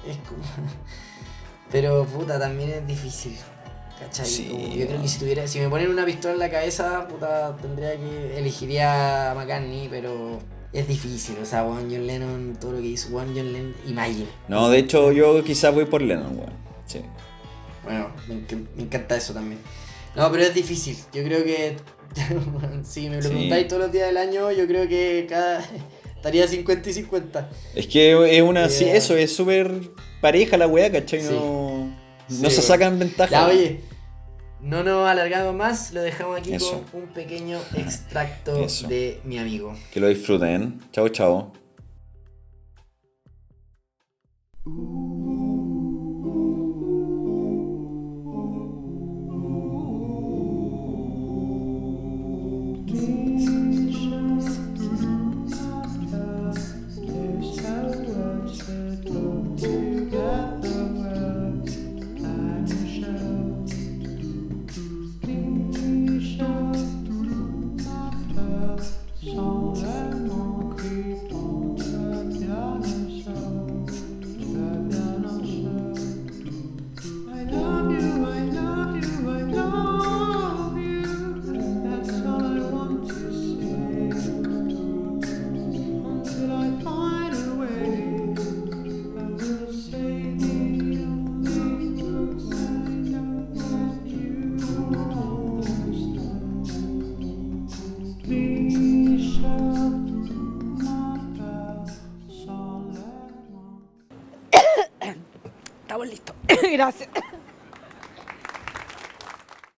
Es 0.07 0.17
como. 0.29 0.43
Pero 1.73 2.05
puta, 2.05 2.39
también 2.39 2.71
es 2.71 2.87
difícil. 2.87 3.37
¿Cachai? 3.99 4.27
Sí, 4.27 4.49
Como 4.51 4.75
yo 4.75 4.87
creo 4.87 5.01
que 5.03 5.09
si 5.09 5.19
tuviera, 5.19 5.47
si 5.47 5.61
me 5.61 5.69
ponen 5.69 5.89
una 5.89 6.05
pistola 6.05 6.35
en 6.35 6.41
la 6.41 6.51
cabeza, 6.51 7.07
puta, 7.09 7.57
tendría 7.61 7.97
que. 7.97 8.39
elegiría 8.39 9.31
a 9.31 9.35
McCartney, 9.35 9.89
pero 9.89 10.39
es 10.73 10.87
difícil. 10.89 11.37
O 11.41 11.45
sea, 11.47 11.63
Juan 11.63 11.89
John 11.91 12.07
Lennon, 12.07 12.57
todo 12.61 12.73
lo 12.73 12.79
que 12.79 12.87
hizo 12.89 13.09
Juan 13.11 13.29
John 13.35 13.53
Lennon, 13.53 13.75
Imagine. 13.87 14.27
No, 14.49 14.69
de 14.69 14.79
hecho 14.79 15.13
yo 15.13 15.43
quizás 15.45 15.73
voy 15.75 15.85
por 15.87 16.03
Lennon, 16.03 16.37
weón. 16.39 16.53
Sí. 16.87 17.01
Bueno, 17.85 18.09
me, 18.29 18.35
enc- 18.37 18.67
me 18.77 18.83
encanta 18.83 19.17
eso 19.17 19.33
también. 19.33 19.61
No, 20.17 20.31
pero 20.31 20.43
es 20.45 20.55
difícil. 20.55 20.97
Yo 21.13 21.23
creo 21.25 21.45
que. 21.45 21.77
si 22.85 23.09
me 23.09 23.17
lo 23.17 23.23
Sí. 23.23 23.29
preguntáis 23.29 23.69
todos 23.69 23.83
los 23.83 23.93
días 23.93 24.07
del 24.09 24.17
año, 24.17 24.51
yo 24.53 24.67
creo 24.67 24.89
que 24.89 25.27
cada. 25.29 25.65
estaría 26.17 26.47
50 26.49 26.91
y 26.91 26.93
50. 26.93 27.51
Es 27.75 27.87
que 27.87 28.37
es 28.37 28.43
una... 28.43 28.67
Eh, 28.67 28.71
Sí, 28.71 28.85
eso, 28.85 29.17
es 29.17 29.35
súper 29.35 29.73
pareja 30.21 30.57
la 30.57 30.67
weá, 30.67 30.91
¿cachai? 30.91 31.21
Sí. 31.21 31.29
No, 31.31 31.95
Sí, 32.29 32.41
no 32.43 32.49
se 32.51 32.63
sacan 32.63 32.99
ventaja. 32.99 33.31
Ya, 33.31 33.47
oye. 33.47 33.81
No 34.63 34.83
nos 34.83 35.07
alargamos 35.07 35.55
más, 35.55 35.93
lo 35.93 36.01
dejamos 36.01 36.39
aquí 36.39 36.55
Eso. 36.55 36.83
con 36.91 37.03
un 37.03 37.09
pequeño 37.09 37.59
extracto 37.77 38.65
Eso. 38.65 38.89
de 38.89 39.21
mi 39.25 39.37
amigo. 39.39 39.75
Que 39.93 40.01
lo 40.01 40.09
disfruten. 40.09 40.81
Chao, 40.91 41.11
chao. 41.11 41.53
Sans 44.65 45.04